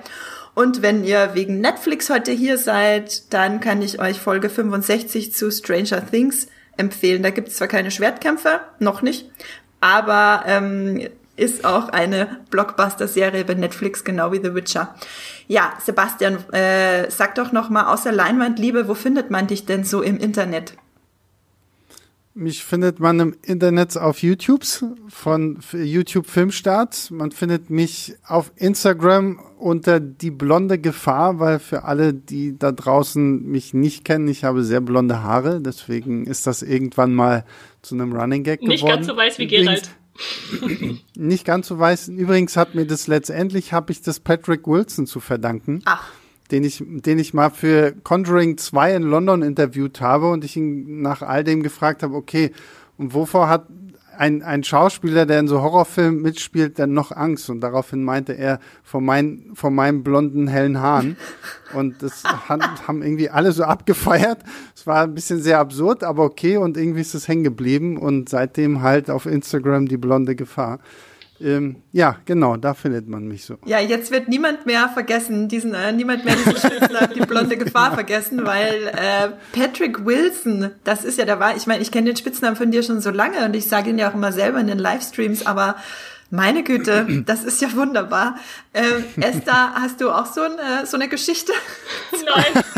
Und 0.54 0.82
wenn 0.82 1.02
ihr 1.02 1.30
wegen 1.34 1.60
Netflix 1.60 2.08
heute 2.08 2.30
hier 2.30 2.56
seid, 2.56 3.34
dann 3.34 3.58
kann 3.58 3.82
ich 3.82 4.00
euch 4.00 4.20
Folge 4.20 4.48
65 4.48 5.34
zu 5.34 5.50
Stranger 5.50 6.06
Things 6.08 6.46
empfehlen. 6.76 7.24
Da 7.24 7.30
gibt 7.30 7.48
es 7.48 7.56
zwar 7.56 7.66
keine 7.66 7.90
Schwertkämpfe, 7.90 8.60
noch 8.78 9.02
nicht, 9.02 9.32
aber 9.80 10.44
ähm, 10.46 11.08
ist 11.40 11.64
auch 11.64 11.88
eine 11.88 12.38
Blockbuster-Serie 12.50 13.44
bei 13.44 13.54
Netflix, 13.54 14.04
genau 14.04 14.30
wie 14.32 14.40
The 14.42 14.54
Witcher. 14.54 14.94
Ja, 15.48 15.72
Sebastian, 15.84 16.38
äh, 16.52 17.10
sag 17.10 17.34
doch 17.34 17.50
noch 17.50 17.70
mal 17.70 17.92
außer 17.92 18.12
Leinwandliebe, 18.12 18.86
wo 18.88 18.94
findet 18.94 19.30
man 19.30 19.46
dich 19.46 19.64
denn 19.64 19.84
so 19.84 20.02
im 20.02 20.18
Internet? 20.18 20.74
Mich 22.34 22.64
findet 22.64 23.00
man 23.00 23.18
im 23.18 23.36
Internet 23.42 23.96
auf 23.96 24.22
YouTube 24.22 24.62
von 25.08 25.58
YouTube 25.72 26.26
Filmstart. 26.26 27.10
Man 27.10 27.32
findet 27.32 27.70
mich 27.70 28.14
auf 28.24 28.52
Instagram 28.54 29.40
unter 29.58 29.98
die 29.98 30.30
blonde 30.30 30.78
Gefahr, 30.78 31.40
weil 31.40 31.58
für 31.58 31.84
alle, 31.84 32.14
die 32.14 32.56
da 32.56 32.70
draußen 32.70 33.42
mich 33.42 33.74
nicht 33.74 34.04
kennen, 34.04 34.28
ich 34.28 34.44
habe 34.44 34.62
sehr 34.62 34.80
blonde 34.80 35.22
Haare. 35.22 35.60
Deswegen 35.60 36.26
ist 36.26 36.46
das 36.46 36.62
irgendwann 36.62 37.14
mal 37.14 37.44
zu 37.82 37.96
einem 37.96 38.12
Running 38.12 38.44
Gag 38.44 38.60
geworden. 38.60 38.72
Nicht 38.72 38.86
ganz 38.86 39.06
so 39.06 39.16
weiß 39.16 39.38
wie 39.38 39.48
Gerald. 39.48 39.90
nicht 41.16 41.44
ganz 41.44 41.68
so 41.68 41.78
weiß. 41.78 42.08
Übrigens 42.08 42.56
hat 42.56 42.74
mir 42.74 42.86
das 42.86 43.06
letztendlich, 43.06 43.72
habe 43.72 43.92
ich 43.92 44.02
das 44.02 44.20
Patrick 44.20 44.66
Wilson 44.66 45.06
zu 45.06 45.20
verdanken. 45.20 45.82
Ach 45.84 46.10
den 46.50 46.64
ich, 46.64 46.82
den 46.84 47.18
ich 47.18 47.34
mal 47.34 47.50
für 47.50 47.92
Conjuring 48.02 48.58
2 48.58 48.96
in 48.96 49.02
London 49.02 49.42
interviewt 49.42 50.00
habe 50.00 50.30
und 50.30 50.44
ich 50.44 50.56
ihn 50.56 51.00
nach 51.00 51.22
all 51.22 51.44
dem 51.44 51.62
gefragt 51.62 52.02
habe, 52.02 52.14
okay, 52.14 52.52
und 52.98 53.14
wovor 53.14 53.48
hat 53.48 53.66
ein, 54.20 54.42
ein 54.42 54.62
Schauspieler, 54.62 55.24
der 55.24 55.40
in 55.40 55.48
so 55.48 55.62
Horrorfilmen 55.62 56.20
mitspielt, 56.20 56.78
dann 56.78 56.92
noch 56.92 57.10
Angst? 57.10 57.48
Und 57.48 57.62
daraufhin 57.62 58.04
meinte 58.04 58.34
er, 58.34 58.60
vor, 58.82 59.00
mein, 59.00 59.50
vor 59.54 59.70
meinen 59.70 60.04
blonden, 60.04 60.46
hellen 60.46 60.78
Haaren. 60.78 61.16
Und 61.72 62.02
das 62.02 62.24
haben 62.24 63.02
irgendwie 63.02 63.30
alle 63.30 63.52
so 63.52 63.64
abgefeiert. 63.64 64.42
Es 64.76 64.86
war 64.86 65.04
ein 65.04 65.14
bisschen 65.14 65.40
sehr 65.40 65.58
absurd, 65.58 66.04
aber 66.04 66.24
okay. 66.24 66.58
Und 66.58 66.76
irgendwie 66.76 67.00
ist 67.00 67.14
es 67.14 67.28
hängen 67.28 67.44
geblieben. 67.44 67.96
Und 67.96 68.28
seitdem 68.28 68.82
halt 68.82 69.10
auf 69.10 69.24
Instagram 69.24 69.88
die 69.88 69.96
blonde 69.96 70.36
Gefahr. 70.36 70.80
Ähm, 71.40 71.82
ja, 71.92 72.16
genau, 72.26 72.56
da 72.56 72.74
findet 72.74 73.08
man 73.08 73.26
mich 73.26 73.44
so. 73.44 73.56
Ja, 73.64 73.80
jetzt 73.80 74.10
wird 74.10 74.28
niemand 74.28 74.66
mehr 74.66 74.88
vergessen, 74.88 75.48
diesen, 75.48 75.74
äh, 75.74 75.92
niemand 75.92 76.24
mehr 76.24 76.36
diesen 76.36 76.56
Spitznamen, 76.56 77.14
die 77.14 77.20
blonde 77.20 77.56
Gefahr 77.58 77.94
vergessen, 77.94 78.44
weil 78.44 78.88
äh, 78.88 79.30
Patrick 79.52 80.04
Wilson, 80.04 80.70
das 80.84 81.04
ist 81.04 81.18
ja 81.18 81.24
der 81.24 81.40
war, 81.40 81.56
ich 81.56 81.66
meine, 81.66 81.82
ich 81.82 81.90
kenne 81.90 82.06
den 82.06 82.16
Spitznamen 82.16 82.56
von 82.56 82.70
dir 82.70 82.82
schon 82.82 83.00
so 83.00 83.10
lange 83.10 83.44
und 83.44 83.56
ich 83.56 83.66
sage 83.66 83.90
ihn 83.90 83.98
ja 83.98 84.10
auch 84.10 84.14
immer 84.14 84.32
selber 84.32 84.60
in 84.60 84.66
den 84.66 84.78
Livestreams, 84.78 85.46
aber 85.46 85.76
meine 86.30 86.62
Güte, 86.62 87.06
das 87.26 87.44
ist 87.44 87.62
ja 87.62 87.72
wunderbar. 87.74 88.36
Ähm, 88.74 89.04
Esther, 89.20 89.74
hast 89.74 90.00
du 90.00 90.10
auch 90.10 90.26
so, 90.26 90.42
ein, 90.42 90.58
äh, 90.58 90.86
so 90.86 90.96
eine 90.96 91.08
Geschichte? 91.08 91.52
Nein. 92.12 92.64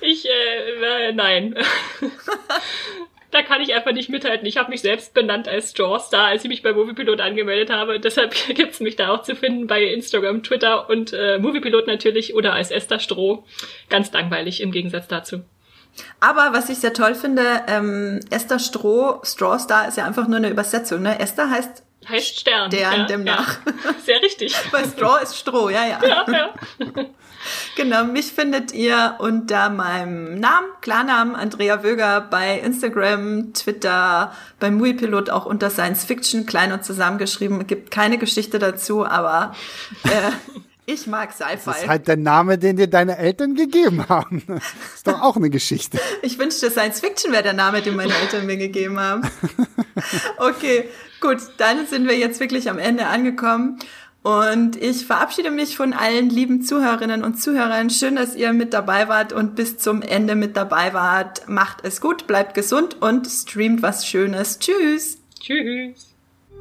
Ich, 0.00 0.26
äh, 0.26 1.08
äh 1.08 1.12
nein 1.12 1.54
da 3.32 3.42
kann 3.42 3.62
ich 3.62 3.74
einfach 3.74 3.92
nicht 3.92 4.10
mithalten. 4.10 4.46
Ich 4.46 4.58
habe 4.58 4.70
mich 4.70 4.82
selbst 4.82 5.14
benannt 5.14 5.48
als 5.48 5.74
Jawstar, 5.76 6.26
als 6.26 6.44
ich 6.44 6.48
mich 6.48 6.62
bei 6.62 6.72
Moviepilot 6.72 7.20
angemeldet 7.20 7.70
habe. 7.70 7.98
Deshalb 8.00 8.34
gibt's 8.54 8.78
mich 8.80 8.94
da 8.94 9.08
auch 9.08 9.22
zu 9.22 9.34
finden 9.34 9.66
bei 9.66 9.82
Instagram, 9.82 10.42
Twitter 10.42 10.88
und 10.88 11.12
äh, 11.12 11.38
Moviepilot 11.38 11.86
natürlich 11.86 12.34
oder 12.34 12.52
als 12.52 12.70
Esther 12.70 13.00
Stroh. 13.00 13.44
Ganz 13.88 14.12
langweilig 14.12 14.60
im 14.60 14.70
Gegensatz 14.70 15.08
dazu. 15.08 15.40
Aber 16.20 16.52
was 16.52 16.68
ich 16.68 16.78
sehr 16.78 16.92
toll 16.92 17.14
finde, 17.14 17.42
ähm, 17.68 18.20
Esther 18.30 18.58
Stroh, 18.58 19.20
Strawstar 19.24 19.88
ist 19.88 19.96
ja 19.96 20.06
einfach 20.06 20.28
nur 20.28 20.38
eine 20.38 20.50
Übersetzung. 20.50 21.02
Ne? 21.02 21.18
Esther 21.18 21.50
heißt 21.50 21.82
heißt 22.08 22.40
Stern. 22.40 22.70
Stern 22.70 23.00
ja, 23.00 23.06
demnach. 23.06 23.58
Ja. 23.64 23.94
Sehr 24.04 24.22
richtig. 24.22 24.54
Weil 24.72 24.84
Straw 24.86 25.22
ist 25.22 25.36
Stroh, 25.36 25.70
ja, 25.70 25.86
ja. 25.86 26.00
Ja, 26.04 26.26
ja. 26.30 26.54
Genau, 27.76 28.04
mich 28.04 28.32
findet 28.32 28.72
ihr 28.72 29.16
unter 29.18 29.70
meinem 29.70 30.38
Namen, 30.38 30.68
Klarnamen 30.80 31.34
Andrea 31.34 31.82
Wöger 31.82 32.20
bei 32.20 32.58
Instagram, 32.58 33.52
Twitter, 33.54 34.32
beim 34.60 34.76
Muipilot 34.76 35.30
auch 35.30 35.46
unter 35.46 35.70
Science 35.70 36.04
Fiction, 36.04 36.46
klein 36.46 36.72
und 36.72 36.84
zusammengeschrieben. 36.84 37.66
Gibt 37.66 37.90
keine 37.90 38.18
Geschichte 38.18 38.58
dazu, 38.58 39.06
aber 39.06 39.54
äh, 40.04 40.30
ich 40.86 41.06
mag 41.06 41.32
Sci-Fi. 41.32 41.64
Das 41.64 41.82
ist 41.82 41.88
halt 41.88 42.08
der 42.08 42.16
Name, 42.16 42.58
den 42.58 42.76
dir 42.76 42.88
deine 42.88 43.16
Eltern 43.16 43.54
gegeben 43.54 44.08
haben. 44.08 44.42
Das 44.46 44.62
ist 44.96 45.06
doch 45.06 45.20
auch 45.20 45.36
eine 45.36 45.50
Geschichte. 45.50 45.98
Ich 46.22 46.38
wünschte, 46.38 46.70
Science 46.70 47.00
Fiction 47.00 47.32
wäre 47.32 47.42
der 47.42 47.54
Name, 47.54 47.82
den 47.82 47.96
meine 47.96 48.14
Eltern 48.14 48.46
mir 48.46 48.56
gegeben 48.56 49.00
haben. 49.00 49.22
Okay, 50.38 50.88
gut, 51.20 51.38
dann 51.58 51.86
sind 51.86 52.06
wir 52.08 52.18
jetzt 52.18 52.40
wirklich 52.40 52.68
am 52.68 52.78
Ende 52.78 53.06
angekommen. 53.06 53.78
Und 54.22 54.76
ich 54.76 55.04
verabschiede 55.04 55.50
mich 55.50 55.76
von 55.76 55.92
allen 55.92 56.30
lieben 56.30 56.62
Zuhörerinnen 56.62 57.24
und 57.24 57.42
Zuhörern. 57.42 57.90
Schön, 57.90 58.14
dass 58.14 58.36
ihr 58.36 58.52
mit 58.52 58.72
dabei 58.72 59.08
wart 59.08 59.32
und 59.32 59.56
bis 59.56 59.78
zum 59.78 60.00
Ende 60.00 60.36
mit 60.36 60.56
dabei 60.56 60.94
wart. 60.94 61.48
Macht 61.48 61.78
es 61.84 62.00
gut, 62.00 62.28
bleibt 62.28 62.54
gesund 62.54 63.02
und 63.02 63.26
streamt 63.26 63.82
was 63.82 64.06
Schönes. 64.06 64.60
Tschüss. 64.60 65.18
Tschüss. 65.40 66.11